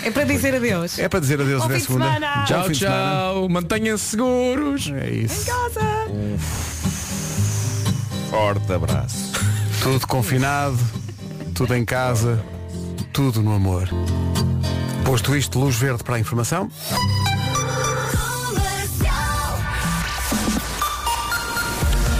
É 0.04 0.10
para 0.10 0.24
dizer 0.24 0.54
adeus. 0.54 0.98
é 0.98 1.08
para 1.08 1.20
dizer 1.20 1.40
adeus 1.40 1.62
até 1.62 1.76
de 1.76 1.80
segunda. 1.80 2.04
semana. 2.12 2.44
Tchau, 2.44 2.70
tchau. 2.72 3.48
Mantenham-se 3.48 4.04
seguros. 4.04 4.90
É 4.94 5.10
isso. 5.10 5.46
Casa. 5.46 5.80
Forte 8.32 8.72
abraço 8.72 9.30
Tudo 9.82 10.06
confinado, 10.06 10.78
tudo 11.54 11.74
em 11.74 11.84
casa, 11.84 12.42
tudo 13.12 13.42
no 13.42 13.54
amor. 13.54 13.90
Posto 15.04 15.36
isto, 15.36 15.58
luz 15.58 15.76
verde 15.76 16.02
para 16.02 16.16
a 16.16 16.18
informação. 16.18 16.70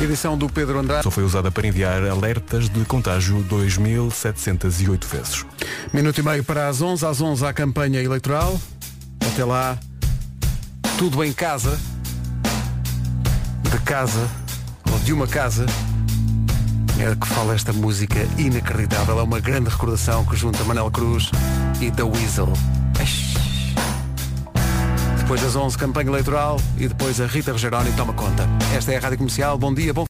Edição 0.03 0.37
do 0.37 0.51
Pedro 0.51 0.81
Andrade. 0.81 1.03
Só 1.03 1.11
foi 1.11 1.25
usada 1.25 1.51
para 1.51 1.67
enviar 1.67 2.05
alertas 2.05 2.69
de 2.69 2.85
contágio 2.85 3.43
2.708 3.49 5.05
vezes. 5.07 5.47
Minuto 5.95 6.19
e 6.19 6.23
meio 6.23 6.45
para 6.45 6.69
as 6.69 6.83
11. 6.83 7.07
Às 7.07 7.23
11 7.23 7.47
a 7.47 7.55
campanha 7.55 8.03
eleitoral. 8.03 8.61
Até 9.33 9.45
lá, 9.47 9.79
tudo 10.99 11.25
em 11.25 11.33
casa. 11.33 11.79
De 13.63 13.79
casa, 13.79 14.29
ou 14.93 14.99
de 14.99 15.13
uma 15.15 15.27
casa. 15.27 15.65
É 16.99 17.15
que 17.17 17.27
fala 17.27 17.55
esta 17.55 17.73
música 17.73 18.27
inacreditável. 18.39 19.19
É 19.19 19.23
uma 19.23 19.41
grande 19.41 19.69
recordação 19.69 20.25
que 20.25 20.37
junta 20.37 20.63
Manel 20.65 20.91
Cruz 20.91 21.31
e 21.81 21.91
The 21.91 22.03
Weasel. 22.03 22.53
Depois 25.19 25.41
das 25.41 25.57
11, 25.57 25.79
campanha 25.79 26.11
eleitoral 26.11 26.61
e 26.77 26.87
depois 26.87 27.21
a 27.21 27.27
Rita 27.27 27.53
Rogeroni 27.53 27.91
toma 27.93 28.13
conta. 28.13 28.47
Esta 28.77 28.93
é 28.93 28.97
a 28.97 29.01
Rádio 29.01 29.19
Comercial. 29.19 29.57
Bom 29.59 29.73
dia, 29.73 29.93
bom 29.93 30.01